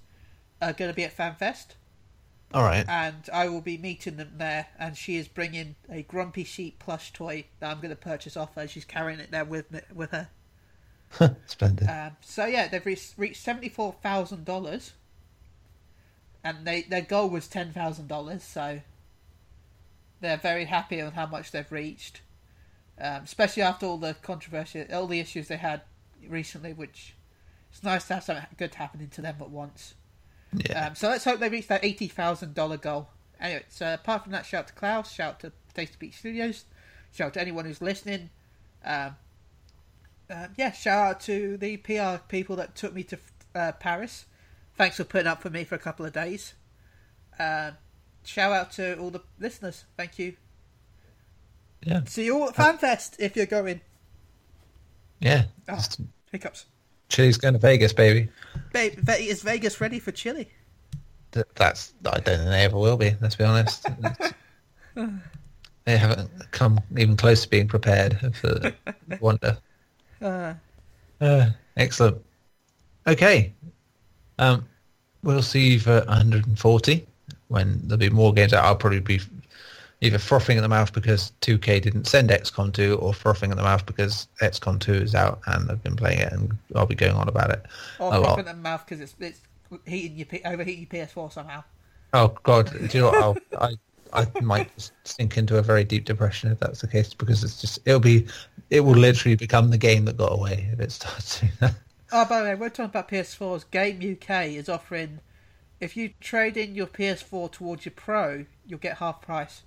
are 0.61 0.73
going 0.73 0.91
to 0.91 0.95
be 0.95 1.03
at 1.03 1.15
FanFest, 1.17 1.69
All 2.53 2.63
right. 2.63 2.85
and 2.87 3.29
I 3.33 3.49
will 3.49 3.61
be 3.61 3.77
meeting 3.77 4.17
them 4.17 4.33
there. 4.37 4.67
And 4.77 4.95
she 4.95 5.17
is 5.17 5.27
bringing 5.27 5.75
a 5.89 6.03
Grumpy 6.03 6.43
Sheep 6.43 6.79
plush 6.79 7.11
toy 7.11 7.45
that 7.59 7.71
I'm 7.71 7.77
going 7.77 7.89
to 7.89 7.95
purchase 7.95 8.37
off 8.37 8.55
her. 8.55 8.67
She's 8.67 8.85
carrying 8.85 9.19
it 9.19 9.31
there 9.31 9.45
with 9.45 9.71
me, 9.71 9.79
with 9.93 10.11
her. 10.11 10.29
Splendid. 11.45 11.87
Um, 11.89 12.17
so 12.21 12.45
yeah, 12.45 12.67
they've 12.67 12.85
reached, 12.85 13.13
reached 13.17 13.41
seventy 13.41 13.69
four 13.69 13.93
thousand 14.01 14.45
dollars, 14.45 14.93
and 16.43 16.65
they 16.65 16.81
their 16.81 17.01
goal 17.01 17.29
was 17.29 17.47
ten 17.47 17.71
thousand 17.71 18.07
dollars. 18.07 18.43
So 18.43 18.81
they're 20.21 20.37
very 20.37 20.65
happy 20.65 21.01
on 21.01 21.11
how 21.11 21.27
much 21.27 21.51
they've 21.51 21.71
reached, 21.71 22.21
um, 22.99 23.21
especially 23.23 23.63
after 23.63 23.85
all 23.85 23.97
the 23.97 24.15
controversy, 24.15 24.85
all 24.91 25.07
the 25.07 25.19
issues 25.19 25.47
they 25.49 25.57
had 25.57 25.81
recently. 26.27 26.73
Which 26.73 27.13
it's 27.71 27.83
nice 27.83 28.07
to 28.07 28.15
have 28.15 28.23
something 28.23 28.45
good 28.57 28.75
happening 28.75 29.09
to 29.09 29.21
them 29.21 29.35
at 29.39 29.49
once. 29.49 29.93
Yeah. 30.55 30.87
Um, 30.87 30.95
so 30.95 31.09
let's 31.09 31.23
hope 31.23 31.39
they 31.39 31.49
reach 31.49 31.67
that 31.67 31.83
eighty 31.83 32.07
thousand 32.07 32.53
dollar 32.53 32.77
goal. 32.77 33.09
Anyway, 33.39 33.63
so 33.69 33.93
apart 33.93 34.23
from 34.23 34.31
that, 34.31 34.45
shout 34.45 34.59
out 34.61 34.67
to 34.67 34.73
Klaus, 34.73 35.11
shout 35.11 35.29
out 35.33 35.39
to 35.41 35.51
Tasty 35.73 35.95
Peach 35.97 36.17
Studios, 36.17 36.65
shout 37.11 37.27
out 37.27 37.33
to 37.33 37.41
anyone 37.41 37.65
who's 37.65 37.81
listening. 37.81 38.29
Um, 38.85 39.15
uh, 40.29 40.47
yeah, 40.57 40.71
shout 40.71 41.07
out 41.07 41.19
to 41.21 41.57
the 41.57 41.77
PR 41.77 42.17
people 42.27 42.55
that 42.57 42.75
took 42.75 42.93
me 42.93 43.03
to 43.03 43.19
uh, 43.55 43.71
Paris. 43.73 44.25
Thanks 44.75 44.97
for 44.97 45.03
putting 45.03 45.27
up 45.27 45.41
for 45.41 45.49
me 45.49 45.63
for 45.63 45.75
a 45.75 45.79
couple 45.79 46.05
of 46.05 46.13
days. 46.13 46.53
Um, 47.39 47.73
shout 48.23 48.51
out 48.51 48.71
to 48.73 48.97
all 48.97 49.09
the 49.11 49.21
listeners. 49.39 49.85
Thank 49.97 50.17
you. 50.19 50.35
yeah. 51.85 52.01
See 52.05 52.25
you 52.25 52.39
all 52.39 52.49
at 52.49 52.55
FanFest 52.55 53.15
if 53.19 53.35
you're 53.35 53.45
going. 53.45 53.81
Yeah. 55.19 55.45
Oh, 55.69 55.79
hiccups. 56.31 56.65
Chili's 57.09 57.37
going 57.37 57.53
to 57.53 57.59
Vegas, 57.59 57.93
baby. 57.93 58.29
Babe, 58.71 58.97
is 59.19 59.41
Vegas 59.43 59.79
ready 59.81 59.99
for 59.99 60.11
chili? 60.11 60.49
Th- 61.31 61.45
That's 61.55 61.93
I 62.05 62.19
don't 62.19 62.23
think 62.25 62.49
they 62.49 62.63
ever 62.65 62.77
will 62.77 62.97
be. 62.97 63.15
Let's 63.21 63.35
be 63.35 63.43
honest. 63.43 63.87
they 64.95 65.97
haven't 65.97 66.29
come 66.51 66.79
even 66.97 67.15
close 67.17 67.43
to 67.43 67.49
being 67.49 67.67
prepared 67.67 68.19
for 68.35 68.47
the 68.49 68.73
wonder. 69.19 69.57
Uh, 70.21 70.53
Uh, 71.19 71.49
excellent. 71.75 72.23
Okay. 73.05 73.51
Um, 74.39 74.65
we'll 75.21 75.41
see 75.41 75.73
you 75.73 75.79
for 75.81 75.97
140 76.07 77.05
when 77.49 77.81
there'll 77.83 77.97
be 77.99 78.09
more 78.09 78.31
games. 78.33 78.53
I'll 78.53 78.77
probably 78.77 79.01
be 79.01 79.19
either 80.03 80.19
frothing 80.19 80.57
at 80.57 80.61
the 80.61 80.69
mouth 80.69 80.93
because 80.93 81.31
2K 81.41 81.81
didn't 81.81 82.05
send 82.05 82.29
XCOM 82.29 82.73
2 82.73 82.97
or 82.97 83.13
frothing 83.13 83.51
at 83.51 83.57
the 83.57 83.63
mouth 83.63 83.85
because 83.85 84.27
XCOM 84.41 84.79
2 84.79 84.93
is 84.93 85.15
out 85.15 85.39
and 85.47 85.71
I've 85.71 85.81
been 85.81 85.95
playing 85.95 86.19
it 86.19 86.31
and 86.31 86.57
I'll 86.75 86.85
be 86.85 86.95
going 86.95 87.13
on 87.13 87.27
about 87.27 87.51
it 87.51 87.63
or 87.99 88.13
a 88.13 88.19
lot. 88.19 88.29
popping 88.29 88.47
in 88.47 88.57
the 88.57 88.61
mouth 88.61 88.85
because 88.85 89.01
it's, 89.01 89.15
it's 89.19 89.41
heating 89.85 90.17
your 90.17 90.27
overheating 90.45 90.87
your 90.91 91.07
PS4 91.07 91.31
somehow. 91.31 91.63
Oh 92.13 92.35
God! 92.43 92.71
Do 92.71 92.87
you 92.95 93.03
know 93.03 93.09
what? 93.09 93.39
I'll, 93.59 93.77
I 94.13 94.25
I 94.25 94.41
might 94.41 94.69
sink 95.03 95.37
into 95.37 95.57
a 95.57 95.63
very 95.63 95.83
deep 95.83 96.05
depression 96.05 96.51
if 96.51 96.59
that's 96.59 96.81
the 96.81 96.87
case 96.87 97.13
because 97.13 97.43
it's 97.43 97.59
just 97.59 97.79
it'll 97.85 97.99
be 97.99 98.27
it 98.69 98.81
will 98.81 98.93
literally 98.93 99.35
become 99.35 99.71
the 99.71 99.77
game 99.77 100.05
that 100.05 100.17
got 100.17 100.31
away 100.31 100.69
if 100.71 100.79
it 100.79 100.91
starts 100.91 101.39
doing 101.41 101.53
that. 101.61 101.75
Oh, 102.11 102.25
by 102.25 102.39
the 102.39 102.45
way, 102.45 102.55
we're 102.55 102.69
talking 102.69 102.85
about 102.85 103.09
PS4s. 103.09 103.65
Game 103.71 103.97
UK 103.97 104.47
is 104.47 104.69
offering 104.69 105.19
if 105.79 105.97
you 105.97 106.13
trade 106.19 106.55
in 106.55 106.75
your 106.75 106.87
PS4 106.87 107.51
towards 107.51 107.85
your 107.85 107.93
Pro, 107.93 108.45
you'll 108.65 108.79
get 108.79 108.97
half 108.97 109.21
price. 109.21 109.63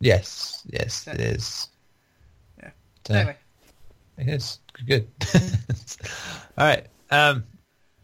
Yes, 0.00 0.62
yes, 0.66 1.06
it 1.06 1.20
is. 1.20 1.68
Yeah. 2.58 2.70
So, 3.06 3.14
Anyway, 3.14 3.36
it 4.18 4.28
is 4.28 4.58
good. 4.86 5.08
All 6.58 6.66
right. 6.66 6.86
Um. 7.10 7.44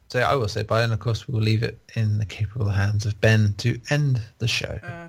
So 0.09 0.21
I 0.21 0.35
will 0.37 0.49
say 0.49 0.63
bye, 0.63 0.83
and 0.83 0.93
of 0.93 1.01
course 1.01 1.27
we 1.27 1.35
will 1.35 1.41
leave 1.41 1.63
it 1.63 1.79
in 1.97 2.19
the 2.19 2.27
capable 2.27 2.69
hands 2.69 3.05
of 3.05 3.21
Ben 3.21 3.55
to 3.59 3.81
end 3.91 4.21
the 4.39 4.47
show. 4.47 4.79
uh, 4.83 5.09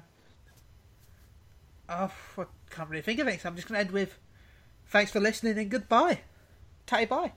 oh, 1.89 2.11
I 2.39 2.45
can't 2.71 2.89
really 2.89 3.03
think 3.03 3.19
of 3.19 3.27
anything. 3.27 3.41
So 3.43 3.49
I'm 3.49 3.55
just 3.55 3.67
going 3.67 3.75
to 3.75 3.81
end 3.81 3.91
with 3.91 4.17
thanks 4.87 5.11
for 5.11 5.19
listening 5.19 5.57
and 5.57 5.69
goodbye. 5.69 6.21
Tatty 6.87 7.05
bye. 7.05 7.33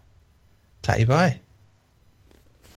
Tatty 0.82 1.04
bye. 1.04 1.40